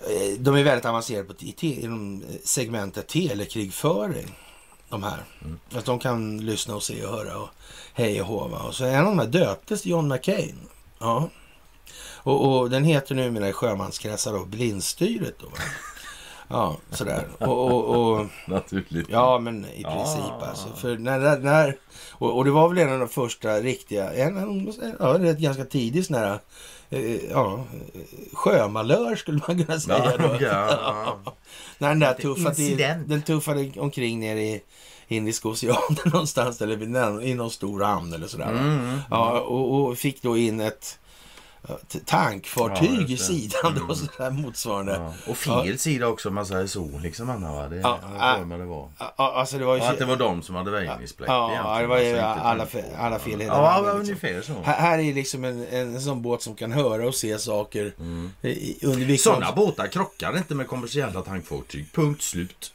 eh, 0.00 0.38
de 0.38 0.54
är 0.54 0.62
väldigt 0.62 0.84
avancerade 0.84 1.24
på, 1.24 1.34
i, 1.38 1.52
te- 1.52 1.80
inom 1.80 2.22
eh, 2.22 2.36
segmentet 2.44 3.08
telekrigföring. 3.08 4.38
De 4.88 5.02
här. 5.02 5.24
För 5.68 5.78
att 5.78 5.84
de 5.84 5.98
kan 5.98 6.38
lyssna 6.38 6.74
och 6.74 6.82
se 6.82 7.04
och 7.04 7.12
höra 7.12 7.38
och 7.38 7.48
hej 7.94 8.20
och 8.20 8.26
hova. 8.26 8.58
Och 8.58 8.74
så 8.74 8.84
en 8.84 8.98
av 8.98 9.04
de 9.04 9.18
här 9.18 9.26
döptes 9.26 9.86
John 9.86 10.08
McCain. 10.08 10.68
Ja. 11.04 11.28
Och, 12.16 12.58
och 12.60 12.70
den 12.70 12.84
heter 12.84 13.14
numera 13.14 13.48
i 13.48 13.52
sjömanskretsar 13.52 14.32
då 14.32 14.44
Blindstyret 14.44 15.34
då. 15.38 15.46
va? 15.46 15.56
Ja, 16.48 16.76
sådär. 16.90 17.28
Och, 17.38 17.64
och, 17.72 17.84
och 17.84 18.26
Naturligt. 18.48 19.08
Ja, 19.10 19.38
men 19.38 19.64
i 19.64 19.82
princip 19.84 20.24
Ja. 20.40 20.46
alltså. 20.48 20.68
För 20.76 20.96
när, 20.98 21.18
när, 21.18 21.38
när, 21.38 21.76
och, 22.10 22.36
och 22.36 22.44
det 22.44 22.50
var 22.50 22.68
väl 22.68 22.78
en 22.78 22.92
av 22.92 22.98
de 22.98 23.08
första 23.08 23.60
riktiga, 23.60 24.12
en, 24.12 24.36
en, 24.36 24.72
ja, 24.98 25.06
rätt 25.18 25.38
ganska 25.38 25.64
tidig 25.64 26.06
sån 26.06 26.16
här, 26.16 26.38
eh, 26.90 27.30
ja, 27.30 27.64
sjömalör 28.32 29.16
skulle 29.16 29.40
man 29.48 29.64
kunna 29.64 29.80
säga 29.80 30.12
Ja, 30.18 30.28
då. 30.28 30.36
ja. 30.44 31.18
När 31.78 31.88
den 31.88 31.98
där 31.98 32.14
tuffade, 32.14 33.00
den 33.06 33.22
tuffade 33.22 33.72
omkring 33.80 34.20
nere 34.20 34.42
i 34.42 34.62
Indiska 35.08 35.48
oceanen 35.48 35.96
någonstans, 36.04 36.60
eller 36.62 36.76
vid 36.76 37.28
i 37.28 37.34
någon 37.34 37.50
stor 37.50 37.82
hamn 37.82 38.12
eller 38.12 38.26
sådär. 38.26 38.52
va? 38.52 38.58
Mm. 38.58 38.98
Ja, 39.10 39.40
och, 39.40 39.74
och 39.80 39.98
fick 39.98 40.22
då 40.22 40.36
in 40.36 40.60
ett 40.60 40.98
ja, 41.68 41.78
tankfartyg 42.06 43.00
Ja, 43.00 43.14
i 43.14 43.16
sidan 43.16 43.74
då, 43.74 43.82
Mm. 43.84 43.96
sådär 43.96 44.30
motsvarande. 44.30 44.92
Ja. 44.94 45.30
Och 45.30 45.36
fel 45.36 45.78
sida 45.78 46.06
också 46.08 46.30
man 46.30 46.46
säger 46.46 46.66
så. 46.66 46.98
Liksom 47.02 47.30
Anna 47.30 47.52
va? 47.52 47.68
Det 47.68 47.76
Ja, 47.76 47.98
ja, 48.18 48.38
ja. 48.50 48.56
det 48.56 48.64
var. 48.64 48.88
Ja, 48.98 49.12
alltså 49.16 49.58
det 49.58 49.64
var 49.64 49.74
ju... 49.74 49.80
Och 49.80 49.86
att 49.88 49.98
det 49.98 50.04
var 50.04 50.16
de 50.16 50.42
som 50.42 50.54
hade 50.54 50.70
väjningsbläck 50.70 51.28
Ja, 51.30 51.50
egentligen, 51.50 51.80
det 51.80 51.86
var 51.86 51.98
ju 51.98 52.18
alltså, 52.18 52.44
alla 52.46 52.64
fe- 52.64 52.96
alla 52.98 53.18
fel 53.18 53.40
i 53.40 53.44
hela 53.44 53.56
Ja, 53.56 53.62
världen, 53.62 53.86
ja, 53.86 53.98
liksom. 53.98 54.28
ungefär 54.28 54.42
så. 54.54 54.62
Här, 54.70 54.78
här 54.80 54.98
är 54.98 55.14
liksom 55.14 55.44
en, 55.44 55.66
en, 55.66 56.00
sån 56.00 56.22
båt 56.22 56.42
som 56.42 56.54
kan 56.54 56.72
höra 56.72 57.06
och 57.08 57.14
se 57.14 57.38
saker 57.38 57.94
Mm. 57.98 58.30
i, 58.42 58.86
under 58.86 59.04
vilka... 59.06 59.22
Sådana 59.22 59.52
båtar 59.52 59.86
krockar 59.86 60.36
inte 60.36 60.54
med 60.54 60.68
kommersiella 60.68 61.22
tankfartyg. 61.22 61.92
Punkt 61.92 62.22
slut. 62.22 62.73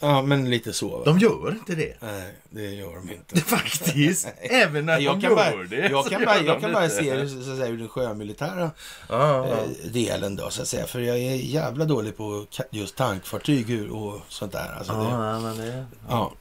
Ja, 0.00 0.22
men 0.22 0.50
lite 0.50 0.72
så. 0.72 0.98
Va? 0.98 1.04
De 1.04 1.18
gör 1.18 1.50
inte 1.50 1.74
det. 1.74 1.94
Nej, 2.00 2.34
det 2.50 2.74
gör 2.74 2.94
de 2.94 3.12
inte. 3.12 3.36
Faktiskt. 3.40 4.28
Även 4.40 4.86
när 4.86 4.98
jag 4.98 5.14
de 5.14 5.20
kan 5.20 5.30
gör 5.30 5.36
bara, 5.36 5.64
det. 5.64 5.88
jag 5.88 6.06
kan 6.06 6.24
bara, 6.24 6.40
jag 6.40 6.60
kan 6.60 6.72
bara 6.72 6.88
se 6.88 7.28
så 7.28 7.38
att 7.38 7.58
säga, 7.58 7.66
ur 7.66 7.78
den 7.78 7.88
sjömilitära 7.88 8.70
ja. 9.08 9.46
eh, 9.46 9.68
delen 9.92 10.36
då, 10.36 10.50
så 10.50 10.62
att 10.62 10.68
säga. 10.68 10.86
För 10.86 11.00
jag 11.00 11.18
är 11.18 11.34
jävla 11.34 11.84
dålig 11.84 12.16
på 12.16 12.46
just 12.70 12.96
tankfartyg 12.96 13.92
och 13.92 14.20
sånt 14.28 14.52
där. 14.52 14.74
Alltså, 14.78 14.92
det, 14.92 14.98
Ja, 14.98 15.40
men 15.40 15.56
det... 15.56 15.86
ja. 16.08 16.32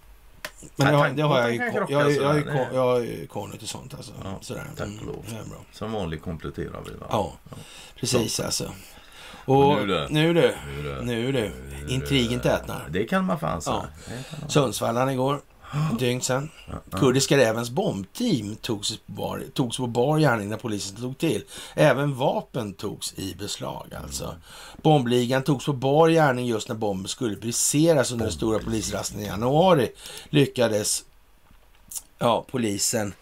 Men 0.75 0.93
jag, 0.93 1.15
det 1.15 1.21
har 1.21 1.39
jag 1.39 1.51
ju. 1.53 1.57
Jag, 1.57 1.91
jag, 1.91 2.11
jag, 2.11 2.67
jag, 2.73 2.97
är 2.97 3.01
ju 3.01 3.27
konung 3.27 3.57
till 3.57 3.67
sånt 3.67 3.93
alltså. 3.93 4.11
Ja, 4.23 4.38
sådär. 4.41 4.63
tack 4.77 4.88
och 4.99 5.05
lov. 5.05 5.25
är 5.29 5.49
bra. 5.49 5.57
Som 5.71 5.91
vanligt 5.91 6.21
kompletterar 6.21 6.81
vi 6.85 6.91
va? 6.91 7.05
Ja, 7.09 7.34
precis 7.95 8.39
alltså. 8.39 8.71
Och 9.47 9.75
Nu 9.77 9.87
du. 9.87 10.07
nu 10.09 10.33
du. 10.33 10.55
Nu 11.03 11.31
du. 11.31 11.51
Intrigen 11.93 12.39
tätnar. 12.39 12.87
Det 12.89 13.03
kan 13.03 13.25
man 13.25 13.39
fan 13.39 13.61
säga. 13.61 13.83
Ja. 14.07 14.47
Sundsvallan 14.47 15.09
igår. 15.09 15.41
Ett 15.93 15.99
dygn 15.99 16.21
sen. 16.21 16.49
Kurdiska 16.91 17.37
rävens 17.37 17.69
bombteam 17.69 18.55
togs 18.55 18.99
bar, 19.05 19.43
togs 19.53 19.77
på 19.77 19.87
bar 19.87 20.19
gärning 20.19 20.49
när 20.49 20.57
polisen 20.57 20.97
tog 20.97 21.17
till. 21.17 21.43
Även 21.75 22.15
vapen 22.15 22.73
togs 22.73 23.13
i 23.17 23.35
beslag 23.39 23.93
alltså. 24.03 24.35
Bombligan 24.81 25.43
togs 25.43 25.65
på 25.65 25.73
bar 25.73 26.09
gärning 26.09 26.45
just 26.45 26.67
när 26.67 26.75
bomben 26.75 27.07
skulle 27.07 27.35
briseras 27.35 28.11
under 28.11 28.25
den 28.25 28.33
stora 28.33 28.59
polisrasten 28.59 29.19
i 29.19 29.25
januari. 29.25 29.91
Lyckades 30.29 31.03
ja, 32.19 32.45
polisen 32.51 33.13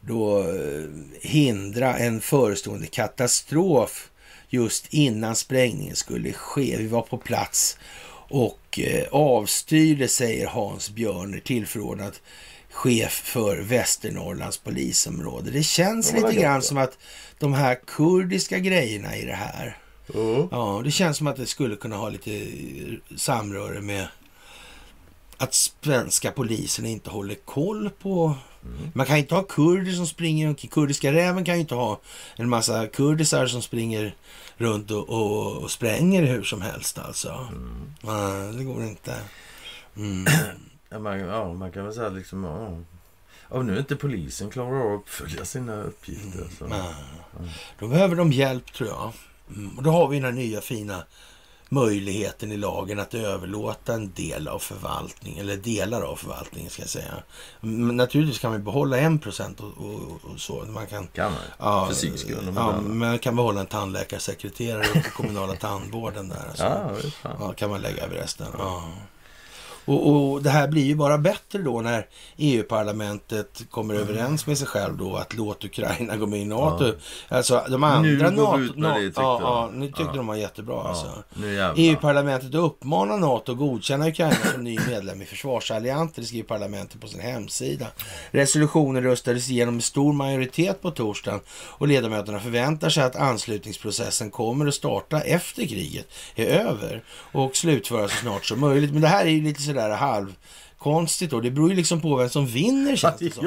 då 0.00 0.38
eh, 0.40 0.84
hindra 1.20 1.96
en 1.96 2.20
förestående 2.20 2.86
katastrof 2.86 4.10
just 4.54 4.94
innan 4.94 5.36
sprängningen 5.36 5.96
skulle 5.96 6.32
ske. 6.32 6.76
Vi 6.78 6.86
var 6.86 7.02
på 7.02 7.18
plats 7.18 7.78
och 8.28 8.78
eh, 8.78 9.04
avstyrde, 9.10 10.08
säger 10.08 10.46
Hans 10.46 10.90
Björner, 10.90 11.40
tillförordnad 11.40 12.12
chef 12.70 13.12
för 13.12 13.58
Västernorrlands 13.58 14.58
polisområde. 14.58 15.50
Det 15.50 15.62
känns 15.62 16.12
vad 16.12 16.22
lite 16.22 16.42
grann 16.42 16.54
ja. 16.54 16.60
som 16.60 16.78
att 16.78 16.98
de 17.38 17.54
här 17.54 17.78
kurdiska 17.86 18.58
grejerna 18.58 19.16
i 19.16 19.24
det 19.24 19.34
här, 19.34 19.78
Ja. 20.14 20.48
ja, 20.50 20.80
det 20.84 20.90
känns 20.90 21.16
som 21.16 21.26
att 21.26 21.36
det 21.36 21.46
skulle 21.46 21.76
kunna 21.76 21.96
ha 21.96 22.08
lite 22.08 22.46
samröre 23.16 23.80
med 23.80 24.06
att 25.36 25.54
svenska 25.54 26.30
polisen 26.30 26.86
inte 26.86 27.10
håller 27.10 27.34
koll 27.34 27.90
på... 27.90 28.34
Man 28.92 29.06
kan 29.06 29.16
inte 29.16 29.34
ha 29.34 29.42
kurder 29.42 29.92
som 29.92 30.06
springer. 30.06 30.54
Kurdiska 30.54 31.12
räven 31.12 31.44
kan 31.44 31.54
ju 31.54 31.60
inte 31.60 31.74
ha 31.74 32.00
en 32.36 32.48
massa 32.48 32.86
kurdisar 32.86 33.46
som 33.46 33.62
springer 33.62 34.14
runt 34.56 34.90
och, 34.90 35.08
och, 35.08 35.56
och 35.56 35.70
spränger 35.70 36.22
hur 36.22 36.42
som 36.42 36.62
helst 36.62 36.98
alltså. 36.98 37.48
Nej, 38.00 38.52
det 38.52 38.64
går 38.64 38.82
inte. 38.82 39.20
Mm. 39.96 40.26
Ja, 40.88 40.98
man, 40.98 41.18
ja, 41.18 41.52
man 41.52 41.72
kan 41.72 41.84
väl 41.84 41.94
säga 41.94 42.08
liksom... 42.08 42.44
Ja. 42.44 42.78
Om 43.48 43.66
nu 43.66 43.78
inte 43.78 43.96
polisen 43.96 44.50
klarar 44.50 44.80
av 44.80 44.94
att 44.94 45.00
uppfölja 45.00 45.44
sina 45.44 45.82
uppgifter 45.82 46.46
så... 46.58 46.66
Nej. 46.66 46.94
Då 47.78 47.88
behöver 47.88 48.16
de 48.16 48.32
hjälp 48.32 48.72
tror 48.72 48.88
jag. 48.88 49.12
Mm. 49.56 49.78
Och 49.78 49.82
då 49.82 49.90
har 49.90 50.08
vi 50.08 50.16
den 50.16 50.24
här 50.24 50.32
nya 50.32 50.60
fina 50.60 51.04
möjligheten 51.68 52.52
i 52.52 52.56
lagen 52.56 52.98
att 53.00 53.14
överlåta 53.14 53.94
en 53.94 54.12
del 54.12 54.48
av 54.48 54.58
förvaltningen, 54.58 55.40
eller 55.40 55.56
delar 55.56 56.02
av 56.02 56.16
förvaltningen 56.16 56.70
ska 56.70 56.82
jag 56.82 56.88
säga. 56.90 57.14
Men 57.60 57.96
naturligtvis 57.96 58.38
kan 58.38 58.50
man 58.50 58.64
behålla 58.64 58.98
en 58.98 59.18
procent 59.18 59.60
och, 59.60 59.66
och, 59.84 60.32
och 60.32 60.40
så. 60.40 60.64
Man 60.68 60.86
kan, 60.86 61.06
Kan 61.06 61.32
man? 61.32 61.40
ja, 61.58 61.86
För 61.86 61.94
sin 61.94 62.18
skull. 62.18 62.52
ja, 62.56 62.80
man- 62.80 63.18
kan 63.18 63.36
behålla 63.36 63.60
en 63.60 63.66
tandläkarsekreterare 63.66 65.02
på 65.02 65.10
kommunala 65.22 65.54
tandvården 65.54 66.28
där. 66.28 66.46
Alltså. 66.48 66.64
Ja. 66.64 66.90
Ja, 67.40 67.52
kan 67.52 67.70
man 67.70 67.80
lägga 67.80 68.04
över 68.04 68.16
resten. 68.16 68.46
Ja. 68.58 68.84
Och, 69.84 70.10
och 70.32 70.42
det 70.42 70.50
här 70.50 70.68
blir 70.68 70.84
ju 70.84 70.94
bara 70.94 71.18
bättre 71.18 71.58
då 71.58 71.80
när 71.80 72.06
EU-parlamentet 72.36 73.62
kommer 73.70 73.94
överens 73.94 74.46
med 74.46 74.58
sig 74.58 74.66
själv 74.66 74.96
då 74.96 75.16
att 75.16 75.34
låta 75.34 75.66
Ukraina 75.66 76.16
gå 76.16 76.26
med 76.26 76.40
i 76.40 76.44
NATO. 76.44 76.92
Alltså 77.28 77.64
de 77.68 77.84
andra 77.84 78.30
Nu 78.30 78.36
går 78.36 78.56
vi 78.58 78.64
ut 78.64 78.76
med 78.76 78.94
det, 78.94 79.06
tyckte 79.06 79.20
ja, 79.20 79.40
jag. 79.40 79.48
ja, 79.50 79.70
nu 79.74 79.86
tyckte 79.86 80.02
Ja. 80.02 80.12
de 80.12 80.26
var 80.26 80.34
jättebra 80.34 80.82
alltså. 80.82 81.06
nu 81.34 81.54
jävlar. 81.54 81.74
EU-parlamentet 81.76 82.54
uppmanar 82.54 83.18
NATO 83.18 83.52
att 83.52 83.58
godkänna 83.58 84.08
Ukraina 84.08 84.36
som 84.52 84.64
ny 84.64 84.78
medlem 84.88 85.22
i 85.22 85.24
försvarsalliansen, 85.24 86.12
det 86.16 86.24
skriver 86.28 86.48
parlamentet 86.48 87.00
på 87.00 87.06
sin 87.06 87.20
hemsida. 87.20 87.86
Resolutionen 88.30 89.02
röstades 89.02 89.50
igenom 89.50 89.74
med 89.74 89.84
stor 89.84 90.12
majoritet 90.12 90.82
på 90.82 90.90
torsdagen 90.90 91.40
och 91.50 91.88
ledamöterna 91.88 92.40
förväntar 92.40 92.88
sig 92.90 93.02
att 93.02 93.16
anslutningsprocessen 93.16 94.30
kommer 94.30 94.66
att 94.66 94.74
starta 94.74 95.20
efter 95.20 95.66
kriget 95.66 96.06
är 96.34 96.46
över 96.46 97.02
och 97.32 97.56
slutföras 97.56 98.10
så 98.12 98.16
snart 98.16 98.44
som 98.44 98.60
möjligt. 98.60 98.92
Men 98.92 99.02
det 99.02 99.08
här 99.08 99.24
är 99.24 99.30
ju 99.30 99.42
lite 99.42 99.62
sådär 99.74 99.96
halvkonstigt 99.96 101.30
då. 101.30 101.40
Det 101.40 101.50
beror 101.50 101.70
ju 101.70 101.76
liksom 101.76 102.00
på 102.00 102.16
vem 102.16 102.28
som 102.28 102.46
vinner 102.46 102.96
känns 102.96 103.18
det 103.18 103.34
som. 103.34 103.44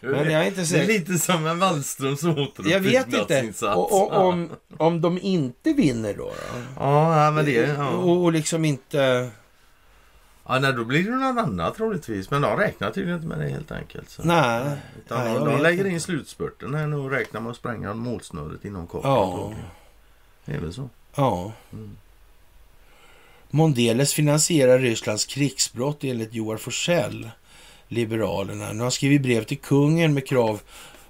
Men 0.00 0.30
jag 0.30 0.42
är 0.42 0.46
inte 0.46 0.60
Det 0.60 0.62
är 0.62 0.64
säker. 0.64 0.86
lite 0.86 1.18
som 1.18 1.46
en 1.46 1.58
Wallströms 1.58 2.22
Jag 2.22 2.80
vet 2.80 3.06
inte. 3.06 3.20
återuppbyggnadsinsats. 3.20 3.76
Och, 3.76 4.02
och, 4.02 4.26
om, 4.26 4.50
om 4.76 5.00
de 5.00 5.18
inte 5.18 5.72
vinner 5.72 6.14
då? 6.14 6.24
då? 6.24 6.32
Ja, 6.78 7.30
men 7.30 7.44
det... 7.44 7.52
Ja. 7.52 7.88
Och, 7.88 8.22
och 8.24 8.32
liksom 8.32 8.64
inte... 8.64 9.30
Ja, 10.46 10.58
nej, 10.58 10.72
då 10.72 10.84
blir 10.84 11.04
det 11.04 11.10
någon 11.10 11.38
annan 11.38 11.72
troligtvis. 11.74 12.30
Men 12.30 12.42
de 12.42 12.56
räknar 12.56 12.90
tydligen 12.90 13.16
inte 13.16 13.28
med 13.28 13.38
det 13.38 13.48
helt 13.48 13.72
enkelt. 13.72 14.10
Så. 14.10 14.22
Nej. 14.24 14.76
Utan 15.04 15.24
nej, 15.24 15.34
de, 15.34 15.44
de 15.44 15.62
lägger 15.62 15.78
inte. 15.84 15.90
in 15.94 16.00
slutspurten 16.00 16.74
här 16.74 16.86
nu 16.86 16.96
och 16.96 17.10
räknar 17.10 17.40
med 17.40 17.50
att 17.50 17.56
spränga 17.56 17.94
målsnöret 17.94 18.64
inom 18.64 18.86
kort. 18.86 19.00
Ja. 19.04 19.52
Det 20.44 20.52
är 20.52 20.58
väl 20.60 20.72
så. 20.72 20.88
Ja. 21.14 21.52
Mm. 21.72 21.96
Mondeles 23.54 24.14
finansierar 24.14 24.78
Rysslands 24.78 25.24
krigsbrott 25.24 26.04
enligt 26.04 26.34
Joar 26.34 26.56
Forsell, 26.56 27.30
Liberalerna. 27.88 28.72
Nu 28.72 28.78
har 28.78 28.82
han 28.82 28.90
skrivit 28.90 29.22
brev 29.22 29.44
till 29.44 29.58
kungen 29.58 30.14
med 30.14 30.28
krav 30.28 30.60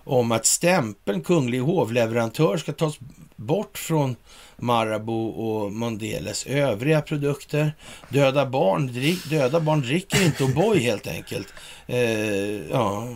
om 0.05 0.33
att 0.33 0.47
stämpeln 0.47 1.21
kunglig 1.21 1.59
hovleverantör 1.59 2.57
ska 2.57 2.73
tas 2.73 2.99
bort 3.37 3.79
från 3.79 4.17
Marabou 4.57 5.29
och 5.29 5.73
Mondeles 5.73 6.47
övriga 6.47 7.01
produkter. 7.01 7.73
Döda 8.09 8.47
barn, 8.47 8.87
drick, 8.87 9.31
döda 9.31 9.61
barn 9.61 9.81
dricker 9.81 10.25
inte 10.25 10.45
O'boy 10.45 10.79
helt 10.79 11.07
enkelt. 11.07 11.55
Eh, 11.87 12.71
ja, 12.71 13.09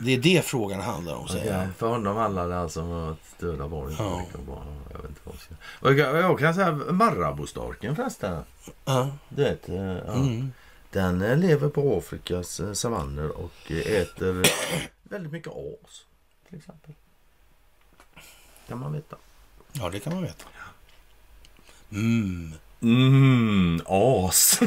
det 0.00 0.14
är 0.14 0.18
det 0.18 0.44
frågan 0.44 0.80
handlar 0.80 1.14
om, 1.14 1.28
säger 1.28 1.68
för 1.78 1.88
honom 1.88 2.16
handlar 2.16 2.48
det 2.48 2.60
alltså 2.60 2.82
om 2.82 3.12
att 3.12 3.40
döda 3.40 3.68
barn. 3.68 3.94
Ja. 3.98 4.22
Jag 4.94 5.02
vet 5.02 5.08
inte 5.08 5.20
vad 5.24 5.34
jag 5.34 5.98
ska... 5.98 6.18
Jag, 6.18 6.38
kan 6.38 6.54
säga 6.54 6.72
Marabou-storken 6.72 7.96
förresten. 7.96 8.42
Ja. 8.84 9.10
Du 9.28 9.42
vet, 9.42 9.68
eh, 9.68 9.76
ja. 9.76 10.12
Mm. 10.12 10.52
Den 10.90 11.22
eh, 11.22 11.36
lever 11.36 11.68
på 11.68 11.98
Afrikas 11.98 12.60
eh, 12.60 12.72
savanner 12.72 13.30
och 13.30 13.70
äter 13.70 14.42
väldigt 15.02 15.32
mycket 15.32 15.52
as. 15.52 16.04
Till 16.48 16.58
exempel. 16.58 16.94
Kan 18.68 18.78
man 18.78 18.92
veta. 18.92 19.16
ja, 19.72 19.90
det 19.90 20.00
kan 20.00 20.14
man 20.14 20.22
veta. 20.22 20.44
Mm. 21.92 22.52
Mm, 22.82 23.80
as. 23.86 24.58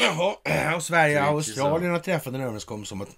Jaha, 0.00 0.74
och 0.76 0.82
Sverige 0.82 1.20
och 1.20 1.26
Australien 1.26 1.92
har 1.92 1.98
träffat 1.98 2.34
en 2.34 2.40
överenskommelse 2.40 2.94
om 2.94 3.02
att 3.02 3.16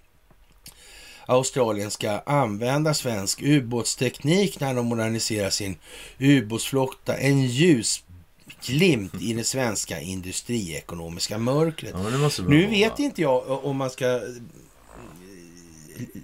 Australien 1.25 1.91
ska 1.91 2.19
använda 2.19 2.93
svensk 2.93 3.41
ubåtsteknik 3.41 4.59
när 4.59 4.73
de 4.73 4.85
moderniserar 4.85 5.49
sin 5.49 5.77
ubåtsflotta. 6.17 7.17
En 7.17 7.41
ljusglimt 7.45 9.21
i 9.21 9.33
det 9.33 9.43
svenska 9.43 9.99
industriekonomiska 9.99 11.37
mörkret. 11.37 11.93
Ja, 11.93 12.29
Nu 12.47 12.67
vet 12.67 12.99
inte 12.99 13.21
jag 13.21 13.65
om 13.65 13.77
man 13.77 13.89
ska 13.89 14.05
eh, 14.05 14.21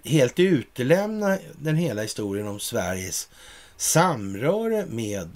helt 0.03 0.39
utelämna 0.39 1.37
den 1.59 1.75
hela 1.75 2.01
historien 2.01 2.47
om 2.47 2.59
Sveriges 2.59 3.29
samröre 3.77 4.85
med 4.85 5.29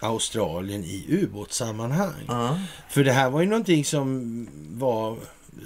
Australien 0.00 0.84
i 0.84 1.06
ubåtssammanhang. 1.08 2.24
Ja. 2.28 2.60
För 2.88 3.04
det 3.04 3.12
här 3.12 3.30
var 3.30 3.40
ju 3.40 3.46
någonting 3.46 3.84
som 3.84 4.48
var, 4.70 5.18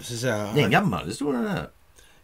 så 0.02 0.14
att 0.14 0.20
säga... 0.20 0.52
Det 0.54 0.60
är 0.60 0.64
en 0.64 0.70
gammal 0.70 1.06
historia 1.06 1.40
det 1.40 1.48
här. 1.48 1.68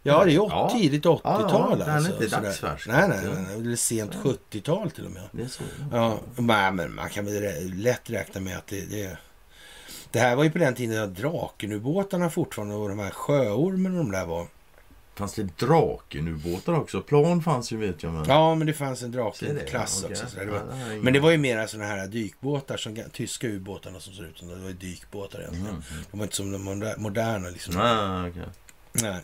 Ja, 0.03 0.25
det 0.25 0.31
är 0.31 0.35
Ja. 0.35 0.69
tidigt 0.73 1.05
Ja, 1.05 1.21
80-tal 1.23 1.79
ja, 1.79 1.85
är 1.85 1.89
alltså. 1.95 2.23
inte 2.23 2.41
dagsfärsk. 2.41 2.87
Nej, 2.87 3.07
nej, 3.09 3.19
nej. 3.47 3.55
Eller 3.55 3.75
sent 3.75 4.15
70-tal 4.15 4.91
till 4.91 5.05
och 5.05 5.11
med. 5.11 5.23
Det 5.31 5.43
är 5.43 5.47
så. 5.47 5.63
Ja, 5.91 6.19
nej, 6.37 6.71
men 6.71 6.93
man 6.95 7.09
kan 7.09 7.25
väl 7.25 7.73
lätt 7.75 8.09
räkna 8.09 8.41
med 8.41 8.57
att 8.57 8.67
det, 8.67 8.85
det... 8.85 9.17
Det 10.11 10.19
här 10.19 10.35
var 10.35 10.43
ju 10.43 10.51
på 10.51 10.57
den 10.57 10.75
tiden 10.75 11.03
att 11.03 11.15
Drakenubåtarna 11.15 12.29
fortfarande 12.29 12.75
och 12.75 12.89
de 12.89 12.99
här 12.99 13.09
sjöormen 13.09 13.91
och 13.91 13.97
de 14.05 14.11
där 14.11 14.25
var. 14.25 14.47
Fanns 15.15 15.33
det 15.33 15.57
Drakenubåtar 15.57 16.73
också? 16.73 17.01
Plan 17.01 17.41
fanns 17.43 17.71
ju 17.71 17.77
vet 17.77 18.03
jag. 18.03 18.13
Men... 18.13 18.25
Ja, 18.27 18.55
men 18.55 18.67
det 18.67 18.73
fanns 18.73 19.03
en? 19.03 19.11
Drakenklass 19.11 20.03
Okej. 20.03 20.13
också. 20.13 20.27
Så. 20.29 20.37
Det 20.39 20.45
Ja, 20.45 20.51
var, 20.51 20.91
ingen- 20.91 21.01
men 21.03 21.13
det 21.13 21.19
var 21.19 21.31
ju 21.31 21.37
mera 21.37 21.67
sådana 21.67 21.87
här 21.89 22.07
dykbåtar, 22.07 22.77
som, 22.77 22.97
tyska 23.13 23.47
ubåtarna 23.47 23.99
som 23.99 24.13
ser 24.13 24.23
ut 24.23 24.37
som 24.37 24.47
det 24.47 24.55
var 24.55 24.67
ju 24.67 24.73
dykbåtar 24.73 25.39
egentligen. 25.39 25.67
Mm. 25.67 25.81
De 26.11 26.17
var 26.17 26.25
inte 26.25 26.35
som 26.35 26.51
de 26.51 26.57
moder- 26.63 26.97
moderna 26.97 27.49
liksom. 27.49 27.73
Nej, 27.75 28.29
okej. 28.29 28.43
Nej. 28.93 29.21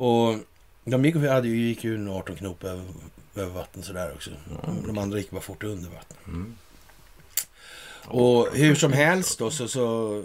Och 0.00 0.38
de 0.84 1.04
gick, 1.04 1.14
hade 1.16 1.48
ju, 1.48 1.56
gick 1.68 1.84
ju 1.84 1.94
en 1.94 2.08
18 2.08 2.36
knop 2.36 2.64
över, 2.64 2.84
över 3.34 3.52
vatten 3.54 3.82
sådär 3.82 4.12
också. 4.14 4.30
De, 4.66 4.86
de 4.86 4.98
andra 4.98 5.18
gick 5.18 5.30
bara 5.30 5.40
fort 5.40 5.62
under 5.62 5.90
vatten. 5.90 6.16
Mm. 6.26 6.56
Och 8.04 8.48
hur 8.52 8.74
som 8.74 8.92
helst 8.92 9.38
då 9.38 9.50
så, 9.50 9.68
så 9.68 10.24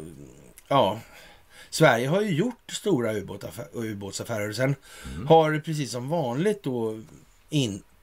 ja. 0.68 0.99
Sverige 1.69 2.07
har 2.07 2.22
ju 2.22 2.30
gjort 2.35 2.72
stora 2.72 3.14
ubåtsaffär- 3.14 3.68
ubåtsaffärer. 3.73 4.53
Sen 4.53 4.76
Mm. 5.15 5.27
har 5.27 5.52
det 5.52 5.60
precis 5.60 5.91
som 5.91 6.10
vanligt 6.10 6.64
då 6.64 7.02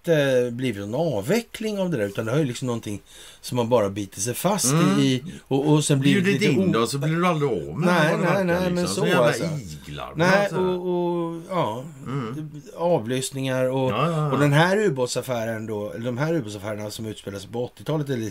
inte 0.06 0.50
blivit 0.52 0.88
någon 0.88 1.14
avveckling 1.18 1.78
av 1.78 1.90
det 1.90 1.96
där. 1.96 2.04
Utan 2.04 2.24
det 2.26 2.32
har 2.32 2.38
ju 2.38 2.44
liksom 2.44 2.66
någonting 2.66 3.00
som 3.40 3.56
man 3.56 3.68
bara 3.68 3.90
biter 3.90 4.20
sig 4.20 4.34
fast 4.34 4.72
Mm. 4.72 4.98
i. 5.00 5.24
Och, 5.48 5.68
och 5.68 5.84
sen 5.84 6.00
blir 6.00 6.20
det 6.20 6.30
lite 6.32 6.44
in 6.44 6.72
då 6.72 6.86
så 6.86 6.98
blir 6.98 7.16
du 7.16 7.26
aldrig 7.26 7.50
av 7.50 7.78
med 7.78 7.86
Nej, 7.94 8.16
nej, 8.22 8.44
nej, 8.44 8.60
men 8.60 8.74
liksom. 8.74 8.94
så 9.02 9.06
jävla 9.06 9.26
alltså. 9.26 9.44
iglar. 9.86 10.12
Nej, 10.16 10.28
alltså. 10.40 10.56
och, 10.58 10.88
och 11.34 11.42
ja, 11.50 11.84
Mm. 12.06 12.62
avlyssningar 12.76 13.64
och, 13.64 13.90
Ja, 13.90 14.10
ja, 14.10 14.16
ja. 14.16 14.32
och 14.32 14.38
den 14.38 14.52
här 14.52 14.76
ubåtsaffären 14.76 15.66
då, 15.66 15.90
eller 15.90 16.04
de 16.04 16.18
här 16.18 16.34
ubåtsaffärerna 16.34 16.90
som 16.90 17.06
utspelar 17.06 17.38
sig 17.38 17.50
på 17.50 17.66
80-talet 17.78 18.08
eller 18.10 18.30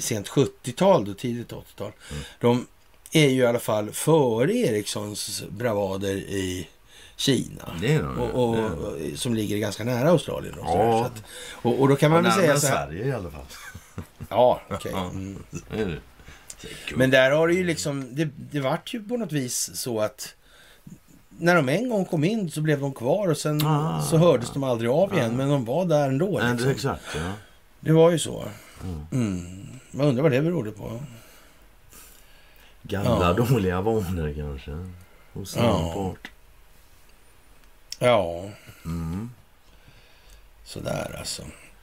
sent 0.00 0.28
70-tal 0.28 1.04
då, 1.04 1.14
tidigt 1.14 1.52
80-tal. 1.52 1.92
Mm. 2.10 2.22
De 2.40 2.66
är 3.12 3.28
ju 3.28 3.42
i 3.42 3.46
alla 3.46 3.58
fall 3.58 3.90
före 3.90 4.52
Ericssons 4.54 5.42
bravader 5.48 6.14
i 6.16 6.68
Kina. 7.22 7.72
Det 7.80 7.94
är 7.94 8.02
de 8.02 8.16
ju. 8.16 8.22
Och, 8.22 8.48
och, 8.48 8.56
Det 8.56 9.10
de. 9.10 9.16
som 9.16 9.34
ligger 9.34 9.58
ganska 9.58 9.84
nära 9.84 10.08
Australien. 10.10 10.54
Och, 10.58 10.66
Ja. 10.78 11.04
att, 11.06 11.22
och, 11.62 11.80
och 11.80 11.88
då 11.88 11.96
kan 11.96 12.10
man 12.10 12.22
väl 12.22 12.32
säga 12.32 12.56
så 12.56 12.66
här. 12.66 12.86
Sverige 12.86 13.06
i 13.06 13.12
alla 13.12 13.30
fall. 13.30 13.44
Ja, 14.28 14.60
okej. 14.70 14.92
Ja. 14.94 15.00
Mm. 15.10 15.42
Det. 15.76 15.84
Det. 15.84 15.98
Men 16.96 17.10
där 17.10 17.30
har 17.30 17.48
det 17.48 17.54
ju 17.54 17.64
liksom, 17.64 18.14
det, 18.14 18.28
det 18.36 18.60
vart 18.60 18.94
ju 18.94 19.02
på 19.02 19.16
något 19.16 19.32
vis 19.32 19.70
så 19.74 20.00
att 20.00 20.34
när 21.38 21.56
de 21.56 21.68
en 21.68 21.88
gång 21.90 22.04
kom 22.04 22.24
in 22.24 22.50
så 22.50 22.60
blev 22.60 22.80
de 22.80 22.92
kvar 22.94 23.28
och 23.28 23.36
sen 23.38 23.66
Ah. 23.66 24.02
så 24.02 24.16
hördes 24.16 24.50
de 24.52 24.64
aldrig 24.64 24.90
av 24.90 25.14
igen. 25.14 25.36
Men 25.36 25.48
de 25.48 25.64
var 25.64 25.84
där 25.86 26.08
ändå. 26.08 26.38
Nej, 26.38 26.46
det 26.46 26.52
Liksom. 26.52 26.70
exakt, 26.70 27.02
ja. 27.16 27.32
Det 27.80 27.92
var 27.92 28.10
ju 28.10 28.18
så. 28.18 28.44
Mm. 28.84 29.06
Mm. 29.12 29.66
Man 29.90 30.06
undrar 30.06 30.22
vad 30.22 30.32
det 30.32 30.42
berodde 30.42 30.70
på. 30.70 31.00
Gamla 32.82 33.34
Ja. 33.38 33.44
dåliga 33.44 33.80
vanor 33.80 34.34
kanske. 34.36 34.70
Hos 35.32 35.56
Ja. 35.56 35.92
part. 35.94 36.30
Ja, 38.02 38.50
Mm. 38.84 39.30
sådär 40.64 41.16
alltså. 41.18 41.42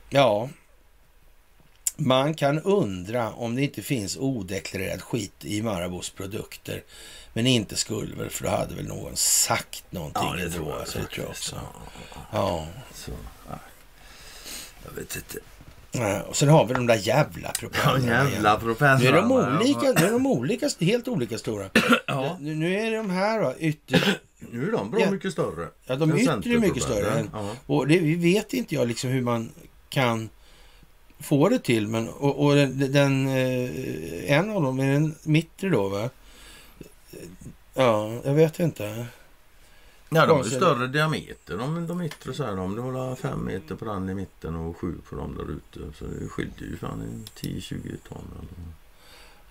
Ja. 0.09 0.49
Man 1.95 2.33
kan 2.33 2.59
undra 2.61 3.31
om 3.33 3.55
det 3.55 3.61
inte 3.61 3.81
finns 3.81 4.17
odeklarerad 4.17 5.01
skit 5.01 5.45
i 5.45 5.61
Marabous 5.61 6.09
produkter. 6.09 6.83
Men 7.33 7.47
inte 7.47 7.75
skulle 7.75 8.15
väl, 8.15 8.29
för 8.29 8.43
då 8.43 8.49
hade 8.49 8.75
väl 8.75 8.87
någon 8.87 9.15
sagt 9.15 9.83
någonting. 9.91 10.23
Ja, 10.25 10.35
det 10.35 10.49
tror 10.49 10.69
jag 10.69 10.79
det 10.79 10.85
tror 10.91 11.09
jag 11.17 11.29
också. 11.29 11.55
Ja, 11.55 12.27
Ja. 12.31 12.67
Så. 12.93 13.11
Jag 14.85 14.91
vet 14.91 15.15
inte. 15.15 15.37
Ja, 15.91 16.21
Och 16.21 16.35
sen 16.37 16.49
har 16.49 16.65
vi 16.65 16.73
de 16.73 16.87
där 16.87 16.95
jävla 16.95 17.53
Ja, 17.83 17.97
igen. 17.97 18.59
propellrarna. 18.59 18.97
Nu 18.99 19.07
är 19.07 19.13
de 19.13 19.31
olika, 19.31 19.79
nu 20.01 20.07
är 20.07 20.11
de 20.11 20.27
olika, 20.27 20.69
helt 20.79 21.07
olika 21.07 21.37
stora. 21.37 21.69
Ja. 22.07 22.37
Nu, 22.39 22.55
nu 22.55 22.79
är 22.79 22.97
de 22.97 23.09
här 23.09 23.41
då, 23.41 23.53
ytter, 23.59 24.19
Nu 24.39 24.67
är 24.67 24.71
de 24.71 24.91
bra 24.91 24.99
Ja. 25.01 25.11
mycket 25.11 25.31
större. 25.31 25.69
ja, 25.85 25.95
de 25.95 26.17
yttre 26.17 26.31
är 26.53 26.59
mycket 26.59 26.83
större. 26.83 27.11
Än, 27.19 27.29
Ja. 27.33 27.55
och 27.65 27.87
det 27.87 27.99
vi 27.99 28.15
vet 28.15 28.53
inte 28.53 28.75
jag 28.75 28.87
liksom 28.87 29.09
hur 29.09 29.21
man 29.21 29.51
kan 29.89 30.29
få 31.19 31.49
det 31.49 31.59
till. 31.59 31.87
Men, 31.87 32.09
och, 32.09 32.45
och 32.45 32.55
den, 32.55 32.91
den, 32.91 33.27
eh, 33.27 34.31
en 34.31 34.49
av 34.49 34.63
dem 34.63 34.79
är 34.79 34.93
den 34.93 35.15
mittre 35.23 35.69
då 35.69 35.89
va? 35.89 36.09
Ja, 37.73 38.21
jag 38.23 38.33
vet 38.33 38.59
inte. 38.59 39.05
Ja, 40.09 40.25
de 40.25 40.39
är 40.39 40.43
större 40.43 40.87
diameter. 40.87 41.57
De, 41.57 41.87
de 41.87 42.01
yttre 42.01 42.33
så 42.33 42.43
här, 42.43 42.55
de 42.55 42.75
det 42.75 42.81
håller 42.81 43.15
fem 43.15 43.45
meter 43.45 43.75
på 43.75 43.85
den 43.85 44.09
i 44.09 44.13
mitten 44.13 44.55
och 44.55 44.77
sju 44.77 44.95
på 45.09 45.15
dem 45.15 45.35
där 45.37 45.51
ute. 45.51 45.97
Så 45.97 46.05
det 46.05 46.27
skiljer 46.29 46.69
ju 46.69 46.77
fan 46.77 47.01
en 47.01 47.25
10-20 47.35 47.97
ton. 48.09 48.21
Eller. 48.39 48.73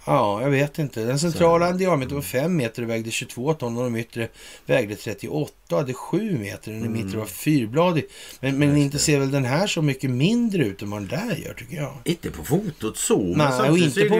Ja, 0.06 0.42
jag 0.42 0.50
vet 0.50 0.78
inte. 0.78 1.04
Den 1.04 1.18
centrala 1.18 1.72
diametern 1.72 2.14
var 2.14 2.22
5 2.22 2.56
meter 2.56 2.82
och 2.82 2.90
vägde 2.90 3.10
22 3.10 3.54
ton 3.54 3.76
och 3.78 3.84
de 3.84 3.96
yttre 3.96 4.28
vägde 4.66 4.96
38 4.96 5.52
och 5.70 5.76
hade 5.78 5.94
7 5.94 6.38
meter. 6.38 6.72
Den 6.72 6.80
Mm. 6.80 6.92
mittre 6.92 7.18
var 7.18 7.26
fyrbladig. 7.26 8.04
Men, 8.40 8.58
men 8.58 8.76
inte 8.76 8.98
ser 8.98 9.18
väl 9.18 9.30
den 9.30 9.44
här 9.44 9.66
så 9.66 9.82
mycket 9.82 10.10
mindre 10.10 10.64
ut 10.64 10.82
än 10.82 10.90
vad 10.90 11.00
den 11.00 11.08
där 11.08 11.36
gör 11.36 11.54
tycker 11.54 11.76
jag. 11.76 11.94
Inte 12.04 12.30
på 12.30 12.44
fotot 12.44 12.96
så. 12.96 13.18
Nej, 13.18 13.70
och 13.70 13.78
inte 13.78 14.04
på, 14.04 14.16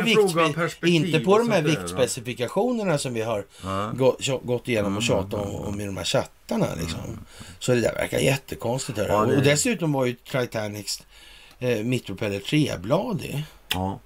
perspektiv 0.55 0.95
inte 1.07 1.21
på 1.21 1.39
de 1.39 1.51
här 1.51 1.63
viktspecifikationerna 1.63 2.99
som 2.99 3.15
vi 3.15 3.23
har 3.23 3.45
Ja. 3.63 3.93
gått 4.43 4.69
igenom 4.69 4.97
och 4.97 5.03
Mm, 5.03 5.03
tjatat 5.03 5.35
om, 5.47 5.55
om 5.55 5.81
i 5.81 5.87
de 5.87 5.97
här 5.97 6.05
chattarna. 6.05 6.67
Liksom. 6.81 7.01
Så 7.59 7.75
det 7.75 7.81
där 7.81 7.95
verkar 7.95 8.19
jättekonstigt. 8.19 8.99
Här. 8.99 9.09
Ja, 9.09 9.25
det- 9.27 9.37
Och 9.37 9.43
dessutom 9.43 9.93
var 9.93 10.05
ju 10.07 10.13
Titanics 10.15 11.03
eh, 11.59 11.79
mittpropeller 11.85 12.39
trebladig. 12.39 13.45
Ja. 13.75 14.01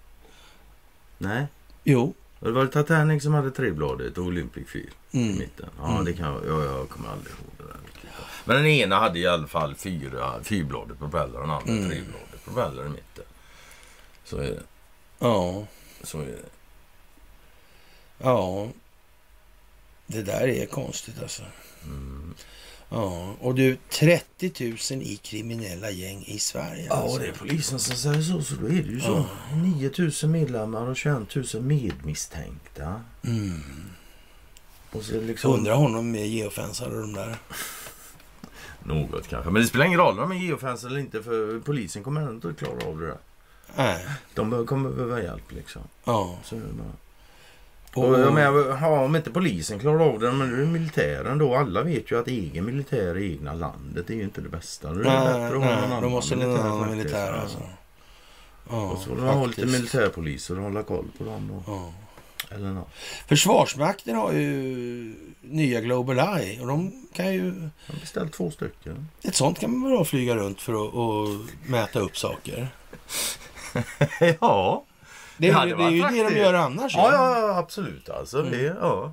Nej. 1.19 1.47
Jo. 1.85 2.15
Det 2.41 2.51
var 2.51 2.67
Titanic 2.67 3.23
som 3.23 3.35
hade 3.35 3.51
trebladigt 3.51 4.19
och 4.19 4.25
Olympic 4.25 4.69
Fyr 4.69 4.91
i 5.11 5.23
Mm. 5.23 5.39
mitten. 5.39 5.69
Ja, 5.79 6.03
det 6.07 6.13
kan 6.13 6.27
jag. 6.33 6.47
Ja, 6.47 6.65
jag 6.65 6.89
kommer 6.89 7.09
aldrig 7.09 7.33
ihåg 7.35 7.51
det 7.59 7.65
där. 7.65 7.77
Men 8.45 8.57
den 8.57 8.67
ena 8.67 8.97
hade 8.99 9.19
i 9.19 9.27
alla 9.27 9.47
fall 9.47 9.75
fyra, 9.75 10.43
fyrbladig 10.43 10.99
propeller 10.99 11.35
och 11.35 11.41
den 11.41 11.51
andra 11.51 11.73
Mm. 11.73 11.89
trebladig 11.91 12.45
propeller 12.45 12.87
i 12.87 12.89
mitten. 12.89 13.25
Så 14.25 14.37
är 14.39 14.51
det. 14.51 14.63
Ja. 15.19 15.67
Så 16.03 16.21
är 16.21 16.27
det. 16.27 16.39
Ja. 18.19 18.69
Det 20.07 20.23
där 20.23 20.49
är 20.49 20.67
konstigt 20.67 21.23
alltså. 21.23 21.43
Mm. 21.85 22.35
Ja. 22.93 23.35
Och 23.41 23.55
du, 23.55 23.77
30 23.89 24.53
000 24.93 25.03
i 25.03 25.17
kriminella 25.23 25.91
gäng 25.91 26.25
i 26.27 26.39
Sverige. 26.39 26.87
Ja, 26.89 26.95
alltså. 26.95 27.19
det 27.19 27.27
är 27.27 27.33
polisen 27.33 27.79
som 27.79 27.97
säger 27.97 28.23
så. 28.23 28.43
Så 28.43 28.55
då 28.55 28.67
är 28.67 28.83
det 28.83 28.93
ju 28.93 29.01
så. 29.01 29.25
9000 29.55 30.31
medlemmar 30.31 30.87
och 30.87 30.97
21 30.97 31.35
000 31.55 31.63
medmisstänkta. 31.63 33.01
Mm. 33.25 33.63
Och 34.91 35.03
så 35.03 35.21
liksom... 35.21 35.53
Undrar 35.53 35.75
honom 35.75 36.11
med 36.11 36.29
geofensar 36.29 36.91
och 36.91 37.01
de 37.01 37.13
där. 37.13 37.37
Något 38.85 39.29
kanske. 39.29 39.51
Men 39.51 39.63
det 39.63 39.69
spelar 39.69 39.85
ingen 39.85 39.99
roll 39.99 40.21
om 40.21 40.29
de 40.31 40.37
är 40.37 40.41
geofans 40.41 40.85
eller 40.85 40.99
inte 40.99 41.23
för 41.23 41.61
polisen 41.61 42.03
kommer 42.03 42.21
ändå 42.21 42.49
inte 42.49 42.65
klara 42.65 42.87
av 42.89 43.01
det 43.01 43.07
där. 43.07 43.19
Nej. 43.77 44.07
De 44.35 44.67
kommer 44.67 44.91
behöva 44.91 45.23
hjälp 45.23 45.53
liksom. 45.53 45.83
Ja. 46.05 46.39
Så 46.45 46.57
är 46.57 46.61
det 46.61 46.73
bara. 46.73 46.93
Och, 47.95 48.09
Och 48.09 48.21
jag 48.21 48.35
menar, 48.35 48.79
ja, 48.81 49.05
om 49.05 49.17
inte 49.17 49.31
polisen 49.31 49.79
klarar 49.79 50.01
av 50.01 50.19
det, 50.21 50.33
men 50.33 50.57
det 50.57 50.63
är 50.63 50.67
militären 50.67 51.39
då. 51.39 51.55
Alla 51.57 51.83
vet 51.83 52.11
ju 52.11 52.21
att 52.21 52.29
egen 52.29 52.65
militär 52.65 53.19
i 53.19 53.33
egna 53.33 53.55
landet 53.55 54.11
är 54.11 54.15
ju 54.15 54.23
inte 54.23 54.41
det 54.41 54.49
bästa. 54.49 54.93
Då 54.93 55.01
är 55.01 55.05
det 55.05 55.11
nej, 55.11 55.25
bättre 55.25 55.57
att 55.57 55.81
ha 55.81 55.89
någon 55.89 56.03
de 56.03 56.13
måste 56.13 56.37
militär 56.37 56.63
faktiskt. 56.63 56.91
militär 56.91 57.33
alltså. 57.33 57.59
Ja, 58.71 58.91
Och 58.91 58.99
så 58.99 59.05
får 59.05 59.17
man 59.17 59.39
ha 59.39 59.47
lite 59.47 59.67
militärpoliser 59.67 60.57
och 60.59 60.65
hålla 60.65 60.83
koll 60.83 61.07
på 61.19 61.25
dem 61.25 61.49
då. 61.53 61.73
Ja. 61.73 61.93
Eller 62.51 62.73
något. 62.73 62.89
Försvarsmakten 63.29 64.17
har 64.17 64.33
ju 64.33 65.15
nya 65.41 65.81
Global 65.81 66.19
Eye 66.19 66.61
och 66.61 66.67
de 66.67 67.07
kan 67.13 67.35
ju... 67.35 67.69
Jag 67.87 67.97
beställt 68.01 68.33
två 68.33 68.51
stycken. 68.51 69.09
Ett 69.23 69.35
sånt 69.35 69.61
kan 69.61 69.79
man 69.79 69.91
väl 69.91 70.05
flyga 70.05 70.37
runt 70.37 70.61
för 70.61 70.73
att 70.73 71.41
mäta 71.67 72.01
upp 72.01 72.19
saker. 72.19 72.69
ja. 74.41 74.85
Det, 75.43 75.49
är- 75.49 75.53
hade 75.53 75.77
det 75.77 75.83
är 75.85 75.91
ju 75.91 76.03
det 76.25 76.29
de 76.31 76.37
gör 76.41 76.55
annars. 76.55 76.97
Ja, 76.97 77.13
ja, 77.13 77.57
absolut 77.59 78.09
alltså. 78.11 78.39
Mm. 78.41 78.51
Det, 78.53 78.63
ja. 78.81 79.13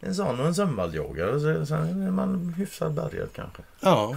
En 0.00 0.14
sån 0.14 0.40
och 0.40 0.46
en 0.46 0.54
sömnballjagare. 0.54 1.40
så- 1.40 1.66
Sen 1.66 2.02
är 2.06 2.10
man 2.10 2.54
hyfsat 2.58 2.92
bärgad 2.92 3.28
kanske. 3.34 3.62
ja. 3.80 4.16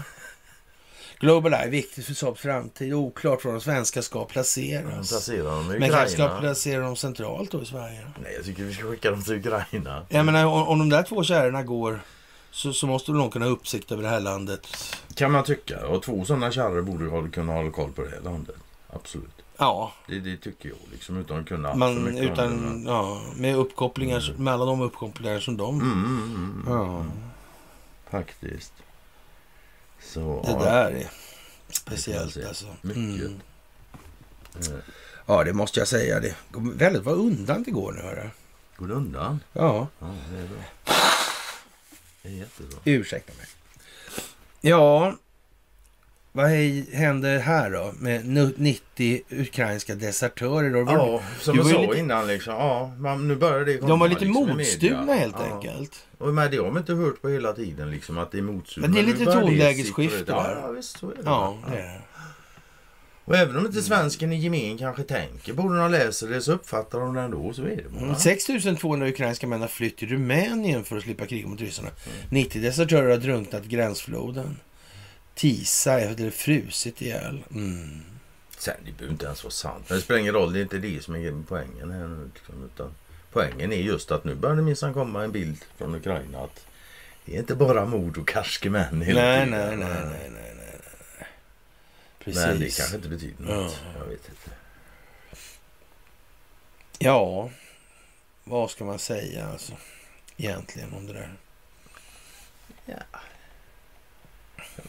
Global 1.19 1.53
Eye 1.53 1.69
viktigt 1.69 2.05
för 2.05 2.13
Saabs 2.13 2.41
framtid. 2.41 2.93
Oklart 2.93 3.45
var 3.45 3.51
de 3.51 3.61
svenska 3.61 4.01
ska 4.01 4.25
placeras. 4.25 5.09
placerar 5.09 5.43
dem 5.43 5.71
i 5.75 5.79
Men 5.79 5.89
kanske 5.89 6.09
ska 6.09 6.23
Ukraina. 6.23 6.39
placera 6.41 6.81
dem 6.83 6.95
centralt 6.95 7.51
då 7.51 7.61
i 7.61 7.65
Sverige. 7.65 8.07
Nej, 8.23 8.33
jag 8.35 8.45
tycker 8.45 8.63
vi 8.63 8.73
ska 8.73 8.83
skicka 8.83 9.11
dem 9.11 9.23
till 9.23 9.33
Ukraina. 9.35 10.05
Jag 10.09 10.25
menar, 10.25 10.45
om, 10.45 10.67
om 10.67 10.79
de 10.79 10.89
där 10.89 11.03
två 11.03 11.23
kärrorna 11.23 11.63
går 11.63 11.99
så, 12.51 12.73
så 12.73 12.87
måste 12.87 13.11
de 13.11 13.29
kunna 13.31 13.45
ha 13.45 13.51
uppsikt 13.51 13.91
över 13.91 14.03
det 14.03 14.09
här 14.09 14.19
landet. 14.19 14.67
Kan 15.15 15.31
man 15.31 15.43
tycka. 15.43 15.87
Och 15.87 16.03
två 16.03 16.25
sådana 16.25 16.51
kärror 16.51 16.81
borde 16.81 17.05
ha, 17.09 17.27
kunna 17.27 17.53
hålla 17.53 17.71
koll 17.71 17.91
på 17.91 18.01
det 18.03 18.09
här 18.09 18.21
landet. 18.21 18.55
Absolut. 18.89 19.40
Ja, 19.61 19.93
Det, 20.07 20.19
det 20.19 20.37
tycker 20.37 20.69
jag. 20.69 20.77
Liksom, 20.91 21.17
utan 21.17 21.39
att 21.39 21.47
kunna 21.47 21.75
man, 21.75 22.05
det, 22.05 22.19
utan, 22.19 22.83
ja, 22.87 23.21
med 23.35 23.55
uppkopplingar, 23.55 24.33
med 24.37 24.53
alla 24.53 24.65
de 24.65 24.81
uppkopplingar 24.81 25.39
som 25.39 25.57
de. 25.57 25.81
Mm, 25.81 25.91
mm, 25.91 26.15
mm, 26.35 26.63
mm. 26.67 26.73
Ja, 26.77 27.05
Faktiskt. 28.09 28.73
Så, 29.99 30.43
det 30.47 30.65
där 30.65 30.85
är 30.91 30.91
Det 31.67 31.73
speciellt 31.75 32.35
jag 32.35 32.47
alltså. 32.47 32.65
Mycket. 32.81 32.97
Mm. 33.27 33.41
Eh, 34.59 34.79
Ja, 35.25 35.43
det 35.43 35.53
måste 35.53 35.79
jag 35.79 35.87
säga. 35.87 36.19
Det 36.19 36.35
går 36.51 36.61
väldigt 36.61 37.03
vad 37.03 37.15
undan 37.15 37.63
det 37.63 37.71
går 37.71 37.91
nu. 37.91 38.01
Hörru. 38.01 38.29
Går 38.77 38.87
det 38.87 38.93
undan? 38.93 39.39
Ja, 39.53 39.87
Ja, 39.99 40.07
det 40.31 40.37
är 40.37 40.47
bra. 40.47 40.93
Det 42.21 42.29
är 42.29 42.33
jättebra. 42.33 42.79
ursäkta 42.83 43.33
mig. 43.37 43.47
Ja, 44.61 45.15
vad 46.31 46.49
händer 46.93 47.39
här 47.39 47.71
då 47.71 47.93
med 47.99 48.27
nu- 48.27 48.53
90 48.57 49.21
ukrainska 49.29 49.95
desertörer? 49.95 50.69
Då? 50.69 50.79
Ja, 50.91 51.21
som 51.39 51.57
jag 51.57 51.65
sa 51.65 51.81
lite- 51.81 51.97
innan 51.99 52.27
liksom. 52.27 52.53
Ja, 52.53 52.91
man, 52.97 53.27
nu 53.27 53.35
börjar 53.35 53.65
det 53.65 53.77
De 53.77 53.99
var 53.99 54.07
lite 54.07 54.25
liksom, 54.25 54.57
media. 54.57 55.01
helt 55.13 55.35
ja. 55.39 55.55
enkelt. 55.55 56.05
Och 56.17 56.33
men 56.33 56.51
det 56.51 56.57
har 56.57 56.67
man 56.71 56.77
inte 56.77 56.93
hört 56.93 57.21
på 57.21 57.29
hela 57.29 57.53
tiden 57.53 57.91
liksom 57.91 58.17
att 58.17 58.31
det 58.31 58.37
är 58.37 58.41
modstulna. 58.41 58.87
Men 58.87 58.95
det 58.95 59.01
är 59.01 59.05
lite 59.17 59.31
tonlägesskifte 59.33 60.23
där. 60.23 60.57
Ja, 60.61 60.71
visst 60.71 60.99
så 60.99 61.11
är 61.11 61.15
det. 61.15 61.21
Ja, 61.25 61.57
det 61.71 61.77
är 61.77 61.81
det. 61.83 62.01
Och 63.25 63.35
även 63.37 63.57
om 63.57 63.65
inte 63.65 63.81
svensken 63.81 64.33
i 64.33 64.35
gemen 64.35 64.77
kanske 64.77 65.03
tänker 65.03 65.53
på 65.53 65.61
det 65.61 65.69
när 65.69 65.81
de 65.81 65.91
läser 65.91 66.27
det 66.27 66.41
så 66.41 66.51
uppfattar 66.53 66.99
de 66.99 67.13
det 67.13 67.21
ändå. 67.21 67.53
Så 67.53 67.61
är 67.61 67.65
det 67.75 67.89
bara. 67.93 68.03
Mm, 68.03 68.15
6 68.15 68.45
200 68.79 69.07
ukrainska 69.07 69.47
män 69.47 69.61
har 69.61 69.67
flytt 69.67 69.97
till 69.97 70.09
Rumänien 70.09 70.83
för 70.83 70.97
att 70.97 71.03
slippa 71.03 71.25
krig 71.25 71.47
mot 71.47 71.61
ryssarna. 71.61 71.89
90 72.29 72.61
desertörer 72.61 73.09
har 73.09 73.17
drunknat 73.17 73.65
i 73.65 73.67
gränsfloden. 73.67 74.57
Tisa 75.41 75.97
det 75.97 76.31
frusit 76.31 77.01
ihjäl. 77.01 77.43
Mm. 77.51 78.01
Sen 78.57 78.75
det 78.85 78.91
behöver 78.91 79.11
inte 79.11 79.25
ens 79.25 79.43
vara 79.43 79.51
sant. 79.51 79.85
Men 79.89 79.97
det 79.97 80.03
spelar 80.03 80.19
ingen 80.19 80.33
roll. 80.33 80.53
Det 80.53 80.59
är 80.59 80.61
inte 80.61 80.77
det 80.77 81.03
som 81.03 81.15
är 81.15 81.43
poängen 81.47 81.91
här 81.91 82.07
nu. 82.07 82.29
Liksom, 82.33 82.63
utan 82.65 82.95
poängen 83.31 83.71
är 83.71 83.81
just 83.81 84.11
att 84.11 84.23
nu 84.23 84.35
börjar 84.35 84.55
det 84.55 84.61
minsann 84.61 84.93
komma 84.93 85.23
en 85.23 85.31
bild 85.31 85.65
från 85.77 85.95
Ukraina 85.95 86.39
att 86.39 86.65
det 87.25 87.35
är 87.35 87.39
inte 87.39 87.55
bara 87.55 87.85
mord 87.85 88.17
och 88.17 88.27
karske 88.27 88.69
män 88.69 88.99
Nej, 88.99 89.13
nej, 89.13 89.45
nej, 89.45 89.77
nej, 89.77 89.77
nej, 89.77 90.29
nej, 90.31 90.53
nej. 90.55 91.27
Precis. 92.19 92.45
Men 92.45 92.59
det 92.59 92.77
kanske 92.77 92.95
inte 92.95 93.09
betyder 93.09 93.43
något. 93.43 93.79
Ja. 93.83 93.99
Jag 93.99 94.05
vet 94.05 94.29
inte. 94.29 94.51
Ja, 96.99 97.49
vad 98.43 98.71
ska 98.71 98.85
man 98.85 98.99
säga 98.99 99.47
alltså 99.47 99.73
egentligen 100.37 100.93
om 100.93 101.07
det 101.07 101.13
där? 101.13 101.33
Jag 102.85 102.97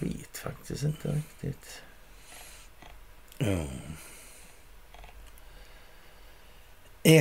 vet 0.02 0.38
faktiskt 0.38 0.82
inte 0.82 1.08
riktigt. 1.08 1.82
Ja. 3.38 3.64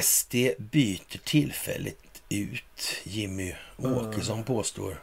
SD 0.02 0.36
byter 0.58 1.18
tillfälligt 1.26 2.22
ut 2.30 3.02
Jimmy 3.04 3.56
Åkesson 3.78 4.44
påstår 4.44 4.96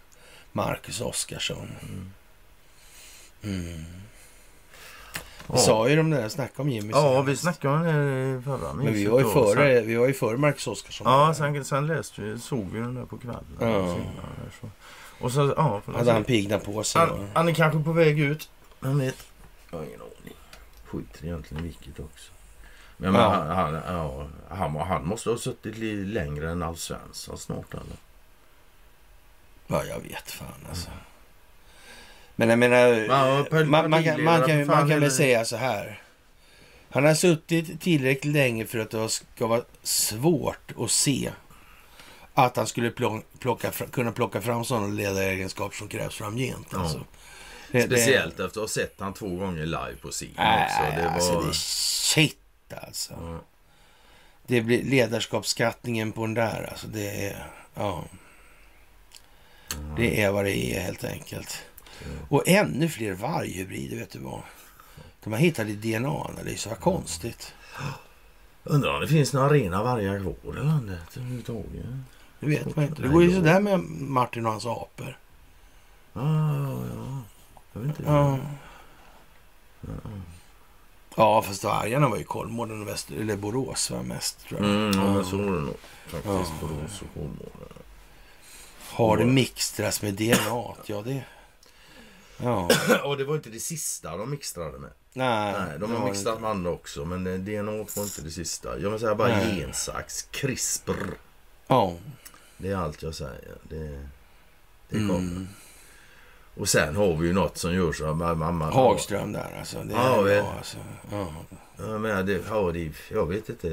Marcus 0.53 1.01
Oskarsson. 1.01 1.69
Mm. 3.43 3.85
Vi 5.47 5.55
Ja. 5.55 5.59
sa 5.59 5.89
ju 5.89 5.97
de 5.97 6.11
där, 6.11 6.29
snackade 6.29 6.63
om 6.63 6.69
Jimmy 6.71 6.91
Ja, 6.93 7.23
vi 7.23 7.37
snackade 7.37 7.75
om 7.75 7.83
det 7.83 8.43
förra. 8.45 8.73
Men 8.75 8.93
vi 8.93 9.07
var 9.07 9.19
ju 9.21 9.33
före, 9.33 9.81
vi 9.81 9.95
var 9.95 10.07
ju 10.07 10.15
före 10.15 10.37
Marcus 10.37 10.67
Oskarsson. 10.67 11.07
Ja, 11.13 11.35
sen, 11.35 11.65
sen 11.65 11.87
läste 11.87 12.23
vi, 12.23 12.39
såg 12.39 12.71
vi 12.73 12.81
den 12.81 12.95
där 12.95 13.05
på 13.05 13.19
kvällen. 13.19 13.45
Ja. 13.61 13.67
Senare, 13.67 14.51
så. 14.61 14.71
Och 15.21 15.33
så, 15.33 15.55
ja. 15.57 15.83
Hade 15.95 16.13
han 16.13 16.25
pignat 16.25 16.65
på 16.65 16.85
sig 16.85 17.01
han, 17.01 17.29
han 17.35 17.49
är 17.49 17.55
kanske 17.55 17.79
på 17.85 17.93
väg 17.93 18.21
ut. 18.21 18.51
Vem 18.81 18.99
vet? 18.99 19.27
Jag 19.71 19.79
har 19.79 19.85
ingen 19.85 20.01
aning. 20.01 20.35
Skiter 20.85 21.25
egentligen 21.25 21.63
vilket 21.63 22.01
också. 22.01 22.33
Men, 22.97 23.13
men 23.13 23.21
Ja. 23.23 23.29
han, 23.29 23.49
han, 23.75 23.75
ja, 23.97 24.29
han, 24.57 24.77
han 24.77 25.07
måste 25.07 25.31
ha 25.31 25.37
suttit 25.39 25.77
längre 26.09 26.51
än 26.51 26.63
Alf 26.63 26.79
Svensson 26.79 27.39
snart 27.39 27.75
eller? 27.75 27.97
Ja, 29.67 29.85
jag 29.85 30.01
vet 30.01 30.31
fan 30.31 30.67
alltså. 30.69 30.91
Men 32.37 32.49
jag 32.49 32.59
menar, 32.59 33.45
per- 33.45 33.65
man, 33.65 33.91
man, 33.91 34.05
kan, 34.05 34.25
man, 34.25 34.41
partiledare 34.41 34.67
kan, 34.67 34.77
man 34.77 34.89
kan 34.91 35.01
väl 35.01 35.11
säga 35.13 35.45
så 35.45 35.57
här. 35.57 36.03
Han 36.91 37.05
har 37.05 37.15
suttit 37.15 37.81
tillräckligt 37.81 38.33
länge 38.35 38.67
för 38.67 38.79
att 38.79 38.91
det 38.91 39.09
ska 39.09 39.47
vara 39.47 39.63
svårt 39.83 40.73
att 40.79 40.91
se 40.91 41.31
att 42.47 42.57
han 42.57 42.67
skulle 42.67 42.91
plo- 42.91 43.23
plocka, 43.39 43.71
kunna 43.71 44.13
plocka 44.13 44.41
fram 44.41 44.65
sådana 44.65 44.87
ledaregenskaper 44.87 45.77
som 45.77 45.89
krävs 45.89 46.15
framgent. 46.15 46.75
Alltså. 46.75 47.05
Det- 47.73 47.83
Speciellt 47.83 48.33
efter 48.33 48.45
att 48.47 48.57
ha 48.57 48.69
sett 48.69 48.95
han 48.99 49.15
två 49.15 49.29
gånger 49.37 49.67
live 49.67 49.97
på 50.03 50.09
scen 50.11 50.29
också. 50.31 50.97
Det 50.97 51.03
var... 51.05 51.11
alltså 51.11 51.41
det 51.41 51.49
är 51.49 51.53
shit 51.53 52.39
alltså. 52.87 53.13
Ja. 53.21 53.39
Det 54.47 54.61
blir 54.61 54.83
ledarskapsskattningen 54.85 56.13
på 56.13 56.21
den 56.21 56.35
där 56.35 56.69
alltså. 56.71 56.87
Det 56.87 57.27
är, 57.27 57.47
ja. 57.75 58.05
Det 59.97 60.23
är 60.23 60.31
vad 60.31 60.45
det 60.45 60.57
är 60.57 60.81
helt 60.81 61.05
enkelt. 61.05 61.63
Och 62.29 62.49
ännu 62.49 62.89
fler 62.89 63.13
varghybrider, 63.13 63.97
vet 63.97 64.11
du 64.11 64.19
vad? 64.19 64.43
De 65.25 65.33
har 65.33 65.41
hittat 65.41 65.67
i 65.69 65.75
DNA-analyser, 65.75 66.71
vad 66.71 66.81
konstigt. 66.81 67.55
Undrar 68.65 68.95
om 68.95 69.01
det 69.01 69.09
finns 69.09 69.33
några 69.33 69.49
rena 69.49 69.83
vargar 69.83 70.19
kvar 70.21 70.57
i 70.61 70.65
landet 70.65 71.17
överhuvudtaget. 71.17 71.85
Det 72.41 72.47
vet 72.47 72.77
man 72.77 72.85
inte. 72.85 73.03
Det 73.03 73.09
går 73.09 73.23
ju 73.23 73.35
sådär 73.35 73.61
med 73.61 73.81
Martin 74.01 74.47
och 74.47 74.53
hans 74.53 74.67
apor. 74.67 75.19
Ja, 76.13 76.55
ja, 76.55 76.83
ja. 76.95 77.23
Jag 77.73 77.81
vet 77.81 77.99
inte. 77.99 78.11
Ja. 78.11 78.39
Ja, 81.17 81.43
fast 81.43 81.65
vargarna 81.65 82.09
var 82.09 82.17
ju 82.17 82.25
Kolmården 82.25 82.83
och 82.83 82.89
Väster, 82.89 83.15
eller 83.17 83.37
Borås 83.37 83.91
var 83.91 84.03
mest 84.03 84.49
tror 84.49 84.61
jag. 84.61 84.71
Mm, 84.71 84.91
ja, 85.01 85.07
Ja. 85.07 85.13
men 85.15 85.25
så 85.25 85.37
var 85.37 85.45
det 85.45 85.61
nog. 85.61 85.77
Faktiskt. 86.07 86.27
Ja. 86.27 86.45
Borås 86.61 87.03
och 87.03 87.15
Kolmården. 87.15 87.69
Har 88.91 89.17
det 89.17 89.25
mixtrats 89.25 90.03
med 90.03 90.15
DNA? 90.15 90.75
Ja, 90.87 91.03
det... 91.05 91.23
Ja. 92.43 92.69
Och 93.05 93.17
det 93.17 93.25
var 93.25 93.35
inte 93.35 93.51
det 93.51 93.61
sista 93.61 94.17
de 94.17 94.31
mixtrade 94.31 94.79
med. 94.79 94.91
Nej, 95.13 95.53
Nej, 95.59 95.79
de 95.79 95.93
har 95.93 96.05
mixtrat 96.09 96.33
inte. 96.33 96.43
med 96.43 96.51
andra 96.51 96.71
också. 96.71 97.05
Men 97.05 97.27
eh, 97.27 97.35
DNA 97.35 97.73
var 97.73 98.03
inte 98.03 98.23
det 98.23 98.31
sista. 98.31 98.79
Jag 98.79 98.91
vill 98.91 99.01
säga 99.01 99.15
bara 99.15 99.29
Nej. 99.29 99.57
gensax, 99.61 100.23
CRISPR. 100.31 101.11
Ja. 101.67 101.95
Det 102.59 102.69
är 102.69 102.77
allt 102.77 103.03
jag 103.03 103.15
säger. 103.15 103.55
Det, 103.69 104.07
det 104.89 104.99
kommer. 104.99 105.15
Mm. 105.19 105.49
Och 106.55 106.69
sen 106.69 106.97
har 106.97 107.17
vi 107.17 107.27
ju 107.29 107.33
något 107.33 107.57
som 107.59 107.75
görs 107.75 108.01
av 108.01 108.17
mamma. 108.17 108.71
Hagström 108.71 109.33
där 109.33 109.57
alltså. 109.59 109.83
Det 109.83 109.95
är 109.95 109.99
Ja, 109.99 110.23
bra 110.23 110.53
alltså. 110.59 110.77
Ja. 111.11 111.33
Jag 111.79 112.01
menar, 112.01 112.23
det, 112.23 112.43
ja, 112.51 112.71
det, 112.73 112.93
jag 113.11 113.27
vet 113.27 113.49
inte. 113.49 113.69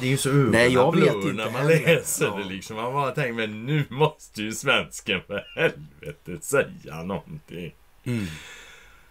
Det 0.00 0.06
är 0.06 0.10
ju 0.10 0.16
så 0.16 0.28
Nej, 0.32 0.72
jag 0.72 0.94
vet 0.96 1.12
blur 1.12 1.30
inte 1.30 1.44
när 1.44 1.50
man 1.50 1.66
läser 1.66 2.24
Ja. 2.26 2.36
det 2.36 2.44
liksom. 2.44 2.76
Man 2.76 2.92
bara 2.92 3.10
tänker, 3.10 3.32
men 3.32 3.66
nu 3.66 3.84
måste 3.90 4.42
ju 4.42 4.52
svensken 4.52 5.20
för 5.26 5.44
helvete 5.56 6.38
säga 6.44 7.02
någonting. 7.02 7.74
Mm. 8.04 8.26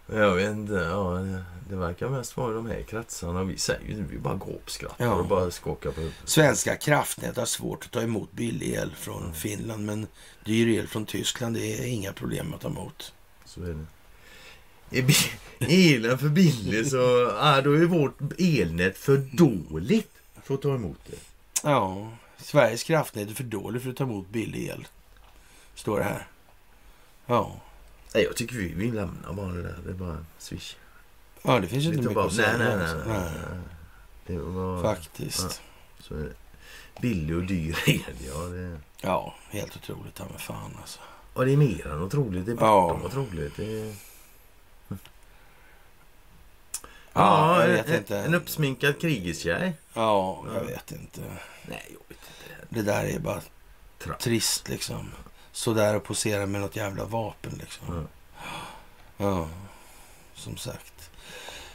Jag 0.06 0.34
vet 0.34 0.50
inte. 0.50 0.72
Ja, 0.74 1.18
det, 1.72 1.78
verkar 1.78 2.08
mest 2.08 2.36
vara 2.36 2.54
de 2.54 2.66
här 2.66 2.82
kretsarna. 2.82 3.44
Vi 3.44 3.58
säger 3.58 3.88
ju 3.88 4.04
vi 4.10 4.18
bara 4.18 4.34
gapskrattar 4.36 5.04
Ja. 5.04 5.12
och 5.14 5.26
bara 5.26 5.50
skakar 5.50 5.90
på 5.90 6.00
huvudet. 6.00 6.18
Svenska 6.24 6.76
kraftnät 6.76 7.36
har 7.36 7.44
svårt 7.44 7.84
att 7.84 7.90
ta 7.90 8.02
emot 8.02 8.32
billig 8.32 8.72
el 8.74 8.90
från 8.96 9.34
Finland 9.34 9.86
men 9.86 10.06
dyr 10.44 10.68
el 10.78 10.88
från 10.88 11.06
Tyskland 11.06 11.56
det 11.56 11.78
är 11.78 11.86
inga 11.86 12.12
problem 12.12 12.54
att 12.54 12.60
ta 12.60 12.68
emot. 12.68 13.12
Så 13.44 13.62
är 13.62 13.66
det. 13.66 14.98
Är 14.98 15.04
elen 15.94 16.18
för 16.18 16.28
billig 16.28 16.86
så 16.86 16.96
ja, 17.40 17.60
då 17.60 17.72
är 17.72 17.84
vårt 17.84 18.18
elnät 18.38 18.98
för 18.98 19.16
dåligt 19.16 20.12
för 20.42 20.54
att 20.54 20.62
ta 20.62 20.74
emot 20.74 20.98
det. 21.10 21.16
Ja, 21.62 22.10
Sveriges 22.36 22.82
kraftnät 22.84 23.30
är 23.30 23.34
för 23.34 23.44
dåligt 23.44 23.82
för 23.82 23.90
att 23.90 23.96
ta 23.96 24.04
emot 24.04 24.28
billig 24.28 24.68
el. 24.68 24.86
Står 25.74 25.98
det 25.98 26.04
här. 26.04 26.26
Ja, 27.26 27.60
Nej, 28.14 28.24
jag 28.24 28.36
tycker 28.36 28.56
vi, 28.56 28.72
vi 28.74 28.90
lämnar 28.90 29.32
bara 29.32 29.52
det 29.52 29.62
där. 29.62 29.78
Det 29.84 29.90
är 29.90 29.94
bara 29.94 30.24
swish. 30.38 30.76
Ja 31.42 31.58
det 31.60 31.68
finns 31.68 31.84
inte 31.84 31.98
mycket 31.98 32.14
bara, 32.14 32.26
att 32.26 32.32
säga. 32.32 32.58
nej, 32.58 32.76
nej, 32.76 32.86
nej, 32.86 33.04
nej, 33.06 33.30
nej. 33.50 33.58
Det 34.26 34.38
var, 34.38 34.82
Faktiskt. 34.82 35.62
Så 36.00 36.14
är 36.14 36.18
det. 36.18 36.32
Billig 37.00 37.36
och 37.36 37.42
dyr 37.42 37.78
el, 37.86 38.00
ja. 38.26 38.38
Det, 38.38 38.78
Ja, 39.00 39.34
helt 39.50 39.76
otroligt. 39.76 40.18
Ja, 40.18 40.24
men 40.30 40.38
fan 40.38 40.76
alltså. 40.80 41.00
och 41.32 41.46
det 41.46 41.52
är 41.52 41.56
mer 41.56 41.86
än 41.86 42.02
otroligt. 42.02 42.46
Det 42.46 42.52
är 42.52 42.56
Ja. 42.60 42.98
bortom 43.02 43.22
otroligt. 43.24 43.56
Det 43.56 43.80
är... 43.80 43.94
Ja, 47.12 47.60
jag 47.60 47.70
en, 47.70 47.74
vet 47.76 47.88
inte. 48.00 48.18
en 48.18 48.34
uppsminkad 48.34 49.00
krigistjej. 49.00 49.72
Ja, 49.94 50.44
jag 50.46 50.56
Ja. 50.56 50.60
vet 50.66 50.92
inte. 50.92 51.20
Nej, 51.66 51.86
jag 51.88 51.98
vet 52.08 52.10
inte. 52.10 52.66
Det 52.68 52.82
där 52.82 53.04
är 53.04 53.18
bara 53.18 53.40
Trapp. 53.98 54.18
trist 54.18 54.68
liksom. 54.68 55.10
Så 55.52 55.72
där 55.74 55.96
och 55.96 56.04
posera 56.04 56.46
med 56.46 56.60
något 56.60 56.76
jävla 56.76 57.04
vapen 57.04 57.52
liksom. 57.60 57.86
Ja. 57.88 58.44
Ja, 59.16 59.48
som 60.34 60.56
sagt. 60.56 60.91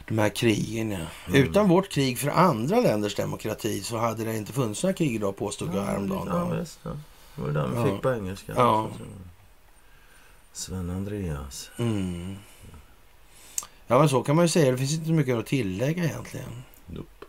De 0.07 0.19
här 0.19 0.29
krigen 0.29 0.91
ja. 0.91 0.97
Mm. 1.27 1.43
Utan 1.43 1.67
vårt 1.69 1.89
krig 1.89 2.19
för 2.19 2.29
andra 2.29 2.79
länders 2.79 3.15
demokrati 3.15 3.81
så 3.81 3.97
hade 3.97 4.23
det 4.23 4.37
inte 4.37 4.53
funnits 4.53 4.83
några 4.83 4.93
krig 4.93 5.15
idag 5.15 5.37
påstod 5.37 5.75
jag 5.75 5.83
häromdagen. 5.83 6.27
Ja, 6.27 6.45
visst, 6.59 6.79
ja. 6.83 6.91
Det 7.35 7.41
var 7.41 7.49
den 7.49 7.71
vi 7.71 7.77
Ja. 7.77 7.93
fick 7.93 8.01
på 8.01 8.13
engelska. 8.13 8.53
Ja. 8.55 8.89
Sven 10.53 10.89
Andreas. 10.89 11.69
Mm. 11.77 12.35
Ja 13.87 13.99
men 13.99 14.09
så 14.09 14.23
kan 14.23 14.35
man 14.35 14.45
ju 14.45 14.49
säga. 14.49 14.71
Det 14.71 14.77
finns 14.77 14.93
inte 14.93 15.11
mycket 15.11 15.37
att 15.37 15.45
tillägga 15.45 16.03
egentligen. 16.03 16.63
Nope. 16.85 17.25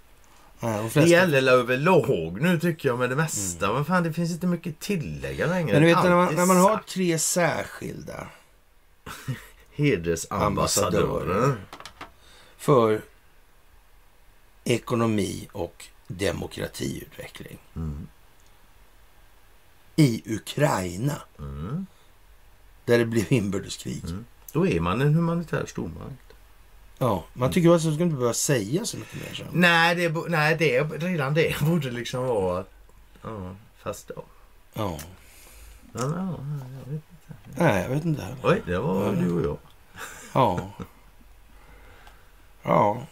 Nej, 0.61 0.91
de 0.95 1.01
Det 1.01 1.07
gäller 1.09 1.53
överlag 1.53 2.41
nu 2.43 2.61
tycker 2.61 2.89
jag 2.89 2.99
med 2.99 3.11
det 3.11 3.17
mesta. 3.17 3.73
Men 3.73 3.85
fan, 3.85 4.03
det 4.03 4.13
finns 4.13 4.31
inte 4.33 4.47
mycket 4.47 4.75
att 4.75 4.81
tillägga 4.81 5.47
längre. 5.47 5.73
Men 5.73 5.83
du 5.83 5.89
vet 5.89 6.05
när 6.05 6.15
man, 6.17 6.35
när 6.35 6.47
man 6.47 6.57
har 6.57 6.79
tre 6.79 7.19
särskilda 7.19 8.29
Hedersambassadörer. 9.77 11.55
För 12.59 13.03
ekonomi 14.65 15.49
och 15.53 15.85
demokratiutveckling 16.07 17.59
Mm. 17.77 18.09
i 19.97 20.23
Ukraina 20.35 21.23
Mm. 21.39 21.87
där 22.85 22.99
det 22.99 23.05
blev 23.07 23.33
inbördeskrig. 23.33 24.05
Mm. 24.05 24.25
Då 24.53 24.67
är 24.67 24.81
man 24.81 25.01
en 25.01 25.15
humanitär 25.15 25.67
stormakt. 25.67 26.33
Ja, 26.99 27.25
man 27.33 27.53
tycker 27.53 27.71
att 27.75 27.85
man 27.85 27.93
inte 27.93 28.05
behöva 28.17 28.35
säga 28.35 28.85
så 28.85 28.97
mycket 28.97 29.15
mer 29.29 29.35
sen. 29.35 29.47
Nej, 29.53 29.95
det, 29.95 30.29
nej 30.29 30.57
det, 30.59 30.81
redan 30.83 31.35
det 31.35 31.61
borde 31.67 31.91
liksom 31.91 32.25
vara... 32.27 32.65
Ja, 33.23 33.57
fast 33.79 34.09
då. 34.09 34.25
Ja. 34.75 34.99
Ja, 35.93 36.01
jag 36.87 36.93
vet. 36.93 37.03
Nej, 37.57 37.83
jag 37.83 37.89
vet 37.89 38.05
inte 38.05 38.23
heller. 38.23 38.39
Oj, 38.43 38.63
det 38.67 38.79
var 38.79 39.05
Ja. 39.05 39.13
du 39.13 39.33
och 39.33 39.45
jag. 39.45 39.59
Ja. 40.33 40.71
Ja. 42.69 43.03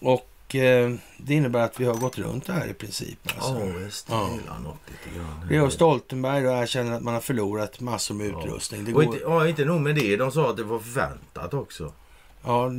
Och 0.00 0.54
eh, 0.54 0.94
det 1.18 1.34
innebär 1.34 1.60
att 1.60 1.80
vi 1.80 1.84
har 1.84 1.94
gått 1.94 2.18
runt 2.18 2.46
det 2.46 2.52
här 2.52 2.66
i 2.66 2.74
princip. 2.74 3.18
Alltså. 3.36 3.66
Ja, 3.66 3.72
visst. 3.84 4.06
Ja. 4.10 4.30
Hela 4.42 4.58
något 4.58 4.76
lite 4.86 5.18
grann. 5.18 5.46
Det 5.48 5.56
är 5.56 5.68
Stoltenberg 5.68 6.42
då 6.42 6.50
erkänner 6.50 6.92
att 6.92 7.02
man 7.02 7.14
har 7.14 7.20
förlorat 7.20 7.80
massor 7.80 8.14
med 8.14 8.30
Ja. 8.30 8.40
utrustning. 8.44 8.84
Det 8.84 8.90
Och 8.94 8.94
går... 8.94 9.04
inte, 9.04 9.18
ja, 9.24 9.48
inte 9.48 9.64
nog 9.64 9.80
med 9.80 9.94
det. 9.94 10.16
De 10.16 10.32
sa 10.32 10.50
att 10.50 10.56
det 10.56 10.62
var 10.64 10.78
förväntat 10.78 11.54
också. 11.54 11.92
Ja, 12.44 12.70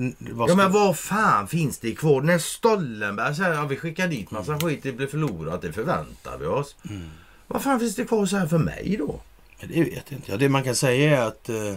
Ja, 0.47 0.55
men 0.55 0.71
vad 0.71 0.97
fan 0.97 1.47
finns 1.47 1.79
det 1.79 1.95
kvar? 1.95 2.21
När 2.21 2.37
Stoltenberg 2.39 3.35
säger 3.35 3.49
att 3.51 3.55
ja, 3.57 3.65
vi 3.65 3.75
skickar 3.77 4.07
dit 4.07 4.31
massa 4.31 4.59
skit, 4.59 4.79
det 4.83 4.91
blir 4.91 5.07
förlorat, 5.07 5.61
det 5.61 5.73
förväntar 5.73 6.37
vi 6.37 6.45
oss. 6.45 6.75
Mm. 6.89 7.09
Vad 7.47 7.61
fan 7.61 7.79
finns 7.79 7.95
det 7.95 8.05
kvar 8.05 8.25
så 8.25 8.37
här 8.37 8.47
för 8.47 8.57
mig 8.57 8.95
då? 8.99 9.19
Ja, 9.59 9.67
Det 9.73 9.83
vet 9.83 10.03
jag 10.11 10.17
inte. 10.17 10.31
Ja, 10.31 10.37
det 10.37 10.49
man 10.49 10.63
kan 10.63 10.75
säga 10.75 11.17
är 11.17 11.27
att 11.27 11.49
eh, 11.49 11.73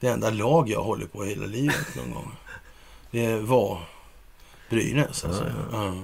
det 0.00 0.08
enda 0.08 0.30
lag 0.30 0.68
jag 0.68 0.82
håller 0.82 1.06
på 1.06 1.24
hela 1.24 1.46
livet 1.46 1.96
någon 1.96 2.10
gång. 2.14 2.32
Det 3.10 3.36
var 3.36 3.80
Brynäs 4.70 5.24
alltså. 5.24 5.44
Ja, 5.44 5.52
Ja. 5.72 5.94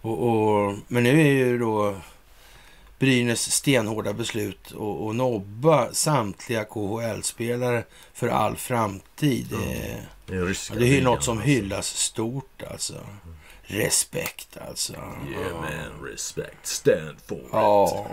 Och, 0.00 0.28
och, 0.28 0.76
men 0.88 1.02
nu 1.02 1.20
är 1.20 1.32
ju 1.32 1.58
då 1.58 1.96
Brynäs 2.98 3.52
stenhårda 3.52 4.12
beslut 4.12 4.72
att 4.72 5.08
att 5.08 5.14
nobba 5.14 5.92
samtliga 5.92 6.64
KHL-spelare 6.64 7.84
för 8.12 8.28
all 8.28 8.56
framtid. 8.56 9.46
Det, 9.50 10.04
Det 10.26 10.36
är 10.36 10.46
ryska 10.46 10.74
det 10.74 10.86
är 10.88 10.94
ju 10.94 11.02
något 11.02 11.24
som 11.24 11.38
alltså. 11.38 11.50
hyllas 11.50 11.86
stort 11.86 12.62
alltså. 12.70 12.94
Respekt 13.62 14.58
alltså. 14.68 14.92
Yeah 14.92 15.54
man, 15.60 16.06
respect, 16.08 16.66
stand 16.66 17.16
for 17.26 17.38
it. 17.38 17.44
Ja. 17.52 18.06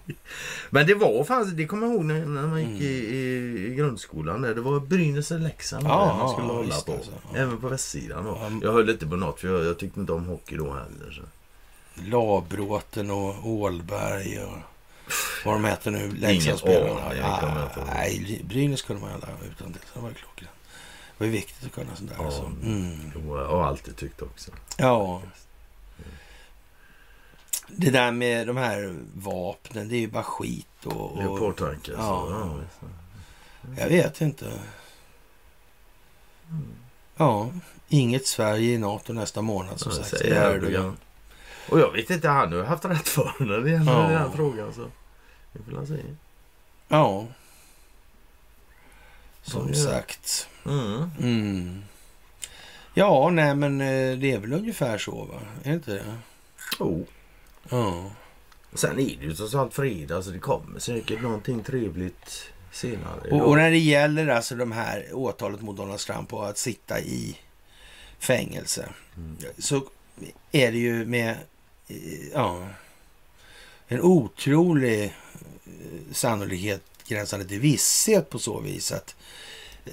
Men 0.70 0.86
det 0.86 0.94
var 0.94 1.24
fan, 1.24 1.56
det 1.56 1.66
kommer 1.66 1.86
jag 1.86 1.94
ihåg 1.97 2.05
när, 2.05 2.47
man 2.47 2.59
gick 2.60 2.68
Mm. 2.68 2.82
i, 2.82 2.86
i, 2.86 3.66
i 3.66 3.74
grundskolan. 3.74 4.43
Där. 4.43 4.55
Det 4.55 4.60
var 4.60 4.80
Brynäs 4.80 5.32
eller 5.32 5.43
Leksand 5.43 5.86
Ja, 5.86 6.16
man 6.18 6.30
skulle 6.32 6.47
ja, 6.48 6.52
hålla 6.55 6.80
på. 6.80 6.93
alltså. 6.93 7.10
Ja. 7.32 7.39
Även 7.39 7.60
på 7.60 7.68
västsidan. 7.68 8.24
då. 8.24 8.39
Ja. 8.43 8.51
Jag 8.62 8.72
höll 8.72 8.90
inte 8.90 9.06
på 9.06 9.16
något 9.16 9.40
för 9.40 9.48
jag, 9.48 9.64
jag 9.64 9.78
tyckte 9.78 10.01
inte 10.01 10.12
om 10.12 10.24
hockey 10.26 10.56
då 10.56 10.64
heller. 10.72 11.10
Så. 11.12 11.22
Labråten 12.10 13.10
och 13.10 13.48
Ålberg 13.48 14.39
och 14.44 14.59
vad 15.44 15.55
de 15.55 15.64
heter 15.64 15.90
nu, 15.90 16.05
inte 16.05 16.24
ihåg. 16.72 16.98
nej, 17.86 18.43
Brynäs 18.48 18.82
kunde 18.82 19.02
man 19.02 19.10
alla 19.12 19.28
utan 19.51 19.72
det. 19.72 19.78
Det 19.94 20.01
var 20.01 20.10
klockrent. 20.10 20.51
Det 21.18 21.24
var 21.24 21.26
ju 21.26 21.32
viktigt 21.32 21.66
att 21.66 21.72
kunna 21.74 21.97
sånt 21.97 22.10
där. 22.10 22.16
Ja. 22.18 22.24
Alltså. 22.24 22.43
Mm. 22.62 23.12
Och, 23.28 23.36
och 23.39 23.66
alltid 23.66 23.97
tyckt 23.97 24.22
också. 24.22 24.51
Ja. 24.78 25.22
Det 27.77 27.90
där 27.90 28.12
med 28.12 28.47
de 28.47 28.57
här 28.57 28.97
vapnen, 29.15 29.89
det 29.89 29.97
är 29.97 30.01
ju 30.01 30.09
bara 30.09 30.23
skit. 30.23 30.66
Och, 30.85 31.12
och, 31.12 31.19
Leopardtankar. 31.19 31.93
Ja. 31.99 32.28
Ja, 32.31 32.61
jag 33.78 33.89
vet 33.89 34.20
inte. 34.20 34.53
Ja, 37.16 37.51
inget 37.89 38.27
Sverige 38.27 38.73
i 38.73 38.78
NATO 38.78 39.12
nästa 39.12 39.43
månad 39.43 39.81
som 39.81 39.93
Ja, 39.93 39.99
sagt. 39.99 40.09
säger 40.09 40.51
Erdogan. 40.55 40.73
Erdogan. 40.74 40.97
Och 41.70 41.81
jag 41.81 41.93
vet 41.93 42.11
inte, 42.11 42.28
han 42.28 42.53
har 42.53 42.65
haft 42.65 42.85
rätt 42.85 43.09
för 43.09 43.32
när 43.39 43.59
det 43.59 43.70
gäller 43.70 43.93
Ja. 43.93 43.99
den 43.99 44.19
här 44.19 44.31
frågan. 44.36 44.73
Så. 44.74 44.86
Det 45.53 45.62
får 45.62 45.73
man 45.73 45.86
säga. 45.86 46.05
Ja. 46.89 47.27
Som 49.43 49.74
sagt. 49.74 50.49
Mm. 50.66 51.11
Mm. 51.20 51.82
Ja, 52.95 53.31
nej 53.31 53.55
men 53.55 53.81
eh, 53.81 54.19
det 54.19 54.32
är 54.32 54.39
väl 54.39 54.53
ungefär 54.53 54.99
så 54.99 55.24
va? 55.24 55.40
Är 55.62 55.69
det 55.69 55.74
inte 55.74 55.93
det? 55.95 56.05
Oh. 56.78 57.01
Ja. 57.69 58.11
Sen 58.74 58.90
är 58.90 59.16
det 59.20 59.24
ju 59.24 59.35
trots 59.35 59.55
allt 59.55 59.74
fredag 59.74 60.23
så 60.23 60.31
det 60.31 60.39
kommer 60.39 60.78
säkert 60.78 61.23
någonting 61.23 61.62
trevligt 61.62 62.51
senare. 62.73 63.31
Och, 63.31 63.49
och 63.49 63.57
när 63.57 63.70
det 63.70 63.78
gäller 63.78 64.28
alltså 64.28 64.55
de 64.55 64.73
här 64.73 65.09
åtalet 65.12 65.61
mot 65.61 65.77
Donald 65.77 66.01
Trump 66.01 66.32
och 66.32 66.49
att 66.49 66.59
sitta 66.59 67.01
i 67.01 67.39
fängelse. 68.19 68.89
så 69.59 69.82
är 70.53 70.73
det 70.73 70.78
ju 70.78 71.05
med 71.05 71.36
eh, 71.89 72.28
ja, 72.32 72.69
en 73.89 74.01
otrolig 74.01 75.05
eh, 75.05 75.11
sannolikhet 76.12 76.82
gränsande 77.09 77.47
till 77.47 77.61
visshet 77.61 78.31
på 78.31 78.39
så 78.39 78.61
vis 78.61 78.93
att 78.93 79.16
eh, 79.85 79.93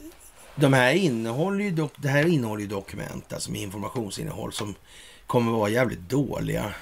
de 0.55 0.73
här 0.73 0.93
innehåller 0.93 1.63
ju 1.63 1.87
det 1.95 2.09
här 2.09 2.27
innehåller 2.27 2.61
ju 2.61 2.67
dokument, 2.67 3.33
alltså 3.33 3.51
med 3.51 3.61
informationsinnehåll 3.61 4.53
som 4.53 4.75
kommer 5.27 5.51
vara 5.51 5.69
jävligt 5.69 6.09
dåliga 6.09 6.73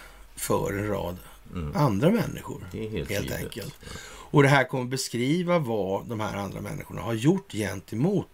för 0.43 0.73
en 0.73 0.87
rad 0.87 1.17
andra 1.73 2.09
människor. 2.09 2.57
Mm. 2.57 2.69
Det 2.71 2.85
är 2.85 2.89
helt 2.89 3.09
helt 3.09 3.31
enkelt. 3.31 3.75
Och 4.31 4.43
det 4.43 4.49
här 4.49 4.63
kommer 4.63 4.85
beskriva 4.85 5.59
vad 5.59 6.05
de 6.05 6.19
här 6.19 6.37
andra 6.37 6.61
människorna 6.61 7.01
har 7.01 7.13
gjort 7.13 7.51
gentemot 7.51 8.27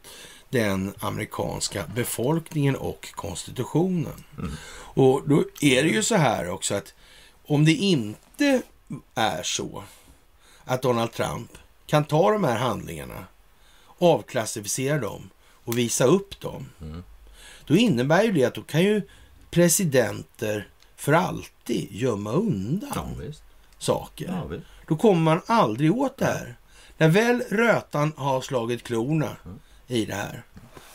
den 0.49 0.93
amerikanska 0.99 1.85
befolkningen 1.95 2.75
och 2.75 3.11
konstitutionen. 3.11 4.23
Mm. 4.37 4.51
Och 4.71 5.29
då 5.29 5.43
är 5.61 5.83
det 5.83 5.89
ju 5.89 6.03
så 6.03 6.15
här 6.15 6.49
också 6.49 6.75
att 6.75 6.93
om 7.45 7.65
det 7.65 7.73
inte 7.73 8.61
är 9.15 9.43
så 9.43 9.83
att 10.63 10.81
Donald 10.81 11.11
Trump 11.11 11.51
kan 11.85 12.05
ta 12.05 12.31
de 12.31 12.43
här 12.43 12.57
handlingarna, 12.57 13.25
avklassificera 13.97 14.97
dem 14.97 15.29
och 15.63 15.77
visa 15.77 16.05
upp 16.05 16.39
dem. 16.39 16.69
Mm. 16.81 17.03
Då 17.65 17.75
innebär 17.75 18.23
ju 18.23 18.31
det 18.31 18.45
att 18.45 18.55
då 18.55 18.61
kan 18.61 18.83
ju 18.83 19.01
presidenter 19.51 20.67
för 20.99 21.13
alltid 21.13 21.91
gömma 21.91 22.31
undan 22.31 22.89
Ja, 22.95 23.33
saker. 23.77 24.27
Ja. 24.27 24.57
Då 24.87 24.95
kommer 24.95 25.21
man 25.21 25.41
aldrig 25.45 25.95
åt 25.95 26.17
det 26.17 26.25
här. 26.25 26.55
När 26.97 27.07
väl 27.07 27.41
rötan 27.49 28.13
har 28.17 28.41
slagit 28.41 28.83
klorna 28.83 29.37
i 29.87 30.05
det 30.05 30.15
här, 30.15 30.43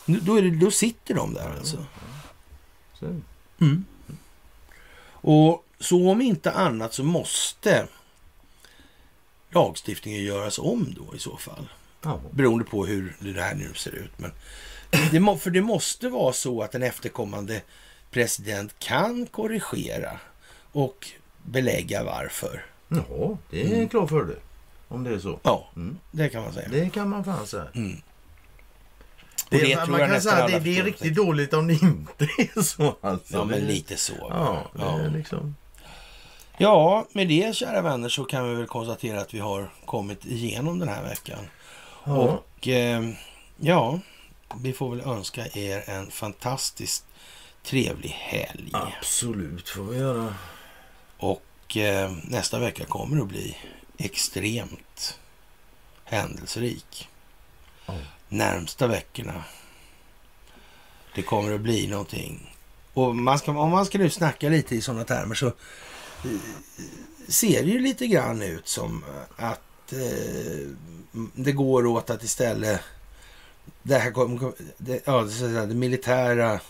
då, 0.06 0.40
det, 0.40 0.50
då 0.50 0.70
sitter 0.70 1.14
de 1.14 1.34
där 1.34 1.50
alltså. 1.50 1.86
Så. 3.00 3.20
Och 5.06 5.64
så 5.80 6.10
om 6.10 6.20
inte 6.20 6.52
annat 6.52 6.94
så 6.94 7.04
måste 7.04 7.86
lagstiftningen 9.50 10.24
göras 10.24 10.58
om 10.58 10.94
då 10.96 11.16
i 11.16 11.18
så 11.18 11.36
fall. 11.36 11.68
Ja. 12.02 12.20
Beroende 12.30 12.64
på 12.64 12.86
hur 12.86 13.16
det 13.18 13.42
här 13.42 13.54
nu 13.54 13.74
ser 13.74 13.94
ut. 13.94 14.18
Men 14.18 14.32
det, 15.10 15.38
för 15.38 15.50
det 15.50 15.62
måste 15.62 16.08
vara 16.08 16.32
så 16.32 16.62
att 16.62 16.74
en 16.74 16.82
efterkommande 16.82 17.62
president 18.14 18.78
kan 18.78 19.26
korrigera 19.26 20.10
och 20.72 21.08
belägga 21.42 22.04
varför. 22.04 22.64
ja, 22.88 23.38
det 23.50 23.72
är 23.72 23.80
en 23.80 23.88
klar 23.88 24.06
fördel. 24.06 24.36
Om 24.88 25.04
det 25.04 25.10
är 25.14 25.18
så. 25.18 25.38
Ja, 25.42 25.68
Mm. 25.76 25.98
det 26.10 26.28
kan 26.28 26.42
man 26.42 26.52
säga. 26.52 26.68
Det 26.68 26.90
kan 26.90 27.08
man 27.08 27.24
fan 27.24 27.46
säga. 27.46 27.66
Mm. 27.74 27.96
Det, 29.48 29.58
det 29.58 29.86
man 29.88 30.00
jag 30.00 30.10
kan 30.10 30.20
säga 30.22 30.44
att 30.44 30.50
det, 30.50 30.58
det 30.58 30.78
är 30.78 30.82
riktigt 30.84 31.14
dåligt 31.14 31.54
om 31.54 31.66
det 31.66 31.72
inte 31.74 32.24
är 32.38 32.62
så. 32.62 32.96
Alltså. 33.00 33.36
Ja, 33.36 33.44
men 33.44 33.60
lite 33.60 33.96
så. 33.96 34.12
Ja, 34.30 34.70
ja. 34.78 34.96
liksom... 34.98 35.56
ja, 36.58 37.06
med 37.12 37.28
det 37.28 37.56
kära 37.56 37.82
vänner 37.82 38.08
så 38.08 38.24
kan 38.24 38.48
vi 38.48 38.54
väl 38.54 38.66
konstatera 38.66 39.20
att 39.20 39.34
vi 39.34 39.38
har 39.38 39.70
kommit 39.84 40.24
igenom 40.26 40.78
den 40.78 40.88
här 40.88 41.02
veckan. 41.02 41.48
Ja. 42.04 42.12
Och 42.16 42.68
eh, 42.68 43.08
ja, 43.56 44.00
vi 44.60 44.72
får 44.72 44.90
väl 44.96 45.00
önska 45.08 45.46
er 45.46 45.82
en 45.90 46.10
fantastiskt 46.10 47.04
trevlig 47.64 48.08
helg. 48.08 48.70
Absolut 48.72 49.68
får 49.68 49.82
vi 49.84 49.98
göra. 49.98 50.34
Och 51.16 51.76
eh, 51.76 52.12
nästa 52.24 52.58
vecka 52.58 52.84
kommer 52.84 53.22
att 53.22 53.28
bli 53.28 53.56
extremt 53.96 55.18
händelserik. 56.04 57.08
Ja. 57.86 57.94
Närmsta 58.28 58.86
veckorna. 58.86 59.44
Det 61.14 61.22
kommer 61.22 61.54
att 61.54 61.60
bli 61.60 61.86
någonting. 61.86 62.56
Och 62.94 63.16
man 63.16 63.38
ska, 63.38 63.58
om 63.58 63.70
man 63.70 63.86
ska 63.86 63.98
nu 63.98 64.10
snacka 64.10 64.48
lite 64.48 64.76
i 64.76 64.80
sådana 64.80 65.04
termer 65.04 65.34
så 65.34 65.46
eh, 65.46 65.52
ser 67.28 67.62
det 67.62 67.70
ju 67.70 67.78
lite 67.78 68.06
grann 68.06 68.42
ut 68.42 68.68
som 68.68 69.04
att 69.36 69.92
eh, 69.92 70.68
det 71.34 71.52
går 71.52 71.86
åt 71.86 72.10
att 72.10 72.22
istället 72.22 72.80
det 73.82 73.98
här 73.98 74.10
kom, 74.10 74.54
det, 74.78 75.02
ja, 75.04 75.22
det, 75.22 75.66
det 75.66 75.74
militära 75.74 76.60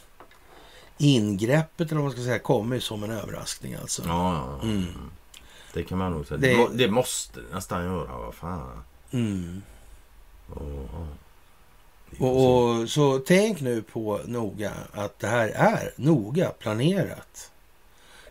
ingreppet 0.98 1.86
eller 1.86 1.94
vad 2.00 2.04
man 2.04 2.12
ska 2.12 2.22
säga 2.22 2.38
kommer 2.38 2.78
som 2.80 3.04
en 3.04 3.10
överraskning 3.10 3.74
alltså. 3.74 4.02
Ja, 4.06 4.58
ja. 4.62 4.68
Mm. 4.68 4.86
Det 5.72 5.82
kan 5.82 5.98
man 5.98 6.12
nog 6.12 6.26
säga. 6.26 6.38
Det- 6.38 6.54
Det, 6.56 6.68
det 6.74 6.90
måste 6.90 7.40
nästan 7.52 7.84
göra. 7.84 8.16
Vad 8.18 8.34
fan. 8.34 8.82
Mm. 9.10 9.62
Ja. 10.48 10.54
Får 12.18 12.26
Och, 12.26 12.80
och, 12.80 12.90
så 12.90 13.18
tänk 13.18 13.60
nu 13.60 13.82
på 13.82 14.20
noga 14.24 14.72
att 14.92 15.18
det 15.18 15.26
här 15.26 15.48
är 15.48 15.92
noga 15.96 16.48
planerat. 16.50 17.50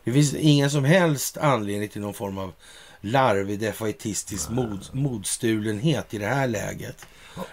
Det 0.04 0.12
finns 0.12 0.34
ingen 0.34 0.72
som 0.72 0.84
helst 0.84 1.38
anledning 1.38 1.90
till 1.90 2.02
någon 2.02 2.14
form 2.14 2.38
av 2.38 2.54
larvig 3.02 3.60
defaitistisk 3.60 4.50
mod, 4.50 4.90
modstulenhet 4.92 6.14
i 6.14 6.18
det 6.18 6.26
här 6.28 6.48
läget. 6.48 7.06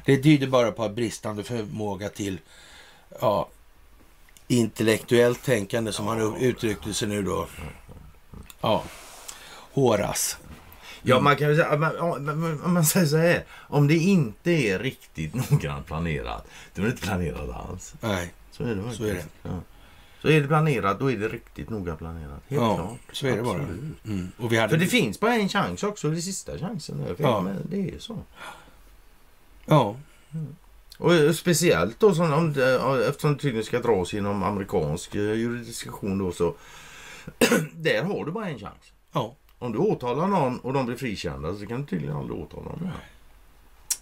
Det 0.05 0.17
tyder 0.23 0.47
bara 0.47 0.73
på 0.73 0.89
bristande 0.89 1.45
förmåga 1.45 2.09
till 2.09 2.39
ja, 3.21 3.49
intellektuellt 4.51 5.43
tänkande 5.43 5.93
som 5.93 6.07
han 6.07 6.37
uttryckte 6.37 6.95
sig 6.95 7.09
nu 7.09 7.23
då. 7.23 7.47
Ja, 8.61 8.85
Horas. 9.73 10.39
Ja, 11.03 11.21
man 11.21 11.37
kan 11.37 11.49
ju 11.49 11.57
säga, 11.57 11.95
om 12.65 12.73
man 12.75 12.85
säger 12.85 13.07
så 13.07 13.17
här. 13.17 13.45
Om 13.51 13.89
det 13.89 13.97
inte 13.97 14.51
är 14.51 14.79
riktigt 14.79 15.35
noggrant 15.51 15.87
planerat, 15.87 16.47
då 16.75 16.83
är 16.83 16.87
det 16.87 16.91
inte 16.93 17.03
planerat 17.03 17.51
alls. 17.51 17.95
Nej, 18.01 18.33
Så 18.51 18.63
är 18.65 18.75
det 18.75 18.83
faktiskt. 18.83 18.99
Så 18.99 19.05
är 19.05 19.15
det. 19.15 19.25
Ja. 19.43 19.61
Så 20.23 20.29
är 20.29 20.41
det 20.41 20.47
planerat, 20.49 20.99
då 20.99 21.11
är 21.11 21.17
det 21.17 21.29
riktigt 21.29 21.71
noga 21.71 21.97
planerat. 21.97 22.41
Helt 22.49 22.63
ja, 22.63 22.77
klart. 22.77 22.99
så 23.13 23.27
är 23.27 23.37
det 23.37 23.43
bara. 23.43 23.59
Absolut. 23.63 24.05
Mm. 24.05 24.29
Och 24.39 24.53
vi 24.53 24.57
hade... 24.57 24.69
För 24.69 24.77
det 24.77 24.87
finns 24.87 25.21
bara 25.21 25.35
en 25.35 25.49
chans 25.49 25.83
också, 25.83 26.11
det 26.11 26.17
är 26.17 26.21
sista 26.21 26.59
chansen. 26.59 26.99
Där, 27.07 27.15
Ja. 27.19 27.47
det 27.71 27.91
är 27.95 27.99
så. 27.99 28.19
Ja, 29.67 29.97
Och 31.01 31.15
eh, 31.15 31.33
speciellt 31.33 32.01
då 32.01 32.15
som 32.15 32.33
om 32.33 32.49
eftersom 33.09 33.33
det 33.35 33.39
tydligen 33.41 33.65
ska 33.65 33.79
dras 33.79 34.13
genom 34.13 34.43
amerikansk 34.43 35.15
eh, 35.15 35.21
jurisdiktion 35.23 36.19
då 36.19 36.33
så 36.33 36.55
där 37.77 38.03
har 38.03 38.25
du 38.25 38.33
bara 38.33 38.49
en 38.49 38.59
chans. 38.59 38.93
ja. 39.13 39.35
Om 39.59 39.73
du 39.73 39.79
åtalar 39.79 40.27
någon 40.27 40.59
och 40.59 40.73
de 40.73 40.87
blir 40.87 40.97
frikända 40.97 41.55
så 41.57 41.67
kan 41.67 41.81
du 41.81 41.87
tydligen 41.87 42.17
aldrig 42.17 42.39
åtala 42.41 42.71
dem. 42.71 42.79
mer. 42.83 42.93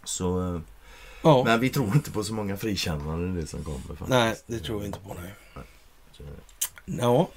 Så, 0.05 0.55
eh, 0.55 0.61
ja. 1.23 1.43
men 1.45 1.61
vi 1.61 1.69
tror 1.71 1.87
inte 1.95 2.11
på 2.11 2.25
så 2.25 2.35
många 2.35 2.57
frikännanden 2.57 3.35
det 3.35 3.47
som 3.47 3.65
kommer. 3.65 3.79
Faktiskt. 3.79 4.09
Nej, 4.09 4.37
det 4.47 4.59
tror 4.59 4.81
vi 4.81 4.87
inte 4.87 4.99
på. 4.99 5.17
Nej. 5.23 5.33
Så 6.13 6.23
det. 6.23 6.29
Ja, 7.03 7.29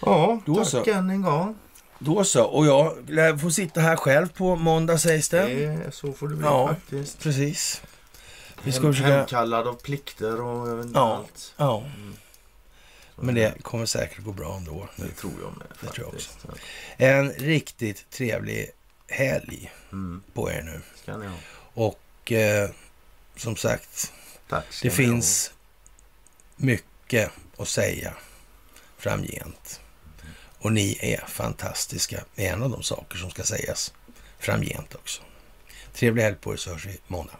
Ja, 0.00 0.40
Då 0.46 0.54
tack 0.54 0.68
så. 0.68 0.84
än 0.90 1.10
en 1.10 1.22
gång. 1.22 1.54
då 1.98 2.24
så. 2.24 2.44
Och 2.44 2.66
jag 2.66 3.10
lär 3.10 3.36
få 3.36 3.50
sitta 3.50 3.80
här 3.80 3.96
själv 3.96 4.28
på 4.32 4.56
måndag 4.56 4.98
sägs 4.98 5.28
det. 5.28 5.46
Det, 5.46 5.94
så 5.94 6.12
får 6.12 6.28
det 6.28 6.34
bli 6.36 6.46
Ja. 6.46 6.68
faktiskt. 6.68 7.20
Precis. 7.22 7.82
Vi 8.64 8.72
ska 8.72 8.82
försöka... 8.92 9.16
Hemkallad 9.16 9.66
av 9.66 9.74
plikter 9.74 10.40
och 10.40 10.68
jag 10.68 10.76
vet 10.76 10.86
inte 10.86 10.98
Ja. 10.98 11.16
allt. 11.16 11.54
Ja, 11.56 11.82
Så 13.16 13.22
men 13.24 13.34
det 13.34 13.62
kommer 13.62 13.86
säkert 13.86 14.18
gå 14.24 14.32
bra 14.32 14.56
ändå. 14.56 14.88
det 14.96 15.08
tror 15.10 15.32
jag 15.42 15.56
med. 15.56 15.66
Det 15.80 15.86
tror 15.86 16.06
jag 16.06 16.22
faktiskt. 16.22 16.38
En 16.96 17.30
riktigt 17.32 18.10
trevlig 18.10 18.70
helg 19.08 19.72
Mm, 19.92 20.22
på 20.34 20.50
er 20.50 20.62
nu. 20.62 20.80
ska 21.02 21.16
ni 21.16 21.26
ha. 21.26 21.36
Och 21.74 22.32
eh, 22.32 22.70
som 23.36 23.56
sagt, 23.56 24.12
det 24.48 24.62
ni 24.82 24.88
ha. 24.88 24.96
finns 24.96 25.52
mycket 26.56 27.30
att 27.56 27.68
säga 27.68 28.14
framgent. 28.98 29.80
Och 30.58 30.72
ni 30.72 30.98
är 31.02 31.24
fantastiska. 31.26 32.24
Det 32.34 32.46
är 32.46 32.52
en 32.52 32.62
av 32.62 32.70
de 32.70 32.82
saker 32.82 33.18
som 33.18 33.30
ska 33.30 33.42
sägas 33.42 33.92
framgent 34.38 34.94
också. 34.94 35.22
Trevlig 35.92 36.22
helg 36.22 36.36
på 36.36 36.52
er 36.52 36.56
så 36.56 36.70
hörs 36.70 36.86
vi 36.86 36.98
måndag. 37.06 37.36